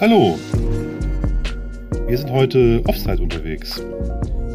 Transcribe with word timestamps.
Hallo! 0.00 0.38
Wir 2.08 2.16
sind 2.16 2.30
heute 2.30 2.80
Offside 2.86 3.22
unterwegs. 3.22 3.84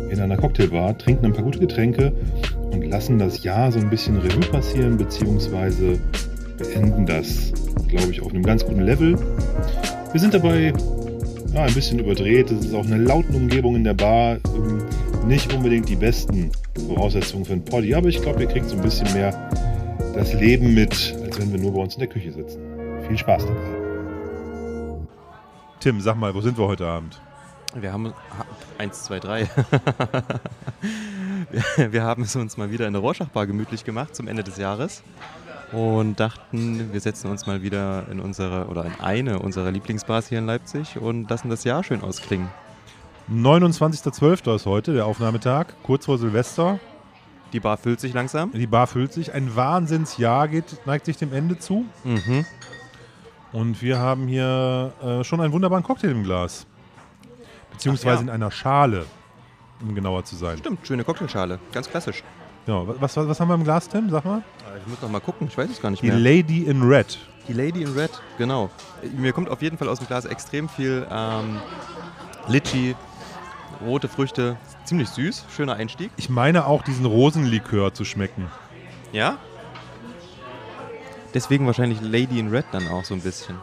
In 0.10 0.20
einer 0.20 0.38
Cocktailbar, 0.38 0.98
trinken 0.98 1.28
ein 1.28 1.34
paar 1.34 1.44
gute 1.44 1.60
Getränke 1.60 2.12
und 2.72 2.84
lassen 2.90 3.20
das 3.20 3.44
Jahr 3.44 3.72
so 3.72 3.78
ein 3.78 3.92
bisschen 3.92 4.18
Revue 4.18 4.40
passieren, 4.50 4.98
beziehungsweise 4.98 6.00
beenden 6.58 7.06
das, 7.06 7.54
glaube 7.88 8.10
ich, 8.10 8.24
auf 8.24 8.34
einem 8.34 8.42
ganz 8.42 8.66
guten 8.66 8.82
Level. 8.82 9.20
Wir 10.14 10.20
sind 10.20 10.34
dabei 10.34 10.74
ja, 11.54 11.62
ein 11.62 11.74
bisschen 11.76 12.00
überdreht. 12.00 12.50
Es 12.50 12.66
ist 12.66 12.74
auch 12.74 12.86
eine 12.88 12.98
lauten 12.98 13.36
Umgebung 13.36 13.76
in 13.76 13.84
der 13.84 13.94
Bar. 13.94 14.40
Ähm, 14.48 14.84
nicht 15.28 15.54
unbedingt 15.54 15.88
die 15.88 15.96
besten 15.96 16.50
Voraussetzungen 16.88 17.46
für 17.46 17.54
ein 17.54 17.64
Poddy, 17.64 17.94
aber 17.94 18.08
ich 18.08 18.20
glaube, 18.20 18.42
ihr 18.42 18.48
kriegt 18.48 18.68
so 18.68 18.78
ein 18.78 18.82
bisschen 18.82 19.14
mehr 19.14 19.52
das 20.16 20.34
Leben 20.34 20.74
mit, 20.74 21.16
als 21.24 21.40
wenn 21.40 21.52
wir 21.52 21.60
nur 21.60 21.76
bei 21.76 21.82
uns 21.82 21.94
in 21.94 22.00
der 22.00 22.10
Küche 22.10 22.32
sitzen. 22.32 22.60
Viel 23.08 23.20
Spaß 23.20 23.46
dabei. 23.46 23.75
Tim, 25.86 26.02
sag 26.02 26.18
mal, 26.18 26.34
wo 26.34 26.42
sind 26.42 26.58
wir 26.58 26.66
heute 26.66 26.88
Abend? 26.88 27.22
Wir 27.76 27.94
haben 27.94 28.12
eins, 28.80 29.04
zwei, 29.04 29.20
drei. 29.20 29.48
wir 31.78 32.02
haben 32.02 32.24
es 32.24 32.36
uns 32.36 32.58
mal 32.58 32.72
wieder 32.72 32.88
in 32.88 32.94
der 32.94 33.04
Rorschachbar 33.04 33.46
gemütlich 33.46 33.86
gemacht 33.86 34.16
zum 34.16 34.28
Ende 34.28 34.44
des 34.44 34.58
Jahres 34.58 35.04
und 35.72 36.20
dachten, 36.20 36.92
wir 36.92 37.00
setzen 37.00 37.30
uns 37.30 37.46
mal 37.46 37.62
wieder 37.62 38.08
in 38.10 38.20
unsere 38.20 38.66
oder 38.66 38.84
in 38.84 38.96
eine 39.00 39.38
unserer 39.38 39.70
Lieblingsbars 39.70 40.28
hier 40.28 40.40
in 40.40 40.48
Leipzig 40.48 40.98
und 40.98 41.30
lassen 41.30 41.52
das 41.52 41.64
Jahr 41.66 41.84
schön 41.84 42.02
ausklingen. 42.02 42.50
29.12. 43.32 44.56
ist 44.56 44.66
heute 44.66 44.96
der 44.96 45.06
Aufnahmetag, 45.06 45.68
kurz 45.84 46.06
vor 46.06 46.18
Silvester. 46.18 46.80
Die 47.54 47.60
Bar 47.60 47.78
füllt 47.78 48.00
sich 48.00 48.16
langsam. 48.16 48.52
Die 48.54 48.66
Bar 48.66 48.88
füllt 48.88 49.14
sich. 49.14 49.36
Ein 49.36 49.56
Wahnsinnsjahr 49.56 50.48
geht, 50.48 50.84
neigt 50.88 51.06
sich 51.06 51.18
dem 51.18 51.32
Ende 51.32 51.60
zu. 51.60 51.86
Mhm. 52.04 52.44
Und 53.56 53.82
wir 53.82 53.98
haben 54.00 54.28
hier 54.28 54.92
äh, 55.02 55.24
schon 55.24 55.40
einen 55.40 55.54
wunderbaren 55.54 55.82
Cocktail 55.82 56.10
im 56.10 56.24
Glas. 56.24 56.68
Beziehungsweise 57.72 58.18
ja. 58.18 58.22
in 58.24 58.30
einer 58.30 58.52
Schale, 58.52 59.06
um 59.82 59.96
genauer 59.96 60.26
zu 60.26 60.36
sein. 60.36 60.58
Stimmt, 60.58 60.86
schöne 60.86 61.06
Cocktailschale. 61.06 61.58
Ganz 61.72 61.90
klassisch. 61.90 62.22
Genau. 62.66 62.86
Was, 63.00 63.16
was, 63.16 63.30
was 63.30 63.40
haben 63.40 63.48
wir 63.48 63.56
im 63.56 63.64
Glas, 63.64 63.88
Tim? 63.88 64.10
Sag 64.10 64.26
mal. 64.26 64.44
Ich 64.82 64.88
muss 64.88 65.02
noch 65.02 65.10
mal 65.10 65.22
gucken, 65.22 65.48
ich 65.48 65.58
weiß 65.58 65.70
es 65.70 65.82
gar 65.82 65.90
nicht 65.90 66.04
Die 66.04 66.08
mehr. 66.08 66.20
Lady 66.20 66.64
in 66.64 66.84
Red. 66.84 67.18
Die 67.48 67.54
Lady 67.54 67.84
in 67.84 67.94
Red, 67.94 68.12
genau. 68.38 68.70
Mir 69.16 69.32
kommt 69.32 69.50
auf 69.50 69.62
jeden 69.62 69.78
Fall 69.78 69.88
aus 69.88 70.00
dem 70.00 70.08
Glas 70.08 70.26
extrem 70.26 70.68
viel 70.68 71.08
ähm, 71.10 71.62
Litchi, 72.50 72.94
rote 73.86 74.10
Früchte. 74.10 74.58
Ziemlich 74.84 75.08
süß, 75.08 75.46
schöner 75.56 75.76
Einstieg. 75.76 76.12
Ich 76.18 76.30
meine 76.30 76.68
auch 76.68 76.84
diesen 76.84 77.06
Rosenlikör 77.06 77.94
zu 77.94 78.04
schmecken. 78.04 78.52
Ja? 79.14 79.38
Deswegen 81.36 81.66
wahrscheinlich 81.68 82.00
Lady 82.02 82.40
in 82.40 82.48
Red 82.48 82.66
dann 82.72 82.88
auch 82.88 83.04
so 83.04 83.14
ein 83.14 83.20
bisschen. 83.20 83.58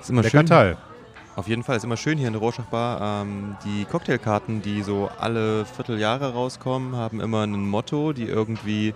Ist 0.00 0.08
immer 0.08 0.22
Lecker 0.22 0.38
schön. 0.38 0.46
Teil. 0.46 0.76
Auf 1.36 1.48
jeden 1.48 1.62
Fall 1.62 1.76
ist 1.76 1.84
immer 1.84 1.98
schön 1.98 2.16
hier 2.16 2.28
in 2.28 2.32
der 2.32 2.40
Rorschachbar. 2.40 3.22
Ähm, 3.22 3.56
die 3.64 3.84
Cocktailkarten, 3.84 4.62
die 4.62 4.82
so 4.82 5.10
alle 5.18 5.66
Vierteljahre 5.66 6.32
rauskommen, 6.32 6.96
haben 6.96 7.20
immer 7.20 7.42
ein 7.42 7.68
Motto, 7.68 8.14
die 8.14 8.24
irgendwie 8.24 8.94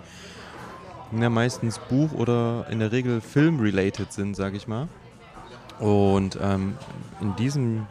ja, 1.11 1.29
meistens 1.29 1.77
Buch 1.77 2.13
oder 2.13 2.65
in 2.71 2.79
der 2.79 2.91
Regel 2.91 3.21
Film-related 3.21 4.11
sind, 4.11 4.35
sage 4.35 4.57
ich 4.57 4.67
mal. 4.67 4.87
Und 5.79 6.37
ähm, 6.41 6.77
in 7.21 7.35
diesem 7.35 7.85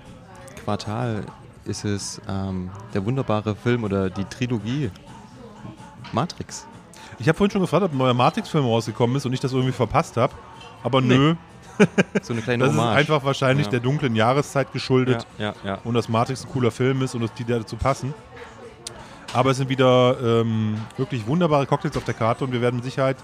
Quartal 0.64 1.24
ist 1.64 1.84
es 1.84 2.20
ähm, 2.28 2.70
der 2.92 3.04
wunderbare 3.04 3.54
Film 3.54 3.84
oder 3.84 4.10
die 4.10 4.24
Trilogie 4.24 4.90
Matrix. 6.12 6.66
Ich 7.18 7.28
habe 7.28 7.36
vorhin 7.36 7.50
schon 7.50 7.60
gefragt, 7.62 7.82
ob 7.84 7.92
ein 7.92 7.98
neuer 7.98 8.14
Matrix-Film 8.14 8.64
rausgekommen 8.64 9.16
ist 9.16 9.26
und 9.26 9.32
ich 9.32 9.40
das 9.40 9.52
irgendwie 9.52 9.72
verpasst 9.72 10.16
habe. 10.16 10.32
Aber 10.82 11.00
Nee. 11.00 11.16
nö, 11.16 11.34
So 12.22 12.32
eine 12.32 12.42
kleine 12.42 12.64
das 12.64 12.72
ist 12.74 12.78
Hommage. 12.80 12.96
einfach 12.96 13.24
wahrscheinlich 13.24 13.66
Ja. 13.66 13.70
der 13.72 13.80
dunklen 13.80 14.14
Jahreszeit 14.16 14.72
geschuldet. 14.72 15.26
ja, 15.38 15.54
ja, 15.64 15.70
ja. 15.74 15.78
und 15.84 15.94
dass 15.94 16.08
Matrix 16.08 16.44
ein 16.44 16.50
cooler 16.52 16.70
Film 16.70 17.02
ist 17.02 17.14
und 17.14 17.22
dass 17.22 17.32
die 17.34 17.44
dazu 17.44 17.76
passen. 17.76 18.14
Aber 19.34 19.50
es 19.50 19.58
sind 19.58 19.68
wieder 19.68 20.16
ähm, 20.22 20.76
wirklich 20.96 21.26
wunderbare 21.26 21.66
Cocktails 21.66 21.96
auf 21.96 22.04
der 22.04 22.14
Karte 22.14 22.44
und 22.44 22.52
wir 22.52 22.60
werden 22.62 22.76
mit 22.76 22.84
Sicherheit 22.84 23.16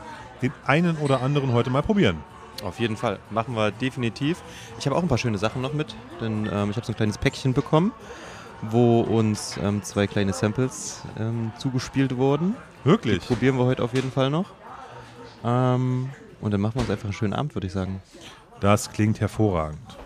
den 0.42 0.52
einen 0.66 0.96
oder 0.98 1.22
anderen 1.22 1.52
heute 1.52 1.70
mal 1.70 1.82
probieren. 1.82 2.18
Auf 2.62 2.78
jeden 2.78 2.96
Fall. 2.96 3.18
Machen 3.30 3.56
wir 3.56 3.70
definitiv. 3.70 4.42
Ich 4.78 4.86
habe 4.86 4.96
auch 4.96 5.02
ein 5.02 5.08
paar 5.08 5.18
schöne 5.18 5.38
Sachen 5.38 5.62
noch 5.62 5.72
mit, 5.72 5.94
denn 6.20 6.48
ähm, 6.52 6.70
ich 6.70 6.76
habe 6.76 6.84
so 6.86 6.92
ein 6.92 6.96
kleines 6.96 7.16
Päckchen 7.18 7.54
bekommen, 7.54 7.92
wo 8.62 9.00
uns 9.00 9.56
ähm, 9.62 9.82
zwei 9.82 10.06
kleine 10.06 10.32
Samples 10.32 11.02
ähm, 11.18 11.52
zugespielt 11.58 12.16
wurden. 12.16 12.54
Die 12.84 12.88
Wirklich? 12.88 13.26
probieren 13.26 13.56
wir 13.56 13.64
heute 13.64 13.82
auf 13.82 13.94
jeden 13.94 14.12
Fall 14.12 14.30
noch. 14.30 14.50
Ähm, 15.42 16.10
und 16.40 16.50
dann 16.50 16.60
machen 16.60 16.76
wir 16.76 16.82
uns 16.82 16.90
einfach 16.90 17.04
einen 17.04 17.12
schönen 17.14 17.32
Abend, 17.32 17.54
würde 17.54 17.66
ich 17.66 17.72
sagen. 17.72 18.02
Das 18.60 18.92
klingt 18.92 19.20
hervorragend. 19.20 19.96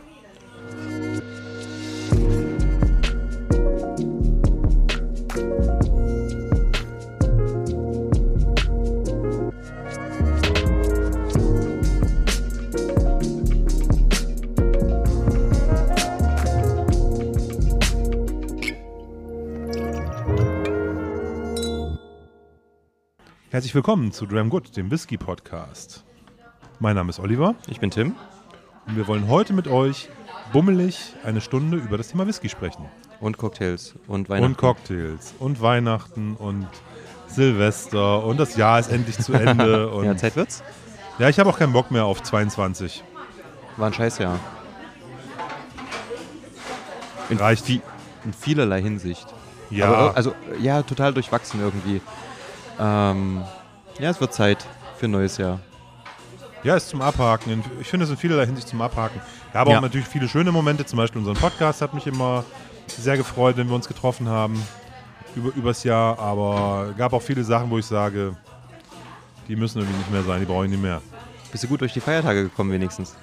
Herzlich 23.51 23.75
willkommen 23.75 24.13
zu 24.13 24.27
Dram 24.27 24.51
Good, 24.51 24.77
dem 24.77 24.91
Whisky 24.91 25.17
Podcast. 25.17 26.05
Mein 26.81 26.97
Name 26.97 27.11
ist 27.11 27.19
Oliver 27.19 27.55
Ich 27.69 27.81
bin 27.81 27.91
Tim 27.91 28.15
und 28.87 28.97
wir 28.97 29.07
wollen 29.07 29.29
heute 29.29 29.53
mit 29.53 29.67
euch 29.69 30.09
bummelig 30.53 31.15
eine 31.25 31.41
Stunde 31.41 31.79
über 31.79 31.97
das 31.97 32.09
Thema 32.09 32.27
Whisky 32.27 32.49
sprechen. 32.49 32.85
und 33.21 33.39
Cocktails 33.39 33.95
und 34.07 34.29
Weihnachten. 34.29 34.53
Und 34.53 34.59
Cocktails 34.59 35.35
und 35.39 35.61
Weihnachten 35.63 36.35
und 36.37 36.69
Silvester 37.27 38.23
und 38.25 38.39
das 38.39 38.57
Jahr 38.57 38.79
ist 38.81 38.91
endlich 38.91 39.19
zu 39.19 39.33
Ende. 39.33 39.89
Und 39.93 40.05
ja, 40.05 40.17
Zeit 40.17 40.35
wird's. 40.37 40.63
ja, 41.19 41.29
ich 41.29 41.39
habe 41.39 41.51
auch 41.51 41.59
keinen 41.59 41.75
Bock 41.75 41.91
mehr 41.91 42.07
auf 42.07 42.23
22. 42.23 43.05
War 43.77 43.87
ein 43.89 43.93
Scheißjahr. 43.93 44.39
In, 47.29 47.37
Reicht. 47.37 47.69
in 47.69 47.83
vielerlei 48.33 48.81
Hinsicht. 48.81 49.27
Ja, 49.71 49.93
Aber, 49.93 50.17
also, 50.17 50.35
ja, 50.61 50.83
total 50.83 51.13
durchwachsen 51.13 51.61
irgendwie. 51.61 52.01
Ähm, 52.79 53.43
ja, 53.99 54.11
es 54.11 54.21
wird 54.21 54.33
Zeit 54.35 54.67
für 54.99 55.07
ein 55.07 55.11
neues 55.13 55.37
Jahr. 55.39 55.59
ja, 56.65 56.77
ist 56.77 56.89
zum 56.89 57.01
Abhaken. 57.03 57.63
Ich 57.81 57.89
finde 57.89 58.05
es 58.05 58.11
in 58.11 58.17
vielerlei 58.17 58.47
Hinsicht 58.47 58.69
zum 58.69 58.81
Abhaken. 58.83 59.21
Gab 59.53 59.67
auch 59.69 59.73
Ja. 59.73 59.81
natürlich 59.81 60.07
viele 60.09 60.29
schöne 60.29 60.51
Momente, 60.53 60.85
zum 60.85 60.97
Beispiel 60.97 61.19
unseren 61.21 61.37
Podcast 61.37 61.81
hat 61.83 61.95
mich 61.95 62.07
immer 62.07 62.45
sehr 62.87 63.17
gefreut, 63.17 63.57
wenn 63.57 63.69
wir 63.69 63.75
uns 63.75 63.87
getroffen 63.89 64.29
haben 64.29 64.61
über, 65.37 65.51
übers 65.55 65.85
Jahr. 65.85 66.19
Aber 66.19 66.93
gab 66.97 67.13
auch 67.13 67.23
viele 67.23 67.45
Sachen, 67.45 67.71
wo 67.71 67.79
ich 67.79 67.87
sage, 67.87 68.37
die 69.47 69.57
müssen 69.57 69.79
irgendwie 69.79 69.99
nicht 69.99 70.11
mehr 70.11 70.23
sein, 70.25 70.41
die 70.41 70.47
brauche 70.47 70.65
ich 70.65 70.71
nicht 70.71 70.83
mehr. 70.83 71.01
Bist 71.53 71.65
du 71.65 71.69
gut 71.69 71.81
durch 71.81 71.93
die 71.93 72.01
Feiertage 72.01 72.43
gekommen 72.45 72.71
wenigstens? 72.73 73.17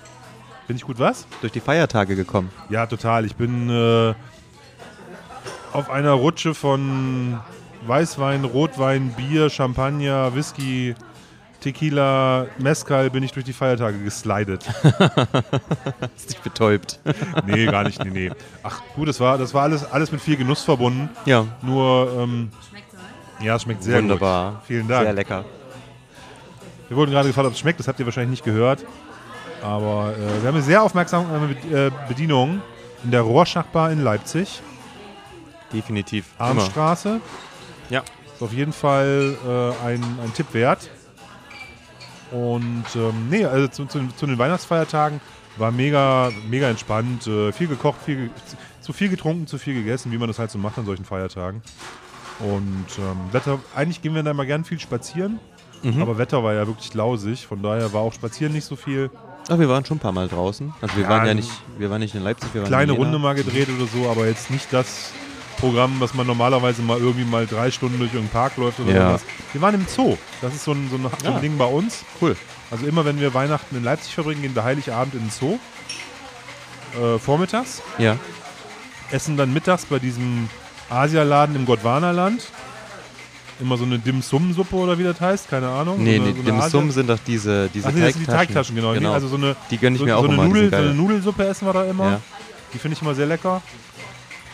Bin 0.67 0.75
ich 0.77 0.83
gut 0.83 0.97
was? 0.97 1.27
Durch 1.41 1.51
die 1.53 1.59
Feiertage 1.59 2.15
gekommen. 2.15 2.51
Ja, 2.69 2.87
total. 2.87 3.25
Ich 3.25 3.35
bin 3.35 3.69
äh, 3.69 4.13
auf 5.73 5.89
einer 5.91 6.11
Rutsche 6.13 6.55
von 6.55 7.39
Weißwein, 7.87 8.43
Rotwein, 8.45 9.09
Bier, 9.13 9.49
Champagner, 9.49 10.33
Whisky, 10.35 10.95
Tequila, 11.61 12.45
Mezcal 12.59 13.09
bin 13.09 13.23
ich 13.23 13.31
durch 13.31 13.45
die 13.45 13.53
Feiertage 13.53 13.97
geslidet. 13.99 14.65
Hast 14.83 16.29
dich 16.29 16.39
betäubt. 16.43 16.99
Nee, 17.45 17.65
gar 17.65 17.83
nicht. 17.83 18.03
Nee, 18.03 18.11
nee. 18.11 18.31
Ach 18.63 18.81
gut, 18.95 19.07
das 19.07 19.19
war, 19.19 19.37
das 19.37 19.53
war 19.53 19.63
alles, 19.63 19.83
alles 19.91 20.11
mit 20.11 20.21
viel 20.21 20.37
Genuss 20.37 20.63
verbunden. 20.63 21.09
ja, 21.25 21.45
Nur, 21.61 22.11
ähm, 22.19 22.51
ja, 23.39 23.55
es 23.55 23.63
schmeckt 23.63 23.83
sehr 23.83 23.97
wunderbar. 23.97 24.51
gut. 24.51 24.59
Vielen 24.67 24.87
Dank. 24.87 25.03
Sehr 25.05 25.13
lecker. 25.13 25.45
Wir 26.87 26.97
wurden 26.97 27.11
gerade 27.11 27.27
gefragt, 27.27 27.47
ob 27.47 27.53
es 27.53 27.59
schmeckt. 27.59 27.79
Das 27.79 27.87
habt 27.87 27.99
ihr 27.99 28.05
wahrscheinlich 28.05 28.31
nicht 28.31 28.43
gehört. 28.45 28.85
Aber 29.63 30.13
äh, 30.13 30.41
wir 30.41 30.47
haben 30.47 30.55
eine 30.55 30.61
sehr 30.61 30.83
aufmerksame 30.83 31.55
äh, 31.71 31.89
Bedienung 32.07 32.61
in 33.03 33.11
der 33.11 33.21
Rorschachbar 33.21 33.91
in 33.91 34.03
Leipzig. 34.03 34.61
Definitiv. 35.73 36.25
Immer. 36.39 36.61
Ja. 37.89 38.03
Ist 38.33 38.41
auf 38.41 38.53
jeden 38.53 38.73
Fall 38.73 39.35
äh, 39.47 39.85
ein, 39.87 40.03
ein 40.23 40.33
Tipp 40.33 40.47
wert. 40.53 40.89
Und 42.31 42.85
ähm, 42.95 43.29
nee, 43.29 43.45
also 43.45 43.67
zu, 43.67 43.85
zu, 43.85 44.07
zu 44.15 44.25
den 44.25 44.37
Weihnachtsfeiertagen 44.37 45.21
war 45.57 45.71
mega, 45.71 46.31
mega 46.49 46.69
entspannt. 46.69 47.27
Äh, 47.27 47.51
viel 47.53 47.67
gekocht, 47.67 47.99
viel, 48.03 48.29
zu 48.81 48.93
viel 48.93 49.09
getrunken, 49.09 49.47
zu 49.47 49.57
viel 49.57 49.73
gegessen, 49.73 50.11
wie 50.11 50.17
man 50.17 50.27
das 50.27 50.39
halt 50.39 50.51
so 50.51 50.57
macht 50.57 50.77
an 50.77 50.85
solchen 50.85 51.05
Feiertagen. 51.05 51.61
Und 52.39 52.85
ähm, 52.99 53.17
Wetter, 53.31 53.59
eigentlich 53.75 54.01
gehen 54.01 54.13
wir 54.15 54.23
da 54.23 54.33
mal 54.33 54.45
gern 54.45 54.65
viel 54.65 54.79
spazieren. 54.79 55.39
Mhm. 55.83 56.01
Aber 56.01 56.17
Wetter 56.17 56.43
war 56.43 56.53
ja 56.53 56.67
wirklich 56.67 56.93
lausig, 56.93 57.45
von 57.47 57.61
daher 57.61 57.93
war 57.93 58.01
auch 58.01 58.11
Spazieren 58.13 58.51
nicht 58.53 58.65
so 58.65 58.75
viel. 58.75 59.09
Ach, 59.47 59.59
wir 59.59 59.69
waren 59.69 59.85
schon 59.85 59.97
ein 59.97 59.99
paar 60.01 60.11
Mal 60.11 60.27
draußen. 60.27 60.73
Also 60.81 60.95
wir 60.97 61.03
Ja, 61.03 61.09
waren 61.09 61.27
ja 61.27 61.33
nicht, 61.35 61.51
wir 61.77 61.89
waren 61.91 62.01
nicht 62.01 62.15
in 62.15 62.23
Leipzig, 62.23 62.49
wir 62.53 62.61
waren 62.63 62.67
Kleine 62.69 62.93
in. 62.93 62.97
Runde 62.97 63.19
mal 63.19 63.35
gedreht 63.35 63.69
oder 63.69 63.85
so, 63.87 64.09
aber 64.09 64.25
jetzt 64.25 64.49
nicht 64.49 64.73
das 64.73 65.11
Programm, 65.65 65.99
was 65.99 66.13
man 66.13 66.27
normalerweise 66.27 66.81
mal 66.81 66.97
irgendwie 66.99 67.25
mal 67.25 67.47
drei 67.47 67.71
Stunden 67.71 67.97
durch 67.97 68.13
irgendeinen 68.13 68.41
Park 68.41 68.57
läuft 68.57 68.79
oder 68.79 68.93
Ja. 68.93 69.07
sowas. 69.09 69.21
Wir 69.51 69.61
waren 69.61 69.75
im 69.75 69.85
Zoo. 69.87 70.15
Das 70.41 70.53
ist 70.53 70.63
so 70.63 70.71
ein, 70.73 70.87
so 70.91 70.97
ein, 70.97 71.07
so 71.23 71.33
ein. 71.33 71.41
Ding 71.41 71.57
bei 71.57 71.65
uns. 71.65 72.03
Cool. 72.21 72.35
Also 72.71 72.85
immer 72.85 73.03
wenn 73.05 73.19
wir 73.19 73.33
Weihnachten 73.33 73.75
in 73.75 73.83
Leipzig 73.83 74.13
verbringen, 74.13 74.41
gehen 74.43 74.55
wir 74.55 74.63
Heiligabend 74.63 75.13
in 75.15 75.21
den 75.21 75.29
Zoo. 75.31 75.57
Äh, 76.99 77.19
vormittags. 77.19 77.81
Ja. 77.97 78.17
Essen 79.11 79.37
dann 79.37 79.53
mittags 79.53 79.85
bei 79.85 79.99
diesem 79.99 80.49
Asialaden 80.89 81.55
im 81.55 81.65
Gondwanaland. 81.65 82.43
Immer 83.59 83.77
so 83.77 83.85
eine 83.85 83.97
Dim-Sum-Suppe 83.99 84.75
oder 84.75 84.99
wie 84.99 85.03
das 85.03 85.19
heißt, 85.21 85.49
keine 85.49 85.69
Ahnung. 85.69 86.03
Nee, 86.03 86.17
so 86.17 86.23
eine, 86.23 86.31
nee, 86.33 86.41
so 86.43 86.51
eine 86.51 86.61
Dim 86.61 86.69
Sum 86.69 86.83
Asia- 86.89 86.91
sind 86.93 87.09
doch 87.09 87.19
diese, 87.25 87.69
diese 87.73 87.87
Ach, 87.87 87.91
nee, 87.93 88.01
sind 88.11 88.19
die 88.19 88.25
Teigtaschen. 88.25 88.75
Teigtaschen, 88.75 88.75
genau. 88.75 88.93
Nee, 88.93 89.05
also 89.13 89.27
so 89.29 89.37
eine, 89.37 89.55
die 89.71 89.77
gönne 89.77 89.95
ich 89.95 89.99
so, 89.99 90.05
mir 90.05 90.17
auch 90.17 90.21
so, 90.23 90.27
eine 90.27 90.35
immer. 90.35 90.43
Nudel, 90.47 90.69
so 90.69 90.75
eine. 90.75 90.93
Nudelsuppe 90.93 91.47
essen 91.47 91.65
wir 91.67 91.73
da 91.73 91.85
immer. 91.85 92.05
Ja. 92.11 92.21
Die 92.73 92.77
finde 92.79 92.95
ich 92.97 93.01
immer 93.01 93.15
sehr 93.15 93.25
lecker. 93.27 93.61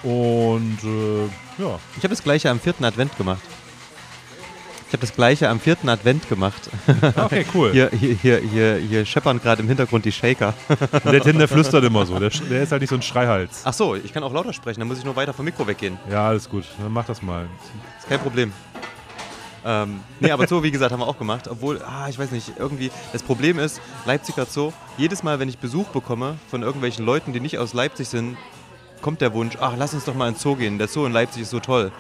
Und 0.04 0.80
äh, 0.84 1.62
ja, 1.62 1.80
Ich 1.98 2.04
habe 2.04 2.10
das 2.10 2.24
gleiche 2.24 2.50
am 2.50 2.60
vierten 2.60 2.84
Advent 2.86 3.18
gemacht. 3.18 3.42
Ich 4.88 4.94
habe 4.94 5.08
das 5.08 5.16
gleiche 5.16 5.48
am 5.48 5.62
vierten 5.62 5.88
Advent 5.88 6.28
gemacht. 6.28 6.70
okay, 7.16 7.46
cool. 7.54 7.72
Hier, 7.74 7.90
hier, 7.92 8.16
hier, 8.16 8.38
hier, 8.40 8.76
hier 8.76 9.06
scheppern 9.06 9.40
gerade 9.40 9.62
im 9.62 9.70
Hintergrund 9.70 10.04
die 10.04 10.12
Shaker. 10.12 10.54
Der 11.06 11.22
Tim, 11.22 11.38
der 11.38 11.48
flüstert 11.48 11.86
immer 11.86 12.06
so. 12.06 12.20
Der, 12.20 12.30
der 12.30 12.64
ist 12.64 12.74
halt 12.74 12.82
nicht 12.82 12.90
so 12.90 12.96
ein 12.98 13.02
Schreihals. 13.02 13.62
Ach 13.64 13.72
so, 13.72 13.96
ich 13.96 14.12
kann 14.12 14.22
auch 14.22 14.34
lauter 14.34 14.52
sprechen, 14.52 14.82
dann 14.82 14.90
muss 14.90 14.98
ich 14.98 15.06
nur 15.06 15.16
weiter 15.16 15.32
vom 15.32 15.46
Mikro 15.46 15.66
weggehen. 15.66 15.98
Ja, 16.10 16.28
alles 16.28 16.50
gut. 16.50 16.66
Dann 16.78 16.92
mach 16.92 17.06
das 17.06 17.22
mal. 17.22 17.48
Ist 18.00 18.10
kein 18.10 18.20
Problem. 18.20 18.52
Ähm, 19.64 20.02
nee, 20.20 20.32
aber 20.32 20.46
Zoo, 20.48 20.62
wie 20.62 20.72
gesagt, 20.72 20.92
haben 20.92 21.00
wir 21.00 21.08
auch 21.08 21.18
gemacht. 21.18 21.48
Obwohl, 21.48 21.82
ah, 21.84 22.10
ich 22.10 22.20
weiß 22.20 22.32
nicht, 22.32 22.52
irgendwie, 22.58 22.92
das 23.14 23.24
Problem 23.24 23.60
ist, 23.60 23.80
Leipziger 24.06 24.46
Zoo, 24.46 24.74
jedes 24.98 25.24
Mal, 25.24 25.40
wenn 25.40 25.48
ich 25.48 25.58
Besuch 25.58 25.88
bekomme 25.90 26.36
von 26.50 26.64
irgendwelchen 26.64 27.06
Leuten, 27.06 27.32
die 27.32 27.40
nicht 27.40 27.60
aus 27.60 27.74
Leipzig 27.74 28.10
sind, 28.10 28.36
kommt 29.02 29.22
der 29.22 29.34
Wunsch, 29.34 29.58
ach, 29.60 29.74
lass 29.78 29.94
uns 29.94 30.06
doch 30.06 30.14
mal 30.16 30.28
in 30.28 30.34
den 30.36 30.40
Zoo 30.40 30.56
gehen. 30.56 30.78
Der 30.78 30.88
Zoo 30.88 31.06
in 31.06 31.12
Leipzig 31.14 31.44
ist 31.44 31.50
so 31.52 31.60
toll. 31.60 31.92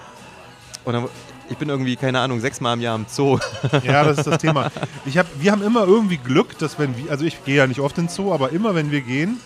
Und 0.86 0.94
dann, 0.94 1.08
ich 1.50 1.58
bin 1.58 1.70
irgendwie, 1.70 1.96
keine 1.96 2.20
Ahnung, 2.20 2.40
sechsmal 2.40 2.76
im 2.76 2.82
Jahr 2.82 2.96
im 2.96 3.06
Zoo. 3.08 3.38
Ja, 3.84 4.04
das 4.04 4.20
ist 4.20 4.28
das 4.28 4.38
Thema. 4.40 4.72
Ich 5.06 5.18
hab, 5.18 5.28
wir 5.40 5.52
haben 5.52 5.62
immer 5.64 5.86
irgendwie 5.86 6.18
Glück, 6.18 6.58
dass 6.58 6.80
wenn 6.80 6.96
wir, 6.98 7.12
also 7.12 7.26
ich 7.26 7.44
gehe 7.46 7.58
ja 7.58 7.68
nicht 7.68 7.80
oft 7.80 7.98
ins 7.98 8.16
Zoo, 8.16 8.34
aber 8.34 8.52
immer 8.52 8.74
wenn 8.76 8.92
wir 8.92 9.02
gehen, 9.02 9.40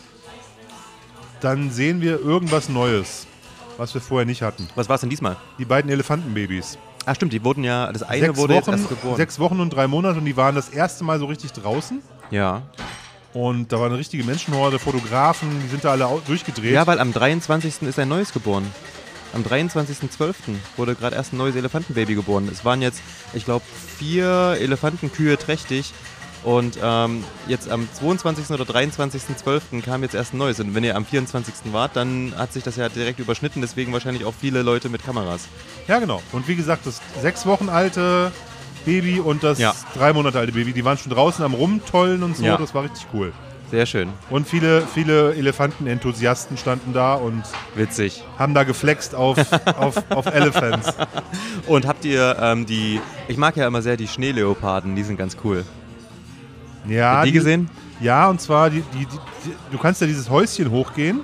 dann 1.41 1.69
sehen 1.71 2.01
wir 2.01 2.19
irgendwas 2.19 2.69
Neues, 2.69 3.27
was 3.77 3.93
wir 3.93 4.01
vorher 4.01 4.25
nicht 4.25 4.41
hatten. 4.41 4.67
Was 4.75 4.87
war 4.89 4.95
es 4.95 5.01
denn 5.01 5.09
diesmal? 5.09 5.35
Die 5.59 5.65
beiden 5.65 5.91
Elefantenbabys. 5.91 6.77
Ach 7.05 7.15
stimmt, 7.15 7.33
die 7.33 7.43
wurden 7.43 7.63
ja, 7.63 7.91
das 7.91 8.01
eine 8.03 8.27
Sechs 8.27 8.37
wurde 8.37 8.55
Wochen, 8.55 8.71
jetzt 8.71 8.79
erst 8.79 8.89
geboren. 8.89 9.15
sechs 9.17 9.39
Wochen 9.39 9.59
und 9.59 9.69
drei 9.69 9.87
Monate 9.87 10.17
und 10.17 10.25
die 10.25 10.35
waren 10.37 10.55
das 10.55 10.69
erste 10.69 11.03
Mal 11.03 11.19
so 11.19 11.25
richtig 11.25 11.51
draußen. 11.53 12.01
Ja. 12.31 12.63
Und 13.35 13.73
da 13.73 13.79
war 13.81 13.87
eine 13.87 13.97
richtige 13.97 14.23
Menschenhorde, 14.23 14.79
Fotografen, 14.79 15.49
die 15.61 15.67
sind 15.67 15.83
da 15.83 15.91
alle 15.91 16.07
durchgedreht. 16.25 16.71
ja, 16.71 16.87
weil 16.87 16.99
am 16.99 17.11
23. 17.11 17.81
ist 17.81 17.99
ein 17.99 18.07
neues 18.07 18.31
geboren. 18.31 18.65
Am 19.33 19.43
23.12. 19.43 20.33
wurde 20.77 20.95
gerade 20.95 21.17
erst 21.17 21.33
ein 21.33 21.37
neues 21.37 21.57
Elefantenbaby 21.57 22.15
geboren. 22.15 22.47
Es 22.49 22.63
waren 22.63 22.81
jetzt, 22.81 23.01
ich 23.33 23.43
glaube, 23.43 23.65
vier 23.97 24.55
Elefantenkühe 24.61 25.37
trächtig. 25.37 25.91
Und 26.45 26.79
ähm, 26.81 27.25
jetzt 27.47 27.69
am 27.69 27.89
22. 27.91 28.51
oder 28.51 28.63
23.12. 28.63 29.81
kam 29.83 30.03
jetzt 30.03 30.15
erst 30.15 30.33
ein 30.33 30.37
neues. 30.37 30.61
Und 30.61 30.73
wenn 30.73 30.85
ihr 30.85 30.95
am 30.95 31.05
24. 31.05 31.73
wart, 31.73 31.97
dann 31.97 32.33
hat 32.37 32.53
sich 32.53 32.63
das 32.63 32.77
ja 32.77 32.87
direkt 32.87 33.19
überschnitten. 33.19 33.61
Deswegen 33.61 33.91
wahrscheinlich 33.91 34.23
auch 34.23 34.33
viele 34.39 34.61
Leute 34.61 34.87
mit 34.87 35.03
Kameras. 35.03 35.49
Ja, 35.89 35.99
genau. 35.99 36.21
Und 36.31 36.47
wie 36.47 36.55
gesagt, 36.55 36.85
das 36.85 37.01
sechs 37.21 37.45
Wochen 37.45 37.67
alte 37.67 38.31
Baby 38.85 39.19
und 39.19 39.43
das 39.43 39.59
Ja. 39.59 39.73
drei 39.95 40.13
Monate 40.13 40.39
alte 40.39 40.51
Baby, 40.53 40.73
die 40.73 40.85
waren 40.85 40.97
schon 40.97 41.11
draußen 41.11 41.43
am 41.43 41.53
Rumtollen 41.53 42.23
und 42.23 42.37
so. 42.37 42.43
Ja. 42.45 42.57
Das 42.57 42.73
war 42.73 42.83
richtig 42.83 43.05
cool. 43.13 43.33
Sehr 43.71 43.87
schön. 43.87 44.09
Und 44.29 44.47
viele, 44.47 44.83
viele 44.93 45.33
Elefantenenthusiasten 45.35 46.55
standen 46.57 46.93
da 46.93 47.15
und 47.15 47.43
Witzig. 47.75 48.23
haben 48.37 48.53
da 48.53 48.63
geflext 48.63 49.15
auf, 49.15 49.37
auf, 49.79 50.03
auf 50.11 50.27
Elephants. 50.27 50.93
Und 51.67 51.87
habt 51.87 52.05
ihr 52.05 52.37
ähm, 52.39 52.65
die, 52.67 53.01
ich 53.27 53.37
mag 53.37 53.57
ja 53.57 53.65
immer 53.67 53.81
sehr 53.81 53.97
die 53.97 54.07
Schneeleoparden, 54.07 54.95
die 54.95 55.03
sind 55.03 55.17
ganz 55.17 55.35
cool. 55.43 55.65
Ja, 56.87 57.23
die 57.23 57.31
gesehen? 57.31 57.69
Ja, 57.99 58.29
und 58.29 58.39
zwar, 58.39 58.69
die, 58.69 58.81
die, 58.93 59.05
die, 59.07 59.51
du 59.71 59.77
kannst 59.77 59.99
ja 60.01 60.07
dieses 60.07 60.29
Häuschen 60.29 60.69
hochgehen 60.69 61.21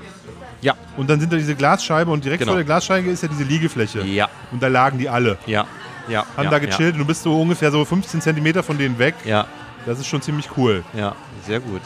Ja. 0.62 0.74
und 0.98 1.10
dann 1.10 1.20
sind 1.20 1.32
da 1.32 1.38
diese 1.38 1.54
Glasscheibe 1.56 2.10
und 2.10 2.24
direkt 2.26 2.40
Genau. 2.40 2.54
vor 2.54 2.58
der 2.58 2.66
Glasscheibe 2.66 3.10
ist 3.10 3.22
ja 3.22 3.30
diese 3.30 3.44
Liegefläche. 3.44 4.02
Ja. 4.04 4.30
Und 4.52 4.64
da 4.64 4.68
lagen 4.68 4.98
die 4.98 5.10
alle. 5.10 5.38
Ja. 5.46 5.68
Ja. 6.08 6.26
Haben 6.36 6.46
ja, 6.46 6.50
da 6.52 6.60
gechillt 6.60 6.94
und 6.94 7.00
du 7.00 7.06
bist 7.06 7.24
so 7.24 7.40
ungefähr 7.40 7.72
so 7.72 7.84
15 7.86 8.22
Zentimeter 8.22 8.64
von 8.64 8.78
denen 8.78 8.98
weg. 9.00 9.16
Ja. 9.26 9.46
Das 9.86 10.00
ist 10.00 10.08
schon 10.08 10.22
ziemlich 10.22 10.50
cool. 10.58 10.84
Ja. 10.94 11.00
ja. 11.00 11.16
Sehr 11.46 11.60
gut. 11.60 11.82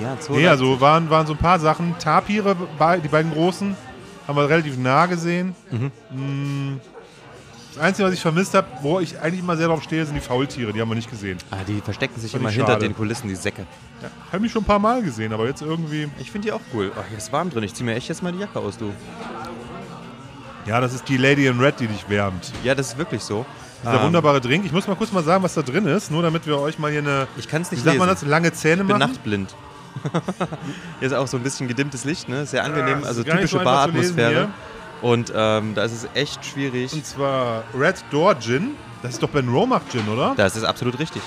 Ja, 0.00 0.16
Zoo 0.20 0.34
Nee, 0.34 0.48
also 0.48 0.80
waren, 0.80 1.10
waren 1.10 1.26
so 1.26 1.34
ein 1.34 1.38
paar 1.38 1.58
Sachen. 1.58 1.94
Tapire, 1.98 2.56
die 3.02 3.08
beiden 3.08 3.32
großen, 3.32 3.76
haben 4.26 4.36
wir 4.36 4.48
relativ 4.48 4.78
nah 4.78 5.06
gesehen. 5.06 5.54
Mm, 6.10 6.76
Das 7.74 7.82
Einzige, 7.82 8.08
was 8.08 8.14
ich 8.14 8.20
vermisst 8.20 8.54
habe, 8.54 8.66
wo 8.82 8.98
ich 9.00 9.18
eigentlich 9.20 9.40
immer 9.40 9.56
sehr 9.56 9.68
drauf 9.68 9.82
stehe, 9.82 10.04
sind 10.06 10.14
die 10.14 10.20
Faultiere. 10.20 10.72
Die 10.72 10.80
haben 10.80 10.88
wir 10.88 10.94
nicht 10.94 11.10
gesehen. 11.10 11.38
Ah, 11.50 11.56
die 11.66 11.80
verstecken 11.80 12.18
sich 12.20 12.34
immer 12.34 12.50
hinter 12.50 12.72
schade. 12.72 12.86
den 12.86 12.96
Kulissen, 12.96 13.28
die 13.28 13.34
Säcke. 13.36 13.66
Ja, 14.02 14.08
habe 14.32 14.46
ich 14.46 14.52
schon 14.52 14.62
ein 14.62 14.66
paar 14.66 14.78
Mal 14.78 15.02
gesehen, 15.02 15.32
aber 15.32 15.46
jetzt 15.46 15.60
irgendwie. 15.62 16.08
Ich 16.18 16.30
finde 16.30 16.48
die 16.48 16.52
auch 16.52 16.60
cool. 16.74 16.90
Oh, 16.96 17.02
hier 17.08 17.18
ist 17.18 17.30
warm 17.32 17.50
drin. 17.50 17.62
Ich 17.64 17.74
zieh 17.74 17.84
mir 17.84 17.94
echt 17.94 18.08
jetzt 18.08 18.22
mal 18.22 18.32
die 18.32 18.38
Jacke 18.38 18.58
aus, 18.58 18.78
du. 18.78 18.92
Ja, 20.70 20.80
das 20.80 20.94
ist 20.94 21.08
die 21.08 21.16
Lady 21.16 21.46
in 21.48 21.58
Red, 21.58 21.80
die 21.80 21.88
dich 21.88 22.08
wärmt. 22.08 22.52
Ja, 22.62 22.76
das 22.76 22.90
ist 22.92 22.96
wirklich 22.98 23.24
so. 23.24 23.44
Dieser 23.82 23.94
Ähm, 23.94 24.02
wunderbare 24.04 24.40
Drink. 24.40 24.64
Ich 24.64 24.70
muss 24.70 24.86
mal 24.86 24.94
kurz 24.94 25.10
mal 25.10 25.24
sagen, 25.24 25.42
was 25.42 25.54
da 25.54 25.62
drin 25.62 25.84
ist, 25.84 26.12
nur 26.12 26.22
damit 26.22 26.46
wir 26.46 26.60
euch 26.60 26.78
mal 26.78 26.92
hier 26.92 27.00
eine. 27.00 27.26
Ich 27.36 27.48
kann 27.48 27.62
es 27.62 27.72
Wie 27.72 27.74
nicht 27.74 27.82
sagt 27.84 27.94
lesen. 27.94 28.06
man 28.06 28.08
das? 28.08 28.22
Lange 28.22 28.52
Zähne 28.52 28.82
Ich 28.82 28.86
bin 28.86 28.98
machen. 28.98 29.10
nachtblind. 29.10 29.52
hier 31.00 31.08
ist 31.08 31.12
auch 31.12 31.26
so 31.26 31.38
ein 31.38 31.42
bisschen 31.42 31.66
gedimmtes 31.66 32.04
Licht, 32.04 32.28
ne? 32.28 32.46
Sehr 32.46 32.62
angenehm. 32.62 33.00
das 33.00 33.08
also 33.08 33.24
typische 33.24 33.58
so 33.58 33.64
Baratmosphäre. 33.64 34.50
Und 35.02 35.32
ähm, 35.34 35.74
da 35.74 35.82
ist 35.82 35.92
es 35.92 36.08
echt 36.14 36.44
schwierig. 36.44 36.92
Und 36.92 37.04
zwar 37.04 37.64
Red 37.76 37.96
Door 38.12 38.38
Gin. 38.38 38.76
Das 39.02 39.14
ist 39.14 39.22
doch 39.24 39.30
Ben 39.30 39.48
Romach 39.48 39.82
Gin, 39.90 40.06
oder? 40.08 40.34
Das 40.36 40.54
ist 40.54 40.62
absolut 40.62 41.00
richtig. 41.00 41.22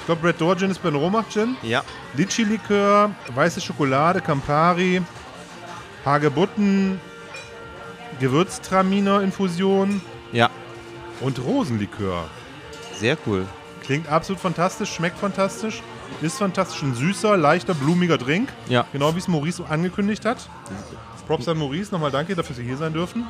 Ich 0.00 0.06
glaube, 0.06 0.26
Red 0.26 0.40
Door 0.40 0.56
Gin 0.56 0.70
ist 0.72 0.82
Ben 0.82 0.96
Romach 0.96 1.28
Gin. 1.30 1.54
Ja. 1.62 1.84
Litchi-Likör, 2.16 3.10
weiße 3.32 3.60
Schokolade, 3.60 4.20
Campari, 4.20 5.00
Hagebutten, 6.04 7.00
Gewürztraminer-Infusion 8.22 10.00
Ja. 10.32 10.48
und 11.20 11.38
Rosenlikör. 11.44 12.24
Sehr 12.96 13.16
cool. 13.26 13.46
Klingt 13.82 14.08
absolut 14.08 14.40
fantastisch, 14.40 14.92
schmeckt 14.92 15.18
fantastisch, 15.18 15.82
ist 16.20 16.38
fantastisch. 16.38 16.82
Ein 16.82 16.94
süßer, 16.94 17.36
leichter, 17.36 17.74
blumiger 17.74 18.16
Drink. 18.18 18.48
Ja. 18.68 18.86
Genau 18.92 19.14
wie 19.14 19.18
es 19.18 19.26
Maurice 19.28 19.64
angekündigt 19.68 20.24
hat. 20.24 20.48
Props 21.26 21.48
an 21.48 21.58
Maurice, 21.58 21.92
nochmal 21.92 22.10
danke, 22.12 22.34
dafür, 22.36 22.50
dass 22.50 22.56
Sie 22.58 22.64
hier 22.64 22.76
sein 22.76 22.92
dürfen. 22.92 23.26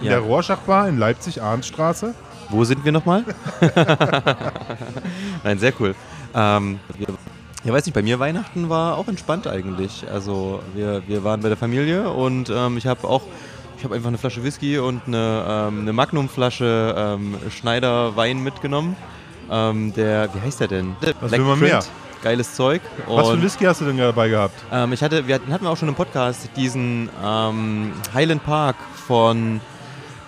In 0.00 0.06
Ja. 0.06 0.12
der 0.12 0.20
Rorschach-Bar 0.20 0.88
in 0.88 0.98
Leipzig-Arndtstraße. 0.98 2.14
Wo 2.48 2.64
sind 2.64 2.84
wir 2.84 2.90
nochmal? 2.92 3.24
Nein, 5.44 5.58
sehr 5.58 5.72
cool. 5.80 5.94
Ähm, 6.34 6.80
wir, 6.98 7.06
ja, 7.64 7.72
weiß 7.72 7.86
nicht, 7.86 7.94
bei 7.94 8.02
mir 8.02 8.18
Weihnachten 8.18 8.68
war 8.68 8.96
auch 8.96 9.08
entspannt 9.08 9.46
eigentlich. 9.46 10.04
Also 10.10 10.60
wir, 10.74 11.02
wir 11.06 11.22
waren 11.24 11.40
bei 11.40 11.48
der 11.48 11.56
Familie 11.56 12.10
und 12.10 12.50
ähm, 12.50 12.76
ich 12.76 12.86
habe 12.86 13.06
auch, 13.08 13.22
ich 13.82 13.84
habe 13.84 13.96
einfach 13.96 14.10
eine 14.10 14.18
Flasche 14.18 14.44
Whisky 14.44 14.78
und 14.78 15.02
eine, 15.08 15.44
ähm, 15.48 15.80
eine 15.80 15.92
Magnumflasche 15.92 16.94
ähm, 16.96 17.34
Schneider 17.50 18.14
Wein 18.14 18.40
mitgenommen. 18.40 18.94
Ähm, 19.50 19.92
der, 19.94 20.32
wie 20.32 20.40
heißt 20.40 20.60
der 20.60 20.68
denn? 20.68 20.94
Was 21.20 21.32
will 21.32 21.40
man 21.40 21.58
mehr? 21.58 21.82
Geiles 22.22 22.54
Zeug. 22.54 22.80
Was 23.08 23.26
für 23.26 23.32
Und, 23.32 23.42
Whisky 23.42 23.64
hast 23.64 23.80
du 23.80 23.86
denn 23.86 23.98
dabei 23.98 24.28
gehabt? 24.28 24.54
ähm, 24.70 24.92
ich 24.92 25.02
hatte, 25.02 25.26
wir 25.26 25.34
hatten, 25.34 25.52
hatten 25.52 25.64
wir 25.64 25.70
auch 25.70 25.76
schon 25.76 25.88
im 25.88 25.96
Podcast 25.96 26.48
diesen 26.54 27.10
ähm, 27.24 27.90
Highland 28.14 28.44
Park 28.44 28.76
von 29.08 29.60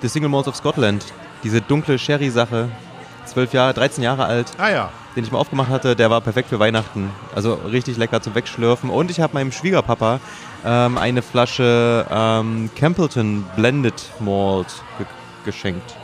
The 0.02 0.08
Single 0.08 0.30
Malls 0.30 0.48
of 0.48 0.56
Scotland. 0.56 1.04
Diese 1.44 1.60
dunkle 1.60 1.96
Sherry-Sache. 1.96 2.70
12 3.26 3.52
Jahre, 3.52 3.72
13 3.72 4.02
Jahre 4.02 4.24
alt, 4.24 4.48
Ah 4.58 4.68
ja, 4.70 4.90
den 5.14 5.22
ich 5.22 5.30
mal 5.30 5.38
aufgemacht 5.38 5.70
hatte, 5.70 5.94
der 5.94 6.10
war 6.10 6.20
perfekt 6.20 6.48
für 6.48 6.58
Weihnachten. 6.58 7.08
Also 7.36 7.54
richtig 7.54 7.98
lecker 7.98 8.20
zum 8.20 8.34
Wegschlürfen. 8.34 8.90
Und 8.90 9.12
ich 9.12 9.20
habe 9.20 9.34
meinem 9.34 9.52
Schwiegerpapa 9.52 10.18
ähm, 10.64 10.98
eine 10.98 11.22
Flasche 11.22 12.06
ähm, 12.10 12.70
Campbellton 12.76 13.44
Blended 13.56 13.94
Malt 14.20 14.66
ge 14.98 15.06
geschenkt. 15.44 15.94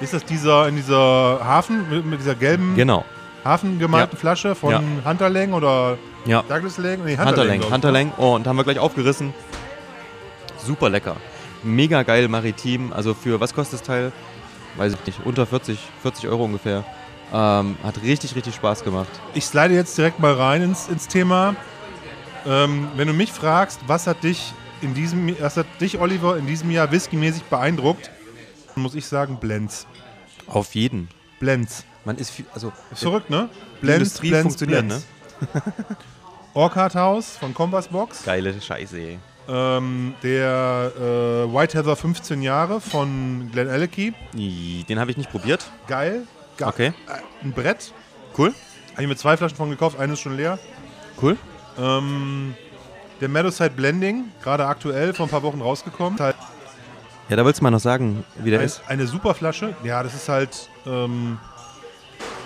ist 0.00 0.14
das 0.14 0.24
dieser 0.24 0.66
in 0.68 0.76
dieser 0.76 1.40
Hafen, 1.44 1.88
mit, 1.90 2.06
mit 2.06 2.20
dieser 2.20 2.34
gelben 2.34 2.74
Genau. 2.74 3.04
hafengemalten 3.44 4.16
Ja. 4.16 4.20
Flasche 4.20 4.54
von 4.54 4.70
Ja. 4.72 4.82
Hunter 5.04 5.28
Lang 5.28 5.52
oder 5.52 5.98
Ja. 6.24 6.42
Douglas 6.48 6.78
Lang? 6.78 7.04
Nee, 7.04 7.18
Hunterlang, 7.18 7.58
glaub 7.58 7.68
ich. 7.68 7.74
Hunterlang. 7.74 8.12
Oh, 8.16 8.34
und 8.34 8.46
haben 8.46 8.56
wir 8.56 8.64
gleich 8.64 8.78
aufgerissen. 8.78 9.34
Super 10.58 10.88
lecker. 10.88 11.16
Mega 11.62 12.02
geil 12.02 12.28
maritim. 12.28 12.92
Also 12.94 13.12
für 13.14 13.40
was 13.40 13.52
kostet 13.54 13.80
das 13.80 13.86
Teil? 13.86 14.12
Weiß 14.76 14.94
ich 14.94 15.06
nicht. 15.06 15.20
Unter 15.24 15.44
40, 15.46 15.78
40 16.02 16.28
Euro 16.28 16.44
ungefähr. 16.44 16.84
Ähm, 17.32 17.76
hat 17.82 18.02
richtig, 18.02 18.34
richtig 18.36 18.54
Spaß 18.54 18.84
gemacht. 18.84 19.08
Ich 19.34 19.44
slide 19.44 19.74
jetzt 19.74 19.96
direkt 19.98 20.18
mal 20.18 20.32
rein 20.32 20.62
ins, 20.62 20.88
ins 20.88 21.06
Thema. 21.08 21.54
Ähm, 22.46 22.88
wenn 22.96 23.06
du 23.08 23.14
mich 23.14 23.32
fragst, 23.32 23.80
was 23.86 24.06
hat 24.06 24.22
dich 24.24 24.52
in 24.82 24.94
diesem, 24.94 25.34
was 25.40 25.56
hat 25.56 25.66
dich, 25.80 25.98
Oliver, 26.00 26.36
in 26.36 26.46
diesem 26.46 26.70
Jahr 26.70 26.90
whiskymäßig 26.90 27.44
beeindruckt, 27.44 28.10
dann 28.74 28.82
muss 28.82 28.94
ich 28.94 29.06
sagen 29.06 29.36
Blends. 29.38 29.86
Auf 30.46 30.74
jeden. 30.74 31.08
Blends. 31.38 31.84
Man 32.04 32.16
ist 32.16 32.30
viel, 32.30 32.46
also 32.54 32.72
verrückt, 32.94 33.28
ne? 33.30 33.48
die 33.82 33.88
Industrie 33.88 34.32
funktioniert, 34.32 34.86
ne? 34.86 35.02
Orchard 36.54 36.94
House 36.94 37.36
von 37.36 37.54
Compass 37.54 37.88
Box. 37.88 38.24
Geile 38.24 38.60
Scheiße, 38.60 38.98
ey. 38.98 39.18
Ähm, 39.48 40.14
der 40.22 40.92
äh, 40.96 41.00
White 41.54 41.76
Heather 41.78 41.96
15 41.96 42.42
Jahre 42.42 42.80
von 42.80 43.50
Glenn 43.52 43.68
Alecky. 43.68 44.14
I- 44.36 44.84
Den 44.88 44.98
habe 44.98 45.10
ich 45.10 45.16
nicht 45.16 45.30
probiert. 45.30 45.70
Geil. 45.86 46.26
Ge 46.56 46.66
Okay. 46.66 46.92
Äh, 47.08 47.44
ein 47.44 47.52
Brett. 47.52 47.92
Cool. 48.36 48.52
Habe 48.92 49.02
ich 49.02 49.08
mir 49.08 49.16
zwei 49.16 49.36
Flaschen 49.36 49.56
von 49.56 49.70
gekauft, 49.70 49.98
eine 49.98 50.12
ist 50.14 50.20
schon 50.20 50.36
leer. 50.36 50.58
Cool. 51.20 51.36
Ähm, 51.80 52.54
der 53.20 53.28
Meadowside 53.28 53.70
Blending, 53.70 54.24
gerade 54.42 54.66
aktuell, 54.66 55.12
vor 55.14 55.26
ein 55.26 55.30
paar 55.30 55.42
Wochen 55.42 55.60
rausgekommen. 55.60 56.18
Ja, 56.18 57.36
da 57.36 57.44
wolltest 57.44 57.60
du 57.60 57.64
mal 57.64 57.70
noch 57.70 57.80
sagen, 57.80 58.24
wie 58.38 58.50
der 58.50 58.60
ein, 58.60 58.66
ist. 58.66 58.82
eine 58.88 59.06
super 59.06 59.34
Flasche. 59.34 59.74
Ja, 59.84 60.02
das 60.02 60.14
ist 60.14 60.28
halt 60.28 60.68
ähm, 60.86 61.38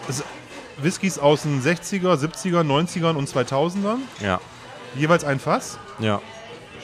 das 0.06 0.18
ist 0.18 0.24
Whiskys 0.82 1.18
aus 1.18 1.42
den 1.42 1.62
60er, 1.62 2.14
70er, 2.16 2.62
90ern 2.62 3.14
und 3.14 3.28
2000ern. 3.28 3.98
Ja. 4.20 4.40
Jeweils 4.96 5.24
ein 5.24 5.38
Fass. 5.40 5.78
Ja. 6.00 6.20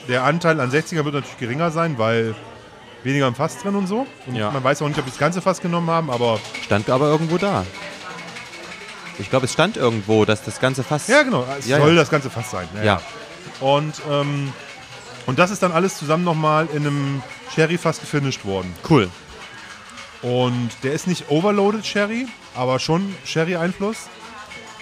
Der 0.07 0.23
Anteil 0.23 0.59
an 0.59 0.71
60er 0.71 1.03
wird 1.05 1.13
natürlich 1.13 1.37
geringer 1.37 1.69
sein, 1.71 1.97
weil 1.97 2.33
weniger 3.03 3.27
im 3.27 3.35
Fass 3.35 3.57
drin 3.59 3.75
und 3.75 3.87
so. 3.87 4.07
Und 4.27 4.35
Ja. 4.35 4.49
man 4.51 4.63
weiß 4.63 4.81
auch 4.81 4.87
nicht, 4.87 4.97
ob 4.97 5.05
die 5.05 5.11
das 5.11 5.19
ganze 5.19 5.41
Fass 5.41 5.61
genommen 5.61 5.89
haben, 5.89 6.09
aber 6.09 6.39
Stand 6.63 6.89
aber 6.89 7.07
irgendwo 7.07 7.37
da. 7.37 7.65
Ich 9.19 9.29
glaube, 9.29 9.45
es 9.45 9.53
stand 9.53 9.77
irgendwo, 9.77 10.25
dass 10.25 10.43
das 10.43 10.59
ganze 10.59 10.83
Fass. 10.83 11.07
ja, 11.07 11.23
genau. 11.23 11.45
Es 11.57 11.67
Ja, 11.67 11.77
soll 11.77 11.89
ja. 11.89 11.95
das 11.95 12.09
ganze 12.09 12.29
Fass 12.29 12.51
sein. 12.51 12.67
Ja. 12.83 13.01
Und, 13.59 14.01
ähm, 14.09 14.51
und 15.25 15.37
das 15.39 15.51
ist 15.51 15.61
dann 15.63 15.71
alles 15.71 15.97
zusammen 15.97 16.23
nochmal 16.23 16.67
in 16.73 16.87
einem 16.87 17.23
Sherry-Fass 17.53 17.99
gefinisht 17.99 18.45
worden. 18.45 18.73
Cool. 18.89 19.09
Und 20.21 20.69
der 20.83 20.93
ist 20.93 21.07
nicht 21.07 21.29
overloaded 21.29 21.85
Sherry, 21.85 22.27
aber 22.55 22.79
schon 22.79 23.15
Sherry-Einfluss. 23.25 23.97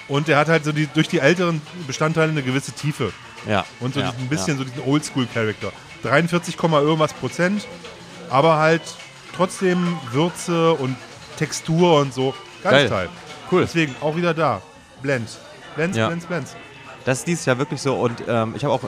Und 0.07 0.27
der 0.27 0.37
hat 0.37 0.47
halt 0.47 0.63
so 0.65 0.71
die, 0.71 0.87
durch 0.87 1.07
die 1.07 1.19
älteren 1.19 1.61
Bestandteile 1.87 2.31
eine 2.31 2.41
gewisse 2.43 2.71
Tiefe. 2.71 3.13
Ja. 3.47 3.65
Und 3.79 3.93
so 3.93 3.99
ja. 3.99 4.09
ein 4.09 4.27
bisschen 4.27 4.57
so 4.57 4.63
diesen 4.63 4.83
Oldschool-Charakter. 4.83 5.71
43, 6.03 6.57
Komma 6.57 6.79
irgendwas 6.79 7.13
Prozent, 7.13 7.65
aber 8.29 8.57
halt 8.57 8.81
trotzdem 9.35 9.97
Würze 10.11 10.73
und 10.73 10.95
Textur 11.37 11.99
und 11.99 12.13
so. 12.13 12.33
Geiles 12.63 12.89
Geil. 12.89 13.07
Teil. 13.07 13.09
Cool. 13.51 13.61
Deswegen 13.61 13.95
auch 14.01 14.15
wieder 14.15 14.33
da. 14.33 14.61
Blend. 15.01 15.29
Blends, 15.75 15.97
Ja. 15.97 16.07
Blends, 16.07 16.25
Blends. 16.25 16.55
Das 17.05 17.19
ist 17.19 17.27
dieses 17.27 17.45
Jahr 17.45 17.57
wirklich 17.57 17.81
so. 17.81 17.95
Und 17.95 18.23
ähm, 18.27 18.53
ich 18.55 18.63
habe 18.63 18.73
auch 18.73 18.81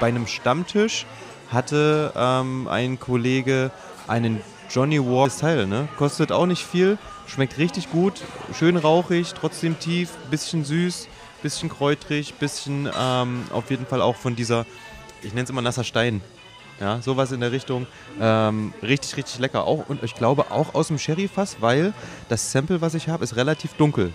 bei 0.00 0.08
einem 0.08 0.26
Stammtisch 0.26 1.06
hatte 1.50 2.12
ähm, 2.16 2.66
ein 2.68 2.98
Kollege 2.98 3.70
einen 4.08 4.40
Johnny 4.70 4.98
Walker 4.98 5.30
Style, 5.30 5.66
ne? 5.66 5.88
Kostet 5.98 6.32
auch 6.32 6.46
nicht 6.46 6.64
viel, 6.64 6.96
schmeckt 7.26 7.58
richtig 7.58 7.90
gut, 7.90 8.14
schön 8.58 8.76
rauchig, 8.76 9.34
trotzdem 9.34 9.78
tief, 9.78 10.10
bisschen 10.30 10.64
süß, 10.64 11.08
bisschen 11.42 11.68
kräutrig, 11.68 12.34
bisschen 12.34 12.88
ähm, 12.98 13.44
auf 13.52 13.70
jeden 13.70 13.84
Fall 13.86 14.00
auch 14.00 14.16
von 14.16 14.34
dieser, 14.34 14.64
ich 15.22 15.34
nenne 15.34 15.44
es 15.44 15.50
immer 15.50 15.60
nasser 15.60 15.84
Stein. 15.84 16.22
Ja, 16.82 17.00
sowas 17.00 17.30
in 17.30 17.38
der 17.38 17.52
Richtung. 17.52 17.86
Ähm, 18.20 18.74
richtig, 18.82 19.16
richtig 19.16 19.38
lecker. 19.38 19.64
Auch, 19.64 19.88
und 19.88 20.02
ich 20.02 20.16
glaube 20.16 20.50
auch 20.50 20.74
aus 20.74 20.88
dem 20.88 20.98
Sherry-Fass, 20.98 21.58
weil 21.60 21.92
das 22.28 22.50
Sample, 22.50 22.80
was 22.80 22.94
ich 22.94 23.08
habe, 23.08 23.22
ist 23.22 23.36
relativ 23.36 23.74
dunkel. 23.74 24.12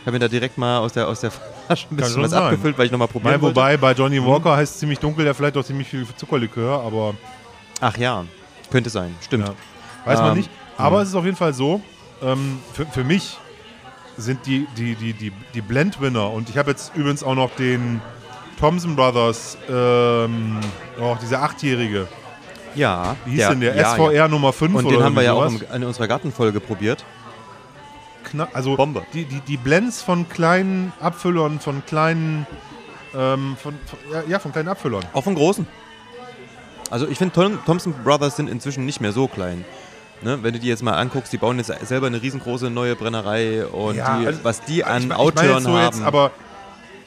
Ich 0.00 0.06
habe 0.06 0.12
mir 0.12 0.20
da 0.20 0.28
direkt 0.28 0.56
mal 0.56 0.78
aus 0.78 0.92
der, 0.92 1.08
aus 1.08 1.20
der 1.20 1.32
Flasche 1.32 1.88
ein 1.90 1.96
bisschen 1.96 2.22
was 2.22 2.30
sein. 2.30 2.42
abgefüllt, 2.44 2.78
weil 2.78 2.86
ich 2.86 2.92
nochmal 2.92 3.08
probieren 3.08 3.32
Mein, 3.32 3.40
wollte. 3.42 3.56
wobei 3.56 3.76
bei 3.76 3.92
Johnny 3.94 4.24
Walker 4.24 4.56
heißt 4.56 4.74
es 4.74 4.78
ziemlich 4.78 5.00
dunkel, 5.00 5.24
der 5.24 5.34
vielleicht 5.34 5.56
auch 5.56 5.64
ziemlich 5.64 5.88
viel 5.88 6.06
Zuckerlikör, 6.16 6.80
aber 6.82 7.14
Ach 7.80 7.96
ja, 7.96 8.24
könnte 8.70 8.90
sein, 8.90 9.12
stimmt. 9.20 9.48
Ja. 9.48 9.54
weiß 10.04 10.20
man 10.20 10.30
Ähm, 10.32 10.36
nicht. 10.36 10.50
Aber 10.76 11.02
es 11.02 11.08
ist 11.08 11.14
auf 11.16 11.24
jeden 11.24 11.36
Fall 11.36 11.52
so, 11.52 11.80
ähm, 12.22 12.60
für, 12.74 12.86
für 12.86 13.02
mich 13.02 13.38
sind 14.16 14.46
die, 14.46 14.68
die, 14.76 14.94
die, 14.94 15.14
die, 15.14 15.32
die 15.52 15.60
Blend-Winner 15.62 16.30
und 16.30 16.48
ich 16.48 16.58
habe 16.58 16.70
jetzt 16.70 16.94
übrigens 16.94 17.24
auch 17.24 17.34
noch 17.34 17.50
den 17.56 18.00
Thompson 18.64 18.96
Brothers, 18.96 19.58
ähm, 19.68 20.58
oh, 20.98 21.14
dieser 21.20 21.42
Achtjährige, 21.42 22.08
Ja. 22.74 23.14
wie 23.26 23.32
hieß 23.32 23.48
denn 23.48 23.60
der? 23.60 23.76
ja, 23.76 23.92
SVR 23.92 24.12
Ja. 24.12 24.26
Nummer 24.26 24.54
5 24.54 24.74
Und 24.74 24.86
oder 24.86 24.96
den 24.96 25.04
haben 25.04 25.14
wir 25.16 25.22
ja 25.22 25.34
auch 25.34 25.52
in 25.74 25.84
unserer 25.84 26.08
Gartenfolge 26.08 26.60
probiert. 26.60 27.04
Kna 28.24 28.48
also 28.54 28.74
Bombe. 28.74 29.02
Die, 29.12 29.26
die, 29.26 29.40
die 29.40 29.58
Blends 29.58 30.00
von 30.00 30.26
kleinen 30.30 30.94
Abfüllern, 30.98 31.60
von 31.60 31.84
kleinen, 31.84 32.46
ähm, 33.14 33.54
von, 33.62 33.74
von, 33.84 33.98
ja, 34.30 34.38
von 34.38 34.50
kleinen 34.50 34.68
Abfüllern. 34.68 35.04
Auch 35.12 35.24
von 35.24 35.34
großen. 35.34 35.66
Also 36.90 37.06
ich 37.06 37.18
finde, 37.18 37.34
Thom- 37.34 37.58
Thompson 37.66 37.92
Brothers 38.02 38.36
sind 38.36 38.48
inzwischen 38.48 38.86
nicht 38.86 38.98
mehr 39.02 39.12
so 39.12 39.28
klein. 39.28 39.66
Ne? 40.22 40.38
Wenn 40.42 40.54
du 40.54 40.58
die 40.58 40.68
jetzt 40.68 40.82
mal 40.82 40.94
anguckst, 40.94 41.34
die 41.34 41.36
bauen 41.36 41.58
jetzt 41.58 41.70
selber 41.86 42.06
eine 42.06 42.22
riesengroße 42.22 42.70
neue 42.70 42.96
Brennerei 42.96 43.66
und 43.66 43.96
Ja, 43.96 44.20
die, 44.20 44.26
also 44.26 44.40
was 44.42 44.62
die 44.62 44.84
an 44.84 45.02
ich, 45.02 45.10
ich 45.10 45.42
jetzt 45.42 45.64
so 45.64 45.70
haben. 45.76 45.84
jetzt, 45.84 46.00
aber 46.02 46.30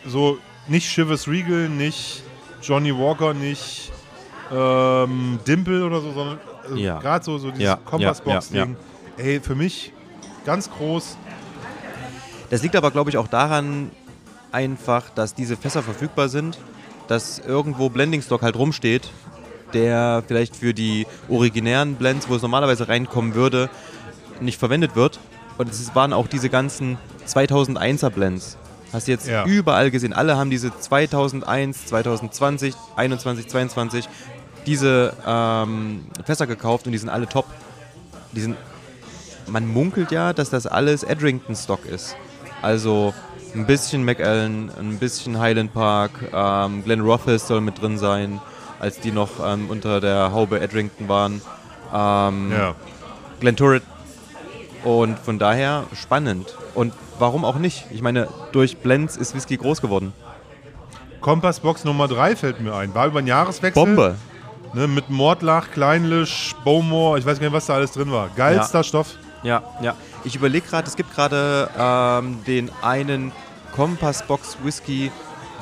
so 0.05 0.37
nicht 0.67 0.89
Chivas 0.89 1.27
Regal, 1.27 1.69
nicht 1.69 2.23
Johnny 2.61 2.91
Walker, 2.97 3.33
nicht 3.33 3.91
ähm, 4.51 5.39
Dimple 5.47 5.85
oder 5.85 6.01
so, 6.01 6.11
sondern 6.13 6.39
also 6.63 6.75
Ja. 6.77 6.99
gerade 6.99 7.23
so, 7.23 7.37
so 7.37 7.51
dieses 7.51 7.63
Ja, 7.63 7.79
Kompassbox-Ding. 7.85 8.75
Ey, 9.17 9.39
für 9.39 9.55
mich 9.55 9.91
ganz 10.45 10.69
groß. 10.69 11.17
Das 12.49 12.61
liegt 12.63 12.75
aber, 12.75 12.91
glaube 12.91 13.09
ich, 13.09 13.17
auch 13.17 13.27
daran 13.27 13.91
einfach, 14.51 15.09
dass 15.09 15.33
diese 15.33 15.57
Fässer 15.57 15.83
verfügbar 15.83 16.29
sind, 16.29 16.57
dass 17.07 17.39
irgendwo 17.39 17.89
Blending 17.89 18.21
Stock 18.21 18.41
halt 18.41 18.55
rumsteht, 18.55 19.09
der 19.73 20.23
vielleicht 20.27 20.55
für 20.55 20.73
die 20.73 21.05
originären 21.29 21.95
Blends, 21.95 22.29
wo 22.29 22.35
es 22.35 22.41
normalerweise 22.41 22.87
reinkommen 22.87 23.33
würde, 23.35 23.69
nicht 24.39 24.57
verwendet 24.59 24.95
wird. 24.95 25.19
Und 25.57 25.69
es 25.69 25.93
waren 25.95 26.13
auch 26.13 26.27
diese 26.27 26.49
ganzen 26.49 26.97
2001er 27.27 28.09
Blends. 28.09 28.57
Hast 28.93 29.07
du 29.07 29.11
jetzt 29.11 29.27
Ja. 29.27 29.45
überall 29.45 29.91
gesehen. 29.91 30.13
Alle 30.13 30.37
haben 30.37 30.49
diese 30.49 30.71
2001, 30.77 31.85
2020, 31.87 32.73
21, 32.95 33.47
22 33.47 34.09
diese 34.65 35.13
ähm, 35.25 36.05
Fässer 36.25 36.47
gekauft 36.47 36.85
und 36.85 36.91
die 36.91 36.97
sind 36.97 37.09
alle 37.09 37.27
top. 37.27 37.45
Die 38.31 38.41
sind 38.41 38.55
man 39.49 39.65
munkelt 39.65 40.11
ja, 40.11 40.33
dass 40.33 40.49
das 40.49 40.67
alles 40.67 41.03
Edrington-Stock 41.03 41.85
ist. 41.85 42.17
Also 42.61 43.13
ein 43.55 43.65
bisschen 43.65 44.03
McAllen, 44.03 44.69
ein 44.77 44.99
bisschen 44.99 45.39
Highland 45.39 45.73
Park, 45.73 46.11
ähm, 46.33 46.83
Glen 46.83 46.99
Rothes 46.99 47.47
soll 47.47 47.61
mit 47.61 47.81
drin 47.81 47.97
sein, 47.97 48.41
als 48.79 48.99
die 48.99 49.11
noch 49.11 49.29
ähm, 49.45 49.69
unter 49.69 50.01
der 50.01 50.33
Haube 50.33 50.59
Edrington 50.59 51.07
waren. 51.07 51.41
Ähm, 51.93 52.51
Ja. 52.51 52.75
Glen 53.39 53.55
Turret. 53.55 53.83
Und 54.83 55.19
von 55.19 55.39
daher 55.39 55.85
spannend. 55.93 56.55
Und 56.75 56.93
warum 57.19 57.43
auch 57.45 57.57
nicht? 57.57 57.85
Ich 57.91 58.01
meine, 58.01 58.27
durch 58.51 58.77
Blends 58.77 59.17
ist 59.17 59.35
Whisky 59.35 59.57
groß 59.57 59.81
geworden. 59.81 60.13
Kompassbox 61.21 61.83
Nummer 61.83 62.07
3 62.07 62.35
fällt 62.35 62.61
mir 62.61 62.73
ein. 62.75 62.93
War 62.93 63.07
über 63.07 63.21
den 63.21 63.27
Jahreswechsel. 63.27 63.83
Bombe. 63.83 64.15
Ne, 64.73 64.87
mit 64.87 65.09
Mordlach, 65.09 65.71
Kleinlisch, 65.71 66.53
Bowmore, 66.63 67.17
ich 67.19 67.25
weiß 67.25 67.39
gar 67.39 67.47
nicht, 67.47 67.53
was 67.53 67.65
da 67.65 67.75
alles 67.75 67.91
drin 67.91 68.11
war. 68.11 68.29
Geilster 68.35 68.79
Ja. 68.79 68.83
Stoff. 68.83 69.15
Ja, 69.43 69.63
ja. 69.81 69.95
Ich 70.23 70.35
überlege 70.35 70.67
gerade, 70.67 70.87
es 70.87 70.95
gibt 70.95 71.13
gerade 71.13 71.69
ähm, 71.77 72.39
den 72.45 72.69
einen 72.81 73.31
Kompassbox 73.75 74.57
Whisky, 74.63 75.11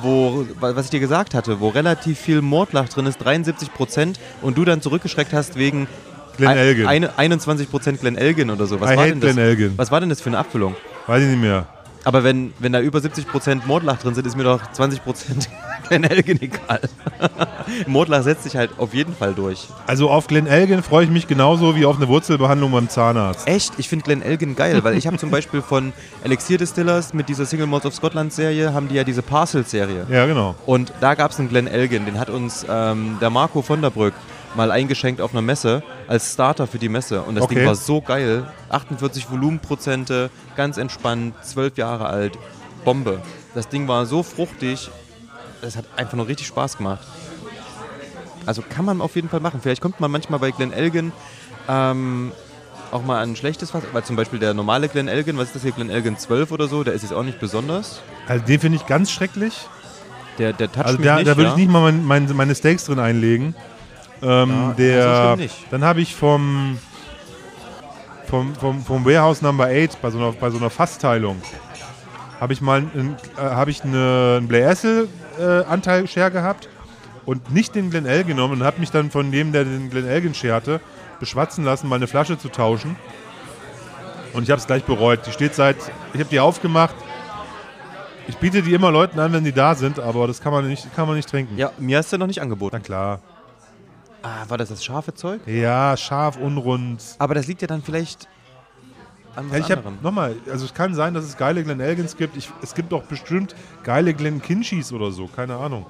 wo, 0.02 0.44
was 0.60 0.86
ich 0.86 0.90
dir 0.90 1.00
gesagt 1.00 1.34
hatte, 1.34 1.60
wo 1.60 1.68
relativ 1.68 2.18
viel 2.18 2.42
Mordlach 2.42 2.88
drin 2.88 3.06
ist, 3.06 3.18
73 3.18 3.72
Prozent, 3.72 4.18
und 4.42 4.58
du 4.58 4.64
dann 4.64 4.82
zurückgeschreckt 4.82 5.32
hast 5.32 5.56
wegen 5.56 5.86
Glen 6.36 6.48
ein- 6.50 6.56
Elgin. 6.58 6.86
eine- 6.86 7.18
21 7.18 7.70
Prozent 7.70 8.00
Glen 8.00 8.16
Elgin 8.16 8.50
oder 8.50 8.66
so. 8.66 8.80
Was 8.80 8.92
I 8.92 8.96
war 8.96 9.06
denn 9.06 9.20
das? 9.20 9.32
Glen 9.34 9.46
Elgin. 9.46 9.72
Was 9.76 9.90
war 9.90 10.00
denn 10.00 10.08
das 10.08 10.20
für 10.20 10.30
eine 10.30 10.38
Abfüllung? 10.38 10.74
Weiß 11.06 11.22
ich 11.22 11.28
nicht 11.28 11.40
mehr. 11.40 11.66
Aber 12.04 12.22
wenn, 12.22 12.52
wenn 12.60 12.72
da 12.72 12.80
über 12.80 13.00
70 13.00 13.26
Prozent 13.26 13.66
Mordlach 13.66 13.98
drin 13.98 14.14
sind, 14.14 14.24
ist 14.28 14.36
mir 14.36 14.44
doch 14.44 14.60
20 14.72 15.02
Prozent 15.02 15.48
Glen 15.88 16.04
Elgin 16.04 16.40
egal. 16.40 16.80
Mordlach 17.88 18.22
setzt 18.22 18.44
sich 18.44 18.56
halt 18.56 18.70
auf 18.78 18.94
jeden 18.94 19.12
Fall 19.14 19.34
durch. 19.34 19.66
Also 19.88 20.08
auf 20.10 20.28
Glen 20.28 20.46
Elgin 20.46 20.84
freue 20.84 21.04
ich 21.04 21.10
mich 21.10 21.26
genauso 21.26 21.74
wie 21.74 21.84
auf 21.84 21.96
eine 21.96 22.06
Wurzelbehandlung 22.06 22.70
beim 22.70 22.88
Zahnarzt. 22.88 23.48
Echt? 23.48 23.72
Ich 23.78 23.88
finde 23.88 24.04
Glen 24.04 24.22
Elgin 24.22 24.54
geil, 24.54 24.84
weil 24.84 24.96
ich 24.96 25.06
habe 25.08 25.16
zum 25.18 25.30
Beispiel 25.30 25.62
von 25.62 25.92
Elixir 26.22 26.58
Distillers 26.58 27.12
mit 27.12 27.28
dieser 27.28 27.44
Single 27.44 27.66
Malts 27.66 27.86
of 27.86 27.94
Scotland 27.94 28.32
Serie, 28.32 28.72
haben 28.72 28.86
die 28.88 28.94
ja 28.94 29.02
diese 29.04 29.22
Parcel-Serie. 29.22 30.06
Ja, 30.08 30.26
genau. 30.26 30.54
Und 30.64 30.92
da 31.00 31.14
gab 31.14 31.32
es 31.32 31.40
einen 31.40 31.48
Glen 31.48 31.66
Elgin, 31.66 32.04
den 32.06 32.20
hat 32.20 32.30
uns 32.30 32.64
ähm, 32.70 33.16
der 33.20 33.30
Marco 33.30 33.62
von 33.62 33.82
der 33.82 33.90
Brück 33.90 34.14
mal 34.56 34.70
eingeschenkt 34.70 35.20
auf 35.20 35.32
einer 35.32 35.42
Messe 35.42 35.82
als 36.08 36.32
Starter 36.32 36.66
für 36.66 36.78
die 36.78 36.88
Messe. 36.88 37.22
Und 37.22 37.34
das 37.34 37.44
Okay. 37.44 37.56
Ding 37.56 37.66
war 37.66 37.74
so 37.74 38.00
geil. 38.00 38.44
48 38.70 39.30
Volumenprozente, 39.30 40.30
ganz 40.56 40.76
entspannt, 40.78 41.34
12 41.42 41.76
Jahre 41.78 42.06
alt, 42.06 42.38
Bombe. 42.84 43.20
Das 43.54 43.68
Ding 43.68 43.86
war 43.88 44.06
so 44.06 44.22
fruchtig, 44.22 44.90
das 45.62 45.76
hat 45.76 45.84
einfach 45.96 46.14
nur 46.14 46.28
richtig 46.28 46.46
Spaß 46.46 46.76
gemacht. 46.76 47.06
Also 48.44 48.62
kann 48.62 48.84
man 48.84 49.00
auf 49.00 49.16
jeden 49.16 49.28
Fall 49.28 49.40
machen. 49.40 49.60
Vielleicht 49.62 49.82
kommt 49.82 50.00
man 50.00 50.10
manchmal 50.10 50.38
bei 50.38 50.50
Glen 50.52 50.72
Elgin 50.72 51.12
ähm, 51.68 52.32
auch 52.92 53.02
mal 53.02 53.20
an 53.20 53.32
ein 53.32 53.36
schlechtes 53.36 53.72
Fass, 53.72 53.82
weil 53.92 54.04
zum 54.04 54.14
Beispiel 54.14 54.38
der 54.38 54.54
normale 54.54 54.88
Glen 54.88 55.08
Elgin, 55.08 55.36
was 55.36 55.48
ist 55.48 55.56
das 55.56 55.62
hier, 55.62 55.72
Glen 55.72 55.90
Elgin 55.90 56.16
12 56.16 56.52
oder 56.52 56.68
so, 56.68 56.84
der 56.84 56.94
ist 56.94 57.02
jetzt 57.02 57.12
auch 57.12 57.24
nicht 57.24 57.40
besonders. 57.40 58.00
Also 58.28 58.44
den 58.44 58.60
finde 58.60 58.76
ich 58.76 58.86
ganz 58.86 59.10
schrecklich. 59.10 59.66
Der, 60.38 60.52
der 60.52 60.70
toucht 60.70 60.84
Also 60.86 60.98
mich 60.98 61.06
da, 61.06 61.16
nicht, 61.16 61.26
da 61.26 61.36
würde 61.36 61.44
ja. 61.48 61.50
ich 61.50 61.56
nicht 61.56 61.70
mal 61.70 61.80
mein, 61.80 62.04
mein, 62.04 62.36
meine 62.36 62.54
Steaks 62.54 62.84
drin 62.84 62.98
einlegen. 63.00 63.54
Ähm, 64.22 64.50
Ja, 64.50 64.74
der, 64.76 65.02
so 65.02 65.24
schlimm 65.34 65.38
nicht. 65.40 65.56
Dann 65.72 65.84
habe 65.84 66.00
ich 66.00 66.14
vom, 66.14 66.78
vom, 68.26 68.54
vom, 68.54 68.82
vom 68.84 69.04
Warehouse 69.04 69.42
Number 69.42 69.66
8 69.66 70.00
bei 70.00 70.10
so 70.10 70.18
einer, 70.18 70.32
bei 70.32 70.50
so 70.50 70.58
einer 70.58 70.70
Fassteilung 70.70 71.40
habe 72.40 72.52
ich 72.52 72.60
mal 72.60 72.80
ein, 72.94 73.16
äh, 73.36 73.40
habe 73.40 73.70
ich 73.70 73.82
eine, 73.82 74.36
einen 74.38 74.48
Blair 74.48 74.68
Essel 74.68 75.08
äh, 75.38 75.64
Anteil 75.64 76.06
Share 76.06 76.30
gehabt 76.30 76.68
und 77.24 77.50
nicht 77.50 77.74
den 77.74 77.90
Glen 77.90 78.04
Elgin 78.06 78.36
genommen 78.36 78.60
und 78.60 78.66
habe 78.66 78.78
mich 78.80 78.90
dann 78.90 79.10
von 79.10 79.32
dem, 79.32 79.52
der 79.52 79.64
den 79.64 79.88
Glen 79.90 80.06
Elgin 80.06 80.34
scherte, 80.34 80.80
beschwatzen 81.18 81.64
lassen, 81.64 81.88
mal 81.88 81.96
eine 81.96 82.06
Flasche 82.06 82.38
zu 82.38 82.48
tauschen. 82.50 82.96
Und 84.34 84.42
ich 84.42 84.50
habe 84.50 84.60
es 84.60 84.66
gleich 84.66 84.84
bereut. 84.84 85.26
Die 85.26 85.32
steht 85.32 85.54
seit, 85.54 85.76
ich 86.12 86.20
habe 86.20 86.28
die 86.30 86.38
aufgemacht, 86.40 86.94
Ich 88.28 88.36
biete 88.36 88.60
die 88.60 88.74
immer 88.74 88.90
Leuten 88.90 89.18
an, 89.18 89.32
wenn 89.32 89.44
die 89.44 89.52
da 89.52 89.74
sind, 89.74 89.98
aber 89.98 90.26
das 90.26 90.40
kann 90.42 90.52
man 90.52 90.66
nicht, 90.68 90.94
kann 90.94 91.06
man 91.06 91.16
nicht 91.16 91.30
trinken. 91.30 91.56
Ja, 91.56 91.70
mir 91.78 91.98
hast 91.98 92.12
du 92.12 92.18
noch 92.18 92.26
nicht 92.26 92.36
Na 92.36 92.42
angeboten. 92.42 92.82
klar. 92.82 93.20
Ah, 94.26 94.44
war 94.48 94.58
das 94.58 94.70
das 94.70 94.84
scharfe 94.84 95.14
Zeug? 95.14 95.40
Ja, 95.46 95.96
scharf, 95.96 96.36
unrund. 96.36 97.00
Aber 97.18 97.34
das 97.34 97.46
liegt 97.46 97.62
ja 97.62 97.68
dann 97.68 97.80
vielleicht 97.82 98.26
an 99.36 99.46
was 99.50 99.52
Ja, 99.52 99.64
ich 99.64 99.72
anderem. 99.72 99.98
nochmal, 100.02 100.34
also 100.50 100.64
es 100.64 100.74
kann 100.74 100.94
sein, 100.94 101.14
dass 101.14 101.24
es 101.24 101.36
geile 101.36 101.62
Glen 101.62 101.78
Elgins 101.78 102.16
gibt. 102.16 102.36
Ich, 102.36 102.50
es 102.60 102.74
gibt 102.74 102.92
auch 102.92 103.04
bestimmt 103.04 103.54
geile 103.84 104.14
Glen 104.14 104.42
Kinchis 104.42 104.92
oder 104.92 105.12
so, 105.12 105.28
keine 105.28 105.56
Ahnung. 105.56 105.86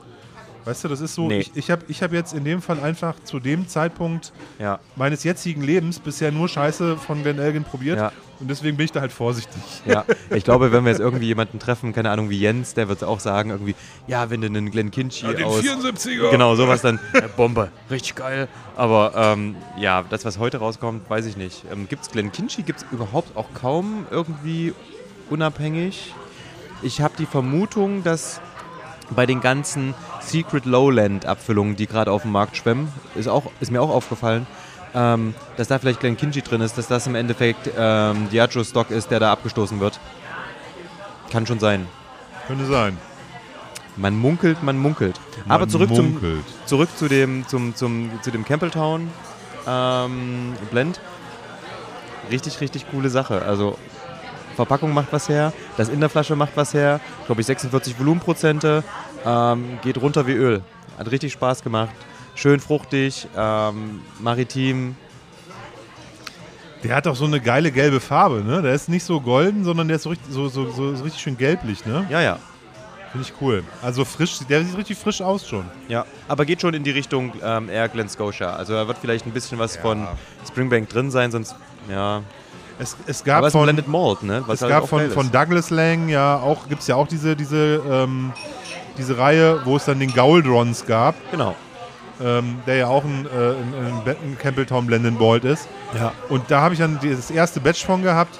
Weißt 0.67 0.83
du, 0.85 0.89
das 0.89 1.01
ist 1.01 1.15
so, 1.15 1.29
Nee. 1.29 1.39
ich, 1.39 1.53
ich 1.55 1.71
habe 1.71 1.83
ich 1.89 2.03
hab 2.03 2.13
jetzt 2.13 2.35
in 2.35 2.45
dem 2.45 2.61
Fall 2.61 2.81
einfach 2.81 3.15
zu 3.23 3.39
dem 3.41 3.69
Zeitpunkt 3.69 4.33
Ja. 4.59 4.81
meines 4.97 5.23
jetzigen 5.25 5.63
Lebens 5.63 6.01
bisher 6.01 6.33
nur 6.33 6.49
Scheiße 6.49 6.97
von 6.97 7.23
Glen 7.23 7.39
Elgin 7.39 7.63
probiert 7.63 7.99
Ja. 7.99 8.13
und 8.41 8.51
deswegen 8.51 8.77
bin 8.77 8.85
ich 8.87 8.91
da 8.93 9.01
halt 9.01 9.13
vorsichtig. 9.13 9.63
Ja, 9.85 10.05
ich 10.31 10.43
glaube, 10.43 10.73
wenn 10.73 10.85
wir 10.85 10.91
jetzt 10.91 11.01
irgendwie 11.01 11.27
jemanden 11.27 11.61
treffen, 11.61 11.93
keine 11.93 12.11
Ahnung, 12.11 12.31
wie 12.31 12.41
Jens, 12.41 12.75
der 12.75 12.89
wird 12.89 13.05
auch 13.05 13.21
sagen, 13.21 13.51
irgendwie, 13.51 13.77
ja, 14.09 14.29
wenn 14.29 14.41
du 14.41 14.49
einen 14.49 14.73
Glen 14.73 14.91
Kinchy 14.91 15.27
aus. 15.45 15.63
74er! 15.63 16.31
Genau, 16.33 16.57
sowas 16.57 16.83
dann. 16.83 16.99
Äh, 17.13 17.23
Bombe, 17.37 17.71
richtig 17.89 18.17
geil. 18.17 18.49
Aber 18.75 19.13
ähm, 19.15 19.55
ja, 19.79 20.03
das, 20.11 20.25
was 20.25 20.39
heute 20.39 20.59
rauskommt, 20.59 21.09
weiß 21.09 21.27
ich 21.27 21.37
nicht. 21.37 21.63
Ähm, 21.73 21.87
gibt 21.89 22.03
es 22.03 22.11
Glen 22.11 22.33
Kinchy? 22.33 22.63
Gibt 22.63 22.81
es 22.81 22.87
überhaupt 22.91 23.37
auch 23.37 23.47
kaum 23.55 24.05
irgendwie 24.11 24.75
unabhängig? 25.31 26.13
Ich 26.83 27.01
habe 27.01 27.15
die 27.19 27.27
Vermutung, 27.27 28.03
dass 28.05 28.41
bei 29.11 29.27
den 29.27 29.41
ganzen 29.41 29.95
Secret 30.21 30.65
Lowland-Abfüllungen, 30.65 31.77
die 31.77 31.87
gerade 31.87 32.11
auf 32.11 32.23
dem 32.23 32.33
Markt 32.33 32.57
schwemmen, 32.57 32.93
ist, 33.15 33.29
auch, 33.29 33.51
ist 33.61 33.71
mir 33.71 33.81
auch 33.81 33.91
aufgefallen, 33.91 34.47
ähm, 34.95 35.35
dass 35.57 35.69
da 35.69 35.79
vielleicht 35.79 36.01
Glen 36.01 36.17
Kinchy 36.17 36.43
drin 36.43 36.61
ist, 36.61 36.77
dass 36.79 36.89
das 36.89 37.07
im 37.07 37.15
Endeffekt 37.15 37.71
ähm, 37.77 38.29
Diageo 38.31 38.65
Stock 38.65 38.91
ist, 38.91 39.11
der 39.11 39.21
da 39.21 39.33
abgestoßen 39.33 39.79
wird. 39.81 40.01
Kann 41.31 41.47
schon 41.47 41.59
sein. 41.59 41.87
Könnte 42.47 42.67
sein. 42.67 42.97
Man 43.97 44.17
munkelt, 44.17 44.63
man 44.63 44.79
munkelt. 44.79 45.19
Aber 45.49 45.69
zurück 45.69 45.95
zum, 45.95 46.13
Munkelt. 46.13 46.45
zurück 46.67 46.91
zu 46.97 47.09
dem, 47.09 47.47
zum, 47.49 47.75
zum, 47.75 48.11
zu 48.23 48.31
dem 48.31 48.45
Campbelltown 48.45 49.09
ähm, 49.67 50.53
Blend. 50.71 51.01
Richtig, 52.31 52.61
richtig 52.61 52.87
coole 52.91 53.09
Sache. 53.09 53.43
Also 53.43 53.79
Verpackung 54.57 54.93
macht 54.93 55.13
was 55.13 55.29
her, 55.29 55.53
das 55.77 55.89
in 55.89 56.01
der 56.01 56.09
Flasche 56.09 56.35
macht 56.35 56.57
was 56.57 56.75
her. 56.75 57.01
Glaube 57.27 57.43
ich 57.43 57.47
46 57.47 57.99
Volumenprozente. 57.99 58.83
Ähm, 59.25 59.79
geht 59.83 60.01
runter 60.01 60.27
wie 60.27 60.33
Öl. 60.33 60.63
Hat 60.99 61.11
richtig 61.11 61.33
Spaß 61.33 61.63
gemacht. 61.63 61.95
Schön 62.35 62.61
fruchtig, 62.61 63.29
ähm, 63.37 64.01
maritim. 64.21 64.97
Der 66.85 66.95
hat 66.95 67.07
auch 67.07 67.17
so 67.17 67.25
eine 67.25 67.41
geile 67.41 67.73
gelbe 67.73 68.01
Farbe, 68.01 68.43
ne? 68.45 68.63
Der 68.63 68.75
ist 68.75 68.89
nicht 68.89 69.05
so 69.05 69.21
golden, 69.21 69.65
sondern 69.65 69.89
der 69.89 69.97
ist 69.97 70.03
so 70.03 70.11
richtig, 70.11 70.33
so, 70.33 70.49
so, 70.49 70.71
so, 70.71 70.95
so 70.95 71.05
richtig 71.05 71.21
schön 71.21 71.37
gelblich, 71.37 71.85
ne? 71.87 72.07
Ja, 72.11 72.21
ja. 72.21 72.39
Finde 73.11 73.27
ich 73.27 73.41
cool. 73.41 73.65
Also 73.83 74.05
frisch, 74.05 74.39
der 74.49 74.65
sieht 74.65 74.77
richtig 74.77 74.99
frisch 74.99 75.23
aus 75.23 75.49
schon. 75.49 75.65
Ja, 75.89 76.05
aber 76.29 76.45
geht 76.45 76.61
schon 76.61 76.75
in 76.75 76.85
die 76.85 76.91
Richtung 76.91 77.33
ähm, 77.43 77.71
eher 77.71 77.89
Glen 77.89 78.09
Scotia. 78.09 78.55
Also 78.55 78.75
da 78.75 78.87
wird 78.87 78.99
vielleicht 78.99 79.27
ein 79.27 79.33
bisschen 79.33 79.59
was 79.59 79.77
von 79.77 80.07
Springbank 80.47 80.89
drin 80.89 81.11
sein, 81.11 81.31
sonst 81.31 81.57
ja. 81.91 82.23
Es, 82.79 82.97
es 83.07 83.25
gab 83.25 83.39
Aber 83.39 83.47
es 83.47 83.53
von, 83.53 83.63
Blended 83.65 83.89
Malt, 83.89 84.23
ne? 84.23 84.43
Was 84.47 84.57
es 84.57 84.63
halt 84.63 84.73
gab 84.73 84.89
von, 84.89 85.11
von. 85.11 85.31
Douglas 85.31 85.71
Lang 85.71 86.09
ja 86.09 86.37
auch, 86.37 86.69
gibt 86.69 86.83
es 86.83 86.87
ja 86.89 86.97
auch 86.97 87.09
diese, 87.09 87.35
diese, 87.35 87.81
ähm, 87.91 88.33
diese 88.99 89.17
Reihe, 89.17 89.61
wo 89.65 89.77
es 89.77 89.87
dann 89.87 89.99
den 89.99 90.13
Gauldrons 90.13 90.85
gab, 90.87 91.15
Genau. 91.31 91.55
ähm, 92.23 92.59
der 92.67 92.77
ja 92.77 92.87
auch 92.89 93.05
ein, 93.05 93.27
äh, 93.27 93.29
ein, 93.29 93.75
ein, 94.05 94.17
ein 94.25 94.39
Campbelltown 94.39 94.87
Blended 94.87 95.19
Bolt 95.19 95.45
ist. 95.45 95.69
Ja. 95.95 96.13
Und 96.29 96.51
da 96.51 96.61
habe 96.61 96.75
ich 96.75 96.81
dann 96.81 96.99
das 97.03 97.31
erste 97.31 97.61
Batch 97.61 97.85
von 97.85 98.03
gehabt. 98.03 98.39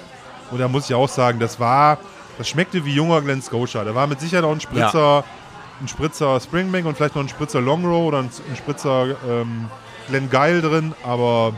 Und 0.51 0.59
da 0.59 0.67
muss 0.67 0.89
ich 0.89 0.95
auch 0.95 1.09
sagen, 1.09 1.39
das 1.39 1.59
war, 1.59 1.97
das 2.37 2.47
schmeckte 2.47 2.85
wie 2.85 2.93
junger 2.93 3.21
Glen 3.21 3.41
Scotia. 3.41 3.83
Da 3.83 3.93
war 3.95 4.07
mit 4.07 4.21
Sicherheit 4.21 4.45
auch 4.45 4.51
ein 4.51 4.61
Spritzer, 4.61 5.23
ein 5.81 5.87
Spritzer 5.87 6.39
Springbank 6.39 6.85
und 6.85 6.95
vielleicht 6.95 7.15
noch 7.15 7.23
ein 7.23 7.29
Spritzer 7.29 7.59
Longrow 7.59 8.05
oder 8.07 8.19
ein, 8.19 8.29
ein 8.49 8.55
Spritzer 8.55 9.15
ähm, 9.27 9.65
Glen 10.07 10.29
Geil 10.29 10.61
drin. 10.61 10.93
Aber 11.03 11.53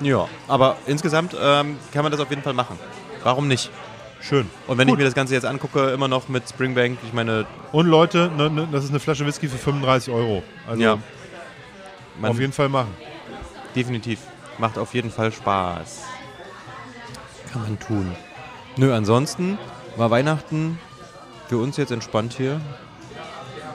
Ja, 0.00 0.28
aber 0.48 0.76
insgesamt 0.86 1.36
ähm, 1.40 1.78
kann 1.92 2.02
man 2.02 2.12
das 2.12 2.20
auf 2.20 2.30
jeden 2.30 2.42
Fall 2.42 2.54
machen. 2.54 2.78
Warum 3.22 3.48
nicht? 3.48 3.70
schön. 4.24 4.48
Und 4.66 4.78
wenn 4.78 4.88
Gut. 4.88 4.94
ich 4.94 4.98
mir 4.98 5.04
das 5.04 5.14
Ganze 5.14 5.34
jetzt 5.34 5.44
angucke, 5.44 5.90
immer 5.90 6.08
noch 6.08 6.28
mit 6.28 6.48
Springbank, 6.48 6.98
ich 7.06 7.12
meine, 7.12 7.46
Und 7.72 7.86
Leute, 7.86 8.30
ne, 8.36 8.50
ne, 8.50 8.68
das 8.72 8.84
ist 8.84 8.90
eine 8.90 9.00
Flasche 9.00 9.26
Whisky 9.26 9.48
für 9.48 9.58
35 9.58 10.12
Euro. 10.12 10.42
Also 10.66 10.82
ja, 10.82 10.98
man 12.18 12.30
auf 12.30 12.40
jeden 12.40 12.52
Fall 12.52 12.68
machen. 12.68 12.94
definitiv 13.76 14.20
macht 14.58 14.78
auf 14.78 14.94
jeden 14.94 15.10
Fall 15.10 15.32
Spaß. 15.32 16.04
Kann 17.52 17.62
man 17.62 17.78
tun. 17.78 18.12
Nö, 18.76 18.92
ansonsten 18.94 19.58
war 19.96 20.10
Weihnachten 20.10 20.78
für 21.48 21.58
uns 21.58 21.76
jetzt 21.76 21.92
entspannt 21.92 22.34
hier. 22.36 22.60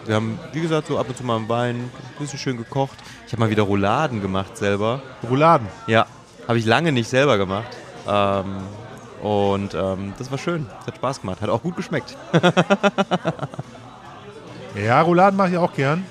Wir 0.05 0.15
haben, 0.15 0.39
wie 0.53 0.61
gesagt, 0.61 0.87
so 0.87 0.97
ab 0.97 1.07
und 1.07 1.17
zu 1.17 1.23
mal 1.23 1.35
einen 1.37 1.49
Wein, 1.49 1.75
ein 1.75 1.91
bisschen 2.17 2.39
schön 2.39 2.57
gekocht. 2.57 2.97
Ich 3.29 3.33
habe 3.33 3.41
mal 3.43 3.51
wieder 3.51 3.61
Rouladen 3.61 4.23
gemacht 4.23 4.57
selber. 4.57 5.03
Rouladen. 5.29 5.67
Ja, 5.85 6.07
habe 6.47 6.57
ich 6.57 6.65
lange 6.65 6.91
nicht 6.91 7.07
selber 7.07 7.37
gemacht. 7.37 7.77
Ähm, 8.07 8.55
und 9.21 9.75
ähm, 9.75 10.13
das 10.17 10.31
war 10.31 10.39
schön. 10.39 10.65
Das 10.79 10.87
hat 10.87 10.95
Spaß 10.95 11.21
gemacht. 11.21 11.39
Hat 11.39 11.49
auch 11.51 11.61
gut 11.61 11.75
geschmeckt. 11.75 12.17
Ja, 14.75 15.01
Rouladen 15.01 15.35
mache 15.35 15.49
ich 15.49 15.57
auch 15.57 15.73
gern. 15.73 16.05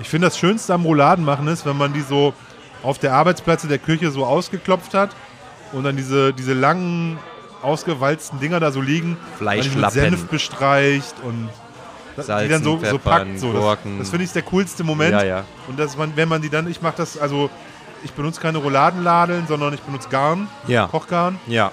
Ich 0.00 0.08
finde, 0.08 0.26
das 0.26 0.38
Schönste 0.38 0.74
am 0.74 0.84
Rouladen 0.84 1.24
machen 1.24 1.46
ist, 1.46 1.64
wenn 1.66 1.76
man 1.76 1.92
die 1.92 2.00
so 2.00 2.34
auf 2.82 2.98
der 2.98 3.14
Arbeitsplätze 3.14 3.68
der 3.68 3.78
Küche 3.78 4.10
so 4.10 4.24
ausgeklopft 4.24 4.94
hat 4.94 5.10
und 5.72 5.84
dann 5.84 5.96
diese, 5.96 6.32
diese 6.32 6.54
langen, 6.54 7.18
ausgewalzten 7.60 8.40
Dinger 8.40 8.58
da 8.58 8.72
so 8.72 8.80
liegen. 8.80 9.16
die 9.16 9.30
mit 9.30 9.38
Fleischlappen. 9.38 9.90
Senf 9.90 10.26
bestreicht 10.26 11.14
und 11.22 11.50
da- 12.16 12.22
die 12.22 12.26
Salzen, 12.26 12.50
dann 12.50 12.62
so, 12.64 12.70
so 12.72 12.78
Pfeffern, 12.98 13.00
packt. 13.28 13.38
So. 13.40 13.52
Das, 13.52 13.78
das 13.98 14.10
finde 14.10 14.24
ich 14.24 14.32
der 14.32 14.42
coolste 14.42 14.84
Moment. 14.84 15.12
Ja, 15.12 15.24
ja. 15.24 15.44
Und 15.68 15.78
dass 15.78 15.96
man, 15.96 16.12
wenn 16.16 16.28
man 16.28 16.42
die 16.42 16.48
dann, 16.50 16.68
ich 16.70 16.80
mache 16.82 16.94
das, 16.96 17.18
also 17.18 17.50
ich 18.04 18.12
benutze 18.12 18.40
keine 18.40 18.58
Rouladenladeln, 18.58 19.46
sondern 19.46 19.72
ich 19.74 19.80
benutze 19.80 20.08
Garn, 20.08 20.48
Ja. 20.66 20.86
Kochgarn. 20.88 21.38
Ja. 21.46 21.70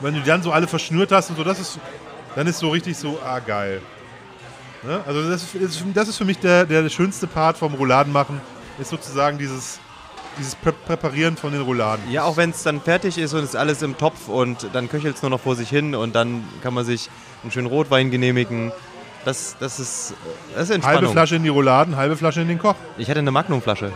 Wenn 0.00 0.14
du 0.14 0.20
die 0.20 0.26
dann 0.26 0.42
so 0.42 0.52
alle 0.52 0.66
verschnürt 0.66 1.12
hast 1.12 1.30
und 1.30 1.36
so, 1.36 1.44
das 1.44 1.58
ist, 1.60 1.78
dann 2.36 2.46
ist 2.46 2.58
so 2.58 2.70
richtig 2.70 2.96
so, 2.96 3.18
ah 3.24 3.38
geil. 3.38 3.80
Ne? 4.82 5.00
Also 5.06 5.28
das 5.28 5.42
ist, 5.42 5.82
das 5.94 6.08
ist 6.08 6.16
für 6.16 6.24
mich 6.24 6.38
der, 6.38 6.64
der 6.64 6.88
schönste 6.88 7.26
Part 7.26 7.58
vom 7.58 7.74
Rouladenmachen, 7.74 8.40
ist 8.78 8.88
sozusagen 8.90 9.36
dieses, 9.36 9.78
dieses 10.38 10.54
Prä 10.54 10.72
Präparieren 10.72 11.36
von 11.36 11.52
den 11.52 11.60
Rouladen. 11.60 12.10
Ja, 12.10 12.22
auch 12.24 12.38
wenn 12.38 12.50
es 12.50 12.62
dann 12.62 12.80
fertig 12.80 13.18
ist 13.18 13.34
und 13.34 13.40
es 13.40 13.50
ist 13.50 13.56
alles 13.56 13.82
im 13.82 13.98
Topf 13.98 14.28
und 14.28 14.68
dann 14.72 14.88
köchelt 14.88 15.16
es 15.16 15.22
nur 15.22 15.30
noch 15.30 15.40
vor 15.40 15.54
sich 15.54 15.68
hin 15.68 15.94
und 15.94 16.14
dann 16.14 16.44
kann 16.62 16.72
man 16.72 16.86
sich 16.86 17.10
einen 17.42 17.50
schönen 17.52 17.66
Rotwein 17.66 18.10
genehmigen. 18.10 18.72
Das, 19.24 19.56
das, 19.60 19.78
ist, 19.78 20.14
das 20.54 20.64
ist 20.64 20.70
Halbe 20.70 20.74
Entspannung. 20.74 21.12
Flasche 21.12 21.36
in 21.36 21.42
die 21.42 21.50
Rouladen, 21.50 21.96
halbe 21.96 22.16
Flasche 22.16 22.40
in 22.40 22.48
den 22.48 22.58
Koch. 22.58 22.74
Ich 22.96 23.10
hatte 23.10 23.18
eine 23.18 23.30
Magnumflasche. 23.30 23.92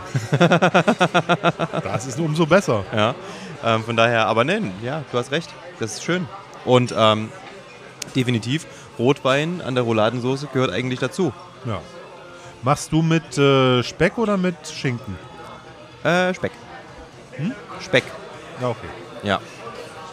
Das 1.83 2.05
ist 2.05 2.19
umso 2.19 2.45
besser. 2.45 2.83
Ja. 2.95 3.15
Ähm, 3.63 3.83
von 3.83 3.95
daher, 3.95 4.27
aber 4.27 4.43
nein, 4.43 4.71
ja, 4.83 5.03
du 5.11 5.17
hast 5.17 5.31
recht. 5.31 5.49
Das 5.79 5.93
ist 5.93 6.03
schön. 6.03 6.27
Und 6.65 6.93
ähm, 6.95 7.29
definitiv, 8.15 8.67
Rotwein 8.99 9.61
an 9.61 9.73
der 9.75 9.83
Rouladensoße 9.83 10.47
gehört 10.53 10.71
eigentlich 10.71 10.99
dazu. 10.99 11.33
Ja. 11.65 11.79
Machst 12.61 12.91
du 12.91 13.01
mit 13.01 13.37
äh, 13.37 13.81
Speck 13.81 14.17
oder 14.17 14.37
mit 14.37 14.55
Schinken? 14.67 15.17
Äh, 16.03 16.33
Speck. 16.35 16.51
Speck. 17.79 18.03
Ja, 18.61 18.69
okay. 18.69 18.87
Ja. 19.23 19.39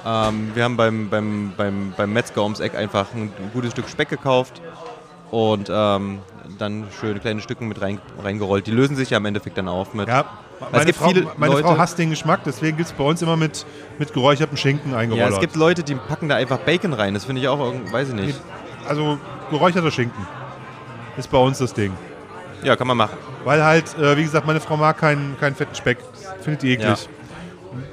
Ähm, 0.04 0.52
wir 0.54 0.64
haben 0.64 0.76
beim, 0.76 1.10
beim, 1.10 1.52
beim, 1.56 1.92
beim 1.96 2.12
Metzger 2.12 2.42
ums 2.42 2.60
Eck 2.60 2.74
einfach 2.74 3.12
ein 3.14 3.32
gutes 3.52 3.72
Stück 3.72 3.88
Speck 3.88 4.08
gekauft 4.08 4.62
und 5.32 5.68
ähm, 5.72 6.20
dann 6.58 6.84
schöne 7.00 7.18
kleine 7.18 7.40
Stücken 7.40 7.66
mit 7.66 7.80
rein, 7.82 8.00
reingerollt. 8.22 8.66
Die 8.68 8.70
lösen 8.70 8.94
sich 8.94 9.10
ja 9.10 9.16
im 9.16 9.24
Endeffekt 9.26 9.58
dann 9.58 9.66
auf 9.66 9.94
mit. 9.94 10.06
Ja, 10.06 10.26
meine, 10.70 10.92
Frau, 10.92 11.10
meine 11.36 11.54
Frau 11.56 11.60
Leute- 11.70 11.78
hasst 11.78 11.98
den 11.98 12.10
Geschmack, 12.10 12.40
deswegen 12.44 12.76
gibt 12.76 12.88
es 12.90 12.94
bei 12.94 13.02
uns 13.02 13.20
immer 13.22 13.36
mit, 13.36 13.66
mit 13.98 14.12
geräuchertem 14.12 14.56
Schinken 14.56 14.92
Ja, 14.92 14.98
eingerollert. 14.98 15.32
es 15.32 15.40
gibt 15.40 15.56
Leute, 15.56 15.82
die 15.82 15.94
packen 15.96 16.28
da 16.28 16.36
einfach 16.36 16.58
Bacon 16.58 16.92
rein. 16.92 17.14
Das 17.14 17.24
finde 17.24 17.40
ich 17.42 17.48
auch, 17.48 17.58
weiß 17.90 18.10
ich 18.10 18.14
nicht. 18.14 18.40
also 18.86 19.18
geräucherter 19.50 19.90
Schinken 19.90 20.24
ist 21.16 21.30
bei 21.30 21.38
uns 21.38 21.58
das 21.58 21.74
Ding. 21.74 21.92
Ja, 22.62 22.76
kann 22.76 22.86
man 22.86 22.96
machen. 22.96 23.16
Weil 23.44 23.64
halt, 23.64 23.98
äh, 23.98 24.16
wie 24.16 24.22
gesagt, 24.22 24.46
meine 24.46 24.60
Frau 24.60 24.76
mag 24.76 24.96
keinen, 24.98 25.36
keinen 25.40 25.56
fetten 25.56 25.74
Speck. 25.74 25.98
Findet 26.42 26.62
die 26.62 26.72
eklig. 26.74 26.88
Ja. 26.88 26.96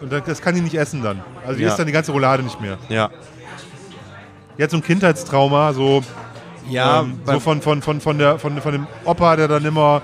Und 0.02 0.12
das- 0.12 0.24
das 0.26 0.42
kann 0.42 0.54
die 0.56 0.62
nicht 0.62 0.76
essen 0.76 1.02
dann. 1.02 1.24
Also 1.44 1.56
die 1.58 1.64
Ja. 1.64 1.70
isst 1.70 1.80
dann 1.80 1.88
die 1.88 1.92
ganze 1.94 2.12
Roulade 2.12 2.44
nicht 2.44 2.60
mehr. 2.62 2.78
Ja. 2.90 3.10
Die 4.58 4.64
hat 4.64 4.70
so 4.72 4.78
ein 4.78 4.84
Kindheitstrauma, 4.84 5.72
so, 5.74 6.04
Ja, 6.70 7.02
ähm, 7.02 7.20
so 7.26 7.40
von, 7.40 7.62
von, 7.62 7.82
von, 7.82 8.02
von, 8.02 8.18
der, 8.18 8.40
von, 8.40 8.60
von 8.62 8.72
dem 8.72 8.88
Opa, 9.06 9.36
der 9.36 9.48
dann 9.48 9.66
immer 9.66 10.02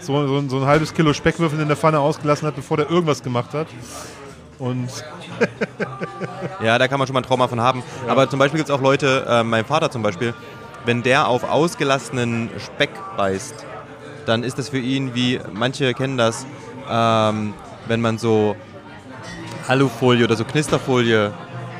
so, 0.00 0.26
so, 0.26 0.38
ein- 0.38 0.48
so 0.48 0.58
ein 0.58 0.66
halbes 0.66 0.92
Kilo 0.94 1.12
Speckwürfel 1.12 1.58
in 1.60 1.68
der 1.68 1.76
Pfanne 1.76 1.98
ausgelassen 2.00 2.46
hat, 2.48 2.56
bevor 2.56 2.76
der 2.76 2.90
irgendwas 2.90 3.22
gemacht 3.22 3.52
hat. 3.54 3.66
Und 4.58 4.88
Ja, 6.62 6.78
da 6.78 6.88
kann 6.88 6.98
man 6.98 7.06
schon 7.06 7.14
mal 7.14 7.20
ein 7.20 7.24
Trauma 7.26 7.46
von 7.48 7.60
haben. 7.60 7.82
Aber 8.08 8.28
zum 8.28 8.38
Beispiel 8.38 8.58
gibt 8.58 8.68
es 8.70 8.74
auch 8.74 8.80
Leute, 8.80 9.24
äh, 9.28 9.42
mein 9.44 9.64
Vater 9.64 9.90
zum 9.90 10.02
Beispiel, 10.02 10.34
wenn 10.84 11.02
der 11.02 11.28
auf 11.28 11.44
ausgelassenen 11.44 12.50
Speck 12.58 12.90
beißt, 13.16 13.64
dann 14.26 14.42
ist 14.42 14.58
das 14.58 14.68
für 14.68 14.78
ihn 14.78 15.14
wie, 15.14 15.40
manche 15.52 15.94
kennen 15.94 16.16
das, 16.18 16.46
ähm, 16.90 17.54
wenn 17.86 18.00
man 18.00 18.18
so 18.18 18.56
Alufolie 19.68 20.24
oder 20.24 20.36
so 20.36 20.44
Knisterfolie 20.44 21.32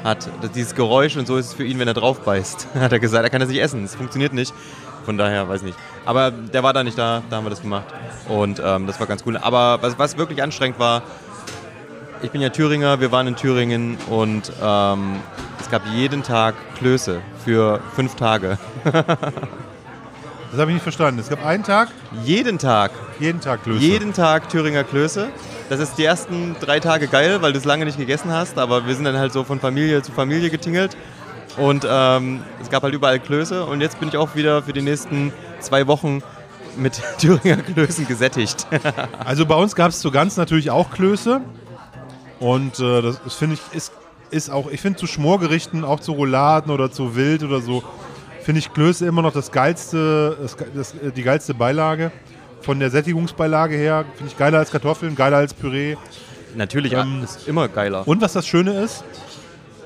hat. 0.05 0.29
Dieses 0.55 0.75
Geräusch 0.75 1.17
und 1.17 1.27
so 1.27 1.37
ist 1.37 1.47
es 1.47 1.55
für 1.55 1.65
ihn, 1.65 1.79
wenn 1.79 1.89
er 1.89 1.95
drauf 1.95 2.21
beißt. 2.21 2.69
Hat 2.75 2.93
er 2.93 2.99
gesagt, 2.99 3.25
er 3.25 3.31
kann 3.31 3.41
das 3.41 3.49
nicht 3.49 3.61
essen. 3.61 3.85
Es 3.85 3.95
funktioniert 3.95 4.33
nicht. 4.33 4.55
Von 5.05 5.17
daher, 5.17 5.49
weiß 5.49 5.63
nicht. 5.63 5.79
Aber 6.05 6.31
der 6.31 6.63
war 6.63 6.73
da 6.73 6.85
nicht 6.85 6.99
da, 6.99 7.23
da 7.31 7.37
haben 7.37 7.45
wir 7.45 7.51
das 7.51 7.63
gemacht. 7.63 7.87
Und 8.29 8.61
ähm, 8.65 8.87
das 8.87 9.01
war 9.01 9.07
ganz 9.07 9.23
cool. 9.27 9.37
Aber 9.37 9.79
was, 9.81 9.99
was 9.99 10.19
wirklich 10.19 10.43
anstrengend 10.43 10.79
war, 10.79 11.03
ich 12.23 12.31
bin 12.31 12.41
ja 12.41 12.51
Thüringer, 12.51 13.01
wir 13.01 13.13
waren 13.13 13.27
in 13.27 13.37
Thüringen 13.37 13.97
und 14.11 14.53
ähm, 14.63 15.17
es 15.61 15.71
gab 15.71 15.87
jeden 15.87 16.23
Tag 16.23 16.55
Klöße 16.77 17.21
für 17.45 17.81
fünf 17.95 18.17
Tage. 18.17 18.59
Das 20.51 20.61
habe 20.61 20.71
ich 20.71 20.75
nicht 20.77 20.83
verstanden. 20.83 21.21
Es 21.21 21.29
gab 21.29 21.45
einen 21.45 21.63
Tag, 21.63 21.89
Jeden 22.25 22.59
Tag, 22.59 22.91
jeden 23.21 23.41
Tag 23.41 23.63
Klöße. 23.65 23.81
jeden 23.81 24.13
Tag 24.15 24.49
Thüringer 24.49 24.83
Klöße. 24.85 25.29
Das 25.69 25.81
ist 25.81 25.99
die 25.99 26.05
ersten 26.05 26.57
drei 26.61 26.81
Tage 26.81 27.09
geil, 27.09 27.43
weil 27.43 27.53
du 27.53 27.59
es 27.59 27.65
lange 27.67 27.85
nicht 27.85 27.99
gegessen 27.99 28.33
hast, 28.33 28.59
aber 28.59 28.87
wir 28.87 28.95
sind 28.95 29.05
dann 29.05 29.19
halt 29.19 29.33
so 29.33 29.45
von 29.45 29.61
Familie 29.61 30.01
zu 30.03 30.13
Familie 30.13 30.49
getingelt. 30.49 30.97
Und 31.59 31.87
ähm, 31.89 32.43
es 32.63 32.71
gab 32.71 32.83
halt 32.83 32.95
überall 32.95 33.19
Klöße 33.19 33.65
und 33.65 33.81
jetzt 33.81 33.99
bin 34.01 34.09
ich 34.09 34.17
auch 34.17 34.35
wieder 34.37 34.63
für 34.63 34.73
die 34.73 34.81
nächsten 34.83 35.33
zwei 35.61 35.87
Wochen 35.87 36.23
mit 36.77 37.01
Thüringer 37.19 37.57
Klößen 37.57 38.07
gesättigt. 38.07 38.67
Also 39.25 39.45
bei 39.45 39.57
uns 39.57 39.75
gab 39.75 39.91
es 39.91 40.01
zu 40.01 40.11
ganz 40.11 40.37
natürlich 40.37 40.71
auch 40.71 40.91
Klöße. 40.91 41.41
Und 42.41 42.79
äh, 42.79 43.03
das, 43.03 43.21
das 43.23 43.35
finde 43.35 43.57
ich, 43.57 43.77
ist, 43.77 43.93
ist 44.31 44.51
auch, 44.51 44.71
ich 44.71 44.81
finde 44.81 44.99
zu 44.99 45.07
Schmorgerichten, 45.07 45.85
auch 45.85 46.01
zu 46.01 46.13
Rouladen 46.13 46.71
oder 46.71 46.91
zu 46.91 47.17
Wild 47.17 47.43
oder 47.43 47.61
so, 47.61 47.83
finde 48.49 48.61
ich 48.61 48.73
Klöße 48.73 49.05
immer 49.05 49.21
noch 49.21 49.35
das 49.35 49.53
geilste, 49.53 50.39
das, 50.41 50.57
das, 50.75 50.95
äh, 50.95 51.13
die 51.15 51.23
geilste 51.23 51.53
Beilage. 51.53 52.11
Von 52.63 52.81
der 52.81 52.89
Sättigungsbeilage 52.89 53.77
her 53.77 54.07
finde 54.17 54.33
ich 54.33 54.39
geiler 54.39 54.57
als 54.57 54.71
Kartoffeln, 54.71 55.15
geiler 55.15 55.37
als 55.37 55.53
Püree. 55.53 55.97
Natürlich 56.57 56.95
Ähm, 56.95 57.21
ist 57.23 57.47
immer 57.47 57.69
geiler. 57.69 58.09
Und 58.09 58.23
was 58.23 58.33
das 58.33 58.47
Schöne 58.47 58.73
ist, 58.73 59.05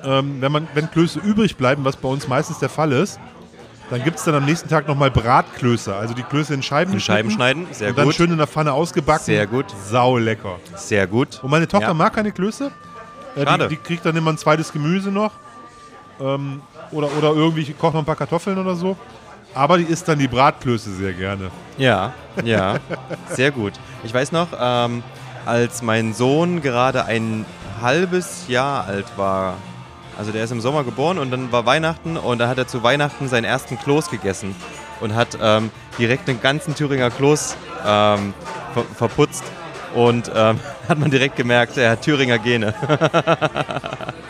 ähm, 0.05 0.37
wenn, 0.39 0.49
man, 0.53 0.65
wenn 0.75 0.89
Klöße 0.89 1.19
übrig 1.19 1.57
bleiben, 1.57 1.83
was 1.83 1.97
bei 1.97 2.07
uns 2.07 2.29
meistens 2.29 2.59
der 2.59 2.69
Fall 2.69 2.93
ist, 2.93 3.19
dann 3.89 4.01
gibt 4.01 4.17
es 4.19 4.23
dann 4.23 4.35
am 4.35 4.45
nächsten 4.45 4.69
Tag 4.69 4.87
nochmal 4.87 5.11
Bratklöße. 5.11 5.93
Also 5.93 6.13
die 6.13 6.23
Klöße 6.23 6.53
in 6.53 6.63
Scheiben 6.63 6.93
In 6.93 7.01
Scheiben 7.01 7.31
schneiden, 7.31 7.67
sehr 7.71 7.89
und 7.89 7.97
dann 7.97 8.05
gut. 8.05 8.15
schön 8.15 8.31
in 8.31 8.37
der 8.37 8.47
Pfanne 8.47 8.71
ausgebacken. 8.71 9.25
Sehr 9.25 9.45
gut. 9.45 9.65
Sau 9.89 10.17
lecker. 10.17 10.57
Sehr 10.77 11.05
gut. 11.05 11.41
Und 11.43 11.51
meine 11.51 11.67
Tochter 11.67 11.87
Ja. 11.87 11.93
mag 11.93 12.13
keine 12.13 12.31
Klöße. 12.31 12.71
Äh, 13.35 13.43
Schade. 13.43 13.67
Die, 13.67 13.75
die 13.75 13.81
kriegt 13.81 14.05
dann 14.05 14.15
immer 14.15 14.31
ein 14.31 14.37
zweites 14.37 14.71
Gemüse 14.71 15.11
noch. 15.11 15.33
Ähm, 16.21 16.61
oder, 16.93 17.09
oder 17.17 17.33
irgendwie, 17.33 17.61
ich 17.61 17.77
koche 17.77 17.93
noch 17.93 18.01
ein 18.01 18.05
paar 18.05 18.15
Kartoffeln 18.15 18.57
oder 18.57 18.75
so. 18.75 18.95
Aber 19.53 19.77
die 19.77 19.83
isst 19.83 20.07
dann 20.07 20.17
die 20.17 20.27
Bratklöße 20.27 20.91
sehr 20.93 21.13
gerne. 21.13 21.51
Ja, 21.77 22.13
ja, 22.43 22.77
sehr 23.29 23.51
gut. 23.51 23.73
Ich 24.03 24.13
weiß 24.13 24.31
noch, 24.31 24.47
ähm, 24.59 25.03
als 25.45 25.81
mein 25.81 26.13
Sohn 26.13 26.61
gerade 26.61 27.05
ein 27.05 27.45
halbes 27.81 28.47
Jahr 28.47 28.85
alt 28.85 29.05
war, 29.15 29.55
also 30.17 30.31
der 30.31 30.43
ist 30.43 30.51
im 30.51 30.61
Sommer 30.61 30.83
geboren 30.83 31.17
und 31.17 31.31
dann 31.31 31.51
war 31.51 31.65
Weihnachten 31.65 32.17
und 32.17 32.39
da 32.39 32.47
hat 32.47 32.57
er 32.57 32.67
zu 32.67 32.83
Weihnachten 32.83 33.27
seinen 33.27 33.43
ersten 33.43 33.77
Kloß 33.77 34.09
gegessen 34.09 34.55
und 35.01 35.15
hat 35.15 35.37
ähm, 35.41 35.71
direkt 35.99 36.27
den 36.27 36.41
ganzen 36.41 36.75
Thüringer 36.75 37.09
Kloß 37.09 37.55
ähm, 37.85 38.33
ver 38.73 38.83
verputzt 38.95 39.43
und 39.95 40.31
ähm, 40.35 40.59
hat 40.87 40.99
man 40.99 41.11
direkt 41.11 41.35
gemerkt, 41.35 41.77
er 41.77 41.91
hat 41.91 42.01
Thüringer 42.01 42.39
Gene. 42.39 42.73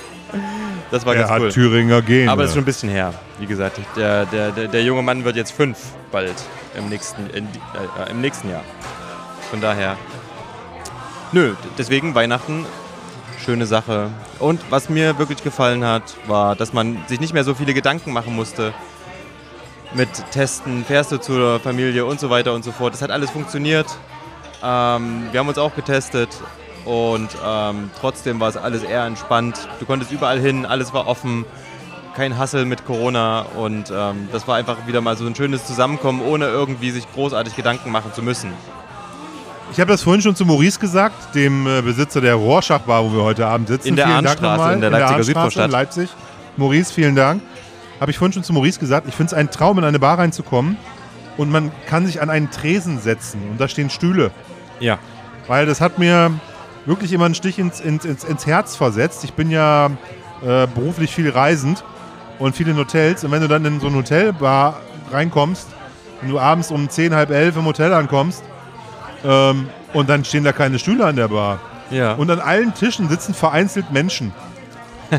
das 0.94 1.08
war 1.08 1.16
Er 1.16 1.22
ganz 1.22 1.32
hat 1.32 1.42
cool. 1.42 1.52
Thüringer 1.52 2.04
Gene. 2.04 2.32
Aber 2.32 2.44
das 2.44 2.52
ist 2.52 2.56
schon 2.56 2.62
ein 2.62 2.66
bisschen 2.66 2.90
her. 2.90 3.16
Wie 3.40 3.48
gesagt, 3.48 3.80
der, 3.98 4.28
der, 4.28 4.52
der, 4.52 4.68
der 4.68 4.84
junge 4.84 5.02
Mann 5.02 5.26
wird 5.26 5.36
jetzt 5.36 5.52
fünf 5.52 5.80
bald 6.12 6.36
im 6.78 6.88
nächsten, 6.88 7.28
in, 7.32 7.46
äh, 7.46 8.12
im 8.12 8.22
nächsten 8.22 8.52
Jahr. 8.52 8.62
Von 9.50 9.60
daher. 9.60 9.98
Nö, 11.32 11.56
deswegen 11.80 12.14
Weihnachten, 12.14 12.68
schöne 13.44 13.66
Sache. 13.66 14.12
Und 14.38 14.62
was 14.70 14.88
mir 14.88 15.18
wirklich 15.18 15.44
gefallen 15.44 15.84
hat, 15.84 16.16
war, 16.28 16.56
dass 16.56 16.74
man 16.74 17.00
sich 17.08 17.20
nicht 17.20 17.34
mehr 17.34 17.44
so 17.44 17.56
viele 17.56 17.74
Gedanken 17.74 18.14
machen 18.14 18.36
musste 18.36 18.72
mit 19.96 20.10
Testen, 20.32 20.86
fährst 20.86 21.12
du 21.12 21.18
zur 21.18 21.60
Familie 21.60 22.06
und 22.06 22.20
so 22.20 22.30
weiter 22.30 22.54
und 22.54 22.64
so 22.64 22.72
fort. 22.72 22.94
Das 22.94 23.02
hat 23.02 23.10
alles 23.10 23.32
funktioniert. 23.32 23.88
Ähm, 24.64 25.24
wir 25.32 25.40
haben 25.40 25.48
uns 25.48 25.58
auch 25.58 25.74
getestet 25.76 26.30
und 26.86 27.30
ähm, 27.46 27.90
trotzdem 28.00 28.40
war 28.40 28.50
es 28.50 28.58
alles 28.58 28.84
eher 28.84 29.06
entspannt. 29.06 29.68
Du 29.80 29.86
konntest 29.86 30.12
überall 30.12 30.40
hin, 30.40 30.66
alles 30.66 30.94
war 30.94 31.08
offen, 31.08 31.46
kein 32.16 32.38
Hassel 32.38 32.66
mit 32.66 32.86
Corona 32.86 33.42
und 33.58 33.92
ähm, 33.96 34.28
das 34.32 34.48
war 34.48 34.56
einfach 34.58 34.86
wieder 34.86 35.02
mal 35.02 35.18
so 35.18 35.26
ein 35.26 35.36
schönes 35.36 35.66
Zusammenkommen, 35.66 36.22
ohne 36.22 36.46
irgendwie 36.46 36.92
sich 36.92 37.12
großartig 37.14 37.56
Gedanken 37.56 37.92
machen 37.92 38.14
zu 38.14 38.22
müssen. 38.22 38.52
Ich 39.72 39.80
habe 39.80 39.92
das 39.92 40.04
vorhin 40.04 40.22
schon 40.22 40.36
zu 40.36 40.46
Maurice 40.46 40.80
gesagt, 40.80 41.34
dem 41.34 41.66
äh, 41.66 41.82
Besitzer 41.82 42.22
der 42.22 42.36
Rorschach-Bar, 42.36 43.06
wo 43.06 43.16
wir 43.16 43.24
heute 43.24 43.48
Abend 43.48 43.68
sitzen. 43.70 43.88
In 43.88 43.96
der 43.96 44.06
Vielen 44.06 44.24
Dank 44.24 44.28
Arnstraße, 44.44 44.58
nochmal. 44.58 44.74
in 44.76 44.82
der 44.82 44.90
der 44.92 45.00
Leipziger 45.00 45.24
Südvorstadt. 45.24 45.66
in 45.66 45.72
Leipzig. 45.72 46.10
Maurice, 46.58 46.94
vielen 46.94 47.16
Dank. 47.16 47.42
Habe 48.00 48.12
ich 48.12 48.18
vorhin 48.18 48.34
schon 48.34 48.44
zu 48.44 48.54
Maurice 48.54 48.80
gesagt, 48.80 49.08
ich 49.08 49.16
finde 49.16 49.34
es 49.34 49.34
ein 49.34 49.50
Traum, 49.50 49.80
in 49.80 49.84
eine 49.84 49.98
Bar 49.98 50.20
reinzukommen 50.20 50.78
und 51.38 51.50
man 51.50 51.72
kann 51.88 52.06
sich 52.06 52.22
an 52.22 52.30
einen 52.30 52.52
Tresen 52.52 53.00
setzen 53.00 53.42
und 53.50 53.60
da 53.60 53.68
stehen 53.68 53.90
Stühle. 53.90 54.30
Ja. 54.80 55.00
Weil 55.48 55.66
das 55.66 55.82
hat 55.82 55.98
mir 55.98 56.32
wirklich 56.86 57.14
immer 57.14 57.26
einen 57.26 57.36
Stich 57.36 57.60
ins, 57.60 57.80
ins, 57.80 58.06
ins, 58.06 58.24
ins 58.24 58.46
Herz 58.46 58.76
versetzt. 58.76 59.24
Ich 59.24 59.34
bin 59.34 59.50
ja 59.50 59.88
äh, 60.42 60.68
beruflich 60.68 61.14
viel 61.14 61.30
reisend 61.30 61.84
und 62.40 62.56
viel 62.56 62.68
in 62.68 62.78
Hotels. 62.78 63.24
Und 63.24 63.32
wenn 63.32 63.42
du 63.42 63.48
dann 63.48 63.64
in 63.66 63.80
so 63.80 63.88
ein 63.88 63.96
Hotelbar 63.96 64.80
reinkommst 65.12 65.68
und 66.22 66.30
du 66.30 66.40
abends 66.40 66.72
um 66.72 66.90
10, 66.90 67.14
halb 67.16 67.30
elf 67.32 67.56
im 67.56 67.66
Hotel 67.66 67.94
ankommst 67.94 68.44
ähm, 69.24 69.70
und 69.94 70.10
dann 70.10 70.26
stehen 70.26 70.44
da 70.44 70.52
keine 70.52 70.80
Stühle 70.80 71.06
an 71.06 71.16
der 71.16 71.28
Bar. 71.28 71.60
Ja. 71.90 72.14
Und 72.14 72.32
an 72.32 72.40
allen 72.40 72.74
Tischen 72.74 73.08
sitzen 73.10 73.34
vereinzelt 73.34 73.92
Menschen. 73.92 74.34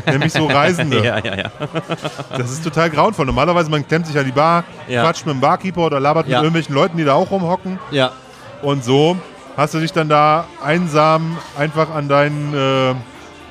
Nämlich 0.07 0.33
so 0.33 0.45
Reisende. 0.45 0.97
ja, 1.05 1.19
ja, 1.19 1.37
ja. 1.37 1.51
Das 2.37 2.51
ist 2.51 2.63
total 2.63 2.89
grauenvoll. 2.89 3.25
Normalerweise, 3.25 3.69
man 3.69 3.87
klemmt 3.87 4.07
sich 4.07 4.17
an 4.17 4.25
die 4.25 4.31
Bar, 4.33 4.65
Ja. 4.89 5.03
quatscht 5.03 5.25
mit 5.25 5.35
dem 5.35 5.39
Barkeeper 5.39 5.81
oder 5.85 6.01
labert 6.01 6.27
mit 6.27 6.35
irgendwelchen 6.35 6.75
Leuten, 6.75 6.97
die 6.97 7.05
da 7.05 7.13
auch 7.13 7.31
rumhocken. 7.31 7.79
Ja. 7.91 8.11
Und 8.61 8.83
so 8.83 9.15
hast 9.55 9.73
du 9.73 9.79
dich 9.79 9.91
dann 9.91 10.09
da 10.09 10.45
einsam 10.63 11.37
einfach 11.57 11.89
an 11.89 12.07
deinen, 12.07 12.53
äh, 12.53 12.95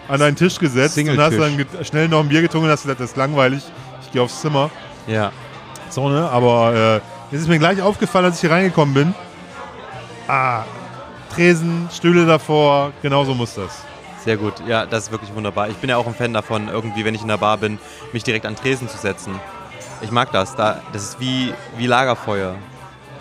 an 0.09 0.21
deinen 0.21 0.37
Tisch 0.37 0.59
gesetzt 0.59 0.99
und 0.99 1.19
hast 1.19 1.39
dann 1.39 1.67
schnell 1.83 2.09
noch 2.09 2.21
ein 2.21 2.29
Bier 2.29 2.43
getrunken 2.43 2.67
und 2.67 2.73
hast 2.73 2.83
gesagt, 2.83 3.01
das 3.01 3.11
ist 3.11 3.17
langweilig, 3.17 3.63
ich 4.03 4.13
gehe 4.13 4.23
aufs 4.23 4.41
Zimmer. 4.41 4.71
Ja. 5.07 5.33
So, 5.91 6.09
ne? 6.09 6.29
Aber 6.31 6.75
äh, 6.75 6.95
jetzt 7.31 7.43
ist 7.43 7.49
mir 7.49 7.59
gleich 7.59 7.81
aufgefallen, 7.81 8.27
als 8.27 8.37
ich 8.37 8.41
hier 8.43 8.51
reingekommen 8.51 8.95
bin. 8.95 9.15
Ah, 10.29 10.65
Tresen, 11.35 11.89
Stühle 11.93 12.27
davor, 12.27 12.93
genauso 13.03 13.35
muss 13.35 13.55
das. 13.55 13.83
Sehr 14.25 14.37
gut, 14.39 14.55
ja, 14.67 14.87
das 14.87 15.05
ist 15.05 15.11
wirklich 15.11 15.35
wunderbar. 15.35 15.69
Ich 15.69 15.77
bin 15.77 15.91
ja 15.91 15.99
auch 15.99 16.07
ein 16.07 16.15
Fan 16.15 16.33
davon, 16.33 16.69
irgendwie, 16.69 17.05
wenn 17.05 17.15
ich 17.15 17.21
in 17.21 17.29
der 17.29 17.37
Bar 17.37 17.59
bin, 17.59 17.79
mich 18.13 18.25
direkt 18.25 18.47
an 18.47 18.57
Tresen 18.57 18.89
zu 18.89 18.97
setzen. 18.97 19.39
Ich 20.01 20.11
mag 20.11 20.33
das. 20.33 20.57
Da, 20.57 20.81
das 20.93 21.03
ist 21.03 21.21
wie, 21.21 21.53
wie 21.77 21.87
Lagerfeuer. 21.87 22.55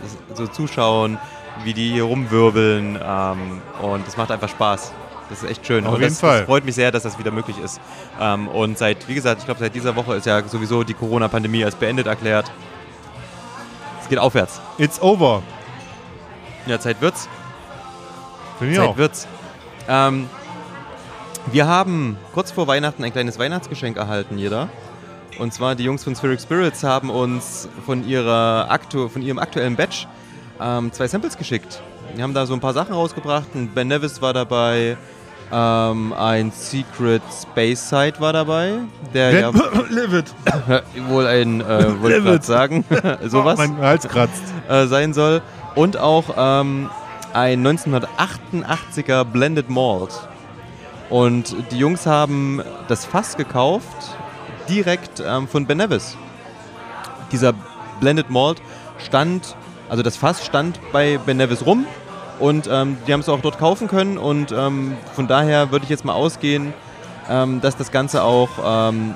Das, 0.01 0.37
so 0.37 0.47
zuschauen, 0.47 1.17
wie 1.63 1.73
die 1.73 1.91
hier 1.91 2.03
rumwirbeln 2.03 2.99
ähm, 3.01 3.61
und 3.81 4.07
das 4.07 4.17
macht 4.17 4.31
einfach 4.31 4.49
Spaß. 4.49 4.91
Das 5.29 5.43
ist 5.43 5.49
echt 5.49 5.65
schön. 5.65 5.85
Auf 5.85 5.93
und 5.93 6.01
jeden 6.01 6.13
das, 6.13 6.19
Fall. 6.19 6.39
das 6.39 6.45
freut 6.45 6.65
mich 6.65 6.75
sehr, 6.75 6.91
dass 6.91 7.03
das 7.03 7.17
wieder 7.17 7.31
möglich 7.31 7.57
ist. 7.57 7.79
Ähm, 8.19 8.47
und 8.47 8.77
seit, 8.77 9.07
wie 9.07 9.15
gesagt, 9.15 9.39
ich 9.39 9.45
glaube, 9.45 9.59
seit 9.59 9.73
dieser 9.73 9.95
Woche 9.95 10.15
ist 10.15 10.25
ja 10.25 10.43
sowieso 10.43 10.83
die 10.83 10.93
Corona-Pandemie 10.93 11.63
als 11.63 11.75
beendet 11.75 12.07
erklärt. 12.07 12.51
Es 14.01 14.09
geht 14.09 14.19
aufwärts. 14.19 14.59
It's 14.77 15.01
over. 15.01 15.41
Ja, 16.65 16.79
Zeit 16.79 17.01
wird's. 17.01 17.27
Finde 18.59 18.73
ich 18.73 18.79
Zeit 18.79 18.89
auch. 18.89 18.97
wird's. 18.97 19.27
Ähm, 19.87 20.29
wir 21.51 21.67
haben 21.67 22.17
kurz 22.33 22.51
vor 22.51 22.67
Weihnachten 22.67 23.03
ein 23.03 23.11
kleines 23.11 23.39
Weihnachtsgeschenk 23.39 23.97
erhalten, 23.97 24.37
jeder. 24.37 24.69
Und 25.39 25.53
zwar 25.53 25.75
die 25.75 25.83
Jungs 25.83 26.03
von 26.03 26.15
Spheric 26.15 26.41
Spirits 26.41 26.83
haben 26.83 27.09
uns 27.09 27.67
von, 27.85 28.07
ihrer 28.07 28.67
aktu 28.69 29.09
von 29.09 29.21
ihrem 29.21 29.39
aktuellen 29.39 29.75
Batch 29.75 30.07
ähm, 30.63 30.91
zwei 30.91 31.07
Samples 31.07 31.37
geschickt. 31.37 31.81
Die 32.17 32.21
haben 32.23 32.33
da 32.33 32.45
so 32.45 32.53
ein 32.53 32.59
paar 32.59 32.73
Sachen 32.73 32.93
rausgebracht. 32.93 33.55
Ein 33.55 33.69
Ben 33.69 33.87
Nevis 33.87 34.21
war 34.21 34.33
dabei, 34.33 34.97
ähm, 35.51 36.13
ein 36.13 36.51
Secret 36.51 37.21
Space 37.41 37.89
Side 37.89 38.19
war 38.19 38.33
dabei, 38.33 38.79
der 39.13 39.39
ja 39.39 39.49
Live 39.89 40.13
it. 40.13 40.25
wohl 41.07 41.27
ein, 41.27 41.61
äh, 41.61 42.01
wollte 42.01 42.17
ich 42.17 42.23
grad 42.23 42.43
sagen, 42.45 42.85
sowas 43.23 43.57
Mein 43.57 43.77
Hals 43.77 44.07
kratzt. 44.07 44.43
äh, 44.69 44.87
sein 44.87 45.13
soll. 45.13 45.41
Und 45.75 45.97
auch 45.97 46.25
ähm, 46.37 46.89
ein 47.33 47.65
1988er 47.65 49.23
Blended 49.25 49.69
Malt. 49.69 50.27
Und 51.09 51.55
die 51.71 51.77
Jungs 51.77 52.05
haben 52.05 52.61
das 52.87 53.05
Fass 53.05 53.37
gekauft, 53.37 54.17
direkt 54.69 55.21
ähm, 55.25 55.47
von 55.47 55.67
Ben 55.67 55.77
Nevis. 55.77 56.17
Dieser 57.31 57.53
Blended 57.99 58.29
Malt 58.29 58.61
stand, 58.97 59.55
also 59.93 60.01
das 60.01 60.17
Fass 60.17 60.43
stand 60.43 60.79
bei 60.91 61.19
Ben 61.23 61.37
Nevis 61.37 61.67
rum 61.67 61.85
und 62.39 62.67
ähm, 62.67 62.97
die 63.05 63.13
haben 63.13 63.19
es 63.19 63.29
auch 63.29 63.41
dort 63.41 63.59
kaufen 63.59 63.87
können 63.87 64.17
und 64.17 64.51
ähm, 64.51 64.97
von 65.13 65.27
daher 65.27 65.69
würde 65.69 65.83
ich 65.83 65.89
jetzt 65.91 66.03
mal 66.03 66.13
ausgehen, 66.13 66.73
ähm, 67.29 67.61
dass 67.61 67.77
das 67.77 67.91
Ganze 67.91 68.23
auch 68.23 68.49
ähm, 68.65 69.13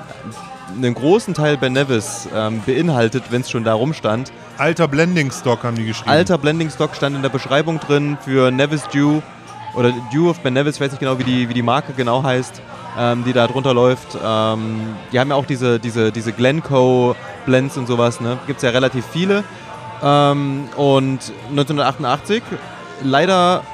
einen 0.76 0.94
großen 0.94 1.34
Teil 1.34 1.56
Ben 1.56 1.72
Nevis 1.72 2.28
ähm, 2.32 2.62
beinhaltet, 2.64 3.24
wenn 3.30 3.40
es 3.40 3.50
schon 3.50 3.64
da 3.64 3.74
rumstand. 3.74 4.30
Alter 4.56 4.86
Blending 4.86 5.32
Stock 5.32 5.64
haben 5.64 5.74
die 5.74 5.84
geschrieben. 5.84 6.10
Alter 6.10 6.38
Blending 6.38 6.70
Stock 6.70 6.94
stand 6.94 7.16
in 7.16 7.22
der 7.22 7.28
Beschreibung 7.28 7.80
drin 7.80 8.16
für 8.24 8.52
Nevis 8.52 8.86
Dew 8.86 9.20
oder 9.74 9.92
Dew 10.12 10.30
of 10.30 10.38
Ben 10.44 10.54
Nevis, 10.54 10.76
ich 10.76 10.80
weiß 10.80 10.92
nicht 10.92 11.00
genau, 11.00 11.18
wie 11.18 11.24
die, 11.24 11.48
wie 11.48 11.54
die 11.54 11.62
Marke 11.62 11.92
genau 11.92 12.22
heißt. 12.22 12.62
ähm, 12.96 13.24
die 13.24 13.32
da 13.32 13.46
drunter 13.46 13.74
läuft. 13.74 14.14
Die 14.14 14.18
haben 14.18 15.28
ja 15.28 15.34
auch 15.34 15.46
diese, 15.46 15.78
diese, 15.78 16.10
diese 16.10 16.32
Glencoe 16.32 17.14
Blends 17.46 17.76
und 17.76 17.86
sowas, 17.86 18.20
ne? 18.20 18.38
Gibt 18.46 18.58
es 18.58 18.62
ja 18.62 18.70
relativ 18.70 19.04
viele. 19.06 19.44
Ähm, 20.02 20.68
und 20.76 21.32
1988, 21.50 22.42
leider, 23.02 23.64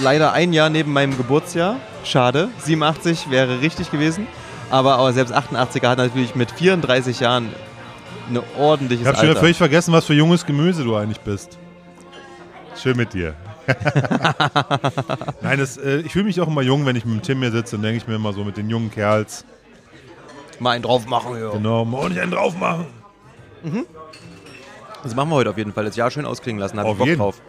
leider 0.00 0.32
ein 0.32 0.52
Jahr 0.52 0.70
neben 0.70 0.92
meinem 0.92 1.16
Geburtsjahr. 1.16 1.76
Schade. 2.04 2.48
87 2.58 3.30
wäre 3.30 3.60
richtig 3.60 3.90
gewesen. 3.90 4.26
Aber, 4.70 4.94
aber 4.96 5.12
selbst 5.12 5.34
88er 5.34 5.88
hat 5.88 5.98
natürlich 5.98 6.34
mit 6.34 6.50
34 6.50 7.20
Jahren 7.20 7.50
eine 8.28 8.42
ordentliches 8.58 9.02
Ich 9.02 9.06
habe 9.06 9.18
schon 9.18 9.28
wieder 9.28 9.40
völlig 9.40 9.58
vergessen, 9.58 9.92
was 9.92 10.06
für 10.06 10.14
junges 10.14 10.46
Gemüse 10.46 10.84
du 10.84 10.96
eigentlich 10.96 11.20
bist. 11.20 11.58
Schön 12.80 12.96
mit 12.96 13.12
dir. 13.12 13.34
Nein, 15.42 15.58
das, 15.58 15.76
äh, 15.76 15.98
ich 15.98 16.12
fühle 16.12 16.24
mich 16.24 16.40
auch 16.40 16.48
immer 16.48 16.62
jung, 16.62 16.84
wenn 16.86 16.96
ich 16.96 17.04
mit 17.04 17.14
dem 17.14 17.22
Tim 17.22 17.38
hier 17.40 17.52
sitze. 17.52 17.76
Dann 17.76 17.82
denke 17.82 17.98
ich 17.98 18.08
mir 18.08 18.16
immer 18.16 18.32
so 18.32 18.44
mit 18.44 18.56
den 18.56 18.68
jungen 18.70 18.90
Kerls. 18.90 19.44
Mal 20.58 20.70
einen 20.72 20.82
drauf 20.82 21.06
machen, 21.06 21.38
ja. 21.38 21.50
Genau, 21.50 21.84
mal 21.84 21.98
ordentlich 21.98 22.22
einen 22.22 22.32
drauf 22.32 22.56
machen. 22.56 22.86
Das 25.02 25.14
machen 25.14 25.30
wir 25.30 25.36
heute 25.36 25.50
auf 25.50 25.58
jeden 25.58 25.72
Fall. 25.72 25.84
Das 25.84 25.96
Jahr 25.96 26.10
schön 26.10 26.24
ausklingen 26.24 26.60
lassen. 26.60 26.78
Habe 26.78 26.90
ich 26.90 26.98
Bock 26.98 27.06
jeden. 27.06 27.18
drauf. 27.18 27.40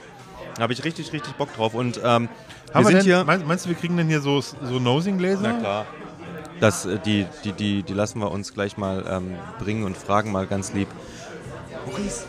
Habe 0.59 0.73
ich 0.73 0.83
richtig, 0.83 1.11
richtig 1.13 1.33
Bock 1.35 1.53
drauf. 1.55 1.73
Und 1.73 1.99
ähm, 2.03 2.29
wir 2.71 2.79
wir 2.79 2.85
sind 2.85 2.95
denn, 2.97 3.03
hier. 3.03 3.23
Meinst, 3.23 3.47
meinst 3.47 3.65
du, 3.65 3.69
wir 3.69 3.75
kriegen 3.75 3.97
denn 3.97 4.07
hier 4.07 4.21
so, 4.21 4.41
so 4.41 4.79
Nosing-Gläser? 4.79 5.41
Na 5.41 5.59
klar. 5.59 5.85
Das, 6.59 6.85
äh, 6.85 6.99
die, 6.99 7.25
die, 7.43 7.51
die, 7.51 7.83
die 7.83 7.93
lassen 7.93 8.19
wir 8.19 8.31
uns 8.31 8.53
gleich 8.53 8.77
mal 8.77 9.05
ähm, 9.09 9.35
bringen 9.59 9.83
und 9.83 9.97
fragen 9.97 10.31
mal 10.31 10.47
ganz 10.47 10.73
lieb. 10.73 10.87
Maurice. 11.85 12.25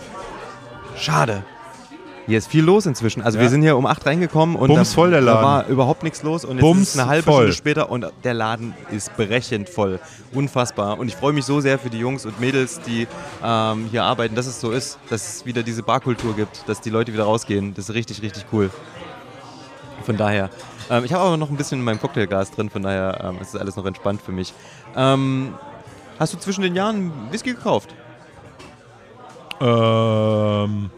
Schade. 0.96 1.44
Hier 2.26 2.38
ist 2.38 2.48
viel 2.48 2.64
los 2.64 2.86
inzwischen. 2.86 3.20
Also 3.22 3.36
Ja. 3.38 3.42
wir 3.42 3.50
sind 3.50 3.60
hier 3.62 3.76
um 3.76 3.84
8 3.84 4.06
reingekommen 4.06 4.56
und 4.56 4.68
Bums 4.68 4.90
da, 4.90 4.94
voll 4.94 5.10
der 5.10 5.20
da 5.20 5.26
Laden. 5.32 5.44
war 5.44 5.66
überhaupt 5.66 6.02
nichts 6.02 6.22
los 6.22 6.44
und 6.46 6.56
jetzt 6.56 6.62
Bums 6.62 6.82
ist 6.82 6.94
es 6.94 6.98
eine 6.98 7.08
halbe 7.10 7.22
voll. 7.24 7.34
Stunde 7.42 7.52
später 7.52 7.90
und 7.90 8.06
der 8.24 8.32
Laden 8.34 8.72
ist 8.90 9.14
brechend 9.16 9.68
voll. 9.68 10.00
Unfassbar. 10.32 10.98
Und 10.98 11.08
ich 11.08 11.16
freue 11.16 11.34
mich 11.34 11.44
so 11.44 11.60
sehr 11.60 11.78
für 11.78 11.90
die 11.90 11.98
Jungs 11.98 12.24
und 12.24 12.40
Mädels, 12.40 12.80
die 12.80 13.06
ähm, 13.44 13.88
hier 13.90 14.04
arbeiten, 14.04 14.34
dass 14.34 14.46
es 14.46 14.58
so 14.60 14.70
ist, 14.70 14.98
dass 15.10 15.36
es 15.36 15.46
wieder 15.46 15.62
diese 15.62 15.82
Barkultur 15.82 16.34
gibt, 16.34 16.66
dass 16.66 16.80
die 16.80 16.90
Leute 16.90 17.12
wieder 17.12 17.24
rausgehen. 17.24 17.74
Das 17.74 17.90
ist 17.90 17.94
richtig, 17.94 18.22
richtig 18.22 18.46
cool. 18.52 18.70
Von 20.06 20.16
daher. 20.16 20.48
Ähm, 20.90 21.04
ich 21.04 21.12
habe 21.12 21.24
aber 21.24 21.36
noch 21.36 21.50
ein 21.50 21.56
bisschen 21.56 21.78
in 21.80 21.84
meinem 21.84 22.00
Cocktailglas 22.00 22.50
drin, 22.52 22.70
von 22.70 22.82
daher 22.82 23.22
ähm, 23.22 23.38
ist 23.40 23.54
es 23.54 23.60
alles 23.60 23.76
noch 23.76 23.84
entspannt 23.86 24.20
für 24.22 24.32
mich. 24.32 24.52
Ähm, 24.96 25.54
hast 26.18 26.32
du 26.32 26.38
zwischen 26.38 26.62
den 26.62 26.74
Jahren 26.74 27.10
Whisky 27.30 27.52
gekauft? 27.52 27.94
Ähm, 29.60 30.90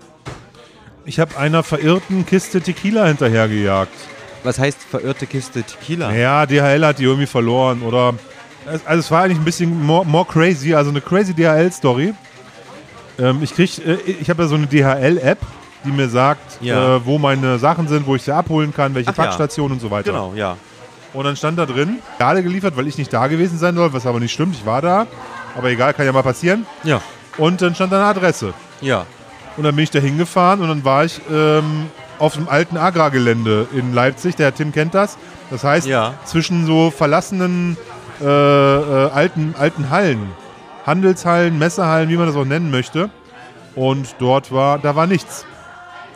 ich 1.06 1.18
habe 1.20 1.36
einer 1.38 1.62
verirrten 1.62 2.26
Kiste 2.26 2.60
Tequila 2.60 3.06
hinterhergejagt. 3.06 3.92
Was 4.44 4.58
heißt 4.58 4.78
verirrte 4.90 5.26
Kiste 5.26 5.62
Tequila? 5.62 6.12
Ja, 6.12 6.46
DHL 6.46 6.84
hat 6.84 6.98
die 6.98 7.04
irgendwie 7.04 7.26
verloren. 7.26 7.82
Oder. 7.82 8.14
es- 8.70 8.86
Also, 8.86 9.00
es 9.00 9.10
war 9.10 9.22
eigentlich 9.22 9.38
ein 9.38 9.44
bisschen 9.44 9.84
more, 9.84 10.04
more 10.04 10.24
crazy. 10.26 10.74
Also, 10.74 10.90
eine 10.90 11.00
crazy 11.00 11.32
DHL-Story. 11.34 12.14
Ähm, 13.18 13.38
ich 13.42 13.54
krieg, 13.54 13.78
äh, 13.86 13.94
ich 14.20 14.28
habe 14.28 14.42
ja 14.42 14.48
so 14.48 14.56
eine 14.56 14.66
DHL-App, 14.66 15.38
die 15.84 15.90
mir 15.90 16.08
sagt, 16.08 16.58
Ja. 16.60 16.96
äh, 16.96 17.06
wo 17.06 17.18
meine 17.18 17.58
Sachen 17.58 17.88
sind, 17.88 18.06
wo 18.06 18.14
ich 18.14 18.22
sie 18.22 18.32
abholen 18.34 18.74
kann, 18.74 18.94
welche 18.94 19.10
Ach 19.10 19.16
ja. 19.16 19.22
Packstation 19.24 19.72
und 19.72 19.80
so 19.80 19.90
weiter. 19.90 20.12
Genau, 20.12 20.32
ja. 20.34 20.56
Und 21.14 21.24
dann 21.24 21.34
stand 21.36 21.58
da 21.58 21.64
drin, 21.64 22.00
gerade 22.18 22.42
geliefert, 22.42 22.76
weil 22.76 22.86
ich 22.88 22.98
nicht 22.98 23.10
da 23.12 23.26
gewesen 23.26 23.58
sein 23.58 23.74
soll, 23.74 23.92
was 23.92 24.04
aber 24.06 24.20
nicht 24.20 24.32
stimmt. 24.32 24.54
Ich 24.54 24.66
war 24.66 24.82
da. 24.82 25.06
Aber 25.56 25.70
egal, 25.70 25.94
kann 25.94 26.04
ja 26.04 26.12
mal 26.12 26.22
passieren. 26.22 26.66
Ja. 26.84 27.00
Und 27.38 27.62
dann 27.62 27.74
stand 27.74 27.90
da 27.92 27.96
eine 27.96 28.06
Adresse. 28.06 28.52
Ja. 28.82 29.06
Und 29.56 29.64
dann 29.64 29.74
bin 29.74 29.84
ich 29.84 29.90
da 29.90 29.98
hingefahren 29.98 30.60
und 30.60 30.68
dann 30.68 30.84
war 30.84 31.04
ich 31.04 31.20
ähm, 31.32 31.86
auf 32.18 32.34
dem 32.34 32.48
alten 32.48 32.76
Agrargelände 32.76 33.66
in 33.72 33.94
Leipzig. 33.94 34.36
Der 34.36 34.46
Herr 34.46 34.54
Tim 34.54 34.72
kennt 34.72 34.94
das. 34.94 35.16
Das 35.50 35.64
heißt, 35.64 35.86
Ja. 35.86 36.14
zwischen 36.24 36.66
so 36.66 36.90
verlassenen 36.90 37.76
äh, 38.20 38.24
äh, 38.24 39.10
alten, 39.10 39.54
alten 39.58 39.90
Hallen, 39.90 40.32
Handelshallen, 40.86 41.58
Messehallen, 41.58 42.08
wie 42.08 42.16
man 42.16 42.26
das 42.26 42.36
auch 42.36 42.44
nennen 42.44 42.70
möchte. 42.70 43.10
Und 43.74 44.16
dort 44.18 44.52
war, 44.52 44.78
da 44.78 44.96
war 44.96 45.06
nichts. 45.06 45.44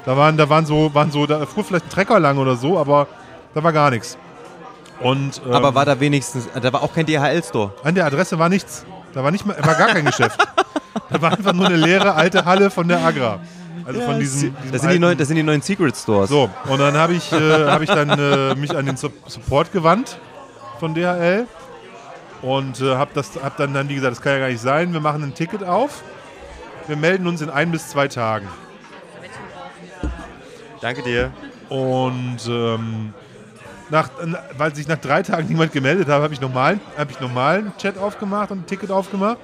Da 0.07 0.17
waren, 0.17 0.37
da 0.37 0.49
waren 0.49 0.65
so, 0.65 0.95
waren 0.95 1.11
so, 1.11 1.27
da 1.27 1.45
fuhr 1.47 1.63
vielleicht 1.65 1.87
ein 1.87 1.91
Trecker 1.91 2.19
lang 2.19 2.39
oder 2.39 2.57
so, 2.57 2.79
aber 2.79 3.07
da 3.55 3.63
war 3.63 3.73
gar 3.73 3.91
nichts. 3.91 4.17
Und 5.01 5.41
ähm, 5.47 5.53
Aber 5.53 5.75
war 5.75 5.85
da 5.85 5.99
wenigstens, 6.01 6.49
da 6.61 6.73
war 6.73 6.83
auch 6.83 6.95
kein 6.95 7.07
DHL-Store. 7.07 7.73
an 7.85 7.95
der 7.95 8.07
Adresse 8.07 8.39
war 8.39 8.49
nichts. 8.49 8.85
Da 9.15 9.25
war 9.25 9.31
nicht 9.31 9.45
mal, 9.47 9.57
war 9.65 9.75
gar 9.75 9.89
kein 9.89 10.05
Geschäft. 10.05 10.39
Da 11.11 11.21
war 11.21 11.33
einfach 11.33 11.53
nur 11.53 11.67
eine 11.67 11.77
leere 11.77 12.15
alte 12.15 12.45
Halle 12.45 12.71
von 12.71 12.87
der 12.89 12.99
Agra. 13.05 13.41
Also 13.85 14.01
von 14.03 14.19
diesem, 14.21 14.55
diesem 14.57 14.73
Das 14.73 14.83
sind, 14.83 14.93
die 14.93 14.99
neuen, 14.99 15.19
das 15.19 15.29
sind 15.29 15.37
die 15.37 15.43
neuen 15.43 15.63
Secret 15.63 15.97
Stores. 15.97 16.29
So, 16.31 16.49
und 16.69 16.79
dann 16.79 16.97
habe 16.97 17.15
ich, 17.15 17.33
äh, 17.33 17.65
hab 17.67 17.83
ich 17.83 17.89
dann 17.89 18.11
äh, 18.11 18.55
mich 18.55 18.77
an 18.77 18.87
den 18.87 18.97
Sup- 18.97 19.13
Support 19.29 19.73
gewandt 19.73 20.19
von 20.79 20.95
DHL 20.95 21.47
und 22.43 22.81
äh, 22.81 22.95
habe 22.97 23.11
hab 23.43 23.57
dann, 23.57 23.75
dann 23.75 23.89
die 23.89 23.97
gesagt, 23.97 24.13
das 24.13 24.23
kann 24.23 24.33
ja 24.35 24.39
gar 24.39 24.49
nicht 24.49 24.61
sein, 24.61 24.93
wir 24.93 25.01
machen 25.01 25.23
ein 25.25 25.35
Ticket 25.35 25.65
auf, 25.65 26.03
wir 26.87 26.97
melden 26.97 27.27
uns 27.27 27.41
in 27.41 27.51
ein 27.51 27.71
bis 27.73 27.89
zwei 27.89 28.07
Tagen. 28.09 28.47
Danke 30.81 31.03
dir. 31.03 31.31
Und 31.69 32.39
ähm, 32.49 33.13
nach, 33.91 34.09
weil 34.57 34.75
sich 34.75 34.89
nach 34.89 34.99
drei 34.99 35.23
Tagen 35.23 35.49
niemand 35.49 35.73
gemeldet 35.73 36.09
hat, 36.09 36.23
habe 36.23 36.33
ich 36.33 36.41
normalen, 36.41 36.81
habe 36.97 37.11
ich 37.11 37.21
normalen 37.21 37.73
Chat 37.79 37.99
aufgemacht 37.99 38.51
und 38.51 38.61
ein 38.61 38.67
Ticket 38.67 38.91
aufgemacht. 38.91 39.39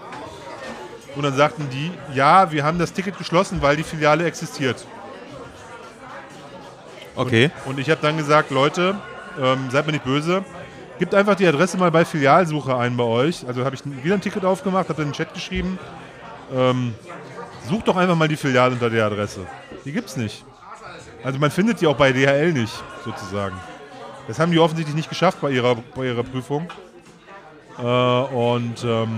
Und 1.14 1.22
dann 1.22 1.34
sagten 1.34 1.68
die, 1.70 1.90
ja, 2.14 2.52
wir 2.52 2.62
haben 2.62 2.78
das 2.78 2.92
Ticket 2.92 3.16
geschlossen, 3.16 3.62
weil 3.62 3.76
die 3.76 3.82
Filiale 3.82 4.24
existiert. 4.24 4.86
Okay. 7.14 7.50
Und 7.64 7.78
ich 7.78 7.88
habe 7.88 8.00
dann 8.02 8.18
gesagt, 8.18 8.50
Leute, 8.50 8.94
ähm, 9.40 9.70
seid 9.70 9.86
mir 9.86 9.92
nicht 9.92 10.04
böse, 10.04 10.44
gebt 10.98 11.14
einfach 11.14 11.34
die 11.34 11.46
Adresse 11.46 11.78
mal 11.78 11.90
bei 11.90 12.04
Filialsuche 12.04 12.76
ein 12.76 12.96
bei 12.96 13.04
euch. 13.04 13.46
Also 13.48 13.64
habe 13.64 13.74
ich 13.74 13.82
wieder 14.04 14.14
ein 14.14 14.20
Ticket 14.20 14.44
aufgemacht, 14.44 14.88
habe 14.88 14.94
dann 14.94 15.06
in 15.06 15.12
den 15.12 15.16
Chat 15.16 15.32
geschrieben, 15.32 15.78
ähm, 16.54 16.94
sucht 17.68 17.88
doch 17.88 17.96
einfach 17.96 18.14
mal 18.16 18.28
die 18.28 18.36
Filiale 18.36 18.74
unter 18.74 18.90
der 18.90 19.06
Adresse. 19.06 19.46
Die 19.84 19.92
gibt's 19.92 20.16
nicht. 20.16 20.44
Also 21.24 21.38
man 21.38 21.50
findet 21.50 21.80
die 21.80 21.86
auch 21.86 21.96
bei 21.96 22.12
DHL 22.12 22.52
nicht, 22.52 22.72
sozusagen. 23.04 23.56
Das 24.28 24.38
haben 24.38 24.50
die 24.52 24.58
offensichtlich 24.58 24.96
nicht 24.96 25.08
geschafft 25.08 25.40
bei 25.40 25.50
ihrer, 25.50 25.76
bei 25.94 26.06
ihrer 26.06 26.22
Prüfung. 26.22 26.68
Äh, 27.78 27.82
und 27.82 28.84
ähm, 28.84 29.16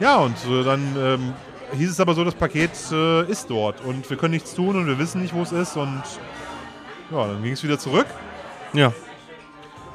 ja, 0.00 0.16
und 0.18 0.36
äh, 0.48 0.62
dann 0.64 0.96
ähm, 0.98 1.32
hieß 1.72 1.90
es 1.90 2.00
aber 2.00 2.14
so, 2.14 2.24
das 2.24 2.34
Paket 2.34 2.70
äh, 2.92 3.22
ist 3.30 3.50
dort 3.50 3.80
und 3.84 4.08
wir 4.08 4.16
können 4.16 4.32
nichts 4.32 4.54
tun 4.54 4.76
und 4.76 4.86
wir 4.86 4.98
wissen 4.98 5.20
nicht, 5.22 5.34
wo 5.34 5.42
es 5.42 5.52
ist 5.52 5.76
und 5.76 6.02
ja, 7.10 7.26
dann 7.26 7.42
ging 7.42 7.52
es 7.52 7.62
wieder 7.62 7.78
zurück. 7.78 8.06
Ja. 8.72 8.92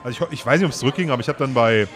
Also 0.04 0.26
ich, 0.26 0.40
ich 0.40 0.46
weiß 0.46 0.60
nicht, 0.60 0.66
ob 0.66 0.74
es 0.74 0.80
zurückging, 0.80 1.12
aber 1.12 1.22
ich 1.22 1.28
habe 1.28 1.40
dann 1.40 1.54
bei 1.54 1.88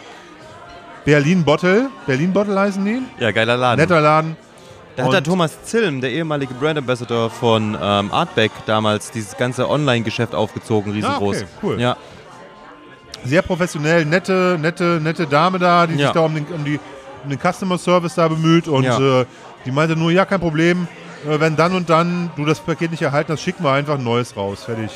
Berlin 1.04 1.44
Bottle, 1.44 1.90
Berlin 2.06 2.32
Bottle 2.32 2.58
heißen 2.60 2.84
die, 2.86 3.02
Ja, 3.20 3.32
geiler 3.32 3.58
Laden. 3.58 3.80
netter 3.80 4.02
Laden. 4.02 4.38
Da 4.96 5.04
hat 5.04 5.14
der 5.14 5.24
Thomas 5.24 5.62
Zilm, 5.64 6.00
der 6.00 6.12
ehemalige 6.12 6.54
Brand 6.54 6.78
Ambassador 6.78 7.30
von 7.30 7.78
ähm, 7.82 8.12
Artback, 8.14 8.52
damals 8.66 9.12
dieses 9.12 9.36
ganze 9.36 9.70
Online-Geschäft 9.70 10.34
aufgezogen, 10.34 10.94
riesengroß. 10.94 11.38
Ah, 11.38 11.40
okay, 11.42 11.50
cool. 11.62 11.82
Ja, 11.82 11.98
Sehr 13.26 13.42
professionell, 13.42 14.06
nette, 14.06 14.58
nette, 14.62 15.00
nette 15.02 15.26
Dame 15.28 15.60
da, 15.60 15.88
die 15.88 15.96
Ja. 15.96 16.08
sich 16.08 16.14
da 16.14 16.20
um 16.22 16.34
den, 16.36 16.46
um, 16.48 16.64
die, 16.64 16.80
um 17.24 17.30
den 17.30 17.40
Customer 17.40 17.78
Service 17.78 18.16
da 18.16 18.28
bemüht 18.28 18.68
und 18.68 18.84
Ja. 18.84 19.22
äh, 19.22 19.26
die 19.66 19.72
meinte 19.72 19.96
nur, 19.96 20.12
ja, 20.12 20.26
kein 20.26 20.40
Problem, 20.40 20.88
äh, 21.28 21.40
wenn 21.40 21.56
dann 21.56 21.74
und 21.76 21.90
dann 21.90 22.30
du 22.36 22.46
das 22.46 22.60
Paket 22.60 22.92
nicht 22.92 23.02
erhalten 23.02 23.34
hast, 23.34 23.42
schicken 23.42 23.64
wir 23.64 23.72
einfach 23.72 23.96
ein 23.96 24.04
neues 24.04 24.36
raus, 24.38 24.64
fertig. 24.64 24.92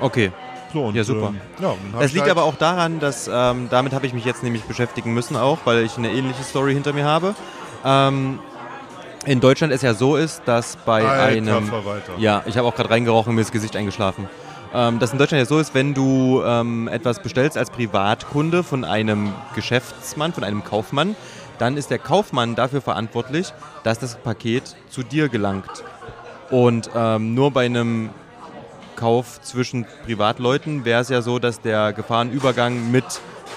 okay. 0.00 0.32
So, 0.72 0.86
und, 0.86 0.96
Ja, 0.96 1.04
super. 1.04 1.28
Ähm, 1.28 1.40
ja, 1.60 2.00
ich 2.00 2.12
liegt 2.12 2.22
halt- 2.22 2.32
aber 2.32 2.42
auch 2.42 2.56
daran, 2.56 2.98
dass 2.98 3.30
ähm, 3.32 3.68
damit 3.70 3.92
habe 3.92 4.06
ich 4.06 4.12
mich 4.12 4.24
jetzt 4.24 4.42
nämlich 4.42 4.64
beschäftigen 4.64 5.14
müssen 5.14 5.36
auch, 5.36 5.58
weil 5.66 5.84
ich 5.84 5.96
eine 5.96 6.10
ähnliche 6.10 6.42
Story 6.42 6.72
hinter 6.74 6.92
mir 6.92 7.04
habe. 7.04 7.36
Ähm, 7.84 8.40
in 9.24 9.38
Deutschland 9.40 9.72
es 9.72 9.82
ja 9.82 9.94
so 9.94 10.16
ist, 10.16 10.42
dass 10.46 10.76
bei 10.84 11.06
Alter 11.06 11.22
einem 11.56 11.66
Verwalter. 11.68 12.12
ja, 12.18 12.42
ich 12.46 12.58
habe 12.58 12.66
auch 12.66 12.74
gerade 12.74 12.90
reingerochen 12.90 13.30
und 13.30 13.36
mir 13.36 13.42
das 13.42 13.52
Gesicht 13.52 13.76
eingeschlafen. 13.76 14.28
Ähm, 14.74 14.98
dass 14.98 15.12
in 15.12 15.18
Deutschland 15.18 15.40
ja 15.40 15.46
so 15.46 15.58
ist, 15.60 15.72
wenn 15.74 15.94
du 15.94 16.42
ähm, 16.44 16.88
etwas 16.88 17.20
bestellst 17.20 17.56
als 17.56 17.70
Privatkunde 17.70 18.64
von 18.64 18.84
einem 18.84 19.32
Geschäftsmann, 19.54 20.32
von 20.32 20.42
einem 20.42 20.64
Kaufmann, 20.64 21.14
dann 21.58 21.76
ist 21.76 21.90
der 21.90 22.00
Kaufmann 22.00 22.56
dafür 22.56 22.80
verantwortlich, 22.80 23.52
dass 23.84 24.00
das 24.00 24.16
Paket 24.16 24.74
zu 24.90 25.04
dir 25.04 25.28
gelangt. 25.28 25.84
Und 26.50 26.90
ähm, 26.94 27.34
nur 27.34 27.52
bei 27.52 27.66
einem 27.66 28.10
Kauf 28.96 29.40
zwischen 29.42 29.86
Privatleuten 30.04 30.84
wäre 30.84 31.00
es 31.00 31.08
ja 31.08 31.22
so, 31.22 31.38
dass 31.38 31.60
der 31.60 31.92
Gefahrenübergang 31.92 32.90
mit 32.90 33.04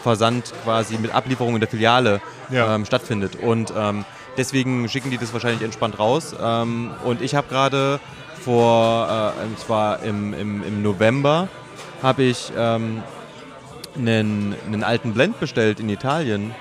Versand 0.04 0.54
quasi, 0.64 0.98
mit 0.98 1.14
Ablieferung 1.14 1.56
in 1.56 1.60
der 1.60 1.70
Filiale 1.70 2.22
Ja. 2.50 2.76
ähm, 2.76 2.86
stattfindet. 2.86 3.36
Und 3.42 3.74
ähm, 3.76 4.06
deswegen 4.38 4.88
schicken 4.88 5.10
die 5.10 5.18
das 5.18 5.34
wahrscheinlich 5.34 5.64
entspannt 5.64 6.00
raus. 6.00 6.36
Ähm, 6.40 6.92
und 7.04 7.22
ich 7.22 7.36
habe 7.36 7.48
gerade 7.50 8.00
vor, 8.48 9.34
äh, 9.38 9.44
und 9.44 9.60
zwar 9.60 10.02
im, 10.04 10.34
im, 10.34 10.64
im 10.64 10.82
November, 10.82 11.50
habe 12.02 12.24
ich 12.24 12.50
ähm, 12.58 13.04
einen, 13.98 14.56
einen 14.66 14.84
alten 14.86 15.14
Blend 15.14 15.38
bestellt 15.42 15.82
in 15.82 15.90
Italien. 15.90 16.56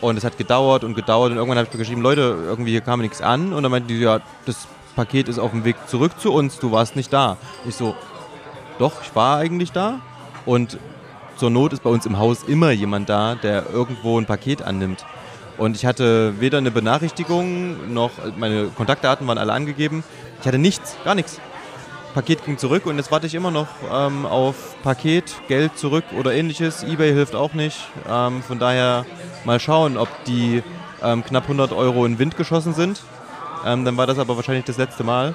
Und 0.00 0.16
es 0.16 0.22
hat 0.22 0.38
gedauert 0.38 0.84
und 0.84 0.94
gedauert 0.94 1.32
und 1.32 1.36
irgendwann 1.36 1.58
habe 1.58 1.68
ich 1.70 1.76
geschrieben, 1.76 2.00
Leute, 2.00 2.20
irgendwie 2.46 2.70
hier 2.70 2.80
kam 2.80 3.00
nichts 3.00 3.20
an. 3.20 3.52
Und 3.52 3.64
dann 3.64 3.72
meinten 3.72 3.88
die, 3.88 3.98
ja, 3.98 4.20
das 4.46 4.68
Paket 4.94 5.28
ist 5.28 5.40
auf 5.40 5.50
dem 5.50 5.64
Weg 5.64 5.74
zurück 5.88 6.12
zu 6.20 6.32
uns, 6.32 6.60
du 6.60 6.70
warst 6.70 6.94
nicht 6.94 7.12
da. 7.12 7.36
Ich 7.66 7.74
so, 7.74 7.96
doch, 8.78 9.02
ich 9.02 9.12
war 9.16 9.38
eigentlich 9.38 9.72
da. 9.72 9.98
Und 10.46 10.78
zur 11.36 11.50
Not 11.50 11.72
ist 11.72 11.82
bei 11.82 11.90
uns 11.90 12.06
im 12.06 12.18
Haus 12.18 12.44
immer 12.44 12.70
jemand 12.70 13.08
da, 13.08 13.34
der 13.34 13.68
irgendwo 13.68 14.16
ein 14.16 14.26
Paket 14.26 14.62
annimmt. 14.62 15.04
Und 15.60 15.76
ich 15.76 15.84
hatte 15.84 16.40
weder 16.40 16.56
eine 16.56 16.70
Benachrichtigung 16.70 17.92
noch 17.92 18.12
meine 18.38 18.68
Kontaktdaten 18.68 19.26
waren 19.26 19.36
alle 19.36 19.52
angegeben. 19.52 20.02
Ich 20.40 20.46
hatte 20.46 20.56
nichts, 20.56 20.96
gar 21.04 21.14
nichts. 21.14 21.38
Paket 22.14 22.46
ging 22.46 22.56
zurück 22.56 22.86
und 22.86 22.96
jetzt 22.96 23.12
warte 23.12 23.26
ich 23.26 23.34
immer 23.34 23.50
noch 23.50 23.68
ähm, 23.92 24.24
auf 24.24 24.74
Paket, 24.82 25.34
Geld 25.48 25.76
zurück 25.76 26.04
oder 26.18 26.32
ähnliches. 26.32 26.82
eBay 26.82 27.12
hilft 27.12 27.34
auch 27.34 27.52
nicht. 27.52 27.76
Ähm, 28.08 28.42
von 28.42 28.58
daher 28.58 29.04
mal 29.44 29.60
schauen, 29.60 29.98
ob 29.98 30.08
die 30.24 30.62
ähm, 31.02 31.22
knapp 31.22 31.42
100 31.42 31.72
Euro 31.72 32.06
in 32.06 32.12
den 32.12 32.18
Wind 32.18 32.38
geschossen 32.38 32.72
sind. 32.72 33.02
Ähm, 33.66 33.84
dann 33.84 33.98
war 33.98 34.06
das 34.06 34.18
aber 34.18 34.36
wahrscheinlich 34.36 34.64
das 34.64 34.78
letzte 34.78 35.04
Mal. 35.04 35.34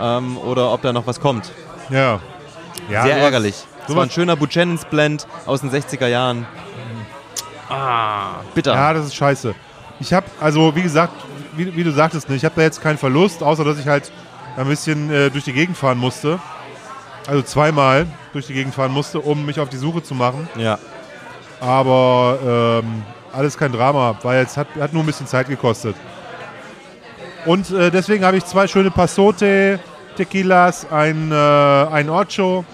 Ähm, 0.00 0.38
oder 0.38 0.72
ob 0.72 0.80
da 0.82 0.92
noch 0.92 1.08
was 1.08 1.18
kommt. 1.18 1.50
Ja. 1.90 2.20
ja 2.88 3.02
Sehr 3.02 3.16
ärgerlich. 3.16 3.56
Das 3.88 3.96
war 3.96 4.04
ein 4.04 4.10
schöner 4.10 4.36
Buchanan's 4.36 4.84
Blend 4.84 5.26
aus 5.44 5.62
den 5.62 5.72
60er 5.72 6.06
Jahren. 6.06 6.46
Ah, 7.68 8.40
bitter. 8.54 8.74
Ja, 8.74 8.92
das 8.92 9.06
ist 9.06 9.14
scheiße. 9.14 9.54
Ich 10.00 10.12
habe, 10.12 10.26
also 10.40 10.74
wie 10.74 10.82
gesagt, 10.82 11.12
wie, 11.56 11.74
wie 11.74 11.84
du 11.84 11.90
sagtest, 11.90 12.28
ne, 12.28 12.36
ich 12.36 12.44
habe 12.44 12.54
da 12.54 12.62
jetzt 12.62 12.82
keinen 12.82 12.98
Verlust, 12.98 13.42
außer 13.42 13.64
dass 13.64 13.78
ich 13.78 13.88
halt 13.88 14.12
ein 14.56 14.66
bisschen 14.66 15.10
äh, 15.10 15.30
durch 15.30 15.44
die 15.44 15.52
Gegend 15.52 15.76
fahren 15.76 15.98
musste. 15.98 16.38
Also 17.26 17.42
zweimal 17.42 18.06
durch 18.32 18.46
die 18.46 18.52
Gegend 18.54 18.74
fahren 18.74 18.92
musste, 18.92 19.20
um 19.20 19.44
mich 19.44 19.58
auf 19.58 19.68
die 19.68 19.76
Suche 19.78 20.02
zu 20.02 20.14
machen. 20.14 20.48
ja. 20.56 20.78
Aber 21.58 22.82
ähm, 22.84 23.02
alles 23.32 23.56
kein 23.56 23.72
Drama, 23.72 24.14
weil 24.22 24.44
es 24.44 24.56
hat, 24.58 24.68
hat 24.78 24.92
nur 24.92 25.02
ein 25.02 25.06
bisschen 25.06 25.26
Zeit 25.26 25.48
gekostet. 25.48 25.96
Und 27.46 27.70
äh, 27.70 27.90
deswegen 27.90 28.24
habe 28.24 28.36
ich 28.36 28.44
zwei 28.44 28.66
schöne 28.66 28.90
Pasote 28.90 29.80
Tequilas, 30.16 30.86
ein, 30.90 31.30
äh, 31.30 31.34
ein 31.34 32.10
Ocho 32.10 32.64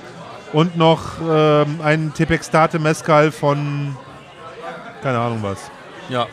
und 0.53 0.77
noch 0.77 1.01
ähm, 1.21 1.81
ein 1.83 2.13
Tepextate 2.15 2.79
Mezcal 2.79 3.31
von 3.33 3.97
keine 5.03 5.19
Ahnung 5.19 5.39
was. 5.43 5.71
ja. 6.09 6.27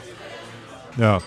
Ja. 0.97 1.19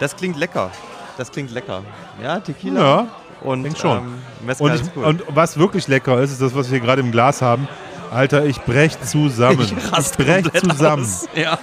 Das 0.00 0.14
klingt 0.16 0.36
lecker. 0.38 0.70
Das 1.16 1.30
klingt 1.32 1.50
lecker. 1.50 1.82
Ja, 2.22 2.38
Tequila. 2.38 2.80
Ja. 2.80 3.06
Und 3.40 3.64
denk 3.64 3.76
schon. 3.76 3.98
Ähm, 3.98 4.54
Und, 4.58 4.74
ich, 4.74 4.82
cool. 4.96 5.04
und 5.04 5.22
was 5.28 5.58
wirklich 5.58 5.88
lecker 5.88 6.20
ist, 6.20 6.30
ist 6.32 6.40
das, 6.40 6.54
was 6.54 6.70
wir 6.70 6.78
gerade 6.80 7.00
im 7.02 7.10
Glas 7.10 7.42
haben. 7.42 7.66
Alter, 8.12 8.44
ich 8.46 8.60
brech 8.62 8.98
zusammen. 9.00 9.60
ich 9.76 9.92
raste 9.92 10.22
brech 10.22 10.50
zusammen. 10.52 11.06
Ja. 11.34 11.58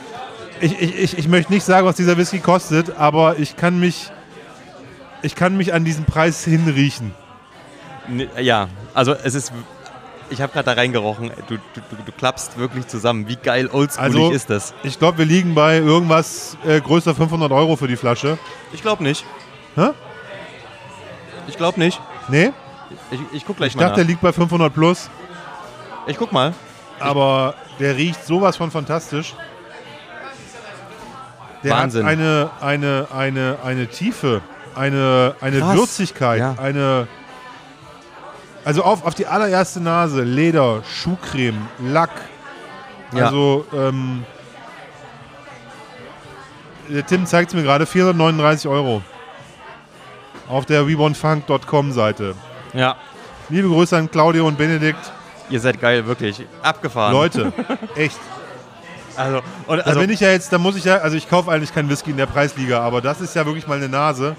Ich, 0.59 0.79
ich, 0.79 0.95
ich, 0.99 1.17
ich 1.17 1.27
möchte 1.27 1.51
nicht 1.53 1.63
sagen, 1.65 1.87
was 1.87 1.95
dieser 1.95 2.17
Whisky 2.17 2.39
kostet, 2.39 2.97
aber 2.97 3.39
ich 3.39 3.55
kann 3.55 3.79
mich, 3.79 4.11
ich 5.21 5.35
kann 5.35 5.57
mich 5.57 5.73
an 5.73 5.85
diesen 5.85 6.05
Preis 6.05 6.43
hinriechen. 6.43 7.13
Nee, 8.07 8.27
ja, 8.41 8.67
also 8.93 9.13
es 9.13 9.33
ist. 9.33 9.51
Ich 10.29 10.41
habe 10.41 10.51
gerade 10.51 10.65
da 10.65 10.71
reingerochen. 10.73 11.31
Du, 11.47 11.55
du, 11.57 11.81
du, 12.05 12.11
klappst 12.11 12.57
wirklich 12.57 12.87
zusammen. 12.87 13.27
Wie 13.27 13.35
geil 13.35 13.69
oldschoolig 13.71 14.15
Also- 14.15 14.31
ist 14.31 14.49
das? 14.49 14.73
Ich 14.83 14.97
glaube, 14.97 15.19
wir 15.19 15.25
liegen 15.25 15.53
bei 15.53 15.77
irgendwas 15.77 16.57
äh, 16.65 16.81
größer 16.81 17.13
500 17.13 17.51
Euro 17.51 17.75
für 17.75 17.87
die 17.87 17.95
Flasche. 17.95 18.37
Ich 18.73 18.81
glaube 18.81 19.03
nicht. 19.03 19.23
Hä? 19.75 19.89
Ich 21.47 21.57
glaube 21.57 21.79
nicht. 21.79 22.01
Nee? 22.27 22.51
Ich, 23.11 23.19
ich 23.33 23.45
guck 23.45 23.57
gleich 23.57 23.69
Ich 23.71 23.75
mal 23.75 23.83
dachte, 23.83 23.95
der 23.97 24.03
nach. 24.05 24.09
liegt 24.09 24.21
bei 24.21 24.31
500 24.33 24.73
plus, 24.73 25.09
Ich 26.07 26.17
guck 26.17 26.31
mal. 26.31 26.53
aber 26.99 27.53
der 27.79 27.95
riecht 27.95 28.25
sowas 28.25 28.57
von 28.57 28.71
fantastisch. 28.71 29.35
Der 31.63 31.71
Wahnsinn. 31.71 32.05
hat 32.05 32.11
eine, 32.13 32.49
eine, 32.61 33.07
eine, 33.15 33.57
eine 33.63 33.87
Tiefe, 33.87 34.41
eine, 34.75 35.35
eine 35.41 35.59
Krass. 35.59 35.75
Würzigkeit, 35.75 36.39
Ja. 36.39 36.55
eine. 36.61 37.07
Also 38.65 38.83
auf, 38.83 39.05
auf 39.05 39.13
die 39.13 39.27
allererste 39.27 39.79
Nase, 39.79 40.23
Leder, 40.23 40.81
Schuhcreme, 40.83 41.67
Lack. 41.79 42.09
Ja. 43.13 43.25
Also, 43.25 43.65
ähm, 43.71 44.25
der 46.89 47.05
Tim 47.05 47.27
zeigt 47.27 47.51
es 47.51 47.55
mir 47.55 47.61
gerade, 47.61 47.85
439 47.85 48.67
Euro. 48.67 49.03
Auf 50.49 50.65
der 50.65 50.87
WeWantFunk.com 50.87 51.91
Seite. 51.91 52.33
Ja. 52.73 52.95
Liebe 53.49 53.67
Grüße 53.67 53.95
an 53.95 54.09
Claudio 54.09 54.47
und 54.47 54.57
Benedikt. 54.57 55.11
Ihr 55.51 55.59
seid 55.59 55.79
geil, 55.79 56.07
wirklich. 56.07 56.43
Abgefahren. 56.63 57.13
Leute, 57.13 57.53
echt. 57.95 58.19
Also, 59.15 59.41
und, 59.67 59.77
Da 59.77 59.83
also 59.83 59.99
bin 59.99 60.09
ich 60.09 60.19
ja 60.19 60.29
jetzt, 60.29 60.51
da 60.51 60.57
muss 60.57 60.75
ich 60.75 60.85
ja, 60.85 60.97
also 60.97 61.15
ich 61.15 61.29
kaufe 61.29 61.51
eigentlich 61.51 61.73
keinen 61.73 61.89
Whisky 61.89 62.09
in 62.11 62.17
der 62.17 62.25
Preisliga, 62.25 62.81
aber 62.81 62.99
das 63.01 63.21
ist 63.21 63.35
ja 63.35 63.45
wirklich 63.45 63.67
mal 63.67 63.77
eine 63.77 63.89
Nase. 63.89 64.35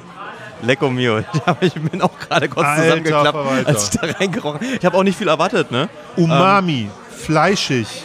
Lecco 0.63 0.91
mio. 0.91 1.21
Ich, 1.61 1.75
bin 1.75 2.03
auch 2.03 2.19
gerade 2.19 2.49
kurz 2.49 2.67
Alter 2.67 2.83
zusammengeklappt, 2.83 3.31
Verwalter. 3.31 3.69
als 3.69 3.85
ich 3.85 3.91
da 3.91 4.07
reingerochen 4.07 4.61
Ich 4.79 4.85
habe 4.85 4.97
auch 4.97 5.03
nicht 5.03 5.19
viel 5.19 5.29
erwartet, 5.29 5.71
ne? 5.71 5.89
Umami, 6.17 6.91
fleischig, 7.11 8.05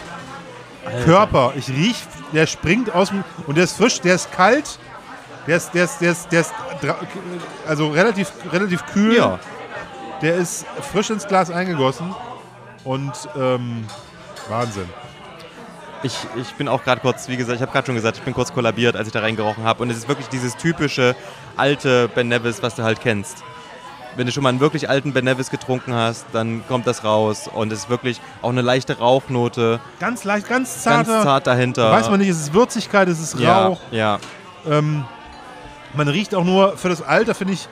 Alter. 0.86 1.04
Körper. 1.06 1.54
Ich 1.56 1.70
riech, 1.70 1.98
der 2.34 2.48
springt 2.48 2.94
aus 2.94 3.10
dem, 3.10 3.24
und 3.48 3.56
der 3.56 3.66
ist 3.66 3.78
frisch, 3.78 4.02
der 4.02 4.16
ist 4.16 4.32
kalt, 4.32 4.80
der 5.48 5.58
ist, 5.58 5.72
der 5.72 5.86
ist, 5.86 6.00
der 6.00 6.12
ist, 6.12 6.32
der 6.32 6.42
ist, 6.42 6.54
also 7.68 7.90
relativ, 7.90 8.32
relativ 8.52 8.86
kühl. 8.88 9.16
Ja. 9.16 9.40
Der 10.22 10.36
ist 10.36 10.66
frisch 10.92 11.10
ins 11.10 11.28
Glas 11.28 11.50
eingegossen 11.50 12.14
und 12.84 13.12
ähm, 13.36 13.86
Wahnsinn. 14.50 14.88
Ich, 16.04 16.18
ich 16.36 16.54
bin 16.56 16.68
auch 16.68 16.84
gerade 16.84 17.00
kurz, 17.02 17.28
wie 17.28 17.38
gesagt, 17.38 17.58
ich 17.58 17.62
habe 17.62 17.72
gerade 17.72 17.86
schon 17.86 17.96
gesagt, 17.96 18.18
ich 18.18 18.24
bin 18.24 18.34
kurz 18.34 18.52
kollabiert, 18.54 18.96
als 18.96 19.08
ich 19.08 19.14
da 19.14 19.20
reingerochen 19.20 19.64
habe. 19.64 19.84
Und 19.84 19.92
es 19.92 19.98
ist 19.98 20.08
wirklich 20.08 20.28
dieses 20.30 20.58
typische 20.58 21.16
alte 21.58 22.08
Ben 22.08 22.28
Nevis, 22.28 22.64
was 22.64 22.74
du 22.76 22.84
halt 22.84 23.02
kennst. 23.02 23.44
Wenn 24.16 24.26
du 24.26 24.32
schon 24.34 24.44
mal 24.44 24.50
einen 24.50 24.60
wirklich 24.60 24.90
alten 24.90 25.14
Ben 25.14 25.24
Nevis 25.26 25.52
getrunken 25.52 25.94
hast, 25.94 26.26
dann 26.34 26.68
kommt 26.68 26.88
das 26.88 27.04
raus. 27.04 27.48
Und 27.54 27.72
es 27.72 27.80
ist 27.82 27.90
wirklich 27.90 28.20
auch 28.42 28.50
eine 28.50 28.62
leichte 28.62 28.98
Rauchnote, 28.98 29.80
Ganz 30.00 30.24
leicht, 30.24 30.50
ganz 30.50 30.84
ganz 30.84 31.08
zarter. 31.08 31.24
zart 31.24 31.48
dahinter. 31.48 31.92
Weiß 31.92 32.10
man 32.10 32.20
nicht, 32.20 32.30
ist 32.30 32.42
es 32.42 32.52
Würzigkeit, 32.54 33.08
ist 33.08 33.20
es 33.20 33.40
ja, 33.40 33.66
Rauch. 33.68 33.80
ja. 33.92 34.20
Ähm, 34.68 35.06
man 35.94 36.08
riecht 36.08 36.34
auch 36.36 36.44
nur, 36.44 36.78
für 36.78 36.90
das 36.90 37.02
Alter 37.02 37.36
finde 37.36 37.54
ich 37.54 37.68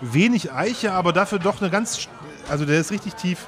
wenig 0.00 0.52
Eiche, 0.52 0.92
aber 0.92 1.12
dafür 1.12 1.38
doch 1.38 1.60
eine 1.60 1.70
ganz, 1.70 2.08
also 2.48 2.64
der 2.64 2.78
ist 2.80 2.90
richtig 2.90 3.14
tief. 3.14 3.46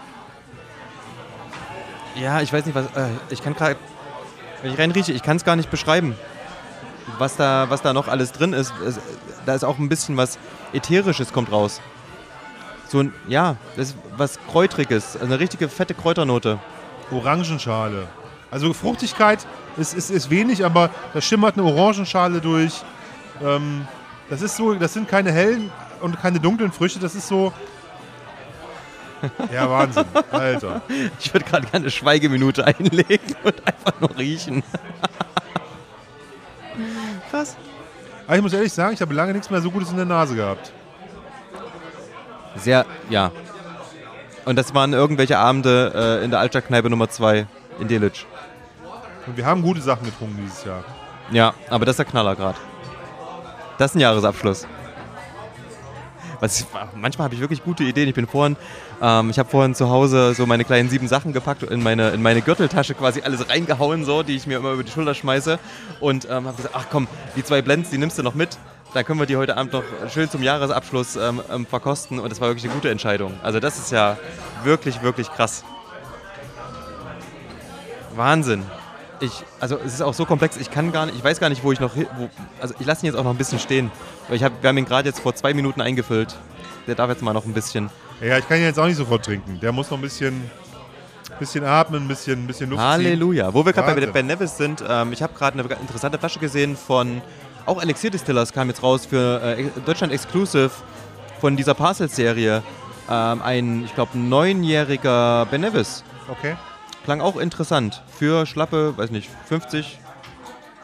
Ja, 2.16 2.40
ich 2.40 2.52
weiß 2.52 2.66
nicht, 2.66 2.74
was. 2.74 2.86
Äh, 2.96 3.08
ich 3.30 3.42
kann 3.42 3.54
gerade. 3.54 3.76
Wenn 4.64 4.72
ich 4.72 4.78
reinrieche, 4.78 5.12
ich 5.12 5.22
kann 5.22 5.36
es 5.36 5.44
gar 5.44 5.56
nicht 5.56 5.70
beschreiben. 5.70 6.16
Was 7.18 7.36
da, 7.36 7.66
was 7.68 7.82
da 7.82 7.92
noch 7.92 8.08
alles 8.08 8.32
drin 8.32 8.54
ist. 8.54 8.72
Da 9.44 9.54
ist 9.54 9.62
auch 9.62 9.78
ein 9.78 9.90
bisschen 9.90 10.16
was 10.16 10.38
Ätherisches 10.72 11.34
kommt 11.34 11.52
raus. 11.52 11.82
So 12.88 13.00
ein, 13.00 13.12
ja, 13.28 13.56
das 13.76 13.88
ist 13.88 13.96
was 14.16 14.38
Kräutriges. 14.50 15.16
Also 15.16 15.26
eine 15.26 15.38
richtige 15.38 15.68
fette 15.68 15.92
Kräuternote. 15.92 16.60
Orangenschale. 17.10 18.08
Also 18.50 18.72
Fruchtigkeit 18.72 19.46
ist, 19.76 19.92
ist, 19.92 20.10
ist 20.10 20.30
wenig, 20.30 20.64
aber 20.64 20.88
da 21.12 21.20
schimmert 21.20 21.58
eine 21.58 21.64
Orangenschale 21.64 22.40
durch. 22.40 22.80
Ähm, 23.44 23.86
das 24.30 24.40
ist 24.40 24.56
so, 24.56 24.72
das 24.72 24.94
sind 24.94 25.08
keine 25.08 25.30
hellen 25.30 25.70
und 26.00 26.18
keine 26.22 26.40
dunklen 26.40 26.72
Früchte, 26.72 27.00
das 27.00 27.14
ist 27.14 27.28
so. 27.28 27.52
Ja, 29.52 29.70
Wahnsinn, 29.70 30.04
Alter. 30.30 30.82
Ich 31.20 31.32
würde 31.32 31.44
gerade 31.46 31.66
gerne 31.66 31.84
eine 31.84 31.90
Schweigeminute 31.90 32.66
einlegen 32.66 33.36
und 33.44 33.54
einfach 33.66 34.00
nur 34.00 34.16
riechen. 34.16 34.62
Krass. 37.30 37.56
Aber 38.26 38.36
ich 38.36 38.42
muss 38.42 38.52
ehrlich 38.52 38.72
sagen, 38.72 38.94
ich 38.94 39.00
habe 39.00 39.14
lange 39.14 39.32
nichts 39.32 39.50
mehr 39.50 39.60
so 39.60 39.70
Gutes 39.70 39.90
in 39.90 39.96
der 39.96 40.06
Nase 40.06 40.34
gehabt. 40.34 40.72
Sehr, 42.56 42.86
ja. 43.10 43.30
Und 44.44 44.56
das 44.56 44.74
waren 44.74 44.92
irgendwelche 44.92 45.38
Abende 45.38 46.20
äh, 46.20 46.24
in 46.24 46.30
der 46.30 46.40
Altstadtkneipe 46.40 46.90
Nummer 46.90 47.08
2 47.08 47.46
in 47.80 47.88
Delitzsch. 47.88 48.26
Und 49.26 49.36
wir 49.36 49.46
haben 49.46 49.62
gute 49.62 49.80
Sachen 49.80 50.04
getrunken 50.04 50.38
dieses 50.42 50.64
Jahr. 50.64 50.84
Ja, 51.30 51.54
aber 51.70 51.86
das 51.86 51.94
ist 51.94 51.98
der 51.98 52.06
Knaller 52.06 52.36
gerade. 52.36 52.58
Das 53.78 53.90
ist 53.90 53.96
ein 53.96 54.00
Jahresabschluss. 54.00 54.66
Was 56.44 56.66
manchmal 56.94 57.24
habe 57.24 57.34
ich 57.34 57.40
wirklich 57.40 57.64
gute 57.64 57.84
Ideen. 57.84 58.06
Ich 58.06 58.14
bin 58.14 58.26
vorhin, 58.26 58.56
ähm, 59.00 59.30
ich 59.30 59.38
habe 59.38 59.48
vorhin 59.48 59.74
zu 59.74 59.88
Hause 59.88 60.34
so 60.34 60.44
meine 60.44 60.64
kleinen 60.64 60.90
sieben 60.90 61.08
Sachen 61.08 61.32
gepackt 61.32 61.62
und 61.62 61.70
in 61.70 61.82
meine, 61.82 62.10
in 62.10 62.20
meine 62.20 62.42
Gürteltasche 62.42 62.92
quasi 62.92 63.22
alles 63.22 63.48
reingehauen, 63.48 64.04
so, 64.04 64.22
die 64.22 64.36
ich 64.36 64.46
mir 64.46 64.58
immer 64.58 64.72
über 64.72 64.84
die 64.84 64.90
Schulter 64.90 65.14
schmeiße. 65.14 65.58
Und 66.00 66.26
ähm, 66.26 66.46
habe 66.46 66.56
gesagt, 66.56 66.74
ach 66.76 66.84
komm, 66.90 67.08
die 67.34 67.42
zwei 67.42 67.62
Blends, 67.62 67.88
die 67.88 67.96
nimmst 67.96 68.18
du 68.18 68.22
noch 68.22 68.34
mit. 68.34 68.58
Dann 68.92 69.06
können 69.06 69.18
wir 69.18 69.26
die 69.26 69.38
heute 69.38 69.56
Abend 69.56 69.72
noch 69.72 69.84
schön 70.12 70.28
zum 70.28 70.42
Jahresabschluss 70.42 71.16
ähm, 71.16 71.40
ähm, 71.50 71.64
verkosten. 71.64 72.18
Und 72.18 72.30
das 72.30 72.42
war 72.42 72.48
wirklich 72.48 72.66
eine 72.66 72.74
gute 72.74 72.90
Entscheidung. 72.90 73.32
Also 73.42 73.58
das 73.58 73.78
ist 73.78 73.90
ja 73.90 74.18
wirklich, 74.64 75.00
wirklich 75.00 75.30
krass. 75.30 75.64
Wahnsinn. 78.14 78.64
Ich, 79.20 79.44
also 79.60 79.78
es 79.78 79.94
ist 79.94 80.02
auch 80.02 80.14
so 80.14 80.24
komplex, 80.24 80.56
ich 80.56 80.70
kann 80.70 80.92
gar 80.92 81.06
nicht, 81.06 81.16
ich 81.16 81.24
weiß 81.24 81.38
gar 81.40 81.48
nicht, 81.48 81.62
wo 81.62 81.72
ich 81.72 81.80
noch, 81.80 81.94
wo, 81.96 82.28
also 82.60 82.74
ich 82.78 82.86
lasse 82.86 83.04
ihn 83.04 83.12
jetzt 83.12 83.16
auch 83.18 83.24
noch 83.24 83.30
ein 83.30 83.36
bisschen 83.38 83.58
stehen. 83.58 83.90
Ich 84.30 84.42
hab, 84.42 84.62
wir 84.62 84.68
haben 84.68 84.78
ihn 84.78 84.84
gerade 84.84 85.08
jetzt 85.08 85.20
vor 85.20 85.34
zwei 85.34 85.54
Minuten 85.54 85.80
eingefüllt. 85.80 86.34
Der 86.86 86.94
darf 86.94 87.08
jetzt 87.10 87.22
mal 87.22 87.32
noch 87.32 87.44
ein 87.44 87.52
bisschen. 87.54 87.90
Ja, 88.20 88.38
ich 88.38 88.46
kann 88.48 88.58
ihn 88.58 88.64
jetzt 88.64 88.78
auch 88.78 88.86
nicht 88.86 88.96
sofort 88.96 89.24
trinken. 89.24 89.58
Der 89.60 89.72
muss 89.72 89.90
noch 89.90 89.98
ein 89.98 90.02
bisschen, 90.02 90.50
bisschen 91.38 91.64
atmen, 91.64 92.04
ein 92.04 92.08
bisschen, 92.08 92.44
ein 92.44 92.46
bisschen 92.46 92.70
Luft 92.70 92.80
ziehen. 92.80 92.88
Halleluja. 92.88 93.54
Wo 93.54 93.64
wir 93.64 93.72
gerade 93.72 94.00
bei. 94.00 94.06
Ben 94.06 94.26
Nevis 94.26 94.56
sind, 94.56 94.82
ähm, 94.86 95.12
ich 95.12 95.22
habe 95.22 95.32
gerade 95.34 95.58
eine 95.58 95.74
interessante 95.80 96.18
Flasche 96.18 96.38
gesehen 96.38 96.76
von, 96.76 97.22
auch 97.66 97.80
Elixir 97.82 98.10
Distillers 98.10 98.52
kam 98.52 98.68
jetzt 98.68 98.82
raus 98.82 99.06
für 99.06 99.40
äh, 99.42 99.64
Deutschland 99.86 100.12
Exclusive 100.12 100.70
von 101.40 101.56
dieser 101.56 101.74
Parcel-Serie. 101.74 102.62
Ähm, 103.10 103.42
ein, 103.42 103.84
ich 103.84 103.94
glaube, 103.94 104.18
neunjähriger 104.18 105.46
Ben 105.50 105.60
Nevis. 105.60 106.04
Okay. 106.28 106.56
Klang 107.04 107.20
auch 107.20 107.36
interessant. 107.36 108.02
Für 108.18 108.46
schlappe, 108.46 108.96
weiß 108.96 109.10
nicht, 109.10 109.28
50, 109.46 109.98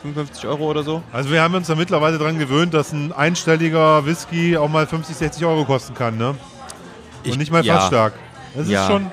55 0.02 0.46
Euro 0.46 0.64
oder 0.70 0.82
so. 0.82 1.02
Also 1.12 1.30
wir 1.30 1.42
haben 1.42 1.54
uns 1.54 1.66
da 1.66 1.74
mittlerweile 1.74 2.18
dran 2.18 2.38
gewöhnt, 2.38 2.74
dass 2.74 2.92
ein 2.92 3.12
einstelliger 3.12 4.04
Whisky 4.06 4.56
auch 4.56 4.68
mal 4.68 4.86
50, 4.86 5.16
60 5.16 5.44
Euro 5.44 5.64
kosten 5.64 5.94
kann, 5.94 6.18
ne? 6.18 6.36
Ich- 7.22 7.32
Und 7.32 7.38
nicht 7.38 7.50
mal 7.52 7.64
ja. 7.64 7.76
fast 7.76 7.88
stark. 7.88 8.12
Das 8.54 8.68
Ja. 8.68 8.82
ist 8.82 8.90
schon, 8.90 9.10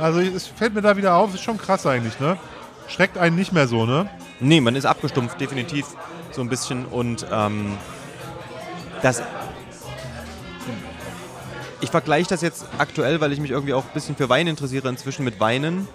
also 0.00 0.20
es 0.20 0.46
fällt 0.46 0.74
mir 0.74 0.82
da 0.82 0.96
wieder 0.96 1.14
auf, 1.16 1.34
ist 1.34 1.42
schon 1.42 1.58
krass 1.58 1.86
eigentlich, 1.86 2.18
ne? 2.20 2.36
Schreckt 2.88 3.16
einen 3.16 3.36
nicht 3.36 3.52
mehr 3.52 3.68
so, 3.68 3.86
ne? 3.86 4.08
Nee, 4.40 4.60
man 4.60 4.74
ist 4.74 4.84
abgestumpft, 4.84 5.40
definitiv 5.40 5.86
so 6.32 6.40
ein 6.42 6.48
bisschen. 6.48 6.84
Und 6.86 7.26
ähm, 7.32 7.78
das. 9.02 9.22
Ich 11.80 11.90
vergleiche 11.90 12.28
das 12.28 12.42
jetzt 12.42 12.66
aktuell, 12.78 13.20
weil 13.20 13.32
ich 13.32 13.40
mich 13.40 13.50
irgendwie 13.50 13.74
auch 13.74 13.84
ein 13.84 13.90
bisschen 13.94 14.16
für 14.16 14.28
Wein 14.28 14.46
interessiere, 14.46 14.88
inzwischen 14.88 15.24
mit 15.24 15.40
Weinen. 15.40 15.88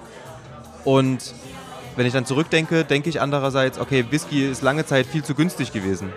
Und 0.88 1.34
wenn 1.98 2.06
ich 2.06 2.14
dann 2.14 2.26
zurückdenke, 2.26 2.86
denke 2.86 3.10
ich 3.10 3.20
andererseits, 3.20 3.78
okay, 3.78 4.06
Whisky 4.10 4.48
ist 4.50 4.62
lange 4.62 4.86
Zeit 4.86 5.06
viel 5.06 5.22
zu 5.22 5.36
günstig 5.36 5.74
gewesen. 5.74 6.14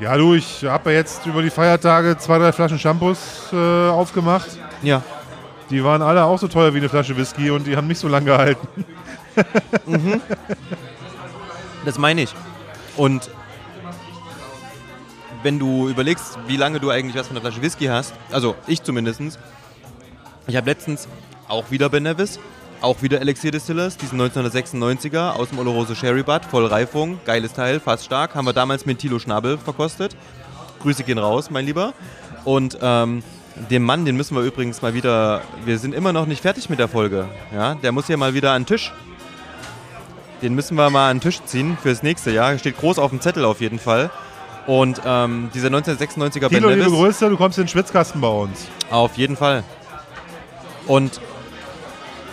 Ja, 0.00 0.16
du, 0.16 0.34
ich 0.34 0.64
habe 0.64 0.90
ja 0.90 0.96
jetzt 0.98 1.24
über 1.26 1.42
die 1.42 1.50
Feiertage 1.50 2.18
zwei, 2.18 2.38
drei 2.38 2.50
Flaschen 2.50 2.80
Shampoos 2.80 3.52
äh, 3.52 3.56
aufgemacht. 3.88 4.48
Ja, 4.82 5.00
Die 5.70 5.84
waren 5.84 6.02
alle 6.02 6.24
auch 6.24 6.40
so 6.40 6.48
teuer 6.48 6.74
wie 6.74 6.78
eine 6.78 6.88
Flasche 6.88 7.16
Whisky 7.16 7.52
und 7.52 7.68
die 7.68 7.76
haben 7.76 7.86
nicht 7.86 8.00
so 8.00 8.08
lange 8.08 8.26
gehalten. 8.26 8.66
Das 11.84 11.98
meine 11.98 12.22
ich. 12.22 12.34
Und 12.96 13.30
wenn 15.42 15.58
du 15.58 15.88
überlegst, 15.88 16.38
wie 16.46 16.56
lange 16.56 16.80
du 16.80 16.88
eigentlich 16.90 17.14
was 17.14 17.26
von 17.26 17.34
der 17.34 17.42
Flasche 17.42 17.60
Whisky 17.60 17.84
hast, 17.86 18.14
also 18.32 18.56
ich 18.66 18.82
zumindest, 18.82 19.20
ich 20.46 20.56
habe 20.56 20.66
letztens 20.68 21.08
auch 21.48 21.70
wieder 21.70 21.88
Ben 21.88 22.02
Nevis, 22.02 22.38
auch 22.80 23.02
wieder 23.02 23.20
Elixir 23.20 23.50
Distillers, 23.50 23.96
diesen 23.96 24.20
1996er 24.20 25.32
aus 25.32 25.50
dem 25.50 25.58
Oloroso 25.58 25.94
Sherry 25.94 26.22
Butt, 26.22 26.44
voll 26.44 26.66
Reifung, 26.66 27.18
geiles 27.24 27.52
Teil, 27.52 27.80
fast 27.80 28.04
stark, 28.04 28.34
haben 28.34 28.46
wir 28.46 28.52
damals 28.52 28.86
mit 28.86 28.98
Tilo 28.98 29.18
Schnabel 29.18 29.58
verkostet. 29.58 30.16
Grüße 30.82 31.04
gehen 31.04 31.18
raus, 31.18 31.50
mein 31.50 31.64
Lieber. 31.64 31.94
Und 32.44 32.78
ähm, 32.82 33.22
den 33.70 33.82
Mann, 33.82 34.04
den 34.04 34.16
müssen 34.16 34.36
wir 34.36 34.42
übrigens 34.42 34.82
mal 34.82 34.94
wieder, 34.94 35.40
wir 35.64 35.78
sind 35.78 35.94
immer 35.94 36.12
noch 36.12 36.26
nicht 36.26 36.42
fertig 36.42 36.68
mit 36.68 36.78
der 36.78 36.88
Folge. 36.88 37.26
Ja, 37.54 37.74
der 37.76 37.92
muss 37.92 38.06
hier 38.06 38.16
mal 38.16 38.34
wieder 38.34 38.52
an 38.52 38.62
den 38.62 38.66
Tisch. 38.66 38.92
Den 40.42 40.54
müssen 40.54 40.76
wir 40.76 40.90
mal 40.90 41.10
an 41.10 41.16
den 41.18 41.22
Tisch 41.22 41.42
ziehen 41.44 41.78
fürs 41.80 42.02
nächste 42.02 42.30
Jahr. 42.30 42.58
Steht 42.58 42.76
groß 42.76 42.98
auf 42.98 43.10
dem 43.10 43.20
Zettel 43.20 43.44
auf 43.44 43.60
jeden 43.60 43.78
Fall. 43.78 44.10
Und 44.66 45.00
ähm, 45.06 45.50
dieser 45.54 45.68
1996er 45.68 46.40
Ben 46.40 46.50
Tilo, 46.50 46.68
liebe 46.68 46.82
Nevis, 46.82 46.98
Grüße, 46.98 47.30
du 47.30 47.36
kommst 47.36 47.58
in 47.58 47.64
den 47.64 47.68
Schwitzkasten 47.68 48.20
bei 48.20 48.28
uns. 48.28 48.66
auf 48.90 49.16
jeden 49.16 49.36
Fall. 49.36 49.62
Und 50.86 51.20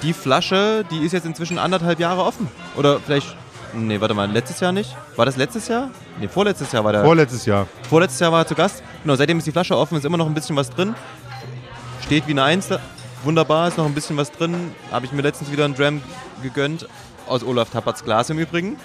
die 0.02 0.14
Flasche, 0.14 0.84
die 0.90 1.06
ist 1.06 1.12
jetzt 1.12 1.26
inzwischen 1.26 1.58
anderthalb 1.58 2.00
Jahre 2.00 2.24
offen. 2.24 2.48
Oder 2.76 3.00
vielleicht, 3.00 3.36
nee, 3.74 4.00
warte 4.00 4.14
mal, 4.14 4.30
letztes 4.32 4.60
Jahr 4.60 4.72
nicht? 4.72 4.96
War 5.16 5.26
das 5.26 5.38
letztes 5.38 5.68
Jahr? 5.68 5.90
Nee, 6.20 6.28
vorletztes 6.28 6.72
Jahr 6.72 6.84
war 6.84 6.92
der. 6.92 7.04
Vorletztes 7.04 7.46
Jahr. 7.46 7.68
Vorletztes 7.90 8.20
Jahr 8.20 8.32
war 8.32 8.40
er 8.40 8.48
zu 8.48 8.56
Gast. 8.56 8.84
Genau, 9.04 9.16
seitdem 9.16 9.38
ist 9.38 9.48
die 9.48 9.52
Flasche 9.52 9.78
offen, 9.78 9.98
ist 9.98 10.06
immer 10.06 10.18
noch 10.18 10.28
ein 10.28 10.34
bisschen 10.34 10.56
was 10.56 10.70
drin. 10.70 10.96
Steht 12.06 12.28
wie 12.28 12.32
eine 12.32 12.44
Eins. 12.44 12.68
da. 12.68 12.80
Wunderbar, 13.24 13.68
ist 13.68 13.78
noch 13.78 13.86
ein 13.86 13.94
bisschen 13.94 14.18
was 14.18 14.32
drin. 14.32 14.74
Habe 14.92 15.06
ich 15.06 15.12
mir 15.12 15.22
letztens 15.22 15.52
wieder 15.52 15.66
einen 15.66 15.76
Dram 15.76 16.02
gegönnt. 16.42 16.88
Aus 17.28 17.44
Olaf 17.44 17.70
Tapperts 17.70 18.04
Glas 18.04 18.30
im 18.32 18.40
Übrigen. 18.40 18.78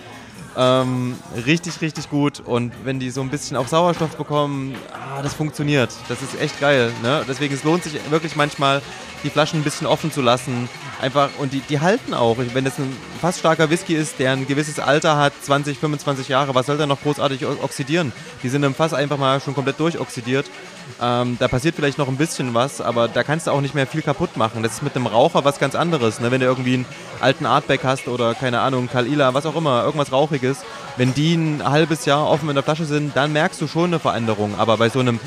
Ähm, 0.59 1.17
richtig, 1.47 1.81
richtig 1.81 2.09
gut. 2.09 2.41
Und 2.41 2.73
wenn 2.85 2.99
die 2.99 3.11
so 3.11 3.21
ein 3.21 3.31
bisschen 3.31 3.57
auch 3.57 3.67
Sauerstoff 3.67 4.17
bekommen, 4.17 4.75
ah, 4.93 5.23
das 5.23 5.35
funktioniert. 5.35 5.91
Das 6.09 6.23
ist 6.23 6.41
echt 6.41 6.61
geil. 6.61 6.93
Ne? 7.03 7.25
Deswegen 7.29 7.55
es 7.55 7.65
lohnt 7.65 7.83
sich 7.83 7.99
wirklich 8.11 8.37
manchmal, 8.37 8.83
die 9.27 9.31
Flaschen 9.31 9.61
ein 9.61 9.65
bisschen 9.65 9.87
offen 9.87 10.13
zu 10.13 10.23
lassen. 10.23 10.69
Einfach, 11.03 11.31
und 11.39 11.53
die, 11.53 11.61
die 11.61 11.81
halten 11.81 12.15
auch. 12.15 12.37
Wenn 12.39 12.65
das 12.65 12.79
ein 12.79 12.97
fast 13.21 13.41
starker 13.41 13.69
Whisky 13.71 13.95
ist, 13.95 14.19
der 14.21 14.33
ein 14.33 14.47
gewisses 14.47 14.79
Alter 14.79 15.17
hat, 15.17 15.33
20, 15.43 15.79
25 15.79 16.29
Jahre, 16.29 16.55
was 16.55 16.67
soll 16.67 16.77
der 16.77 16.87
noch 16.87 17.03
großartig 17.03 17.45
oxidieren? 17.45 18.13
Die 18.43 18.49
sind 18.49 18.63
im 18.63 18.75
Fass 18.75 18.95
einfach 18.95 19.19
mal 19.19 19.41
schon 19.41 19.55
komplett 19.55 19.81
durchoxidiert. 19.81 20.47
Ähm, 21.03 21.37
da 21.41 21.49
passiert 21.49 21.75
vielleicht 21.75 21.99
noch 21.99 22.07
ein 22.07 22.17
bisschen 22.17 22.55
was, 22.55 22.81
aber 22.81 23.09
da 23.09 23.25
kannst 23.25 23.49
du 23.49 23.51
auch 23.51 23.61
nicht 23.61 23.75
mehr 23.75 23.89
viel 23.89 24.03
kaputt 24.03 24.37
machen. 24.37 24.63
Das 24.63 24.75
ist 24.75 24.83
mit 24.85 24.95
einem 24.95 25.09
Raucher 25.09 25.45
was 25.45 25.59
ganz 25.59 25.75
anderes. 25.75 26.21
Ne? 26.21 26.31
Wenn 26.31 26.41
du 26.41 26.47
irgendwie 26.47 26.75
einen 26.75 26.87
alten 27.21 27.47
Artback 27.47 27.83
hast 27.83 28.07
oder 28.07 28.35
keine 28.35 28.61
Ahnung, 28.61 28.89
Kalila, 28.89 29.35
was 29.35 29.45
auch 29.45 29.57
immer, 29.57 29.83
irgendwas 29.83 30.13
Rauchiges, 30.13 30.59
wenn 30.97 31.13
die 31.13 31.35
ein 31.35 31.63
halbes 31.65 32.05
Jahr 32.05 32.31
offen 32.31 32.49
in 32.49 32.55
der 32.55 32.63
Flasche 32.63 32.85
sind, 32.85 33.17
dann 33.17 33.33
merkst 33.33 33.61
du 33.61 33.67
schon 33.67 33.87
eine 33.87 33.99
Veränderung. 33.99 34.55
Aber 34.57 34.77
bei 34.77 34.89
so 34.89 35.01
einem 35.01 35.19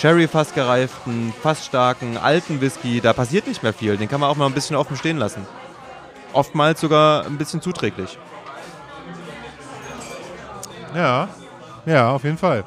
Sherry-Fass 0.00 0.52
gereiften, 0.52 1.32
fast 1.42 1.64
starken, 1.64 2.18
alten 2.18 2.60
Whisky, 2.60 3.00
da 3.00 3.12
passiert 3.12 3.46
nicht 3.46 3.62
mehr 3.62 3.72
viel. 3.72 3.96
Den 3.96 4.08
kann 4.08 4.20
man 4.20 4.28
auch 4.28 4.36
mal 4.36 4.46
ein 4.46 4.52
bisschen 4.52 4.76
offen 4.76 4.96
stehen 4.96 5.16
lassen. 5.16 5.46
Oftmals 6.32 6.80
sogar 6.80 7.24
ein 7.24 7.38
bisschen 7.38 7.62
zuträglich. 7.62 8.18
Ja, 10.94 11.28
ja, 11.86 12.10
auf 12.10 12.24
jeden 12.24 12.36
Fall. 12.36 12.64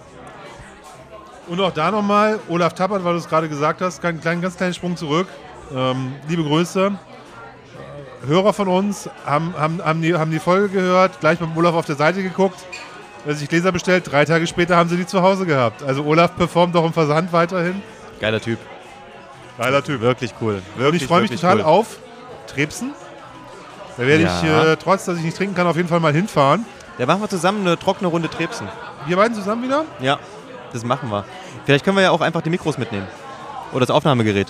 Und 1.47 1.59
auch 1.61 1.71
da 1.71 1.91
nochmal, 1.91 2.39
Olaf 2.47 2.73
Tappert, 2.73 3.03
weil 3.03 3.13
du 3.13 3.19
es 3.19 3.29
gerade 3.29 3.49
gesagt 3.49 3.81
hast, 3.81 4.03
einen 4.03 4.21
kleinen, 4.21 4.41
ganz 4.41 4.57
kleinen 4.57 4.73
Sprung 4.73 4.97
zurück. 4.97 5.27
Ähm, 5.73 6.13
liebe 6.27 6.43
Grüße. 6.43 6.97
Hörer 8.25 8.53
von 8.53 8.67
uns 8.67 9.09
haben, 9.25 9.53
haben, 9.57 9.83
haben, 9.83 10.01
die, 10.01 10.13
haben 10.13 10.31
die 10.31 10.39
Folge 10.39 10.69
gehört, 10.69 11.19
gleich 11.19 11.39
beim 11.39 11.55
Olaf 11.55 11.73
auf 11.73 11.85
der 11.85 11.95
Seite 11.95 12.21
geguckt, 12.21 12.59
er 13.25 13.35
sich 13.35 13.49
Gläser 13.49 13.71
bestellt, 13.71 14.09
drei 14.11 14.25
Tage 14.25 14.47
später 14.47 14.75
haben 14.77 14.89
sie 14.89 14.97
die 14.97 15.05
zu 15.05 15.21
Hause 15.21 15.45
gehabt. 15.45 15.83
Also 15.83 16.03
Olaf 16.05 16.35
performt 16.35 16.75
auch 16.75 16.85
im 16.85 16.93
Versand 16.93 17.31
weiterhin. 17.33 17.81
Geiler 18.19 18.39
Typ. 18.41 18.59
Geiler 19.57 19.83
Typ. 19.83 20.01
Wirklich 20.01 20.33
cool. 20.41 20.55
Und 20.75 20.81
Wirklich, 20.81 21.01
ich 21.03 21.07
freue 21.07 21.21
mich 21.21 21.31
total 21.31 21.57
cool. 21.57 21.63
auf 21.63 21.97
Trebsen. 22.47 22.91
Da 23.97 24.05
werde 24.07 24.23
ich, 24.23 24.43
Ja. 24.43 24.71
äh, 24.73 24.77
trotz 24.77 25.05
dass 25.05 25.17
ich 25.17 25.23
nicht 25.23 25.35
trinken 25.37 25.55
kann, 25.55 25.67
auf 25.67 25.75
jeden 25.75 25.89
Fall 25.89 25.99
mal 25.99 26.13
hinfahren. 26.13 26.65
Da 26.97 27.05
machen 27.05 27.21
wir 27.21 27.29
zusammen 27.29 27.61
eine 27.65 27.77
trockene 27.77 28.07
Runde 28.09 28.29
Trebsen. 28.29 28.67
Wir 29.05 29.15
beiden 29.17 29.35
zusammen 29.35 29.63
wieder? 29.63 29.85
Ja, 29.99 30.19
das 30.73 30.83
machen 30.83 31.09
wir. 31.09 31.25
Vielleicht 31.65 31.83
können 31.85 31.97
wir 31.97 32.03
ja 32.03 32.11
auch 32.11 32.21
einfach 32.21 32.41
die 32.41 32.49
Mikros 32.49 32.77
mitnehmen. 32.77 33.07
Oder 33.71 33.81
das 33.81 33.91
Aufnahmegerät. 33.91 34.47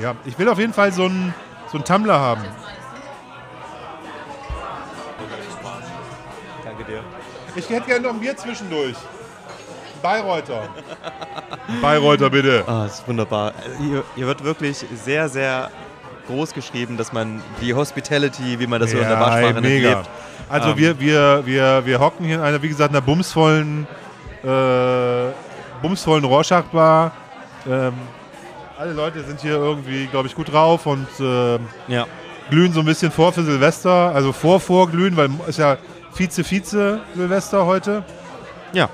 Ja, 0.00 0.14
ich 0.24 0.38
will 0.38 0.48
auf 0.48 0.58
jeden 0.58 0.72
Fall 0.72 0.92
so 0.92 1.04
einen 1.04 1.34
so 1.70 1.78
einen 1.78 1.84
Tumbler 1.84 2.18
haben. 2.20 2.42
Ich 7.56 7.68
hätte 7.70 7.86
gerne 7.86 8.02
noch 8.06 8.14
ein 8.14 8.20
Bier 8.20 8.36
zwischendurch. 8.36 8.94
Ein 8.96 10.02
Bayreuther. 10.02 10.68
Ein 11.68 11.80
Bayreuther, 11.80 12.30
bitte. 12.30 12.64
Ah, 12.66 12.84
das 12.84 13.00
ist 13.00 13.08
wunderbar. 13.08 13.52
Hier, 13.80 14.04
hier 14.14 14.26
wird 14.26 14.44
wirklich 14.44 14.84
sehr, 14.94 15.28
sehr 15.28 15.70
groß 16.26 16.52
geschrieben, 16.52 16.96
dass 16.96 17.12
man 17.12 17.42
die 17.60 17.72
Hospitality, 17.72 18.58
wie 18.58 18.66
man 18.66 18.80
das 18.80 18.90
so 18.90 18.98
in 18.98 19.08
der 19.08 19.16
nennt, 19.54 19.62
mega. 19.62 19.88
lebt. 19.90 20.10
Also 20.48 20.70
Ähm. 20.70 20.76
wir, 20.78 21.00
wir, 21.00 21.42
wir, 21.46 21.86
wir 21.86 21.98
hocken 22.00 22.26
hier 22.26 22.36
in 22.36 22.40
einer, 22.42 22.60
wie 22.62 22.68
gesagt, 22.68 22.90
einer 22.90 23.00
bumsvollen, 23.00 23.86
äh, 24.44 25.32
bumsvollen 25.82 26.24
Rorschach-Bar. 26.24 27.12
Ähm, 27.68 27.94
alle 28.78 28.92
Leute 28.92 29.24
sind 29.24 29.40
hier 29.40 29.52
irgendwie, 29.54 30.06
glaube 30.06 30.28
ich, 30.28 30.34
gut 30.34 30.52
drauf 30.52 30.84
und 30.86 31.08
ähm, 31.20 31.66
Ja. 31.88 32.06
glühen 32.50 32.72
so 32.72 32.80
ein 32.80 32.86
bisschen 32.86 33.10
vor 33.10 33.32
für 33.32 33.42
Silvester. 33.42 34.12
Also 34.14 34.32
vor, 34.32 34.60
vor 34.60 34.88
glühen, 34.90 35.16
weil 35.16 35.30
ist 35.48 35.58
ja 35.58 35.78
Vize, 36.16 36.44
Vize 36.44 37.00
Silvester 37.14 37.66
heute. 37.66 38.02
Ja. 38.72 38.88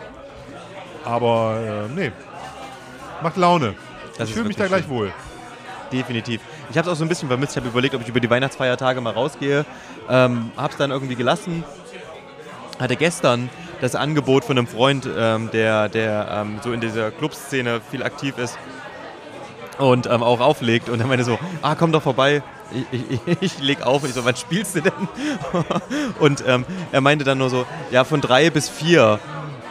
Aber 1.04 1.86
äh, 1.88 1.94
nee, 1.94 2.12
macht 3.22 3.36
Laune. 3.36 3.74
Das 4.18 4.28
ich 4.28 4.34
fühle 4.34 4.48
mich 4.48 4.56
da 4.56 4.66
gleich 4.66 4.88
wohl. 4.88 5.12
Definitiv. 5.92 6.40
Ich 6.70 6.78
habe 6.78 6.88
es 6.88 6.92
auch 6.92 6.98
so 6.98 7.04
ein 7.04 7.08
bisschen 7.08 7.28
vermisst. 7.28 7.52
Ich 7.52 7.56
habe 7.56 7.68
überlegt, 7.68 7.94
ob 7.94 8.02
ich 8.02 8.08
über 8.08 8.20
die 8.20 8.30
Weihnachtsfeiertage 8.30 9.00
mal 9.00 9.12
rausgehe. 9.12 9.64
Ähm, 10.08 10.50
habe 10.56 10.72
es 10.72 10.78
dann 10.78 10.90
irgendwie 10.90 11.14
gelassen. 11.14 11.64
Hatte 12.78 12.96
gestern 12.96 13.50
das 13.80 13.94
Angebot 13.94 14.44
von 14.44 14.58
einem 14.58 14.66
Freund, 14.66 15.08
ähm, 15.16 15.50
der, 15.52 15.88
der 15.88 16.28
ähm, 16.30 16.60
so 16.62 16.72
in 16.72 16.80
dieser 16.80 17.10
Clubszene 17.10 17.80
viel 17.90 18.02
aktiv 18.02 18.38
ist 18.38 18.58
und 19.78 20.06
ähm, 20.06 20.22
auch 20.22 20.40
auflegt. 20.40 20.88
Und 20.88 21.00
er 21.00 21.06
meinte 21.06 21.24
so, 21.24 21.38
ah, 21.62 21.74
komm 21.74 21.92
doch 21.92 22.02
vorbei. 22.02 22.42
Ich, 22.90 23.04
ich, 23.10 23.20
ich 23.40 23.58
leg 23.60 23.82
auf. 23.82 24.02
Und 24.02 24.08
ich 24.08 24.14
so, 24.14 24.24
wann 24.24 24.36
spielst 24.36 24.76
du 24.76 24.82
denn? 24.82 24.92
und 26.20 26.44
ähm, 26.46 26.64
er 26.90 27.00
meinte 27.00 27.24
dann 27.24 27.38
nur 27.38 27.50
so, 27.50 27.66
ja, 27.90 28.04
von 28.04 28.20
drei 28.20 28.50
bis 28.50 28.68
vier. 28.68 29.18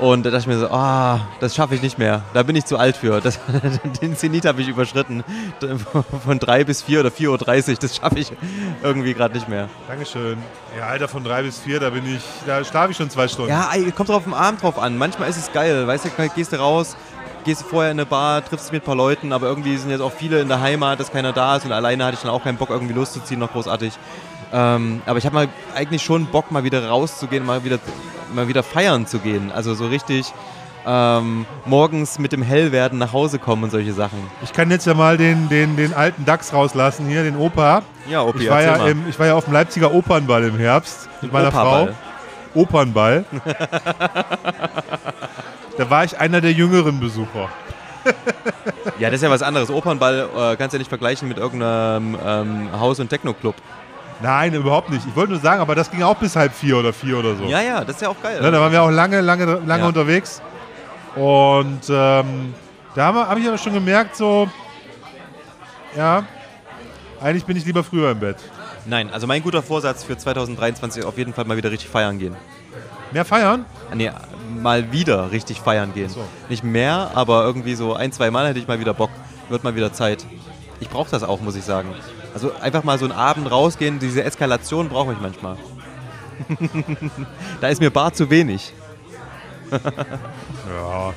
Und 0.02 0.26
da 0.26 0.32
dachte 0.32 0.42
ich 0.42 0.48
mir 0.48 0.58
so, 0.58 0.72
ah, 0.72 1.28
das 1.42 1.54
schaffe 1.54 1.76
ich 1.76 1.84
nicht 1.84 2.00
mehr. 2.00 2.24
Da 2.34 2.42
bin 2.42 2.56
ich 2.56 2.66
zu 2.66 2.78
alt 2.78 2.98
für. 2.98 3.22
Das, 3.22 3.40
den 4.02 4.18
Zenit 4.18 4.46
habe 4.46 4.60
ich 4.62 4.68
überschritten. 4.68 5.24
Von 6.26 6.40
drei 6.40 6.64
bis 6.64 6.82
vier 6.82 7.02
oder 7.02 7.10
4.30 7.10 7.70
Uhr, 7.70 7.76
das 7.80 7.98
schaffe 7.98 8.18
ich 8.18 8.32
irgendwie 8.82 9.14
gerade 9.14 9.36
nicht 9.36 9.48
mehr. 9.48 9.70
Dankeschön. 9.88 10.40
Ja, 10.76 10.88
Alter, 10.88 11.08
von 11.08 11.24
drei 11.24 11.44
bis 11.44 11.60
vier, 11.60 11.80
da 11.80 11.92
bin 11.92 12.04
ich, 12.08 12.24
da 12.48 12.64
schlafe 12.64 12.92
ich 12.92 12.98
schon 12.98 13.12
zwei 13.12 13.28
Stunden. 13.28 13.52
Ja, 13.52 13.70
kommt 13.96 14.10
drauf 14.10 14.24
den 14.24 14.34
Abend 14.34 14.64
drauf 14.64 14.80
an. 14.80 14.98
Manchmal 14.98 15.30
ist 15.30 15.38
es 15.38 15.52
geil. 15.54 15.86
Weißt 15.86 16.06
du, 16.06 16.30
gehst 16.30 16.52
du 16.52 16.58
raus, 16.58 16.98
gehst 17.44 17.62
du 17.62 17.66
vorher 17.66 17.92
in 17.92 18.00
eine 18.00 18.06
Bar, 18.06 18.44
triffst 18.44 18.68
dich 18.68 18.74
mit 18.74 18.84
ein 18.84 18.86
paar 18.86 18.96
Leuten, 18.96 19.34
aber 19.34 19.48
irgendwie 19.48 19.78
sind 19.78 19.92
jetzt 19.92 20.02
auch 20.02 20.12
viele 20.12 20.42
in 20.42 20.48
der 20.48 20.62
Heimat, 20.62 21.00
dass 21.00 21.12
keiner 21.12 21.34
da 21.34 21.58
ist 21.58 21.66
und 21.66 21.72
alleine 21.72 22.06
hatte 22.06 22.16
ich 22.16 22.22
dann 22.22 22.32
auch 22.32 22.44
keinen 22.44 22.58
Bock, 22.58 22.70
irgendwie 22.70 22.94
loszuziehen, 22.94 23.40
noch 23.40 23.52
großartig. 23.52 23.94
Ähm, 24.54 25.02
aber 25.06 25.18
ich 25.18 25.26
habe 25.26 25.36
mal 25.36 25.48
eigentlich 25.76 26.04
schon 26.04 26.26
Bock, 26.26 26.52
mal 26.52 26.64
wieder 26.64 26.88
rauszugehen, 26.88 27.46
mal 27.46 27.64
wieder, 27.64 27.80
mal 28.34 28.48
wieder 28.48 28.64
feiern 28.64 29.08
zu 29.08 29.20
gehen. 29.20 29.52
Also 29.52 29.74
so 29.74 29.88
richtig 29.88 30.34
ähm, 30.86 31.46
morgens 31.66 32.20
mit 32.20 32.32
dem 32.32 32.42
Hellwerden 32.42 32.98
nach 33.00 33.14
Hause 33.14 33.40
kommen 33.40 33.64
und 33.64 33.70
solche 33.70 33.94
Sachen. 33.94 34.20
Ich 34.44 34.52
kann 34.54 34.72
jetzt 34.72 34.86
ja 34.86 34.94
mal 34.94 35.18
den, 35.18 35.48
den, 35.50 35.78
den 35.78 35.94
alten 35.94 36.26
Dachs 36.26 36.54
rauslassen 36.54 37.08
hier, 37.08 37.24
den 37.24 37.38
Opa. 37.38 37.84
Ja, 38.10 38.24
Opi, 38.24 38.44
Ich 38.44 38.50
war, 38.50 38.62
ja 38.62 38.88
im, 38.88 39.08
ich 39.08 39.18
war 39.20 39.28
ja 39.28 39.36
auf 39.36 39.46
dem 39.46 39.54
Leipziger 39.54 39.94
Opernball 39.94 40.44
im 40.44 40.58
Herbst 40.58 41.08
mit 41.22 41.32
meiner 41.32 41.50
Opaball. 41.50 41.96
Frau. 42.54 42.62
Opernball. 42.62 43.26
da 45.78 45.90
war 45.90 46.04
ich 46.04 46.20
einer 46.20 46.42
der 46.42 46.52
jüngeren 46.54 47.00
Besucher. 47.00 47.50
Ja, 48.98 49.10
das 49.10 49.18
ist 49.18 49.24
ja 49.24 49.30
was 49.30 49.44
anderes. 49.44 49.70
Opernball 49.70 50.28
äh, 50.36 50.56
kannst 50.56 50.74
du 50.74 50.78
ja 50.78 50.80
nicht 50.80 50.90
vergleichen 50.90 51.28
mit 51.28 51.38
irgendeinem 51.38 52.18
ähm, 52.26 52.70
Haus- 52.80 53.00
und 53.00 53.10
Techno-Club. 53.10 53.56
Nein, 54.24 54.54
überhaupt 54.54 54.90
nicht. 54.90 55.06
Ich 55.08 55.16
wollte 55.16 55.32
nur 55.34 55.42
sagen, 55.42 55.62
aber 55.62 55.76
das 55.76 55.90
ging 55.90 56.04
auch 56.04 56.16
bis 56.16 56.36
halb 56.36 56.54
vier 56.54 56.78
oder 56.78 56.94
vier 56.94 57.18
oder 57.18 57.36
so. 57.36 57.46
Ja, 57.46 57.62
ja, 57.62 57.84
das 57.84 57.96
ist 57.96 58.02
ja 58.02 58.10
auch 58.10 58.22
geil. 58.22 58.40
Ne, 58.42 58.52
da 58.52 58.60
waren 58.60 58.72
wir 58.72 58.82
auch 58.82 58.92
lange, 58.92 59.22
lange, 59.22 59.46
lange 59.66 59.82
Ja. 59.84 59.88
unterwegs. 59.88 60.42
Und 61.16 61.82
ähm, 61.90 62.54
da 62.96 63.06
habe 63.06 63.28
hab 63.28 63.38
ich 63.38 63.48
aber 63.48 63.58
schon 63.58 63.74
gemerkt, 63.74 64.16
so, 64.16 64.48
ja, 65.96 66.24
eigentlich 67.22 67.46
bin 67.46 67.58
ich 67.58 67.66
lieber 67.66 67.84
früher 67.84 68.12
im 68.12 68.20
Bett. 68.20 68.38
Nein, 68.86 69.10
also 69.12 69.28
mein 69.28 69.44
guter 69.44 69.62
Vorsatz 69.62 70.04
für 70.04 70.18
2023 70.18 71.02
ist 71.02 71.06
auf 71.08 71.18
jeden 71.18 71.34
Fall 71.34 71.46
mal 71.46 71.58
wieder 71.58 71.72
richtig 71.72 71.90
feiern 71.90 72.18
gehen. 72.18 72.36
Mehr 73.12 73.26
feiern? 73.26 73.66
Nee, 73.94 74.12
mal 74.62 74.92
wieder 74.92 75.32
richtig 75.32 75.60
feiern 75.60 75.94
gehen. 75.94 76.10
so. 76.10 76.24
Nicht 76.50 76.64
mehr, 76.64 77.12
aber 77.16 77.44
irgendwie 77.44 77.76
so 77.76 77.94
ein, 77.94 78.12
zwei 78.12 78.32
Mal 78.32 78.48
hätte 78.48 78.60
ich 78.60 78.68
mal 78.68 78.80
wieder 78.80 78.94
Bock. 78.94 79.10
Wird 79.50 79.64
mal 79.64 79.76
wieder 79.76 79.92
Zeit. 79.92 80.26
Ich 80.80 80.90
brauche 80.90 81.10
das 81.12 81.24
auch, 81.24 81.42
muss 81.42 81.56
ich 81.56 81.64
sagen. 81.64 81.94
Also 82.34 82.52
einfach 82.62 82.84
mal 82.84 82.98
so 82.98 83.06
einen 83.06 83.14
Abend 83.14 83.52
rausgehen, 83.52 84.00
diese 84.00 84.24
Eskalation 84.24 84.90
brauche 84.90 85.14
ich 85.14 85.20
manchmal. 85.20 85.58
da 87.62 87.68
ist 87.68 87.82
mir 87.82 87.92
bar 87.92 88.14
zu 88.14 88.30
wenig. 88.30 88.74
Ja. 90.70 91.14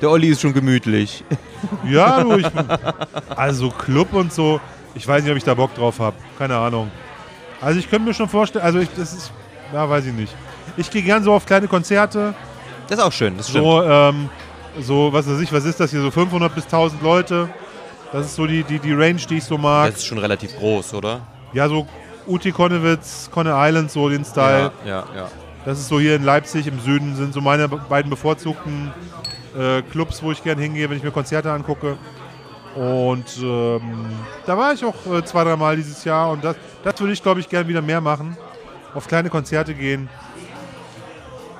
Der 0.00 0.10
Olli 0.10 0.28
ist 0.28 0.40
schon 0.40 0.52
gemütlich. 0.52 1.24
Ja, 1.84 2.22
du, 2.22 2.36
ich, 2.36 2.46
also 3.34 3.70
Club 3.70 4.12
und 4.12 4.32
so, 4.32 4.60
ich 4.94 5.08
weiß 5.08 5.22
nicht, 5.22 5.32
ob 5.32 5.36
ich 5.36 5.42
da 5.42 5.54
Bock 5.54 5.74
drauf 5.74 5.98
habe. 5.98 6.14
Keine 6.38 6.56
Ahnung. 6.56 6.90
Also 7.60 7.80
ich 7.80 7.90
könnte 7.90 8.06
mir 8.06 8.14
schon 8.14 8.28
vorstellen, 8.28 8.64
also 8.64 8.78
ich, 8.78 8.88
das 8.94 9.12
ist, 9.12 9.32
ja, 9.72 9.88
weiß 9.88 10.06
ich 10.06 10.12
nicht. 10.12 10.32
Ich 10.76 10.90
gehe 10.90 11.02
gern 11.02 11.22
so 11.22 11.32
auf 11.32 11.46
kleine 11.46 11.68
Konzerte, 11.68 12.34
Das 12.88 12.98
ist 12.98 13.04
auch 13.04 13.12
schön, 13.12 13.36
das 13.36 13.48
stimmt. 13.48 13.64
so, 13.64 13.82
ähm, 13.82 14.28
so, 14.80 15.12
was 15.12 15.28
weiß 15.28 15.40
ich, 15.40 15.52
was 15.52 15.64
ist 15.64 15.80
das 15.80 15.90
hier, 15.90 16.00
so 16.02 16.10
500 16.10 16.54
bis 16.54 16.64
1000 16.64 17.02
Leute. 17.02 17.48
Das 18.12 18.26
ist 18.26 18.36
so 18.36 18.46
die, 18.46 18.62
die, 18.62 18.78
die 18.78 18.92
Range, 18.92 19.20
die 19.28 19.38
ich 19.38 19.44
so 19.44 19.58
mag. 19.58 19.90
Das 19.90 20.00
ist 20.00 20.06
schon 20.06 20.18
relativ 20.18 20.56
groß, 20.56 20.94
oder? 20.94 21.20
Ja, 21.52 21.68
so 21.68 21.86
Uti 22.26 22.52
Konnewitz, 22.52 23.28
Conne 23.32 23.52
Island, 23.56 23.90
so 23.90 24.08
den 24.08 24.24
Style. 24.24 24.70
Ja, 24.84 25.04
ja. 25.14 25.28
Das 25.64 25.78
ist 25.80 25.88
so 25.88 25.98
hier 25.98 26.14
in 26.14 26.22
Leipzig 26.24 26.66
im 26.66 26.78
Süden, 26.80 27.16
sind 27.16 27.32
so 27.34 27.40
meine 27.40 27.68
be- 27.68 27.80
beiden 27.88 28.08
bevorzugten 28.10 28.92
äh, 29.58 29.82
Clubs, 29.82 30.22
wo 30.22 30.30
ich 30.30 30.42
gern 30.44 30.58
hingehe, 30.58 30.88
wenn 30.88 30.96
ich 30.98 31.02
mir 31.02 31.10
Konzerte 31.10 31.50
angucke. 31.50 31.96
Und 32.76 33.24
ähm, 33.42 33.80
da 34.44 34.56
war 34.58 34.72
ich 34.74 34.84
auch 34.84 34.94
äh, 35.12 35.24
zwei, 35.24 35.44
dreimal 35.44 35.76
dieses 35.76 36.04
Jahr 36.04 36.30
und 36.30 36.44
das, 36.44 36.56
das 36.84 37.00
würde 37.00 37.14
ich, 37.14 37.22
glaube 37.22 37.40
ich, 37.40 37.48
gern 37.48 37.66
wieder 37.66 37.80
mehr 37.82 38.00
machen. 38.02 38.36
Auf 38.94 39.08
kleine 39.08 39.30
Konzerte 39.30 39.74
gehen. 39.74 40.08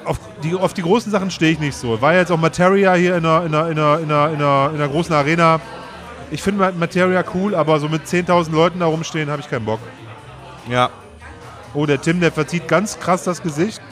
Auf 0.06 0.18
die, 0.42 0.54
auf 0.54 0.72
die 0.72 0.82
großen 0.82 1.10
Sachen 1.10 1.30
stehe 1.30 1.52
ich 1.52 1.58
nicht 1.58 1.76
so. 1.76 2.00
War 2.00 2.14
jetzt 2.14 2.30
auch 2.30 2.38
Materia 2.38 2.94
hier 2.94 3.16
in 3.16 3.26
einer, 3.26 3.44
in 3.44 3.54
einer, 3.54 3.68
in 3.70 3.78
einer, 3.78 3.98
in 3.98 4.10
einer, 4.10 4.28
in 4.30 4.36
einer, 4.36 4.70
in 4.70 4.76
einer 4.76 4.88
großen 4.88 5.14
Arena. 5.14 5.60
Ich 6.30 6.42
finde 6.42 6.72
Materia 6.72 7.24
cool, 7.34 7.54
aber 7.54 7.78
so 7.80 7.88
mit 7.88 8.06
10.000 8.06 8.52
Leuten 8.52 8.80
da 8.80 8.86
rumstehen, 8.86 9.30
habe 9.30 9.40
ich 9.40 9.50
keinen 9.50 9.64
Bock. 9.64 9.80
Ja, 10.68 10.90
Oh, 11.76 11.84
der 11.84 12.00
Tim, 12.00 12.20
der 12.20 12.32
verzieht 12.32 12.68
ganz 12.68 12.98
krass 12.98 13.24
das 13.24 13.42
Gesicht. 13.42 13.82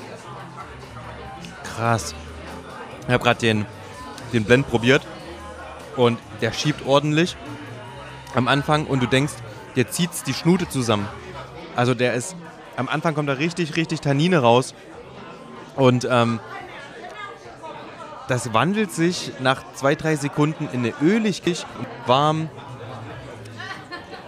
krass. 1.77 2.15
Ich 3.07 3.13
habe 3.13 3.23
gerade 3.23 3.41
den, 3.41 3.67
den 4.33 4.45
Blend 4.45 4.71
probiert 4.71 5.03
und 5.97 6.19
der 6.41 6.53
schiebt 6.53 6.87
ordentlich 6.87 7.37
am 8.35 8.49
Anfang 8.49 8.87
und 8.87 9.03
du 9.03 9.07
denkst, 9.07 9.35
der 9.77 9.91
zieht 9.91 10.09
die 10.27 10.33
Schnute 10.33 10.67
zusammen. 10.67 11.07
Also 11.77 11.95
der 11.95 12.15
ist, 12.15 12.37
am 12.77 12.89
Anfang 12.89 13.15
kommt 13.15 13.29
da 13.29 13.35
richtig, 13.35 13.77
richtig 13.77 14.01
Tannine 14.01 14.39
raus 14.39 14.75
und 15.77 16.07
ähm, 16.11 16.41
das 18.29 18.55
wandelt 18.55 18.91
sich 18.93 19.33
nach 19.41 19.63
zwei, 19.75 19.95
drei 19.95 20.17
Sekunden 20.17 20.69
in 20.73 20.81
eine 20.81 20.95
ölig, 21.03 21.43
warm. 22.07 22.49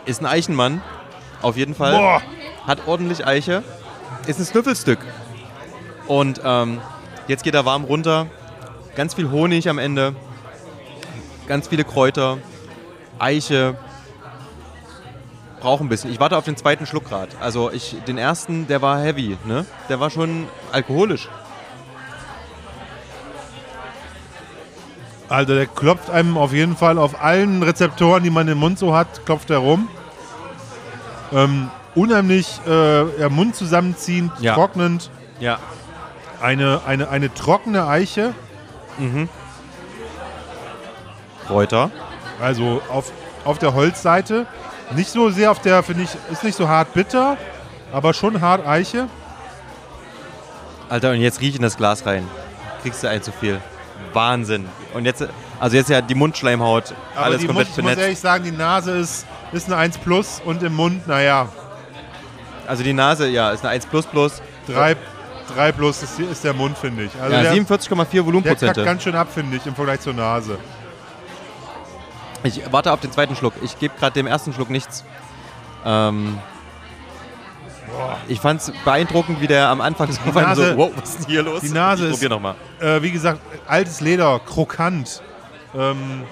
Ist 0.04 0.20
ein 0.20 0.26
Eichenmann, 0.26 0.82
auf 1.42 1.56
jeden 1.56 1.74
Fall. 1.74 1.92
Boah, 1.92 2.22
hat 2.66 2.86
ordentlich 2.86 3.26
Eiche, 3.26 3.62
ist 4.26 4.38
ein 4.38 4.44
Snüffelstück. 4.44 4.98
Und 6.06 6.40
ähm, 6.44 6.80
jetzt 7.26 7.42
geht 7.42 7.54
er 7.54 7.64
warm 7.64 7.84
runter. 7.84 8.26
Ganz 8.94 9.14
viel 9.14 9.30
Honig 9.30 9.68
am 9.68 9.78
Ende. 9.78 10.14
Ganz 11.46 11.68
viele 11.68 11.84
Kräuter. 11.84 12.38
Eiche. 13.18 13.76
Braucht 15.66 15.80
ein 15.82 15.88
bisschen. 15.88 16.12
Ich 16.12 16.20
warte 16.20 16.36
auf 16.36 16.44
den 16.44 16.56
zweiten 16.56 16.86
Schluck 16.86 17.06
gerade. 17.08 17.32
Also 17.40 17.72
ich, 17.72 17.96
den 18.06 18.18
ersten, 18.18 18.68
der 18.68 18.82
war 18.82 19.00
heavy, 19.00 19.36
ne? 19.46 19.66
Der 19.88 19.98
war 19.98 20.10
schon 20.10 20.46
alkoholisch. 20.70 21.28
Also 25.28 25.56
der 25.56 25.66
klopft 25.66 26.08
einem 26.08 26.38
auf 26.38 26.52
jeden 26.52 26.76
Fall 26.76 26.98
auf 26.98 27.20
allen 27.20 27.64
Rezeptoren, 27.64 28.22
die 28.22 28.30
man 28.30 28.46
im 28.46 28.58
Mund 28.58 28.78
so 28.78 28.94
hat, 28.94 29.26
klopft 29.26 29.50
er 29.50 29.58
rum. 29.58 29.88
Ähm, 31.32 31.68
unheimlich 31.96 32.60
äh, 32.64 33.28
Mund 33.28 33.56
zusammenziehend, 33.56 34.30
Ja. 34.38 34.54
trocknend. 34.54 35.10
Ja. 35.40 35.58
Eine, 36.40 36.82
eine, 36.86 37.08
eine 37.08 37.34
trockene 37.34 37.88
Eiche, 37.88 38.34
Kräuter. 41.48 41.90
also 42.40 42.80
auf, 42.88 43.10
auf 43.44 43.58
der 43.58 43.74
Holzseite. 43.74 44.46
Nicht 44.94 45.10
so 45.10 45.30
sehr 45.30 45.50
auf 45.50 45.60
der, 45.60 45.82
finde 45.82 46.04
ich, 46.04 46.10
ist 46.32 46.44
nicht 46.44 46.56
so 46.56 46.68
hart 46.68 46.92
bitter, 46.94 47.36
aber 47.92 48.14
schon 48.14 48.40
hart 48.40 48.66
Eiche. 48.66 49.08
Alter, 50.88 51.10
und 51.10 51.20
jetzt 51.20 51.40
riech 51.40 51.56
in 51.56 51.62
das 51.62 51.76
Glas 51.76 52.06
rein. 52.06 52.26
Kriegst 52.82 53.02
du 53.02 53.08
ein 53.08 53.22
zu 53.22 53.32
viel. 53.32 53.60
Wahnsinn. 54.12 54.68
Und 54.94 55.04
jetzt, 55.04 55.26
also 55.58 55.76
jetzt 55.76 55.90
ja 55.90 56.00
die 56.00 56.14
Mundschleimhaut, 56.14 56.94
Aber 57.14 57.26
alles 57.26 57.40
die 57.40 57.46
komplett 57.46 57.68
Mund, 57.68 57.78
ich 57.78 57.84
muss 57.84 57.96
ehrlich 57.96 58.20
sagen, 58.20 58.44
die 58.44 58.52
Nase 58.52 58.92
ist, 58.92 59.26
ist 59.52 59.66
eine 59.66 59.76
1 59.76 59.98
plus 59.98 60.40
und 60.44 60.62
im 60.62 60.74
Mund, 60.74 61.06
naja, 61.08 61.48
Also 62.66 62.82
die 62.82 62.92
Nase, 62.92 63.28
ja, 63.28 63.50
ist 63.50 63.60
eine 63.64 63.70
1 63.70 63.86
plus 63.86 64.06
plus. 64.06 64.40
3, 64.68 64.96
3 65.54 65.72
plus 65.72 66.02
ist, 66.02 66.18
ist 66.20 66.44
der 66.44 66.52
Mund, 66.54 66.78
finde 66.78 67.04
ich. 67.04 67.10
Also 67.20 67.34
Ja, 67.34 67.42
der, 67.42 67.52
47,4 67.54 67.86
der 67.86 67.96
kackt 68.04 68.26
Volumenprozente. 68.26 68.84
ganz 68.84 69.02
schön 69.02 69.14
ab, 69.16 69.28
finde 69.32 69.56
ich, 69.56 69.66
im 69.66 69.74
Vergleich 69.74 70.00
zur 70.00 70.14
Nase. 70.14 70.58
Ich 72.46 72.60
warte 72.72 72.92
auf 72.92 73.00
den 73.00 73.10
zweiten 73.12 73.34
Schluck. 73.36 73.54
Ich 73.62 73.78
gebe 73.78 73.94
gerade 73.98 74.14
dem 74.14 74.26
ersten 74.26 74.52
Schluck 74.52 74.70
nichts. 74.70 75.04
Ähm, 75.84 76.38
ich 78.28 78.40
fand 78.40 78.60
es 78.60 78.72
beeindruckend, 78.84 79.40
wie 79.40 79.46
der 79.46 79.68
am 79.68 79.80
Anfang 79.80 80.10
so, 80.12 80.20
Nase- 80.32 80.72
so 80.72 80.76
wow, 80.78 80.90
was 80.96 81.10
ist 81.10 81.18
denn 81.20 81.26
hier 81.26 81.42
los? 81.42 81.60
die 81.62 81.70
Nase 81.70 82.04
ich 82.04 82.10
ist- 82.12 82.16
probier 82.18 82.28
nochmal. 82.30 82.54
Äh, 82.80 83.02
wie 83.02 83.10
gesagt, 83.10 83.40
altes 83.66 84.00
Leder, 84.00 84.38
krokant. 84.40 85.22
Ähm, 85.74 86.22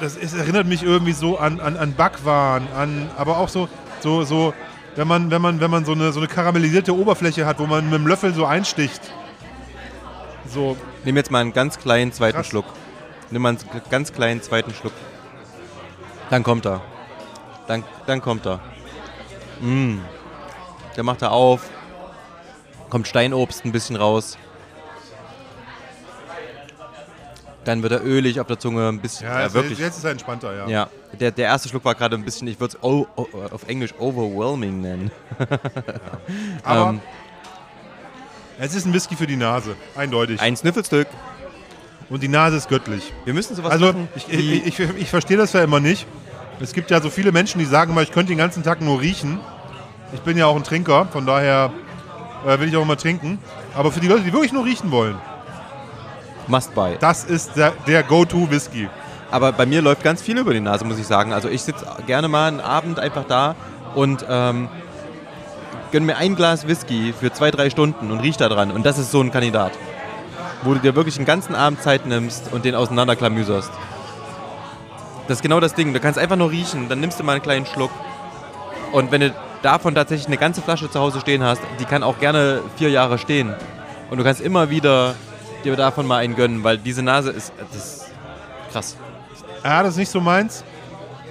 das 0.00 0.16
ist, 0.16 0.34
erinnert 0.34 0.66
mich 0.66 0.82
irgendwie 0.82 1.12
so 1.12 1.38
an, 1.38 1.60
an, 1.60 1.76
an 1.76 1.94
Backwaren, 1.94 2.68
an, 2.76 3.10
aber 3.16 3.38
auch 3.38 3.48
so, 3.48 3.68
so, 4.00 4.22
so 4.22 4.54
wenn 4.94 5.08
man, 5.08 5.30
wenn 5.30 5.42
man, 5.42 5.60
wenn 5.60 5.70
man 5.70 5.84
so 5.84 5.92
eine, 5.92 6.12
so 6.12 6.20
eine 6.20 6.28
karamellisierte 6.28 6.94
Oberfläche 6.96 7.46
hat, 7.46 7.58
wo 7.58 7.66
man 7.66 7.84
mit 7.90 7.94
dem 7.94 8.06
Löffel 8.06 8.32
so 8.34 8.46
einsticht. 8.46 9.00
So, 10.46 10.76
Nimm 11.04 11.16
jetzt 11.16 11.30
mal 11.30 11.40
einen 11.40 11.52
ganz 11.52 11.78
kleinen 11.78 12.12
zweiten 12.12 12.36
Krass. 12.36 12.46
Schluck. 12.46 12.64
Nimm 13.30 13.42
mal 13.42 13.50
einen 13.50 13.58
ganz 13.90 14.12
kleinen 14.12 14.42
zweiten 14.42 14.72
Schluck. 14.72 14.92
Dann 16.30 16.42
kommt 16.42 16.66
er. 16.66 16.80
Dann, 17.66 17.84
dann 18.06 18.22
kommt 18.22 18.46
er. 18.46 18.60
Mm. 19.60 19.98
Der 20.96 21.04
macht 21.04 21.22
er 21.22 21.32
auf. 21.32 21.68
Kommt 22.90 23.06
Steinobst 23.06 23.64
ein 23.64 23.72
bisschen 23.72 23.96
raus. 23.96 24.38
Dann 27.64 27.82
wird 27.82 27.92
er 27.92 28.02
ölig 28.02 28.40
auf 28.40 28.46
der 28.46 28.58
Zunge, 28.58 28.88
ein 28.88 28.98
bisschen, 28.98 29.26
ja, 29.26 29.34
ja, 29.34 29.44
jetzt, 29.44 29.52
wirklich. 29.52 29.78
jetzt 29.78 29.98
ist 29.98 30.04
er 30.04 30.12
entspannter, 30.12 30.56
ja. 30.56 30.68
Ja, 30.68 30.88
der, 31.20 31.30
der 31.32 31.48
erste 31.48 31.68
Schluck 31.68 31.84
war 31.84 31.94
gerade 31.94 32.16
ein 32.16 32.24
bisschen, 32.24 32.48
ich 32.48 32.58
würde 32.58 32.76
es 32.78 32.82
oh, 32.82 33.06
oh, 33.14 33.26
auf 33.50 33.68
Englisch 33.68 33.92
overwhelming 33.98 34.80
nennen. 34.80 35.10
Aber 36.62 36.90
Ähm. 36.90 37.00
es 38.58 38.74
ist 38.74 38.86
ein 38.86 38.94
Whisky 38.94 39.16
für 39.16 39.26
die 39.26 39.36
Nase, 39.36 39.76
eindeutig. 39.94 40.40
Ein 40.40 40.56
Sniffelstück. 40.56 41.08
Und 42.10 42.22
die 42.22 42.28
Nase 42.28 42.56
ist 42.56 42.68
göttlich. 42.68 43.12
Wir 43.24 43.34
müssen 43.34 43.54
sowas 43.54 43.72
Also 43.72 43.86
machen. 43.86 44.08
ich, 44.16 44.28
ich, 44.32 44.66
ich, 44.66 44.80
ich 44.98 45.10
verstehe 45.10 45.36
das 45.36 45.52
ja 45.52 45.62
immer 45.62 45.80
nicht. 45.80 46.06
Es 46.60 46.72
gibt 46.72 46.90
ja 46.90 47.00
so 47.00 47.10
viele 47.10 47.32
Menschen, 47.32 47.58
die 47.58 47.64
sagen 47.66 47.92
immer, 47.92 48.02
ich 48.02 48.10
könnte 48.12 48.32
den 48.32 48.38
ganzen 48.38 48.62
Tag 48.62 48.80
nur 48.80 49.00
riechen. 49.00 49.38
Ich 50.12 50.20
bin 50.20 50.36
ja 50.38 50.46
auch 50.46 50.56
ein 50.56 50.64
Trinker, 50.64 51.06
von 51.12 51.26
daher 51.26 51.70
äh, 52.46 52.58
will 52.58 52.68
ich 52.68 52.76
auch 52.76 52.82
immer 52.82 52.96
trinken. 52.96 53.38
Aber 53.74 53.92
für 53.92 54.00
die 54.00 54.08
Leute, 54.08 54.22
die 54.22 54.32
wirklich 54.32 54.52
nur 54.52 54.64
riechen 54.64 54.90
wollen, 54.90 55.16
Must 56.46 56.74
buy. 56.74 56.96
das 56.98 57.24
ist 57.24 57.56
der, 57.56 57.72
der 57.86 58.02
Go-To-Whisky. 58.02 58.88
Aber 59.30 59.52
bei 59.52 59.66
mir 59.66 59.82
läuft 59.82 60.02
ganz 60.02 60.22
viel 60.22 60.38
über 60.38 60.54
die 60.54 60.60
Nase, 60.60 60.86
muss 60.86 60.98
ich 60.98 61.06
sagen. 61.06 61.34
Also 61.34 61.48
ich 61.50 61.60
sitze 61.62 61.84
gerne 62.06 62.28
mal 62.28 62.48
einen 62.48 62.60
Abend 62.60 62.98
einfach 62.98 63.24
da 63.28 63.54
und 63.94 64.24
ähm, 64.28 64.68
gönne 65.92 66.06
mir 66.06 66.16
ein 66.16 66.34
Glas 66.34 66.66
Whisky 66.66 67.12
für 67.18 67.30
zwei, 67.32 67.50
drei 67.50 67.68
Stunden 67.68 68.10
und 68.10 68.20
riech 68.20 68.38
da 68.38 68.48
dran. 68.48 68.70
Und 68.70 68.86
das 68.86 68.96
ist 68.98 69.10
so 69.10 69.20
ein 69.20 69.30
Kandidat. 69.30 69.72
Wo 70.62 70.74
du 70.74 70.80
dir 70.80 70.94
wirklich 70.94 71.16
einen 71.16 71.26
ganzen 71.26 71.54
Abend 71.54 71.82
Zeit 71.82 72.06
nimmst 72.06 72.52
und 72.52 72.64
den 72.64 72.74
auseinanderklamüserst. 72.74 73.70
Das 75.26 75.38
ist 75.38 75.42
genau 75.42 75.60
das 75.60 75.74
Ding. 75.74 75.92
Du 75.92 76.00
kannst 76.00 76.18
einfach 76.18 76.36
nur 76.36 76.50
riechen, 76.50 76.88
dann 76.88 77.00
nimmst 77.00 77.20
du 77.20 77.24
mal 77.24 77.32
einen 77.32 77.42
kleinen 77.42 77.66
Schluck. 77.66 77.90
Und 78.92 79.12
wenn 79.12 79.20
du 79.20 79.34
davon 79.62 79.94
tatsächlich 79.94 80.26
eine 80.26 80.38
ganze 80.38 80.62
Flasche 80.62 80.90
zu 80.90 80.98
Hause 80.98 81.20
stehen 81.20 81.42
hast, 81.42 81.60
die 81.78 81.84
kann 81.84 82.02
auch 82.02 82.18
gerne 82.18 82.62
vier 82.76 82.90
Jahre 82.90 83.18
stehen. 83.18 83.54
Und 84.10 84.18
du 84.18 84.24
kannst 84.24 84.40
immer 84.40 84.70
wieder 84.70 85.14
dir 85.64 85.76
davon 85.76 86.06
mal 86.06 86.18
einen 86.18 86.34
gönnen, 86.34 86.64
weil 86.64 86.78
diese 86.78 87.02
Nase 87.02 87.30
ist, 87.30 87.52
ist 87.76 88.06
krass. 88.72 88.96
Ja, 89.64 89.82
das 89.82 89.92
ist 89.92 89.98
nicht 89.98 90.10
so 90.10 90.20
meins. 90.20 90.64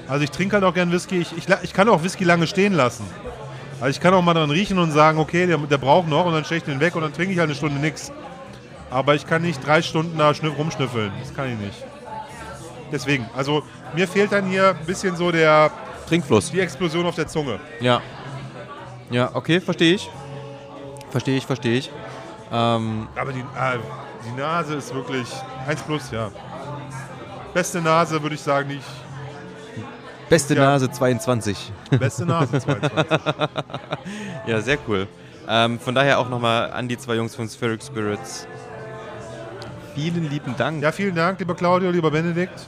Also 0.07 0.23
ich 0.23 0.31
trinke 0.31 0.55
halt 0.55 0.63
auch 0.63 0.73
gern 0.73 0.91
Whisky. 0.91 1.19
Ich, 1.19 1.35
ich, 1.35 1.45
ich 1.63 1.73
kann 1.73 1.89
auch 1.89 2.03
Whisky 2.03 2.23
lange 2.23 2.47
stehen 2.47 2.73
lassen. 2.73 3.05
Also 3.79 3.89
ich 3.89 3.99
kann 3.99 4.13
auch 4.13 4.21
mal 4.21 4.33
dran 4.33 4.49
riechen 4.49 4.79
und 4.79 4.91
sagen, 4.91 5.19
okay, 5.19 5.45
der, 5.45 5.57
der 5.57 5.77
braucht 5.77 6.07
noch 6.07 6.25
und 6.25 6.33
dann 6.33 6.45
stelle 6.45 6.59
ich 6.59 6.63
den 6.63 6.79
weg 6.79 6.95
und 6.95 7.01
dann 7.01 7.13
trinke 7.13 7.33
ich 7.33 7.39
halt 7.39 7.49
eine 7.49 7.55
Stunde 7.55 7.79
nichts. 7.79 8.11
Aber 8.89 9.15
ich 9.15 9.27
kann 9.27 9.41
nicht 9.41 9.65
drei 9.65 9.81
Stunden 9.81 10.17
da 10.17 10.33
schnüff, 10.33 10.57
rumschnüffeln. 10.57 11.11
Das 11.19 11.33
kann 11.33 11.51
ich 11.51 11.59
nicht. 11.59 11.83
Deswegen, 12.91 13.29
also 13.35 13.63
mir 13.93 14.07
fehlt 14.07 14.31
dann 14.31 14.45
hier 14.45 14.69
ein 14.69 14.85
bisschen 14.85 15.15
so 15.15 15.31
der, 15.31 15.71
Trinkfluss. 16.07 16.51
die 16.51 16.61
Explosion 16.61 17.05
auf 17.05 17.15
der 17.15 17.27
Zunge. 17.27 17.59
Ja. 17.81 18.01
Ja, 19.09 19.31
okay, 19.33 19.59
verstehe 19.59 19.95
ich. 19.95 20.09
Verstehe 21.11 21.37
ich, 21.37 21.45
verstehe 21.45 21.77
ich. 21.79 21.91
Ähm, 22.51 23.07
Aber 23.15 23.33
die, 23.33 23.39
äh, 23.39 23.77
die 24.25 24.39
Nase 24.39 24.75
ist 24.75 24.93
wirklich 24.93 25.27
1 25.67 25.81
plus, 25.83 26.11
ja. 26.11 26.29
Beste 27.53 27.81
Nase 27.81 28.21
würde 28.21 28.35
ich 28.35 28.41
sagen, 28.41 28.69
nicht. 28.69 28.85
beste 30.29 30.55
Ja. 30.55 30.61
Nase 30.61 30.89
22. 30.89 31.71
Beste 31.91 32.25
Nase 32.25 32.59
22. 32.59 33.17
Ja, 34.47 34.61
sehr 34.61 34.77
cool. 34.87 35.07
Ähm, 35.49 35.77
von 35.79 35.93
daher 35.93 36.19
auch 36.19 36.29
nochmal 36.29 36.71
an 36.71 36.87
die 36.87 36.97
zwei 36.97 37.15
Jungs 37.15 37.35
von 37.35 37.47
Spheric 37.49 37.83
Spirits. 37.83 38.47
Vielen 39.97 40.29
lieben 40.29 40.55
Dank. 40.55 40.83
ja, 40.83 40.91
vielen 40.91 41.15
Dank, 41.15 41.39
lieber 41.39 41.55
Claudio, 41.55 41.89
lieber 41.89 42.11
Benedikt. 42.11 42.67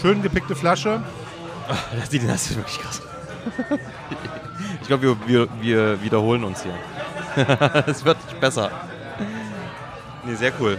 Schön 0.00 0.22
gepickte 0.22 0.54
Flasche. 0.54 1.02
Das, 1.98 2.08
die- 2.08 2.18
das 2.24 2.50
ist 2.50 2.56
wirklich 2.56 2.78
krass. 2.80 3.02
Ich 4.80 4.86
glaube, 4.86 5.02
wir, 5.02 5.16
wir, 5.26 5.48
wir 5.60 6.02
wiederholen 6.02 6.44
uns 6.44 6.62
hier. 6.62 6.74
Es 7.86 8.04
wird 8.04 8.16
nicht 8.26 8.40
besser. 8.40 8.70
Nee, 10.24 10.34
sehr 10.36 10.52
cool. 10.60 10.78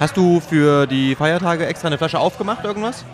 Hast 0.00 0.16
du 0.16 0.40
für 0.40 0.86
die 0.86 1.14
Feiertage 1.14 1.66
extra 1.66 1.88
eine 1.88 1.98
Flasche 1.98 2.18
aufgemacht, 2.18 2.64
irgendwas? 2.64 3.04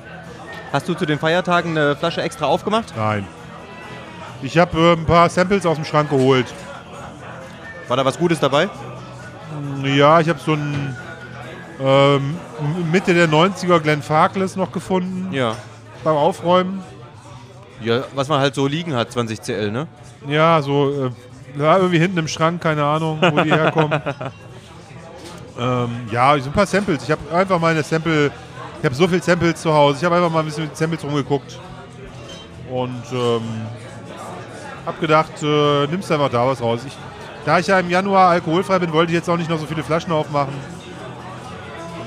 Hast 0.73 0.89
du 0.89 0.95
zu 0.95 1.07
den 1.07 1.19
Feiertagen 1.19 1.71
eine 1.77 1.97
Flasche 1.97 2.23
extra 2.23 2.47
aufgemacht? 2.47 2.93
Nein. 2.97 3.27
Ich 4.43 4.59
habe 4.59 4.79
äh, 4.79 4.93
ein 4.93 5.07
paar 5.07 5.29
Samples 5.29 5.67
aus 5.67 5.75
dem 5.77 5.85
Schrank 5.85 6.11
geholt. 6.11 6.47
War 7.89 7.97
da 7.97 8.05
was 8.05 8.17
Gutes 8.19 8.39
dabei? 8.39 8.69
Ja, 9.85 10.21
ich 10.21 10.29
habe 10.29 10.39
so 10.41 10.53
ein 10.55 10.97
ähm, 11.81 12.37
Mitte 12.91 13.15
der 13.15 13.29
90er 13.29 13.81
Glenn 13.81 14.03
Farkless 14.03 14.57
noch 14.57 14.73
gefunden 14.73 15.33
Ja. 15.33 15.55
beim 16.03 16.17
Aufräumen. 16.17 16.83
Ja, 17.81 18.05
was 18.15 18.29
man 18.29 18.41
halt 18.41 18.55
so 18.55 18.67
liegen 18.67 18.95
hat, 18.95 19.13
20 19.13 19.41
CL, 19.43 19.71
ne? 19.71 19.87
Ja, 20.27 20.63
so 20.63 21.07
äh, 21.07 21.61
ja, 21.61 21.77
irgendwie 21.77 21.99
hinten 21.99 22.19
im 22.19 22.29
Schrank, 22.29 22.63
keine 22.63 22.85
Ahnung, 22.85 23.19
wo 23.21 23.41
die 23.43 23.51
herkommen. 23.53 23.93
ähm, 25.59 25.91
ja, 26.11 26.39
so 26.39 26.51
ein 26.51 26.53
paar 26.53 26.67
Samples. 26.67 27.03
Ich 27.05 27.11
habe 27.11 27.21
einfach 27.35 27.59
meine 27.61 27.83
Sample, 27.83 28.31
ich 28.79 28.85
habe 28.85 28.95
so 28.95 29.07
viel 29.07 29.23
Samples 29.23 29.61
zu 29.61 29.73
Hause. 29.73 29.99
Ich 29.99 30.05
habe 30.05 30.17
einfach 30.17 30.31
mal 30.31 30.41
ein 30.41 30.47
bisschen 30.47 30.65
mit 30.65 30.77
Samples 30.77 31.05
rumgeguckt 31.05 31.59
und 32.71 33.03
ähm, 33.13 33.43
habe 34.87 34.99
gedacht, 35.01 35.43
äh, 35.43 35.87
nimmst 35.89 36.11
einfach 36.11 36.31
da 36.31 36.47
was 36.47 36.61
raus. 36.61 36.81
Ich, 36.87 36.97
da 37.45 37.59
ich 37.59 37.67
ja 37.67 37.79
im 37.79 37.91
Januar 37.91 38.31
alkoholfrei 38.31 38.79
bin, 38.79 38.93
wollte 38.93 39.13
ich 39.13 39.17
jetzt 39.19 39.29
auch 39.29 39.37
nicht 39.37 39.51
noch 39.51 39.59
so 39.59 39.67
viele 39.67 39.83
Flaschen 39.83 40.13
aufmachen. 40.13 40.55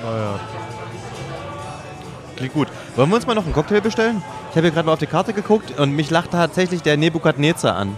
Naja. 0.04 0.40
Klingt 2.36 2.54
gut. 2.54 2.68
Wollen 2.96 3.10
wir 3.10 3.16
uns 3.16 3.28
mal 3.28 3.34
noch 3.36 3.46
einen 3.46 3.54
Cocktail 3.54 3.82
bestellen? 3.82 4.24
Ich 4.50 4.56
habe 4.56 4.68
hier 4.68 4.72
gerade 4.72 4.86
mal 4.86 4.94
auf 4.94 5.00
die 5.00 5.08
Karte 5.08 5.34
geguckt 5.34 5.78
und 5.80 5.92
mich 5.92 6.10
lacht 6.10 6.32
tatsächlich 6.32 6.82
der 6.82 6.98
Nebukadnezar 6.98 7.76
an. 7.76 7.96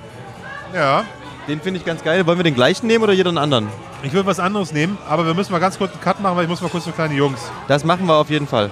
Ja, 0.73 1.03
Den 1.47 1.61
finde 1.61 1.79
ich 1.79 1.85
ganz 1.85 2.03
geil. 2.03 2.25
Wollen 2.27 2.37
wir 2.37 2.43
den 2.43 2.55
gleichen 2.55 2.87
nehmen 2.87 3.03
oder 3.03 3.13
jeder 3.13 3.29
einen 3.29 3.37
anderen? 3.37 3.67
ich 4.01 4.13
würde 4.13 4.27
was 4.27 4.39
anderes 4.39 4.71
nehmen, 4.71 4.97
aber 5.09 5.25
wir 5.25 5.33
müssen 5.33 5.51
mal 5.51 5.59
ganz 5.59 5.77
kurz 5.77 5.91
einen 5.91 6.01
Cut 6.01 6.21
machen, 6.21 6.37
weil 6.37 6.43
ich 6.43 6.49
muss 6.49 6.61
mal 6.61 6.69
kurz 6.69 6.85
für 6.85 6.91
kleine 6.93 7.15
Jungs. 7.15 7.39
Das 7.67 7.83
machen 7.83 8.05
wir 8.05 8.15
auf 8.15 8.29
jeden 8.29 8.47
Fall. 8.47 8.69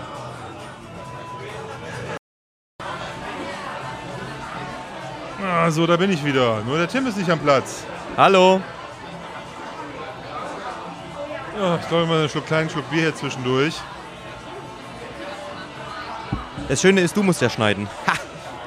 Ah, 5.44 5.70
so, 5.70 5.86
da 5.86 5.98
bin 5.98 6.12
ich 6.12 6.24
wieder. 6.24 6.62
Nur 6.66 6.78
der 6.78 6.88
Tim 6.88 7.06
ist 7.08 7.18
nicht 7.18 7.30
am 7.30 7.40
Platz. 7.40 7.84
Hallo. 8.18 8.60
Ja, 11.56 11.76
ich 11.76 11.88
glaube 11.88 12.08
mal 12.08 12.20
einen 12.22 12.30
Schluck, 12.30 12.48
kleinen 12.48 12.68
Schluck 12.68 12.90
Bier 12.90 13.02
hier 13.02 13.16
zwischendurch. 13.16 13.76
Das 16.68 16.82
Schöne 16.82 17.02
ist, 17.02 17.16
du 17.16 17.22
musst 17.22 17.42
ja 17.44 17.50
schneiden. 17.50 17.88
Ha! 18.08 18.14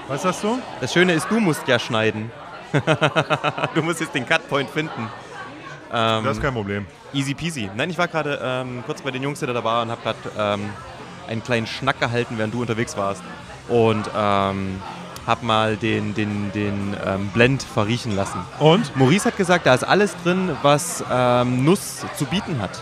Was 0.07 0.25
hast 0.25 0.45
du? 0.45 0.61
Das 0.81 0.93
Schöne 0.93 1.15
ist, 1.15 1.29
du 1.29 1.41
musst 1.41 1.67
ja 1.67 1.81
schneiden. 1.81 2.31
du 3.75 3.83
musst 3.83 4.01
jetzt 4.01 4.15
den 4.15 4.25
Cutpoint 4.25 4.71
finden. 4.71 5.09
Ähm, 5.93 6.25
Das 6.25 6.37
ist 6.37 6.43
kein 6.43 6.55
Problem. 6.55 6.87
easy 7.13 7.35
peasy. 7.35 7.69
Nein, 7.75 7.91
ich 7.91 7.99
war 7.99 8.07
gerade 8.07 8.39
ähm, 8.41 8.85
kurz 8.87 9.03
bei 9.03 9.11
den 9.11 9.23
Jungs, 9.25 9.41
die 9.41 9.47
da 9.47 9.65
waren 9.65 9.89
und 9.89 9.97
habe 9.97 10.03
gerade 10.03 10.19
ähm, 10.63 10.71
einen 11.29 11.43
kleinen 11.43 11.67
Schnack 11.67 11.99
gehalten, 11.99 12.39
während 12.39 12.55
du 12.55 12.61
unterwegs 12.61 12.97
warst. 12.97 13.23
Und 13.69 14.09
ähm, 14.17 14.81
habe 15.27 15.45
mal 15.45 15.77
den, 15.77 16.15
den, 16.15 16.53
den 16.53 16.97
ähm, 17.05 17.29
Blend 17.29 17.63
verriechen 17.63 18.17
lassen. 18.17 18.41
Und? 18.59 18.97
Maurice 18.97 19.27
hat 19.27 19.37
gesagt, 19.37 19.67
da 19.67 19.75
ist 19.75 19.85
alles 19.85 20.17
drin, 20.23 20.57
was 20.63 21.05
ähm, 21.11 21.65
Nuss 21.65 22.05
zu 22.17 22.25
bieten 22.25 22.61
hat. 22.61 22.81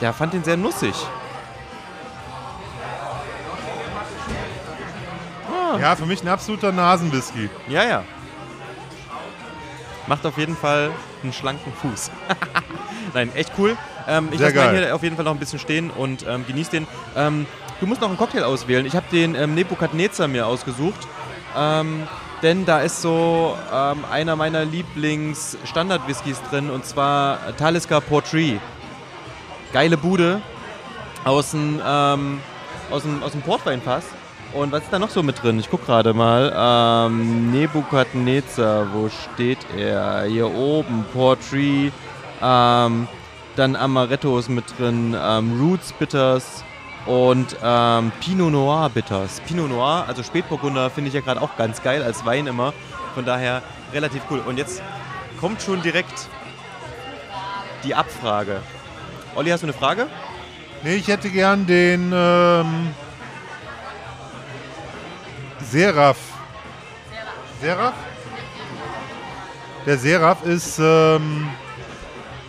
Der 0.00 0.12
fand 0.12 0.34
den 0.34 0.44
sehr 0.44 0.56
nussig. 0.56 0.94
Ja, 5.80 5.96
für 5.96 6.06
mich 6.06 6.22
ein 6.22 6.28
absoluter 6.28 6.72
Nasenwhisky. 6.72 7.50
Ja, 7.68 7.84
ja. 7.84 8.04
Macht 10.06 10.24
auf 10.26 10.36
jeden 10.38 10.56
Fall 10.56 10.92
einen 11.22 11.32
schlanken 11.32 11.72
Fuß. 11.72 12.10
Nein, 13.14 13.34
echt 13.34 13.52
cool. 13.58 13.76
Ähm, 14.08 14.28
ich 14.32 14.40
lasse 14.40 14.56
meinen 14.56 14.76
hier 14.76 14.94
auf 14.94 15.02
jeden 15.02 15.16
Fall 15.16 15.24
noch 15.24 15.32
ein 15.32 15.38
bisschen 15.38 15.58
stehen 15.58 15.90
und 15.90 16.24
ähm, 16.28 16.46
genieß 16.46 16.70
den. 16.70 16.86
Ähm, 17.16 17.46
du 17.80 17.86
musst 17.86 18.00
noch 18.00 18.08
einen 18.08 18.18
Cocktail 18.18 18.44
auswählen. 18.44 18.86
Ich 18.86 18.96
habe 18.96 19.06
den 19.10 19.34
ähm, 19.34 19.54
Nebukadnezar 19.54 20.28
mir 20.28 20.46
ausgesucht. 20.46 21.06
Ähm, 21.56 22.06
denn 22.42 22.66
da 22.66 22.80
ist 22.80 23.00
so 23.00 23.56
ähm, 23.72 24.04
einer 24.10 24.36
meiner 24.36 24.64
Lieblings-Standard-Whiskys 24.64 26.42
drin 26.50 26.68
und 26.68 26.84
zwar 26.84 27.56
Talisker 27.56 28.00
Portree. 28.02 28.58
Geile 29.72 29.96
Bude 29.96 30.42
aus 31.24 31.52
dem, 31.52 31.80
ähm, 31.84 32.40
aus 32.90 33.02
dem, 33.02 33.22
aus 33.22 33.32
dem 33.32 33.40
Portweinfass. 33.40 34.04
Und 34.52 34.70
was 34.72 34.82
ist 34.82 34.92
da 34.92 34.98
noch 34.98 35.10
so 35.10 35.22
mit 35.22 35.42
drin? 35.42 35.58
Ich 35.58 35.70
guck 35.70 35.84
gerade 35.86 36.12
mal. 36.12 36.52
Ähm, 36.54 37.50
Nebukadnezar, 37.50 38.86
wo 38.92 39.08
steht 39.08 39.58
er? 39.76 40.24
Hier 40.24 40.48
oben, 40.48 41.04
Portree. 41.12 41.90
Ähm, 42.42 43.08
dann 43.56 43.76
Amaretto 43.76 44.38
ist 44.38 44.48
mit 44.48 44.64
drin, 44.78 45.16
ähm, 45.18 45.60
Roots 45.60 45.92
Bitters 45.92 46.64
und 47.06 47.56
ähm, 47.62 48.12
Pinot 48.20 48.52
Noir 48.52 48.90
Bitters. 48.90 49.40
Pinot 49.46 49.68
Noir, 49.68 50.04
also 50.06 50.22
Spätburgunder, 50.22 50.90
finde 50.90 51.08
ich 51.08 51.14
ja 51.14 51.20
gerade 51.20 51.40
auch 51.40 51.56
ganz 51.56 51.82
geil 51.82 52.02
als 52.02 52.24
Wein 52.24 52.46
immer. 52.46 52.72
Von 53.14 53.24
daher 53.24 53.62
relativ 53.92 54.22
cool. 54.30 54.40
Und 54.40 54.58
jetzt 54.58 54.82
kommt 55.40 55.62
schon 55.62 55.82
direkt 55.82 56.28
die 57.84 57.94
Abfrage. 57.94 58.60
Olli, 59.36 59.50
hast 59.50 59.62
du 59.62 59.66
eine 59.66 59.74
Frage? 59.74 60.06
Nee, 60.82 60.96
ich 60.96 61.08
hätte 61.08 61.30
gern 61.30 61.66
den 61.66 62.12
ähm, 62.14 62.94
Seraph. 65.60 66.18
Seraph? 67.60 67.94
Der 69.86 69.98
Seraph 69.98 70.44
ist 70.44 70.78
ähm, 70.78 71.48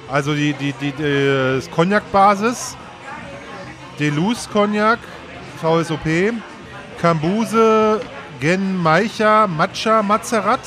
also 0.09 0.33
die, 0.33 0.53
die, 0.53 0.73
die, 0.73 0.91
die 0.91 1.55
das 1.57 1.69
Cognac-Basis, 1.71 2.77
Deluz 3.99 4.49
Cognac, 4.49 4.99
VSOP, 5.61 6.33
Kambuse, 7.01 8.01
Genmaicha, 8.39 9.47
Matcha, 9.47 10.03
Mazerat. 10.03 10.59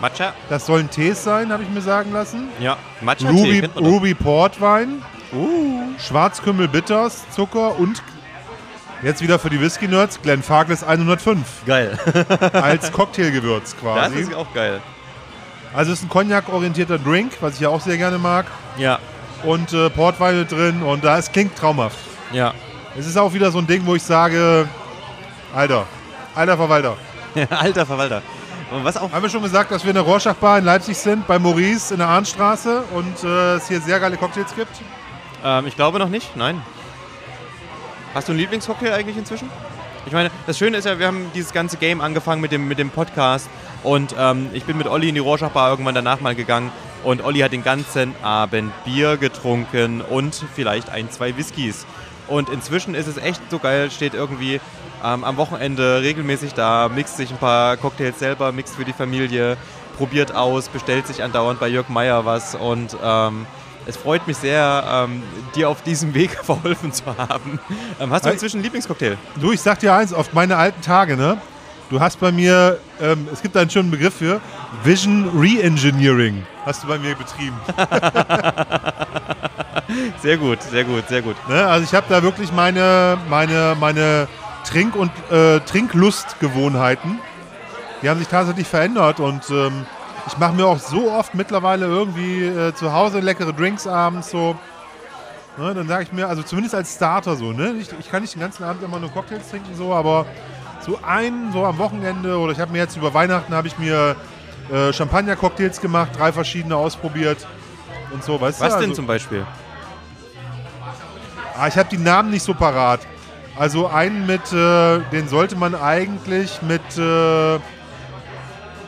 Matcha? 0.00 0.32
Das 0.48 0.66
sollen 0.66 0.90
Tees 0.90 1.24
sein, 1.24 1.52
habe 1.52 1.62
ich 1.62 1.68
mir 1.68 1.80
sagen 1.80 2.12
lassen. 2.12 2.48
Ja. 2.60 2.76
Matcha 3.00 3.28
Ruby. 3.28 3.68
Ruby 3.76 4.14
Portwein. 4.14 5.02
Uh. 5.32 5.82
Schwarzkümmel 5.98 6.68
Bitters, 6.68 7.24
Zucker 7.30 7.78
und 7.78 8.02
jetzt 9.02 9.20
wieder 9.20 9.38
für 9.38 9.50
die 9.50 9.60
Whisky-Nerds 9.60 10.22
Glen 10.22 10.42
Farkless 10.42 10.84
105 10.84 11.64
Geil. 11.66 11.98
als 12.52 12.92
Cocktailgewürz 12.92 13.72
Das 13.72 13.80
quasi. 13.80 14.20
ist 14.20 14.34
auch 14.34 14.52
geil. 14.54 14.80
Also 15.74 15.92
es 15.92 15.98
ist 15.98 16.04
ein 16.04 16.08
Cognac-orientierter 16.08 16.98
Drink, 16.98 17.32
was 17.40 17.54
ich 17.54 17.60
ja 17.60 17.68
auch 17.68 17.80
sehr 17.80 17.98
gerne 17.98 18.18
mag. 18.18 18.46
Ja. 18.78 18.98
Und 19.42 19.72
äh, 19.72 19.90
Portwein 19.90 20.46
drin 20.46 20.82
und 20.82 21.04
da 21.04 21.18
es 21.18 21.32
klingt 21.32 21.56
traumhaft. 21.56 21.98
Ja. 22.32 22.54
Es 22.96 23.06
ist 23.06 23.16
auch 23.16 23.32
wieder 23.32 23.50
so 23.50 23.58
ein 23.58 23.66
Ding, 23.66 23.84
wo 23.84 23.94
ich 23.96 24.02
sage, 24.02 24.68
Alter, 25.54 25.86
alter 26.34 26.56
Verwalter. 26.56 26.96
Alter 27.50 27.84
Verwalter. 27.84 28.22
Und 28.70 28.84
was 28.84 28.96
auch 28.96 29.10
Haben 29.10 29.22
wir 29.22 29.28
schon 29.28 29.42
gesagt, 29.42 29.72
dass 29.72 29.82
wir 29.82 29.90
in 29.90 29.96
der 29.96 30.04
Rorschach-Bar 30.04 30.58
in 30.58 30.64
Leipzig 30.64 30.96
sind, 30.96 31.26
bei 31.26 31.38
Maurice 31.38 31.92
in 31.92 31.98
der 31.98 32.08
Arnstraße 32.08 32.84
und 32.94 33.24
äh, 33.24 33.54
es 33.56 33.68
hier 33.68 33.80
sehr 33.80 33.98
geile 33.98 34.16
Cocktails 34.16 34.54
gibt? 34.54 34.70
Ähm, 35.44 35.66
ich 35.66 35.74
glaube 35.74 35.98
noch 35.98 36.08
nicht, 36.08 36.36
nein. 36.36 36.62
Hast 38.14 38.28
du 38.28 38.32
einen 38.32 38.40
Lieblingscocktail 38.40 38.92
eigentlich 38.92 39.16
inzwischen? 39.16 39.50
Ich 40.06 40.12
meine, 40.12 40.30
das 40.46 40.58
Schöne 40.58 40.76
ist 40.76 40.84
ja, 40.84 40.98
wir 40.98 41.06
haben 41.06 41.30
dieses 41.34 41.52
ganze 41.52 41.78
Game 41.78 42.02
angefangen 42.02 42.42
mit 42.42 42.52
dem, 42.52 42.68
mit 42.68 42.78
dem 42.78 42.90
Podcast 42.90 43.48
und 43.82 44.14
ähm, 44.18 44.50
ich 44.52 44.64
bin 44.64 44.76
mit 44.76 44.86
Olli 44.86 45.08
in 45.08 45.14
die 45.14 45.20
Rorschach-Bar 45.20 45.70
irgendwann 45.70 45.94
danach 45.94 46.20
mal 46.20 46.34
gegangen 46.34 46.70
und 47.04 47.24
Olli 47.24 47.40
hat 47.40 47.52
den 47.52 47.64
ganzen 47.64 48.14
Abend 48.22 48.72
Bier 48.84 49.16
getrunken 49.16 50.02
und 50.02 50.44
vielleicht 50.54 50.90
ein, 50.90 51.10
zwei 51.10 51.36
Whiskys. 51.38 51.86
Und 52.28 52.50
inzwischen 52.50 52.94
ist 52.94 53.06
es 53.06 53.16
echt 53.16 53.40
so 53.50 53.58
geil, 53.58 53.90
steht 53.90 54.12
irgendwie 54.12 54.60
ähm, 55.02 55.24
am 55.24 55.36
Wochenende 55.38 56.02
regelmäßig 56.02 56.52
da, 56.52 56.90
mixt 56.94 57.16
sich 57.16 57.30
ein 57.30 57.38
paar 57.38 57.78
Cocktails 57.78 58.18
selber, 58.18 58.52
mixt 58.52 58.76
für 58.76 58.84
die 58.84 58.92
Familie, 58.92 59.56
probiert 59.96 60.34
aus, 60.34 60.68
bestellt 60.68 61.06
sich 61.06 61.22
andauernd 61.22 61.60
bei 61.60 61.68
Jörg 61.68 61.88
Meier 61.88 62.26
was 62.26 62.54
und 62.54 62.96
ähm, 63.02 63.46
es 63.86 63.96
freut 63.96 64.26
mich 64.26 64.36
sehr, 64.36 64.84
ähm, 64.88 65.22
dir 65.54 65.68
auf 65.68 65.82
diesem 65.82 66.14
Weg 66.14 66.30
verholfen 66.42 66.92
zu 66.92 67.04
haben. 67.16 67.58
Ähm, 68.00 68.10
hast 68.10 68.24
du 68.24 68.30
inzwischen 68.30 68.56
einen 68.56 68.64
Lieblingscocktail? 68.64 69.16
Du, 69.40 69.52
ich 69.52 69.60
sag 69.60 69.78
dir 69.80 69.94
eins, 69.94 70.12
auf 70.12 70.32
meine 70.32 70.56
alten 70.56 70.80
Tage, 70.80 71.16
ne? 71.16 71.38
Du 71.90 72.00
hast 72.00 72.18
bei 72.18 72.32
mir, 72.32 72.78
ähm, 73.00 73.28
es 73.32 73.42
gibt 73.42 73.54
da 73.54 73.60
einen 73.60 73.70
schönen 73.70 73.90
Begriff 73.90 74.14
für, 74.14 74.40
Vision 74.82 75.30
Reengineering 75.38 76.44
hast 76.64 76.82
du 76.82 76.88
bei 76.88 76.98
mir 76.98 77.14
betrieben. 77.14 77.56
Sehr 80.22 80.38
gut, 80.38 80.62
sehr 80.62 80.84
gut, 80.84 81.06
sehr 81.08 81.20
gut. 81.20 81.36
Ne? 81.48 81.66
Also 81.66 81.84
ich 81.84 81.94
habe 81.94 82.06
da 82.08 82.22
wirklich 82.22 82.50
meine, 82.52 83.18
meine, 83.28 83.76
meine 83.78 84.28
Trink- 84.64 84.96
und 84.96 85.10
äh, 85.30 85.60
Trinklustgewohnheiten, 85.60 87.18
die 88.00 88.08
haben 88.08 88.18
sich 88.18 88.28
tatsächlich 88.28 88.66
verändert 88.66 89.20
und 89.20 89.42
ähm, 89.50 89.84
ich 90.26 90.38
mache 90.38 90.54
mir 90.54 90.66
auch 90.66 90.78
so 90.78 91.10
oft 91.10 91.34
mittlerweile 91.34 91.86
irgendwie 91.86 92.44
äh, 92.44 92.74
zu 92.74 92.92
Hause 92.92 93.20
leckere 93.20 93.52
Drinks 93.52 93.86
abends 93.86 94.30
so. 94.30 94.56
Ne? 95.56 95.74
Dann 95.74 95.86
sage 95.86 96.04
ich 96.04 96.12
mir, 96.12 96.28
also 96.28 96.42
zumindest 96.42 96.74
als 96.74 96.94
Starter 96.94 97.36
so, 97.36 97.52
ne? 97.52 97.74
Ich, 97.80 97.88
ich 97.98 98.10
kann 98.10 98.22
nicht 98.22 98.34
den 98.34 98.40
ganzen 98.40 98.64
Abend 98.64 98.82
immer 98.82 98.98
nur 98.98 99.10
Cocktails 99.10 99.48
trinken 99.50 99.74
so, 99.76 99.92
aber 99.92 100.26
so 100.80 100.98
einen 101.02 101.52
so 101.52 101.64
am 101.64 101.78
Wochenende 101.78 102.38
oder 102.38 102.52
ich 102.52 102.60
habe 102.60 102.72
mir 102.72 102.78
jetzt 102.78 102.96
über 102.96 103.14
Weihnachten 103.14 103.54
habe 103.54 103.68
ich 103.68 103.78
mir 103.78 104.16
äh, 104.72 104.92
Champagner-Cocktails 104.92 105.80
gemacht, 105.80 106.10
drei 106.18 106.32
verschiedene 106.32 106.76
ausprobiert 106.76 107.46
und 108.12 108.24
so, 108.24 108.40
weißt 108.40 108.60
Was 108.60 108.74
du? 108.74 108.80
denn 108.80 108.90
also, 108.90 108.94
zum 108.94 109.06
Beispiel? 109.06 109.46
Ah, 111.56 111.68
ich 111.68 111.76
habe 111.76 111.88
die 111.88 111.98
Namen 111.98 112.30
nicht 112.30 112.42
so 112.42 112.54
parat. 112.54 113.00
Also 113.56 113.86
einen 113.86 114.26
mit, 114.26 114.52
äh, 114.52 114.98
den 115.12 115.28
sollte 115.28 115.54
man 115.54 115.76
eigentlich 115.76 116.60
mit, 116.62 116.82
äh, 116.98 117.60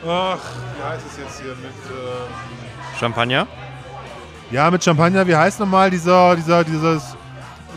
ach, 0.05 0.39
wie 0.77 0.83
heißt 0.83 1.05
es 1.07 1.17
jetzt 1.17 1.41
hier, 1.41 1.55
mit, 1.55 1.65
äh, 1.65 2.97
Champagner? 2.99 3.47
ja, 4.51 4.69
mit 4.71 4.83
Champagner, 4.83 5.27
wie 5.27 5.35
heißt 5.35 5.59
nochmal 5.59 5.89
dieser, 5.89 6.35
dieser, 6.35 6.63
dieses, 6.63 7.15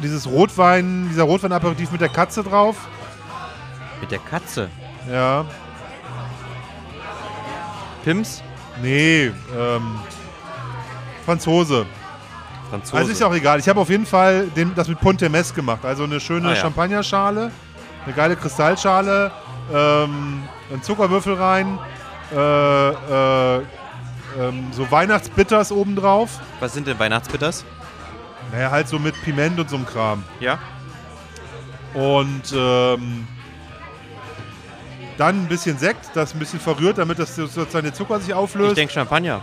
dieses 0.02 0.26
Rotwein, 0.26 1.08
dieser 1.10 1.24
Rotweinaperitif 1.24 1.90
mit 1.90 2.00
der 2.00 2.08
Katze 2.08 2.42
drauf? 2.42 2.76
Mit 4.00 4.10
der 4.10 4.18
Katze. 4.18 4.68
Ja, 5.10 5.44
Pims? 8.04 8.42
nee, 8.82 9.26
ähm, 9.56 9.98
Franzose. 11.24 11.86
Franzose. 12.70 12.96
Also 12.96 13.12
ist 13.12 13.20
ja 13.20 13.26
auch 13.26 13.34
egal. 13.34 13.58
Ich 13.58 13.68
habe 13.68 13.80
auf 13.80 13.90
jeden 13.90 14.06
Fall 14.06 14.46
den, 14.56 14.74
das 14.74 14.88
mit 14.88 15.00
Pontemess 15.00 15.52
gemacht. 15.54 15.84
Also 15.84 16.04
eine 16.04 16.20
schöne 16.20 16.48
Ah, 16.48 16.54
ja. 16.54 16.56
Champagnerschale, 16.56 17.50
eine 18.04 18.14
geile 18.14 18.36
Kristallschale, 18.36 19.32
ähm, 19.74 20.42
ein 20.72 20.82
Zuckerwürfel 20.82 21.34
rein, 21.34 21.78
äh, 22.32 23.56
äh, 23.58 23.62
ähm, 24.38 24.68
so 24.72 24.90
Weihnachtsbitters 24.90 25.72
obendrauf. 25.72 26.38
Was 26.60 26.72
sind 26.74 26.86
denn 26.86 26.98
Weihnachtsbitters? 26.98 27.64
Naja, 28.52 28.70
halt 28.70 28.88
so 28.88 28.98
mit 28.98 29.20
Piment 29.22 29.58
und 29.58 29.70
so 29.70 29.76
einem 29.76 29.86
Kram. 29.86 30.24
Ja. 30.40 30.58
Und 31.94 32.52
ähm, 32.54 33.26
dann 35.18 35.42
ein 35.44 35.48
bisschen 35.48 35.76
Sekt, 35.78 36.10
das 36.14 36.34
ein 36.34 36.38
bisschen 36.38 36.60
verrührt, 36.60 36.98
damit 36.98 37.18
das 37.18 37.34
sozusagen 37.36 37.84
der 37.84 37.94
Zucker 37.94 38.18
sich 38.20 38.28
Ich 38.30 38.34
auflöst. 38.34 38.76
denke 38.76 38.92
Champagner. 38.92 39.42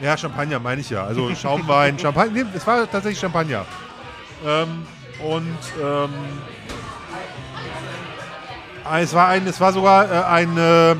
Ja, 0.00 0.16
Champagner 0.16 0.60
meine 0.60 0.80
ich 0.80 0.90
ja. 0.90 1.04
Also 1.04 1.34
Schaumwein, 1.34 1.98
Champagner. 1.98 2.44
Nee, 2.44 2.50
es 2.54 2.66
war 2.66 2.88
tatsächlich 2.90 3.18
Champagner. 3.18 3.64
Ähm, 4.46 4.86
und 5.24 5.58
ähm, 5.82 6.10
ah, 8.84 9.00
es 9.00 9.12
war 9.12 9.28
ein, 9.28 9.46
es 9.46 9.60
war 9.60 9.72
sogar 9.72 10.10
äh, 10.10 10.24
ein, 10.24 10.56
äh, 10.56 10.94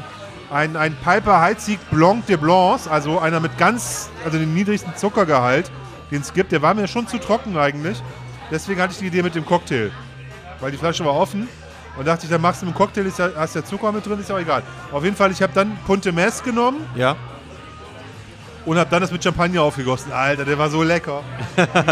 ein, 0.51 0.76
ein 0.76 0.96
Piper 0.96 1.40
Heizig 1.40 1.78
Blanc 1.90 2.26
de 2.26 2.36
Blancs, 2.36 2.88
also 2.88 3.18
einer 3.18 3.40
mit 3.40 3.57
ganz, 3.59 4.11
also 4.24 4.38
den 4.38 4.55
niedrigsten 4.55 4.94
Zuckergehalt, 4.96 5.70
den 6.11 6.22
es 6.22 6.32
gibt. 6.32 6.53
Der 6.53 6.62
war 6.62 6.74
mir 6.74 6.88
schon 6.88 7.07
zu 7.07 7.18
trocken 7.18 7.57
eigentlich. 7.57 8.03
Deswegen 8.51 8.80
hatte 8.80 8.92
ich 8.92 8.99
die 8.99 9.07
Idee 9.07 9.22
mit 9.22 9.34
dem 9.34 9.44
Cocktail. 9.44 9.90
Weil 10.61 10.70
die 10.70 10.78
Flasche 10.78 11.05
war 11.05 11.14
offen. 11.14 11.49
Und 11.99 12.07
dachte 12.07 12.24
ich, 12.24 12.30
dann 12.30 12.40
machst 12.40 12.62
du 12.62 12.66
mit 12.66 12.74
dem 12.74 12.78
Cocktail, 12.78 13.07
ist 13.07 13.18
ja, 13.18 13.30
hast 13.36 13.57
ja 13.57 13.64
Zucker 13.64 13.90
mit 13.90 14.07
drin, 14.07 14.20
ist 14.20 14.28
ja 14.28 14.36
auch 14.36 14.40
egal. 14.40 14.62
Auf 14.92 15.03
jeden 15.03 15.16
Fall, 15.16 15.32
ich 15.32 15.42
habe 15.42 15.53
dann 15.53 15.76
Punte 15.86 16.12
Mess 16.12 16.42
genommen 16.42 16.86
Ja. 16.94 17.16
Und 18.64 18.78
habe 18.78 18.90
dann 18.90 19.00
das 19.00 19.11
mit 19.11 19.22
Champagner 19.22 19.62
aufgegossen. 19.62 20.12
Alter, 20.12 20.44
der 20.44 20.59
war 20.59 20.68
so 20.68 20.82
lecker. 20.82 21.22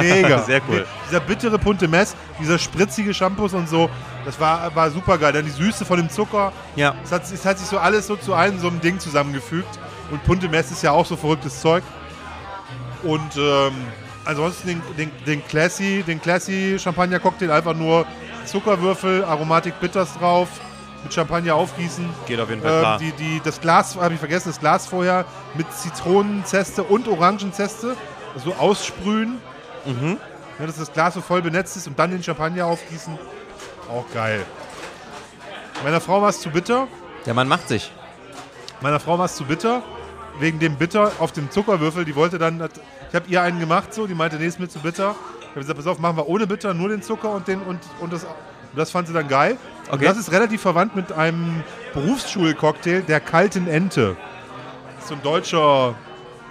Mega. 0.00 0.38
Sehr 0.46 0.60
cool. 0.68 0.86
Dieser 1.08 1.20
bittere 1.20 1.58
Punte 1.58 1.88
Mess, 1.88 2.14
dieser 2.40 2.58
spritzige 2.58 3.14
Shampoos 3.14 3.54
und 3.54 3.68
so, 3.68 3.88
das 4.24 4.38
war, 4.38 4.74
war 4.74 4.90
super 4.90 5.18
geil. 5.18 5.32
Dann 5.32 5.44
die 5.44 5.50
Süße 5.50 5.84
von 5.84 5.98
dem 5.98 6.10
Zucker. 6.10 6.52
Ja. 6.74 6.94
Es 7.04 7.12
hat, 7.12 7.22
es 7.30 7.44
hat 7.44 7.58
sich 7.58 7.68
so 7.68 7.78
alles 7.78 8.06
so 8.06 8.16
zu 8.16 8.34
einem 8.34 8.58
so 8.58 8.68
einem 8.68 8.80
Ding 8.80 8.98
zusammengefügt. 8.98 9.78
Und 10.10 10.22
Punte 10.24 10.48
Mess 10.48 10.70
ist 10.70 10.82
ja 10.82 10.92
auch 10.92 11.06
so 11.06 11.16
verrücktes 11.16 11.60
Zeug. 11.60 11.82
Und 13.02 13.36
ähm, 13.36 13.74
ansonsten 14.24 14.68
den, 14.68 14.82
den, 14.98 15.10
den 15.26 15.46
Classy, 15.46 16.02
den 16.06 16.20
Classy 16.20 16.78
Champagner 16.78 17.20
Cocktail 17.20 17.50
einfach 17.50 17.74
nur 17.74 18.06
Zuckerwürfel, 18.44 19.24
Aromatik 19.24 19.80
Bitters 19.80 20.14
drauf, 20.18 20.48
mit 21.06 21.14
Champagner 21.14 21.54
aufgießen. 21.54 22.04
Geht 22.26 22.40
auf 22.40 22.48
jeden 22.50 22.62
Fall 22.62 22.72
Ähm, 22.72 22.80
klar. 22.80 22.98
die, 22.98 23.12
die, 23.12 23.40
das 23.44 23.60
Glas, 23.60 23.96
habe 23.96 24.14
ich 24.14 24.20
vergessen, 24.20 24.48
das 24.48 24.58
Glas 24.60 24.86
vorher 24.86 25.24
mit 25.54 25.72
Zitronenzeste 25.72 26.82
und 26.82 27.06
Orangenzeste 27.08 27.96
so 28.44 28.52
aussprühen. 28.54 29.38
Mhm. 29.84 30.18
Ja, 30.58 30.66
dass 30.66 30.76
das 30.76 30.92
Glas 30.92 31.14
so 31.14 31.20
voll 31.20 31.42
benetzt 31.42 31.76
ist 31.76 31.86
und 31.86 31.98
dann 31.98 32.10
den 32.10 32.22
Champagner 32.22 32.66
aufgießen. 32.66 33.18
Auch 33.90 34.04
geil. 34.12 34.44
Meiner 35.84 36.00
Frau 36.00 36.20
war 36.20 36.30
es 36.30 36.40
zu 36.40 36.50
bitter. 36.50 36.88
Der 37.24 37.34
Mann 37.34 37.46
macht 37.46 37.68
sich. 37.68 37.92
Meiner 38.80 38.98
Frau 38.98 39.18
war 39.18 39.26
es 39.26 39.36
zu 39.36 39.44
bitter. 39.44 39.82
Wegen 40.40 40.58
dem 40.58 40.76
Bitter 40.76 41.12
auf 41.18 41.32
dem 41.32 41.50
Zuckerwürfel. 41.50 42.04
Die 42.04 42.16
wollte 42.16 42.38
dann, 42.38 42.68
ich 43.08 43.14
habe 43.14 43.26
ihr 43.28 43.42
einen 43.42 43.60
gemacht 43.60 43.94
so, 43.94 44.06
die 44.06 44.14
meinte, 44.14 44.36
nee, 44.36 44.46
ist 44.46 44.58
mir 44.58 44.68
zu 44.68 44.80
bitter. 44.80 45.14
Ich 45.40 45.48
habe 45.50 45.60
gesagt, 45.60 45.78
pass 45.78 45.86
auf, 45.86 45.98
machen 45.98 46.16
wir 46.16 46.28
ohne 46.28 46.46
Bitter, 46.46 46.74
nur 46.74 46.88
den 46.90 47.00
Zucker 47.02 47.30
und, 47.30 47.48
den, 47.48 47.62
und, 47.62 47.80
und, 48.00 48.12
das, 48.12 48.26
das 48.76 48.90
fand 48.90 49.08
sie 49.08 49.14
dann 49.14 49.28
geil. 49.28 49.56
Okay. 49.90 50.04
das 50.04 50.16
ist 50.16 50.32
relativ 50.32 50.60
verwandt 50.60 50.96
mit 50.96 51.12
einem 51.12 51.62
Berufsschulcocktail 51.94 53.02
der 53.02 53.20
kalten 53.20 53.68
Ente. 53.68 54.16
Das 54.94 55.04
ist 55.04 55.08
so 55.08 55.14
ein 55.14 55.22
deutscher 55.22 55.94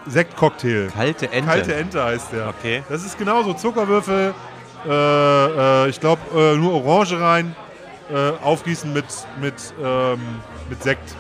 Sektcocktail. 0.08 0.88
Kalte 0.88 1.32
Ente. 1.32 1.48
Kalte 1.50 1.76
Ente 1.76 2.04
heißt 2.04 2.32
der. 2.32 2.50
Okay. 2.50 2.84
Das 2.90 3.06
ist 3.06 3.18
genauso 3.18 3.54
Zuckerwürfel, 3.54 4.34
äh, 4.88 4.90
äh, 4.90 5.90
ich 5.90 6.00
glaube 6.00 6.22
äh, 6.34 6.56
nur 6.56 6.74
Orange 6.74 7.20
rein, 7.20 7.56
äh, 8.12 8.32
aufgießen 8.44 8.92
mit, 8.94 9.06
mit, 9.42 9.56
ähm, 9.84 10.20
mit 10.70 10.82
Sekt. 10.82 11.16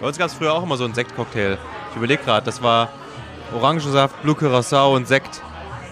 Bei 0.00 0.06
uns 0.06 0.18
gab 0.18 0.28
es 0.28 0.34
früher 0.34 0.52
auch 0.52 0.62
immer 0.62 0.76
so 0.76 0.84
einen 0.84 0.94
Sektcocktail. 0.94 1.58
Ich 1.90 1.96
überlege 1.96 2.22
gerade, 2.22 2.44
das 2.46 2.62
war 2.62 2.90
Orangensaft, 3.54 4.22
Blue 4.22 4.34
Curacao 4.34 4.94
und 4.94 5.08
Sekt. 5.08 5.42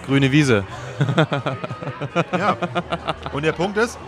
Grüne 0.06 0.32
Wiese. 0.32 0.64
Ja. 2.36 2.56
Und 3.32 3.44
der 3.44 3.52
Punkt 3.52 3.76
ist, 3.76 3.98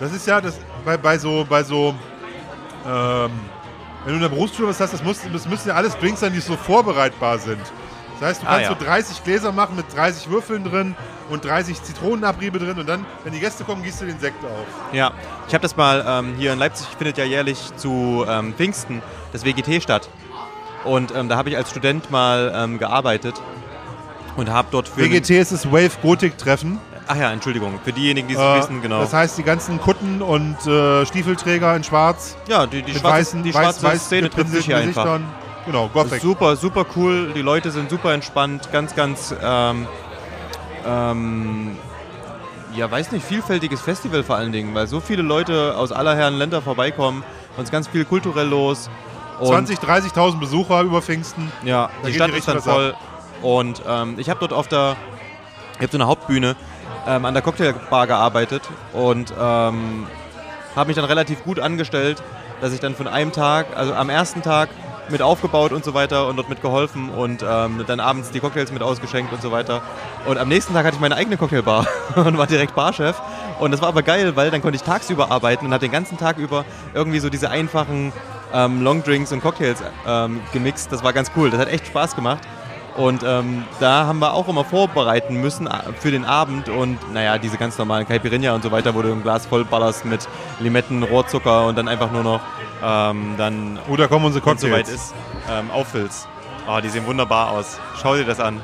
das 0.00 0.12
ist 0.12 0.26
ja 0.26 0.40
das 0.40 0.58
bei, 0.84 0.96
bei 0.96 1.18
so, 1.18 1.46
bei 1.48 1.62
so, 1.62 1.94
ähm, 2.86 3.30
wenn 4.04 4.12
du 4.12 4.14
in 4.14 4.20
der 4.20 4.28
Berufsschule 4.30 4.68
was 4.68 4.80
hast, 4.80 4.94
das, 4.94 5.02
muss, 5.04 5.18
das 5.32 5.46
müssen 5.46 5.68
ja 5.68 5.74
alles 5.74 5.96
Drinks 5.98 6.20
sein, 6.20 6.32
die 6.32 6.40
so 6.40 6.56
vorbereitbar 6.56 7.38
sind. 7.38 7.60
Das 8.18 8.28
heißt, 8.30 8.42
du 8.42 8.46
Ah, 8.46 8.50
kannst 8.56 8.70
ja. 8.70 8.76
so 8.78 8.84
30 8.84 9.24
Gläser 9.24 9.52
machen 9.52 9.76
mit 9.76 9.86
30 9.94 10.28
Würfeln 10.30 10.64
drin 10.64 10.94
und 11.30 11.44
30 11.44 11.82
Zitronenabriebe 11.82 12.58
drin 12.58 12.78
und 12.78 12.88
dann, 12.88 13.06
wenn 13.24 13.32
die 13.32 13.40
Gäste 13.40 13.64
kommen, 13.64 13.82
gießt 13.82 14.02
du 14.02 14.06
den 14.06 14.18
Sekt 14.18 14.44
auf. 14.44 14.66
Ja, 14.92 15.12
ich 15.48 15.54
habe 15.54 15.62
das 15.62 15.76
mal 15.76 16.04
ähm, 16.06 16.34
hier 16.36 16.52
in 16.52 16.58
Leipzig, 16.58 16.86
findet 16.98 17.16
ja 17.18 17.24
jährlich 17.24 17.58
zu 17.76 18.24
ähm, 18.28 18.52
Pfingsten 18.54 19.00
das 19.32 19.44
WGT 19.44 19.82
statt. 19.82 20.08
Und 20.84 21.14
ähm, 21.14 21.28
da 21.28 21.36
habe 21.36 21.50
ich 21.50 21.56
als 21.56 21.70
Student 21.70 22.10
mal 22.10 22.52
ähm, 22.54 22.78
gearbeitet 22.78 23.34
und 24.36 24.50
habe 24.50 24.68
dort 24.70 24.88
für. 24.88 25.02
WGT 25.02 25.30
ist 25.30 25.52
das 25.52 25.70
Wave 25.70 25.92
Gothic 26.02 26.36
Treffen. 26.38 26.78
Ach 27.12 27.16
ja, 27.16 27.32
Entschuldigung, 27.32 27.80
für 27.82 27.92
diejenigen, 27.92 28.28
die 28.28 28.34
es 28.34 28.40
Äh, 28.40 28.58
wissen, 28.58 28.82
genau. 28.82 29.00
Das 29.00 29.12
heißt, 29.12 29.36
die 29.36 29.42
ganzen 29.42 29.80
Kutten 29.80 30.22
und 30.22 30.64
äh, 30.64 31.04
Stiefelträger 31.04 31.74
in 31.74 31.82
Schwarz 31.82 32.36
ja, 32.46 32.68
die, 32.68 32.82
die 32.82 32.92
schwarze, 32.92 33.08
weißen, 33.08 33.42
die 33.42 33.52
weiß, 33.52 33.62
schwarze 33.62 33.82
weiß 33.82 34.04
Szene 34.06 34.30
trifft 34.30 34.50
sich 34.52 34.66
hier 34.66 34.76
einfach. 34.76 35.18
Genau, 35.66 35.88
Gothic. 35.88 36.22
super, 36.22 36.54
super 36.54 36.86
cool. 36.94 37.32
Die 37.34 37.42
Leute 37.42 37.72
sind 37.72 37.90
super 37.90 38.14
entspannt, 38.14 38.70
ganz, 38.70 38.94
ganz, 38.94 39.34
ähm, 39.42 39.88
ähm, 40.86 41.76
ja, 42.76 42.88
weiß 42.88 43.10
nicht, 43.10 43.26
vielfältiges 43.26 43.80
Festival 43.80 44.22
vor 44.22 44.36
allen 44.36 44.52
Dingen, 44.52 44.72
weil 44.76 44.86
so 44.86 45.00
viele 45.00 45.22
Leute 45.22 45.76
aus 45.76 45.90
aller 45.90 46.14
Herren 46.14 46.34
Länder 46.38 46.62
vorbeikommen, 46.62 47.24
uns 47.56 47.72
ganz 47.72 47.88
viel 47.88 48.04
kulturell 48.04 48.46
los 48.46 48.88
Und 49.40 49.48
20, 49.48 49.80
30.000 49.80 50.38
Besucher 50.38 50.82
über 50.82 51.02
Pfingsten. 51.02 51.50
Ja, 51.64 51.90
Da 52.02 52.08
die 52.08 52.14
Stadt 52.14 52.30
die 52.30 52.38
ist 52.38 52.46
dann 52.46 52.62
voll. 52.62 52.94
Und 53.42 53.82
ähm, 53.88 54.14
ich 54.18 54.30
habe 54.30 54.38
dort 54.38 54.52
auf 54.52 54.68
der, 54.68 54.96
ich 55.74 55.80
habe 55.80 55.90
so 55.90 55.98
eine 55.98 56.06
Hauptbühne 56.06 56.54
ähm, 57.06 57.24
an 57.24 57.34
der 57.34 57.42
Cocktailbar 57.42 58.06
gearbeitet 58.06 58.62
und 58.92 59.32
ähm, 59.32 60.06
habe 60.76 60.88
mich 60.88 60.96
dann 60.96 61.04
relativ 61.04 61.42
gut 61.44 61.58
angestellt, 61.58 62.22
dass 62.60 62.72
ich 62.72 62.80
dann 62.80 62.94
von 62.94 63.08
einem 63.08 63.32
Tag, 63.32 63.66
also 63.76 63.94
am 63.94 64.10
ersten 64.10 64.42
Tag 64.42 64.68
mit 65.10 65.22
aufgebaut 65.22 65.72
und 65.72 65.84
so 65.84 65.94
weiter 65.94 66.28
und 66.28 66.36
dort 66.36 66.48
mit 66.48 66.62
geholfen 66.62 67.10
und 67.10 67.44
ähm, 67.46 67.84
dann 67.86 68.00
abends 68.00 68.30
die 68.30 68.40
Cocktails 68.40 68.72
mit 68.72 68.82
ausgeschenkt 68.82 69.32
und 69.32 69.42
so 69.42 69.50
weiter. 69.50 69.82
Und 70.26 70.38
am 70.38 70.48
nächsten 70.48 70.72
Tag 70.72 70.86
hatte 70.86 70.94
ich 70.94 71.00
meine 71.00 71.16
eigene 71.16 71.36
Cocktailbar 71.36 71.86
und 72.14 72.38
war 72.38 72.46
direkt 72.46 72.74
Barchef. 72.74 73.20
Und 73.58 73.72
das 73.72 73.80
war 73.80 73.88
aber 73.88 74.02
geil, 74.02 74.36
weil 74.36 74.50
dann 74.50 74.62
konnte 74.62 74.76
ich 74.76 74.82
tagsüber 74.82 75.30
arbeiten 75.30 75.66
und 75.66 75.72
habe 75.72 75.80
den 75.80 75.92
ganzen 75.92 76.16
Tag 76.16 76.38
über 76.38 76.64
irgendwie 76.94 77.18
so 77.18 77.28
diese 77.28 77.50
einfachen 77.50 78.12
ähm, 78.54 78.82
Longdrinks 78.82 79.32
und 79.32 79.42
Cocktails 79.42 79.82
ähm, 80.06 80.40
gemixt. 80.52 80.92
Das 80.92 81.02
war 81.02 81.12
ganz 81.12 81.30
cool. 81.36 81.50
Das 81.50 81.60
hat 81.60 81.68
echt 81.68 81.86
Spaß 81.86 82.14
gemacht. 82.14 82.40
Und 82.96 83.22
ähm, 83.24 83.64
da 83.78 84.06
haben 84.06 84.18
wir 84.18 84.34
auch 84.34 84.48
immer 84.48 84.64
vorbereiten 84.64 85.40
müssen 85.40 85.66
äh, 85.66 85.70
für 85.98 86.10
den 86.10 86.24
Abend 86.24 86.68
und 86.68 86.98
naja, 87.12 87.38
diese 87.38 87.56
ganz 87.56 87.78
normalen 87.78 88.06
Caipirinha 88.06 88.52
und 88.54 88.62
so 88.62 88.70
weiter, 88.72 88.94
wo 88.94 89.02
du 89.02 89.12
ein 89.12 89.22
Glas 89.22 89.46
voll 89.46 89.64
ballerst 89.64 90.04
mit 90.04 90.28
Limetten, 90.58 91.02
Rohrzucker 91.02 91.66
und 91.66 91.78
dann 91.78 91.88
einfach 91.88 92.10
nur 92.10 92.22
noch 92.22 92.40
ähm, 92.82 93.34
dann, 93.36 93.78
Oh, 93.88 93.96
da 93.96 94.06
kommen 94.08 94.24
unsere 94.24 94.44
wenn 94.44 94.54
es 94.54 94.60
soweit 94.60 94.86
Cocktails. 94.86 94.94
ist, 94.94 95.14
ähm, 95.50 95.70
auffüllst. 95.70 96.28
Oh, 96.68 96.80
die 96.82 96.88
sehen 96.88 97.06
wunderbar 97.06 97.50
aus. 97.50 97.78
Schau 98.00 98.16
dir 98.16 98.24
das 98.24 98.40
an. 98.40 98.60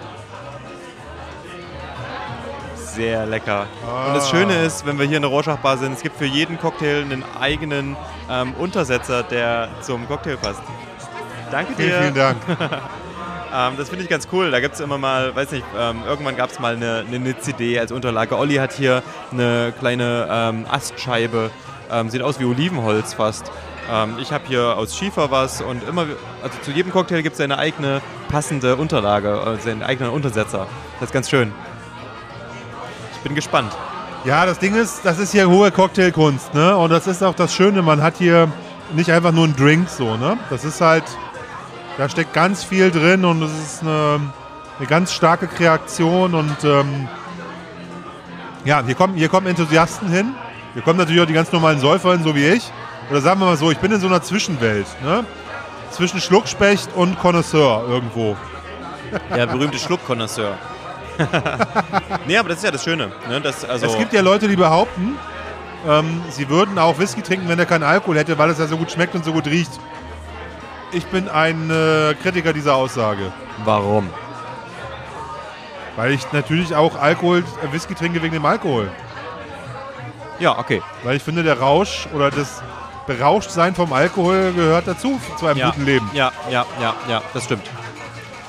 Sehr 2.75 3.27
lecker. 3.27 3.67
Und 4.09 4.15
das 4.15 4.31
Schöne 4.31 4.63
ist, 4.63 4.87
wenn 4.87 4.99
wir 4.99 5.07
hier 5.07 5.17
in 5.19 5.23
der 5.23 5.31
Rorschach-Bar 5.31 5.77
sind, 5.77 5.93
es 5.93 6.03
gibt 6.03 6.17
für 6.17 6.25
jeden 6.25 6.59
Cocktail 6.59 7.03
einen 7.03 7.25
eigenen 7.39 7.95
ähm, 8.31 8.55
Untersetzer, 8.59 9.23
der 9.23 9.69
zum 9.83 10.09
Cocktail 10.09 10.37
passt. 10.39 10.63
Danke 11.51 11.75
dir. 11.75 11.85
Vielen, 11.85 12.03
vielen 12.03 12.15
Dank. 12.15 12.39
Ähm, 13.55 13.75
das 13.77 13.89
finde 13.89 14.05
ich 14.05 14.11
ganz 14.11 14.29
cool. 14.33 14.51
Da 14.51 14.61
gibt 14.61 14.75
es 14.75 14.81
immer 14.81 14.99
mal, 14.99 15.35
weiß 15.35 15.53
nicht, 15.53 15.65
ähm, 15.79 16.03
irgendwann 16.07 16.37
gab 16.37 16.51
es 16.51 16.59
mal 16.59 16.75
eine, 16.77 17.05
eine 17.07 17.39
CD 17.39 17.79
als 17.79 17.93
Unterlage. 17.93 18.37
Olli 18.37 18.57
hat 18.57 18.73
hier 18.73 19.03
eine 19.33 19.73
kleine 19.79 20.29
ähm, 20.31 20.67
Astscheibe. 20.69 21.51
Ähm, 21.91 22.11
sieht 22.11 22.23
aus 22.23 22.41
wie 22.41 22.45
Olivenholz 22.45 23.15
fast. 23.15 23.51
Ähm, 23.91 24.17
ich 24.21 24.33
habe 24.33 24.45
hier 24.49 24.77
aus 24.77 24.97
Schiefer 24.97 25.31
was 25.31 25.61
und 25.63 25.87
immer, 25.89 26.07
also 26.43 26.59
zu 26.63 26.73
jedem 26.73 26.91
Cocktail 26.91 27.23
gibt 27.23 27.35
es 27.35 27.41
eine 27.41 27.59
eigene 27.59 28.01
passende 28.29 28.77
Unterlage, 28.77 29.41
also 29.41 29.71
einen 29.71 29.83
eigenen 29.83 30.11
Untersetzer. 30.11 30.67
Das 30.99 31.11
ist 31.11 31.13
ganz 31.13 31.31
schön. 31.31 31.53
Ich 33.15 33.21
bin 33.21 33.35
gespannt. 33.35 33.73
Ja, 34.25 34.45
das 34.45 34.59
Ding 34.59 34.75
ist, 34.75 35.05
das 35.05 35.19
ist 35.19 35.31
hier 35.31 35.49
hohe 35.49 35.71
Cocktailkunst, 35.71 36.53
ne? 36.53 36.77
Und 36.77 36.91
das 36.91 37.07
ist 37.07 37.23
auch 37.23 37.35
das 37.35 37.55
Schöne, 37.55 37.83
man 37.83 38.03
hat 38.03 38.17
hier 38.17 38.51
nicht 38.93 39.11
einfach 39.13 39.31
nur 39.31 39.45
einen 39.45 39.55
Drink 39.55 39.89
so, 39.89 40.17
ne? 40.17 40.37
Das 40.51 40.65
ist 40.65 40.81
halt, 40.81 41.05
da 41.99 42.09
steckt 42.09 42.33
ganz 42.33 42.65
viel 42.65 42.91
drin 42.91 43.25
und 43.25 43.43
es 43.43 43.53
ist 43.53 43.83
eine, 43.83 44.21
eine 44.79 44.87
ganz 44.87 45.13
starke 45.13 45.47
Kreation 45.47 46.35
und 46.35 46.65
ähm, 46.65 47.09
ja, 48.65 48.83
hier 48.85 48.95
kommen, 48.95 49.15
hier 49.15 49.29
kommen 49.29 49.47
Enthusiasten 49.47 50.09
hin. 50.09 50.35
Hier 50.75 50.83
kommen 50.83 50.99
natürlich 50.99 51.23
auch 51.23 51.27
die 51.27 51.33
ganz 51.33 51.53
normalen 51.53 51.79
Säufer 51.79 52.13
hin, 52.13 52.23
so 52.23 52.35
wie 52.35 52.47
ich. 52.47 52.71
Oder 53.11 53.21
sagen 53.21 53.41
wir 53.41 53.47
mal 53.47 53.57
so, 53.57 53.71
ich 53.71 53.79
bin 53.79 53.93
in 53.93 54.01
so 54.01 54.09
einer 54.09 54.23
Zwischenwelt, 54.23 54.87
ne? 55.03 55.25
Zwischen 55.91 56.21
Schluckspecht 56.21 56.91
und 56.95 57.19
Connoisseur 57.19 57.85
irgendwo. 57.89 58.37
Der 59.35 59.47
berühmte 59.47 59.79
Schluckkonnoisseur. 59.79 60.59
nee, 62.27 62.37
aber 62.37 62.51
das 62.51 62.59
ist 62.59 62.65
ja 62.65 62.71
das 62.71 62.85
Schöne. 62.85 63.11
Ne? 63.29 63.41
Das, 63.41 63.65
also, 63.65 63.87
Es 63.87 63.97
gibt 63.97 64.13
ja 64.13 64.21
Leute, 64.21 64.49
die 64.49 64.57
behaupten, 64.57 65.17
ähm, 65.89 66.21
sie 66.29 66.49
würden 66.49 66.79
auch 66.79 66.99
Whisky 66.99 67.23
trinken, 67.23 67.49
wenn 67.49 67.59
er 67.59 67.67
keinen 67.67 67.85
Alkohol 67.85 68.19
hätte, 68.19 68.37
weil 68.37 68.51
es 68.51 68.59
ja 68.59 68.67
so 68.67 68.77
gut 68.77 68.91
schmeckt 68.91 69.15
und 69.15 69.25
so 69.25 69.33
gut 69.33 69.47
riecht. 69.47 69.71
Ich 70.97 71.05
bin 71.07 71.29
ein 71.29 71.69
äh, 71.71 72.15
Kritiker 72.23 72.55
dieser 72.55 72.75
Aussage. 72.75 73.31
warum? 73.65 74.09
Weil 75.97 76.13
ich 76.13 76.33
natürlich 76.33 76.75
auch 76.75 76.99
Alkohol, 76.99 77.45
äh, 77.63 77.73
Whisky 77.73 77.95
trinke 77.95 78.23
wegen 78.23 78.33
dem 78.33 78.47
Alkohol. 78.47 78.91
Ja, 80.39 80.59
okay. 80.59 80.81
Weil 81.05 81.17
ich 81.17 81.23
finde, 81.23 81.43
der 81.43 81.59
Rausch 81.61 82.07
oder 82.15 82.31
das 82.31 82.63
Berauschtsein 83.07 83.75
vom 83.75 83.93
Alkohol 83.93 84.53
gehört 84.55 84.87
dazu, 84.89 85.21
zu 85.39 85.47
einem 85.47 85.59
ja, 85.59 85.67
guten 85.71 85.85
Leben. 85.85 86.11
Ja, 86.15 86.33
ja, 86.51 86.65
ja, 86.81 86.95
ja, 87.09 87.23
das 87.35 87.45
stimmt. 87.45 87.67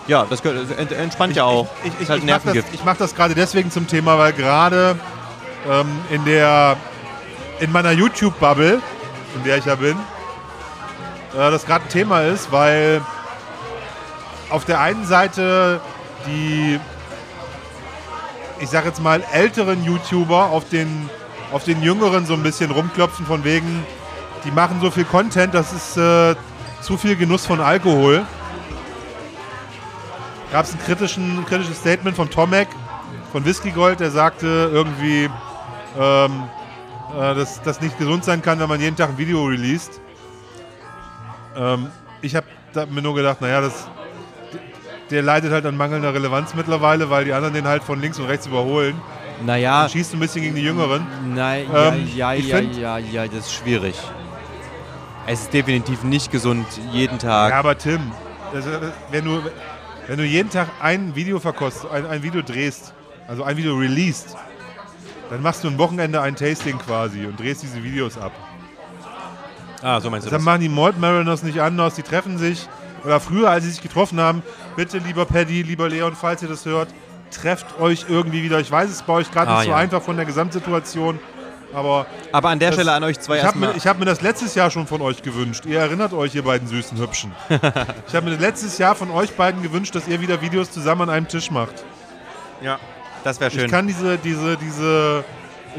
Ja, 0.08 0.26
das 0.30 0.40
ent- 0.42 0.94
entspannt 0.94 1.36
ja 1.36 1.44
auch. 1.44 1.68
Ich, 1.84 1.92
ich, 2.00 2.10
halt 2.10 2.24
ich, 2.24 2.30
mache 2.30 2.54
das, 2.54 2.66
ich 2.72 2.86
mach 2.86 2.96
das 2.96 3.14
gerade 3.14 3.36
deswegen 3.36 3.72
zum 3.72 3.88
Thema, 3.88 4.18
weil 4.18 4.32
gerade 4.32 4.98
ähm, 5.70 5.88
in 6.12 6.24
der 6.24 6.78
in 7.60 7.74
meiner 7.74 7.92
YouTube-Bubble, 7.92 8.82
in 9.36 9.44
der 9.44 9.58
ich 9.58 9.66
ja 9.66 9.76
bin, 9.76 9.98
äh, 11.38 11.52
das 11.52 11.66
gerade 11.66 11.86
ein 11.86 11.90
Thema 11.90 12.22
ist, 12.22 12.52
weil 12.52 13.02
auf 14.50 14.66
der 14.66 14.82
einen 14.82 15.06
Seite 15.06 15.80
die, 16.26 16.80
ich 18.60 18.70
sag 18.70 18.86
jetzt 18.86 19.02
mal, 19.02 19.24
älteren 19.32 19.84
YouTuber 19.84 20.48
auf 20.48 20.68
den, 20.70 21.10
auf 21.52 21.64
den 21.64 21.82
jüngeren 21.82 22.26
so 22.26 22.34
ein 22.34 22.44
bisschen 22.44 22.72
rumklopfen 22.72 23.26
von 23.26 23.44
wegen, 23.44 23.86
die 24.44 24.52
machen 24.52 24.80
so 24.82 24.92
viel 24.92 25.06
Content, 25.06 25.54
das 25.54 25.74
ist 25.74 25.98
äh, 25.98 26.36
zu 26.82 26.98
viel 26.98 27.16
Genuss 27.16 27.46
von 27.46 27.62
Alkohol 27.62 28.26
gab 30.52 30.66
es 30.66 30.74
ein 30.74 30.80
kritischen, 30.80 31.46
kritisches 31.46 31.78
Statement 31.78 32.16
von 32.16 32.30
Tomek 32.30 32.68
von 33.32 33.44
Whisky 33.46 33.72
Gold, 33.72 34.00
der 34.00 34.12
sagte 34.12 34.70
irgendwie, 34.72 35.30
ähm, 36.00 36.44
äh, 37.18 37.36
dass 37.36 37.62
das 37.62 37.82
nicht 37.82 37.98
gesund 37.98 38.24
sein 38.24 38.42
kann, 38.42 38.60
wenn 38.60 38.70
man 38.70 38.80
jeden 38.80 38.96
Tag 38.96 39.10
ein 39.10 39.18
Video 39.18 39.44
released. 39.46 40.00
Ähm, 41.58 41.88
ich 42.22 42.36
habe 42.36 42.46
mir 42.90 43.02
nur 43.02 43.16
gedacht, 43.16 43.42
naja, 43.42 43.62
das, 43.62 43.88
der 45.10 45.22
leidet 45.22 45.52
halt 45.52 45.66
an 45.66 45.76
mangelnder 45.78 46.14
Relevanz 46.14 46.54
mittlerweile, 46.54 47.10
weil 47.10 47.26
die 47.26 47.34
anderen 47.34 47.54
den 47.54 47.68
halt 47.68 47.84
von 47.84 48.00
links 48.02 48.20
und 48.20 48.26
rechts 48.26 48.46
überholen. 48.46 49.00
Naja, 49.46 49.84
Und 49.84 49.92
schießt 49.92 50.14
ein 50.14 50.20
bisschen 50.20 50.42
gegen 50.42 50.56
die 50.56 50.64
Jüngeren. 50.64 51.06
nein, 51.36 51.68
Ähm, 51.74 52.10
ja, 52.16 52.34
ja, 52.34 52.60
ja, 52.60 52.60
ja, 52.60 52.98
ja, 52.98 53.28
das 53.28 53.46
ist 53.48 53.54
schwierig. 53.54 53.96
Es 55.28 55.42
ist 55.42 55.54
definitiv 55.54 56.04
nicht 56.04 56.32
gesund, 56.32 56.66
jeden 56.92 57.20
Tag. 57.20 57.52
Ja, 57.52 57.60
aber 57.60 57.78
Tim, 57.78 58.00
das, 58.54 58.66
äh, 58.66 58.70
wenn, 59.12 59.26
du, 59.26 59.42
wenn 60.08 60.18
du 60.18 60.24
jeden 60.24 60.50
Tag 60.50 60.70
ein 60.82 61.16
Video 61.16 61.40
verkostest, 61.40 61.92
ein, 61.92 62.06
ein 62.06 62.24
Video 62.24 62.42
drehst, 62.42 62.94
also 63.28 63.44
ein 63.44 63.58
Video 63.58 63.76
released, 63.76 64.36
dann 65.30 65.42
machst 65.42 65.64
du 65.64 65.68
ein 65.68 65.78
Wochenende 65.78 66.22
ein 66.22 66.36
Tasting 66.36 66.78
quasi 66.80 67.26
und 67.26 67.40
drehst 67.40 67.62
diese 67.62 67.84
Videos 67.84 68.18
ab. 68.18 68.32
Ah, 69.88 70.02
so 70.02 70.10
meinst 70.10 70.26
du 70.28 70.30
Dann 70.32 70.40
das? 70.40 70.46
machen 70.46 70.62
die 70.62 70.70
Malt 70.70 71.00
Mariners 71.00 71.44
nicht 71.44 71.60
anders, 71.62 71.96
die 71.96 72.04
treffen 72.04 72.38
sich, 72.38 72.68
oder 73.04 73.20
früher, 73.20 73.50
als 73.50 73.64
sie 73.64 73.72
sich 73.72 73.82
getroffen 73.82 74.20
haben, 74.20 74.42
bitte, 74.76 74.98
lieber 74.98 75.26
Paddy, 75.26 75.62
lieber 75.62 75.88
Leon, 75.90 76.16
falls 76.20 76.42
ihr 76.42 76.50
das 76.50 76.66
hört, 76.66 76.90
trefft 77.32 77.80
euch 77.80 78.06
irgendwie 78.10 78.44
wieder. 78.44 78.60
Ich 78.60 78.72
weiß, 78.72 78.86
es 78.90 78.96
ist 78.98 79.08
bei 79.08 79.14
euch 79.14 79.32
gerade 79.32 79.50
Ah, 79.52 79.56
nicht 79.58 79.66
so 79.66 79.72
ja. 79.72 79.78
einfach 79.78 80.02
von 80.02 80.16
der 80.16 80.26
Gesamtsituation, 80.26 81.20
aber 81.74 82.06
Aber 82.32 82.50
an 82.50 82.60
der 82.60 82.70
das- 82.70 82.76
Stelle 82.76 82.94
an 82.94 83.04
euch 83.04 83.20
zwei 83.20 83.38
ich 83.38 83.44
habe 83.44 83.58
mir, 83.60 83.74
ich 83.76 83.86
hab 83.86 84.00
mir 84.00 84.06
das 84.06 84.22
letztes 84.22 84.56
Jahr 84.56 84.72
schon 84.72 84.88
von 84.88 85.02
euch 85.02 85.22
gewünscht. 85.22 85.66
Ihr 85.66 85.80
erinnert 85.80 86.14
euch, 86.14 86.34
ihr 86.36 86.44
beiden 86.44 86.68
süßen 86.68 86.98
Hübschen. 86.98 87.32
ich 88.08 88.16
habe 88.16 88.30
mir 88.30 88.38
letztes 88.38 88.78
Jahr 88.78 88.96
von 88.96 89.12
euch 89.12 89.34
beiden 89.36 89.62
gewünscht, 89.62 89.94
dass 89.96 90.08
ihr 90.08 90.20
wieder 90.22 90.42
Videos 90.42 90.72
zusammen 90.72 91.02
an 91.04 91.10
einem 91.10 91.28
Tisch 91.28 91.52
macht. 91.52 91.84
Ja, 92.62 92.80
das 93.24 93.40
wäre 93.40 93.52
schön. 93.52 93.66
Ich 93.66 93.72
kann 93.72 93.86
diese, 93.88 94.18
diese, 94.18 94.58
diese, 94.58 95.24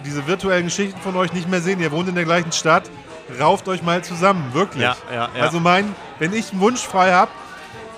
diese 0.05 0.27
virtuellen 0.27 0.65
Geschichten 0.67 1.01
von 1.01 1.17
euch 1.17 1.33
nicht 1.33 1.49
mehr 1.49 1.61
sehen. 1.63 1.81
Ihr 1.81 1.91
wohnt 1.91 2.09
in 2.09 2.15
der 2.15 2.25
gleichen 2.25 2.53
Stadt. 2.53 2.85
Rauft 3.39 3.69
euch 3.69 3.83
mal 3.83 4.03
zusammen, 4.03 4.53
wirklich. 4.55 4.83
Ja, 4.83 4.97
ja, 5.13 5.29
ja. 5.35 5.43
Also 5.43 5.61
mein, 5.61 5.95
wenn 6.19 6.33
ich 6.33 6.53
einen 6.53 6.61
Wunsch 6.61 6.81
frei 6.81 7.13
habe 7.13 7.31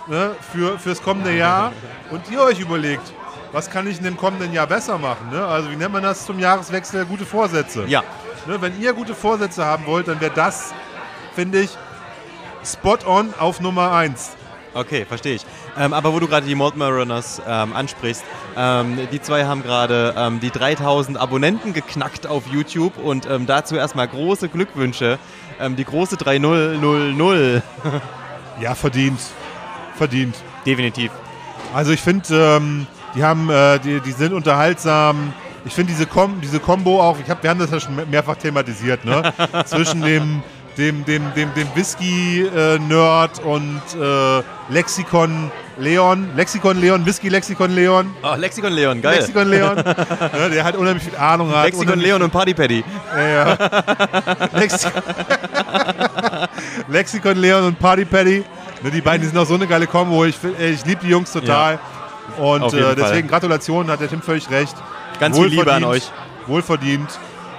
ne, 0.08 0.34
für, 0.52 0.78
fürs 0.78 1.02
kommende 1.02 1.32
Jahr 1.36 1.72
und 2.10 2.28
ihr 2.30 2.42
euch 2.42 2.58
überlegt, 2.60 3.12
was 3.52 3.70
kann 3.70 3.86
ich 3.86 3.98
in 3.98 4.04
dem 4.04 4.16
kommenden 4.16 4.52
Jahr 4.52 4.66
besser 4.66 4.98
machen? 4.98 5.30
Ne? 5.30 5.44
Also 5.44 5.70
wie 5.70 5.76
nennt 5.76 5.92
man 5.92 6.02
das 6.02 6.24
zum 6.26 6.38
Jahreswechsel? 6.38 7.04
Gute 7.06 7.26
Vorsätze. 7.26 7.84
ja, 7.86 8.02
Ne, 8.46 8.60
wenn 8.62 8.80
ihr 8.80 8.92
gute 8.94 9.14
Vorsätze 9.14 9.64
haben 9.64 9.84
wollt, 9.86 10.08
dann 10.08 10.18
wäre 10.20 10.32
das, 10.34 10.72
finde 11.34 11.60
ich, 11.60 11.70
spot 12.64 12.98
on 13.06 13.34
auf 13.38 13.60
Nummer 13.60 13.92
1. 13.92 14.30
okay, 14.74 15.04
verstehe 15.04 15.34
ich. 15.34 15.46
Ähm, 15.78 15.92
aber 15.92 16.12
wo 16.12 16.20
du 16.20 16.26
gerade 16.26 16.46
die 16.46 16.54
Malt 16.54 16.76
Mariners 16.76 17.40
ähm, 17.46 17.72
ansprichst, 17.72 18.24
ähm, 18.56 18.98
die 19.12 19.20
zwei 19.20 19.44
haben 19.44 19.62
gerade 19.62 20.14
ähm, 20.16 20.40
die 20.40 20.50
3000 20.50 21.18
Abonnenten 21.18 21.72
geknackt 21.72 22.26
auf 22.26 22.46
YouTube 22.46 22.98
und 22.98 23.26
ähm, 23.26 23.46
dazu 23.46 23.76
erstmal 23.76 24.08
große 24.08 24.48
Glückwünsche. 24.48 25.18
Ähm, 25.60 25.76
die 25.76 25.84
große 25.84 26.16
3000. 26.16 27.62
Ja, 28.60 28.74
verdient. 28.74 29.20
Verdient. 29.96 30.36
Definitiv. 30.66 31.10
Also 31.72 31.92
ich 31.92 32.00
finde, 32.00 32.86
die 33.14 33.24
haben, 33.24 33.50
äh, 33.50 33.78
die, 33.78 34.00
die 34.00 34.12
sind 34.12 34.32
unterhaltsam. 34.32 35.32
Ich 35.64 35.74
finde 35.74 35.92
diese, 35.92 36.06
Kom 36.06 36.40
diese 36.40 36.60
Kombo 36.60 37.00
auch, 37.02 37.18
ich 37.18 37.28
hab, 37.28 37.42
wir 37.42 37.50
haben 37.50 37.60
das 37.60 37.70
ja 37.70 37.80
schon 37.80 37.98
mehrfach 38.10 38.36
thematisiert, 38.36 39.04
ne? 39.04 39.32
Zwischen 39.66 40.02
dem, 40.02 40.42
dem, 40.76 41.04
dem, 41.04 41.22
dem, 41.34 41.52
dem 41.54 41.68
Whisky-Nerd 41.74 43.44
und 43.44 43.82
äh, 44.00 44.42
Lexikon 44.72 45.50
Leon. 45.78 46.30
Lexikon 46.36 46.80
Leon, 46.80 47.04
Whisky-Lexikon 47.04 47.70
Leon. 47.70 48.14
Oh, 48.22 48.34
Lexikon 48.36 48.72
Leon, 48.72 49.00
geil. 49.00 49.16
Lexikon 49.16 49.48
Leon, 49.48 49.76
ne, 49.76 50.50
der 50.52 50.64
halt 50.64 50.76
unheimlich 50.76 51.04
viel 51.04 51.16
Ahnung 51.16 51.54
hat. 51.54 51.66
Lexikon 51.66 51.98
Leon 51.98 52.22
und 52.22 52.30
Party 52.30 52.54
Paddy. 52.54 52.84
Ja, 53.14 53.28
ja. 53.28 53.58
Lexikon, 54.52 55.02
Lexikon 56.88 57.38
Leon 57.38 57.64
und 57.64 57.78
Party 57.78 58.04
Paddy. 58.04 58.44
Ne, 58.82 58.90
die 58.90 59.00
beiden 59.00 59.22
die 59.22 59.28
sind 59.28 59.38
auch 59.38 59.46
so 59.46 59.54
eine 59.54 59.66
geile 59.66 59.86
Kombo. 59.86 60.24
Ich, 60.24 60.36
ich 60.58 60.84
liebe 60.84 61.00
die 61.02 61.10
Jungs 61.10 61.32
total. 61.32 61.78
Und 62.38 62.62
Auf 62.62 62.72
jeden 62.72 62.86
äh, 62.86 62.94
deswegen 62.94 63.28
Fall. 63.28 63.40
Gratulation, 63.40 63.90
hat 63.90 64.00
der 64.00 64.08
Tim 64.08 64.22
völlig 64.22 64.50
recht. 64.50 64.74
Ganz 65.18 65.36
viel 65.36 65.48
Liebe 65.48 65.72
an 65.72 65.84
euch. 65.84 66.10
Wohlverdient. 66.46 67.10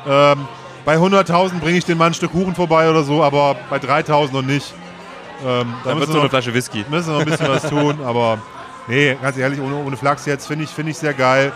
Ähm, 0.07 0.47
bei 0.86 0.95
100.000 0.97 1.59
bringe 1.59 1.77
ich 1.77 1.86
den 1.86 1.97
Mann 1.97 2.07
ein 2.11 2.13
Stück 2.13 2.32
Kuchen 2.32 2.55
vorbei 2.55 2.89
oder 2.89 3.03
so, 3.03 3.23
aber 3.23 3.55
bei 3.69 3.77
3.000 3.77 4.32
noch 4.34 4.41
nicht. 4.41 4.73
Ähm, 5.43 5.73
da 5.84 5.89
Dann 5.89 5.99
wird 5.99 5.99
müssen 5.99 6.11
so 6.11 6.13
wir 6.17 6.21
eine 6.21 6.29
Flasche 6.29 6.53
Whisky. 6.53 6.86
müssen 6.89 7.07
wir 7.09 7.13
noch 7.13 7.19
ein 7.21 7.25
bisschen 7.25 7.47
was 7.47 7.63
tun, 7.69 7.99
aber 8.05 8.38
nee, 8.88 9.17
ganz 9.21 9.38
ehrlich, 9.38 9.59
ohne, 9.59 9.75
ohne 9.75 9.97
Flachs 9.97 10.25
jetzt 10.25 10.47
finde 10.47 10.65
ich, 10.65 10.69
find 10.69 10.89
ich 10.89 10.97
sehr 10.97 11.13
geil. 11.13 11.51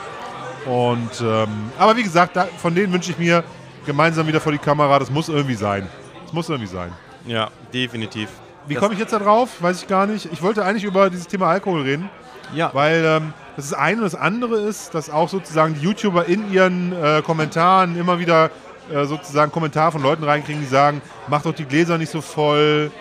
Und 0.65 1.21
ähm, 1.21 1.47
aber 1.77 1.95
wie 1.95 2.03
gesagt, 2.03 2.35
da, 2.35 2.47
von 2.57 2.73
denen 2.73 2.91
wünsche 2.91 3.11
ich 3.11 3.17
mir 3.19 3.43
gemeinsam 3.85 4.25
wieder 4.27 4.41
vor 4.41 4.51
die 4.51 4.57
Kamera. 4.57 4.97
Das 4.97 5.11
muss 5.11 5.29
irgendwie 5.29 5.53
sein. 5.53 5.87
Das 6.23 6.33
muss 6.33 6.49
irgendwie 6.49 6.71
sein. 6.71 6.91
Ja, 7.27 7.49
definitiv. 7.71 8.29
Wie 8.67 8.73
komme 8.73 8.93
ich 8.95 8.99
jetzt 8.99 9.13
da 9.13 9.19
drauf? 9.19 9.61
Weiß 9.61 9.83
ich 9.83 9.87
gar 9.87 10.07
nicht. 10.07 10.27
Ich 10.33 10.41
wollte 10.41 10.65
eigentlich 10.65 10.83
über 10.83 11.11
dieses 11.11 11.27
Thema 11.27 11.47
Alkohol 11.49 11.83
reden, 11.83 12.09
Ja, 12.55 12.71
weil 12.73 13.05
ähm, 13.05 13.33
das 13.55 13.65
ist 13.65 13.73
eine 13.73 13.97
und 13.97 14.03
das 14.03 14.15
andere 14.15 14.55
ist, 14.57 14.95
dass 14.95 15.11
auch 15.11 15.29
sozusagen 15.29 15.75
die 15.75 15.81
YouTuber 15.81 16.25
in 16.25 16.51
ihren 16.51 16.91
äh, 16.93 17.21
Kommentaren 17.23 17.95
immer 17.95 18.17
wieder 18.17 18.49
äh, 18.93 19.05
sozusagen 19.05 19.51
Kommentare 19.51 19.91
von 19.91 20.01
Leuten 20.01 20.23
reinkriegen, 20.23 20.61
die 20.61 20.67
sagen, 20.67 21.01
mach 21.27 21.41
doch 21.41 21.53
die 21.53 21.65
Gläser 21.65 21.97
nicht 21.97 22.11
so 22.11 22.21
voll. 22.21 22.91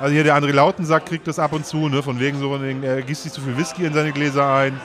Also 0.00 0.12
hier 0.14 0.24
der 0.24 0.36
André 0.36 0.52
Lautensack 0.52 1.06
kriegt 1.06 1.26
das 1.28 1.38
ab 1.38 1.52
und 1.52 1.64
zu, 1.64 1.88
ne? 1.88 2.02
von 2.02 2.18
wegen 2.18 2.38
so, 2.38 2.50
von 2.50 2.62
wegen, 2.62 2.82
er 2.82 3.02
gießt 3.02 3.24
nicht 3.24 3.34
zu 3.34 3.40
viel 3.40 3.56
Whisky 3.56 3.84
in 3.84 3.94
seine 3.94 4.12
Gläser 4.12 4.52
ein. 4.52 4.80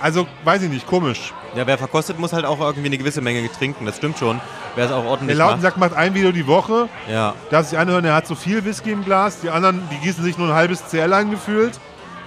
Also, 0.00 0.26
weiß 0.44 0.62
ich 0.62 0.70
nicht, 0.70 0.86
komisch. 0.86 1.32
ja, 1.54 1.64
wer 1.66 1.78
verkostet, 1.78 2.18
muss 2.18 2.32
halt 2.32 2.44
auch 2.44 2.58
irgendwie 2.60 2.86
eine 2.86 2.98
gewisse 2.98 3.20
Menge 3.20 3.48
trinken. 3.52 3.86
Das 3.86 3.96
stimmt 3.98 4.18
schon. 4.18 4.40
Wer 4.74 4.86
es 4.86 4.90
auch 4.90 5.02
Der 5.02 5.10
ordentlich 5.10 5.38
macht. 5.38 5.48
Lautensack 5.48 5.76
macht 5.76 5.94
ein 5.94 6.14
Video 6.14 6.32
die 6.32 6.46
Woche, 6.46 6.88
Ja, 7.08 7.34
darf 7.50 7.68
sich 7.68 7.78
anhören, 7.78 8.04
er 8.04 8.14
hat 8.14 8.26
so 8.26 8.34
viel 8.34 8.64
Whisky 8.64 8.90
im 8.90 9.04
Glas. 9.04 9.40
Die 9.40 9.50
anderen, 9.50 9.82
die 9.92 9.98
gießen 9.98 10.24
sich 10.24 10.36
nur 10.38 10.48
ein 10.48 10.54
halbes 10.54 10.82
CL 10.88 11.12
eingefühlt. 11.12 11.78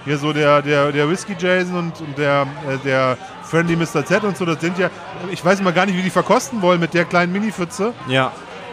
Hier 0.06 0.16
so 0.16 0.32
der, 0.32 0.62
der, 0.62 0.92
der 0.92 1.10
Whisky 1.10 1.34
Jason 1.38 1.76
und, 1.76 2.00
und 2.00 2.16
der, 2.16 2.46
äh, 2.66 2.78
der 2.84 3.18
Friendly 3.48 3.76
Mr. 3.76 4.04
Z 4.04 4.24
und 4.24 4.36
so, 4.36 4.44
das 4.44 4.60
sind 4.60 4.78
ja, 4.78 4.90
ich 5.30 5.44
weiß 5.44 5.62
mal 5.62 5.72
gar 5.72 5.86
nicht, 5.86 5.96
wie 5.96 6.02
die 6.02 6.10
verkosten 6.10 6.62
wollen 6.62 6.80
mit 6.80 6.94
der 6.94 7.04
kleinen 7.04 7.32
Mini-Pfütze. 7.32 7.92
ja. 8.08 8.32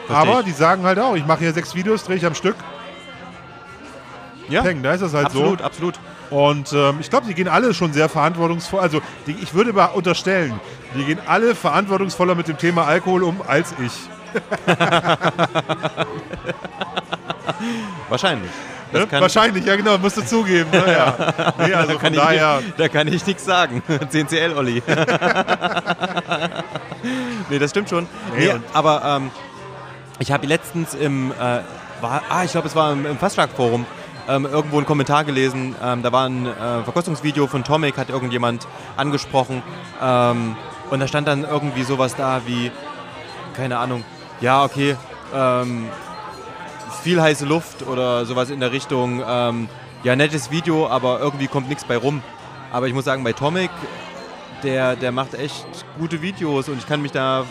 Aber 0.10 0.40
ich. 0.40 0.48
die 0.48 0.52
sagen 0.52 0.84
halt 0.84 1.00
auch, 1.00 1.16
ich 1.16 1.26
mache 1.26 1.40
hier 1.40 1.54
sechs 1.54 1.76
Videos, 1.76 2.04
drehe 2.04 2.18
ich 2.18 2.26
am 2.26 2.36
Stück. 2.36 2.58
ja, 4.50 4.62
Peng, 4.62 4.84
da 4.84 4.92
ist 4.94 5.02
das 5.02 5.14
halt 5.14 5.28
absolut, 5.28 5.60
so. 5.60 5.66
absolut. 5.66 6.00
Und 6.30 6.74
ähm, 6.74 6.98
ich 7.00 7.10
glaube, 7.10 7.26
die 7.28 7.34
gehen 7.34 7.48
alle 7.48 7.74
schon 7.74 7.94
sehr 7.94 8.10
verantwortungsvoll. 8.10 8.82
Also 8.82 9.02
die, 9.28 9.38
ich 9.42 9.54
würde 9.54 9.70
aber 9.70 9.96
unterstellen, 9.96 10.60
die 10.96 11.06
gehen 11.06 11.20
alle 11.26 11.56
verantwortungsvoller 11.56 12.36
mit 12.36 12.48
dem 12.48 12.58
Thema 12.58 12.86
Alkohol 12.86 13.24
um 13.24 13.42
als 13.48 13.74
ich. 13.80 13.94
Wahrscheinlich. 18.10 18.52
Ne? 18.94 19.08
Wahrscheinlich, 19.12 19.66
ja 19.66 19.76
genau, 19.76 19.98
musst 19.98 20.18
du 20.18 20.26
zugeben. 20.26 20.70
Ne? 20.72 20.84
Ja. 20.92 21.16
Nee, 21.66 21.74
also 21.74 21.94
da, 21.94 22.00
kann 22.00 22.14
daher. 22.14 22.62
ich, 22.66 22.74
da 22.76 22.88
kann 22.88 23.08
ich 23.08 23.26
nichts 23.26 23.46
sagen. 23.46 23.82
10CL, 23.88 24.56
Olli. 24.56 24.82
nee, 27.50 27.60
das 27.60 27.72
stimmt 27.72 27.90
schon. 27.90 28.08
Nee, 28.36 28.54
Nee, 28.54 28.60
aber 28.74 29.02
ähm, 29.04 29.32
ich 30.20 30.32
habe 30.32 30.46
letztens 30.48 30.94
im, 30.94 31.32
äh, 31.32 31.60
war, 32.02 32.22
ah, 32.30 32.44
ich 32.44 32.52
glaube, 32.52 32.68
es 32.68 32.76
war 32.76 32.92
im, 32.94 33.06
im 33.06 33.18
Fasttrack-Forum, 33.18 33.86
ähm, 34.28 34.46
irgendwo 34.46 34.78
einen 34.78 34.86
Kommentar 34.86 35.24
gelesen. 35.24 35.76
Ähm, 35.84 36.02
da 36.04 36.12
war 36.12 36.28
ein 36.28 36.46
äh, 36.46 36.84
Verkostungsvideo 36.84 37.48
von 37.48 37.64
Tomic, 37.64 37.98
hat 37.98 38.10
irgendjemand 38.10 38.68
angesprochen. 38.98 39.64
Ähm, 40.02 40.56
und 40.90 41.00
da 41.00 41.08
stand 41.08 41.28
dann 41.28 41.44
irgendwie 41.44 41.84
sowas 41.84 42.16
da 42.16 42.42
wie, 42.46 42.72
keine 43.56 43.78
Ahnung, 43.80 44.04
ja, 44.42 44.64
okay, 44.64 44.96
ähm, 45.34 45.90
viel 47.04 47.22
heiße 47.22 47.46
Luft 47.46 47.86
oder 47.86 48.26
sowas 48.26 48.50
in 48.50 48.60
der 48.62 48.72
Richtung. 48.72 49.22
Ähm, 49.28 49.68
ja, 50.04 50.16
nettes 50.16 50.52
Video, 50.52 50.88
aber 50.88 51.20
irgendwie 51.20 51.48
kommt 51.48 51.68
nichts 51.68 51.84
bei 51.84 51.98
rum. 51.98 52.22
Aber 52.72 52.88
ich 52.88 52.94
muss 52.94 53.06
sagen, 53.06 53.24
bei 53.24 53.34
Tomic, 53.34 53.70
der, 54.64 54.96
der 54.96 55.12
macht 55.12 55.34
echt 55.34 55.66
gute 56.00 56.22
Videos 56.22 56.70
und 56.70 56.78
ich 56.78 56.88
kann 56.88 57.02
mich 57.02 57.12
da, 57.12 57.46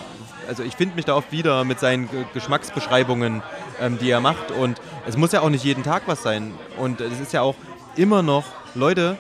also 0.48 0.62
ich 0.62 0.74
finde 0.74 0.96
mich 0.96 1.05
da 1.05 1.14
oft 1.14 1.30
wieder 1.32 1.64
mit 1.64 1.78
seinen 1.78 2.11
Ge- 2.11 2.24
Geschmacksbeschreibungen, 2.32 3.42
ähm, 3.80 3.98
die 3.98 4.11
er 4.11 4.20
macht. 4.20 4.50
Und 4.50 4.80
es 5.07 5.16
muss 5.16 5.32
ja 5.32 5.42
auch 5.42 5.50
nicht 5.50 5.64
jeden 5.64 5.84
Tag 5.84 6.05
was 6.07 6.22
sein. 6.22 6.55
Und 6.78 7.00
es 7.00 7.20
ist 7.20 7.32
ja 7.32 7.42
auch 7.42 7.55
immer 7.94 8.22
noch, 8.22 8.44
Leute, 8.74 9.16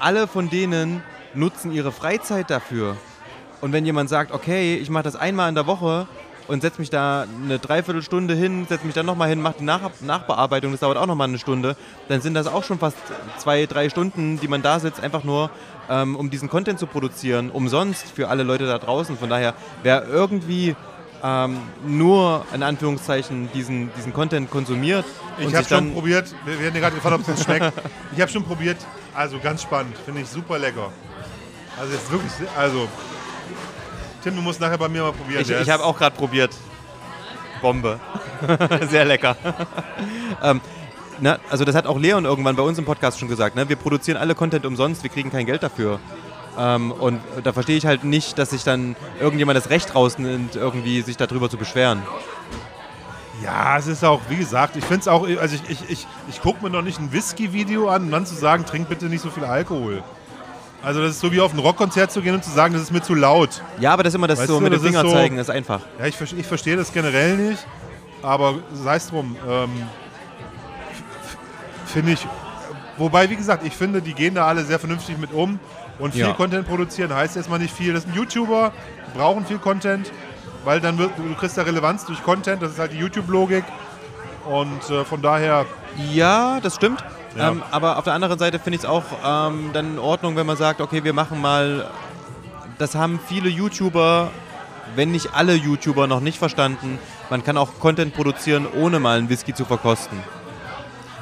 alle 0.00 0.26
von 0.26 0.50
denen 0.50 1.02
nutzen 1.32 1.72
ihre 1.72 1.92
Freizeit 1.92 2.50
dafür. 2.50 2.96
Und 3.60 3.72
wenn 3.72 3.86
jemand 3.86 4.08
sagt, 4.08 4.32
okay, 4.32 4.76
ich 4.76 4.90
mache 4.90 5.04
das 5.04 5.14
einmal 5.14 5.48
in 5.48 5.54
der 5.54 5.66
Woche 5.66 6.08
und 6.48 6.62
setze 6.62 6.80
mich 6.80 6.90
da 6.90 7.26
eine 7.44 7.58
Dreiviertelstunde 7.58 8.34
hin, 8.34 8.66
setze 8.68 8.86
mich 8.86 8.94
dann 8.94 9.06
nochmal 9.06 9.28
hin, 9.28 9.40
mache 9.40 9.56
die 9.60 9.64
Nach 9.64 9.90
Nachbearbeitung, 10.00 10.72
das 10.72 10.80
dauert 10.80 10.98
auch 10.98 11.06
nochmal 11.06 11.28
eine 11.28 11.38
Stunde, 11.38 11.76
dann 12.08 12.20
sind 12.20 12.34
das 12.34 12.46
auch 12.46 12.64
schon 12.64 12.78
fast 12.78 12.96
zwei, 13.38 13.66
drei 13.66 13.88
Stunden, 13.88 14.40
die 14.40 14.48
man 14.48 14.62
da 14.62 14.80
sitzt, 14.80 15.00
einfach 15.00 15.24
nur, 15.24 15.50
ähm, 15.88 16.16
um 16.16 16.30
diesen 16.30 16.48
Content 16.48 16.78
zu 16.78 16.86
produzieren, 16.86 17.50
umsonst 17.50 18.06
für 18.14 18.28
alle 18.28 18.42
Leute 18.42 18.66
da 18.66 18.78
draußen. 18.78 19.16
Von 19.16 19.28
daher, 19.30 19.54
wer 19.82 20.06
irgendwie 20.06 20.76
ähm, 21.22 21.58
nur 21.86 22.44
in 22.54 22.62
Anführungszeichen 22.62 23.50
diesen, 23.52 23.90
diesen 23.96 24.12
Content 24.12 24.50
konsumiert 24.50 25.04
Ich 25.38 25.54
habe 25.54 25.66
schon 25.66 25.92
probiert, 25.92 26.34
wir 26.44 26.58
werden 26.58 26.74
ja 26.74 26.80
gerade 26.80 26.96
gefragt, 26.96 27.14
ob 27.16 27.22
es 27.22 27.28
uns 27.28 27.44
schmeckt. 27.44 27.72
Ich 28.14 28.20
habe 28.20 28.30
schon 28.30 28.44
probiert, 28.44 28.78
also 29.14 29.38
ganz 29.38 29.62
spannend, 29.62 29.96
finde 30.04 30.22
ich 30.22 30.28
super 30.28 30.58
lecker. 30.58 30.90
Also 31.78 31.92
jetzt 31.92 32.10
wirklich, 32.10 32.32
also 32.56 32.88
Tim, 34.22 34.36
du 34.36 34.42
musst 34.42 34.60
nachher 34.60 34.78
bei 34.78 34.88
mir 34.88 35.02
mal 35.02 35.12
probieren. 35.12 35.42
Ich, 35.42 35.50
ich 35.50 35.70
habe 35.70 35.84
auch 35.84 35.96
gerade 35.96 36.14
probiert. 36.14 36.54
Bombe. 37.60 38.00
Sehr 38.90 39.04
lecker. 39.04 39.36
ähm, 40.42 40.60
na, 41.20 41.38
also 41.50 41.64
das 41.64 41.74
hat 41.74 41.86
auch 41.86 41.98
Leon 41.98 42.24
irgendwann 42.24 42.56
bei 42.56 42.62
uns 42.62 42.78
im 42.78 42.84
Podcast 42.84 43.18
schon 43.18 43.28
gesagt. 43.28 43.56
Ne? 43.56 43.68
Wir 43.68 43.76
produzieren 43.76 44.16
alle 44.16 44.34
Content 44.34 44.64
umsonst, 44.64 45.02
wir 45.02 45.10
kriegen 45.10 45.30
kein 45.30 45.46
Geld 45.46 45.62
dafür. 45.62 46.00
Ähm, 46.58 46.92
und 46.92 47.20
da 47.44 47.52
verstehe 47.52 47.76
ich 47.76 47.86
halt 47.86 48.04
nicht, 48.04 48.38
dass 48.38 48.50
sich 48.50 48.64
dann 48.64 48.96
irgendjemand 49.20 49.56
das 49.56 49.70
Recht 49.70 49.94
rausnimmt, 49.94 50.56
irgendwie 50.56 51.02
sich 51.02 51.16
darüber 51.16 51.50
zu 51.50 51.56
beschweren. 51.56 52.02
Ja, 53.42 53.78
es 53.78 53.86
ist 53.86 54.04
auch, 54.04 54.20
wie 54.28 54.36
gesagt, 54.36 54.76
ich 54.76 54.84
finde 54.84 55.00
es 55.00 55.08
auch, 55.08 55.26
also 55.40 55.54
ich, 55.54 55.70
ich, 55.70 55.90
ich, 55.90 56.06
ich 56.28 56.40
gucke 56.42 56.62
mir 56.62 56.70
noch 56.70 56.82
nicht 56.82 57.00
ein 57.00 57.12
Whisky-Video 57.12 57.88
an 57.88 58.04
und 58.04 58.10
dann 58.10 58.26
zu 58.26 58.34
sagen, 58.34 58.66
trink 58.66 58.88
bitte 58.88 59.06
nicht 59.06 59.22
so 59.22 59.30
viel 59.30 59.44
Alkohol. 59.44 60.02
Also 60.82 61.02
das 61.02 61.10
ist 61.12 61.20
so 61.20 61.30
wie 61.30 61.40
auf 61.40 61.52
ein 61.52 61.58
Rockkonzert 61.58 62.10
zu 62.10 62.22
gehen 62.22 62.34
und 62.34 62.42
zu 62.44 62.50
sagen, 62.50 62.72
das 62.72 62.82
ist 62.82 62.90
mir 62.90 63.02
zu 63.02 63.14
laut. 63.14 63.62
Ja, 63.80 63.92
aber 63.92 64.02
das 64.02 64.12
ist 64.12 64.16
immer 64.16 64.28
das 64.28 64.38
Weißt 64.38 64.48
so 64.48 64.54
du, 64.58 64.64
mit 64.64 64.72
dem 64.72 64.76
das 64.78 64.82
ist 64.82 64.88
Finger 64.96 65.02
so- 65.08 65.12
zeigen, 65.12 65.38
ist 65.38 65.50
einfach. 65.50 65.80
Ja, 65.98 66.06
ich, 66.06 66.18
ich 66.38 66.46
verstehe 66.46 66.76
das 66.76 66.90
generell 66.92 67.36
nicht, 67.36 67.66
aber 68.22 68.54
sei 68.72 68.96
es 68.96 69.08
drum. 69.08 69.36
Ähm, 69.48 69.70
finde 71.86 72.12
ich, 72.12 72.26
wobei, 72.96 73.28
wie 73.30 73.36
gesagt, 73.36 73.64
ich 73.66 73.74
finde, 73.76 74.00
die 74.00 74.14
gehen 74.14 74.34
da 74.34 74.46
alle 74.46 74.64
sehr 74.64 74.78
vernünftig 74.78 75.18
mit 75.18 75.32
um 75.32 75.58
und 75.98 76.12
viel 76.12 76.22
Ja. 76.22 76.32
Content 76.32 76.66
produzieren 76.66 77.12
heißt 77.14 77.36
erstmal 77.36 77.58
nicht 77.58 77.74
viel. 77.74 77.92
Das 77.92 78.04
sind 78.04 78.14
YouTuber, 78.16 78.72
die 79.12 79.18
brauchen 79.18 79.44
viel 79.44 79.58
Content, 79.58 80.10
weil 80.64 80.80
dann 80.80 80.96
wird, 80.98 81.10
du 81.18 81.34
kriegst 81.34 81.58
da 81.58 81.62
Relevanz 81.62 82.06
durch 82.06 82.22
Content, 82.22 82.62
das 82.62 82.72
ist 82.72 82.78
halt 82.78 82.92
die 82.92 82.98
YouTube-Logik 82.98 83.64
und 84.48 84.88
äh, 84.90 85.04
von 85.04 85.20
daher, 85.20 85.66
Ja, 86.12 86.60
das 86.60 86.76
stimmt. 86.76 87.02
Ja. 87.36 87.50
Ähm, 87.50 87.62
aber 87.70 87.98
auf 87.98 88.04
der 88.04 88.14
anderen 88.14 88.38
Seite 88.38 88.58
finde 88.58 88.76
ich 88.76 88.82
es 88.82 88.88
auch 88.88 89.04
ähm, 89.24 89.70
dann 89.72 89.92
in 89.92 89.98
Ordnung, 89.98 90.36
wenn 90.36 90.46
man 90.46 90.56
sagt, 90.56 90.80
okay, 90.80 91.04
wir 91.04 91.12
machen 91.12 91.40
mal. 91.40 91.88
Das 92.78 92.94
haben 92.94 93.20
viele 93.28 93.50
YouTuber, 93.50 94.30
wenn 94.96 95.10
nicht 95.10 95.34
alle 95.34 95.54
YouTuber, 95.54 96.06
noch 96.06 96.20
nicht 96.20 96.38
verstanden. 96.38 96.98
Man 97.28 97.44
kann 97.44 97.56
auch 97.56 97.78
Content 97.78 98.14
produzieren, 98.14 98.66
ohne 98.66 98.98
mal 98.98 99.18
einen 99.18 99.28
Whisky 99.28 99.52
zu 99.52 99.66
verkosten. 99.66 100.18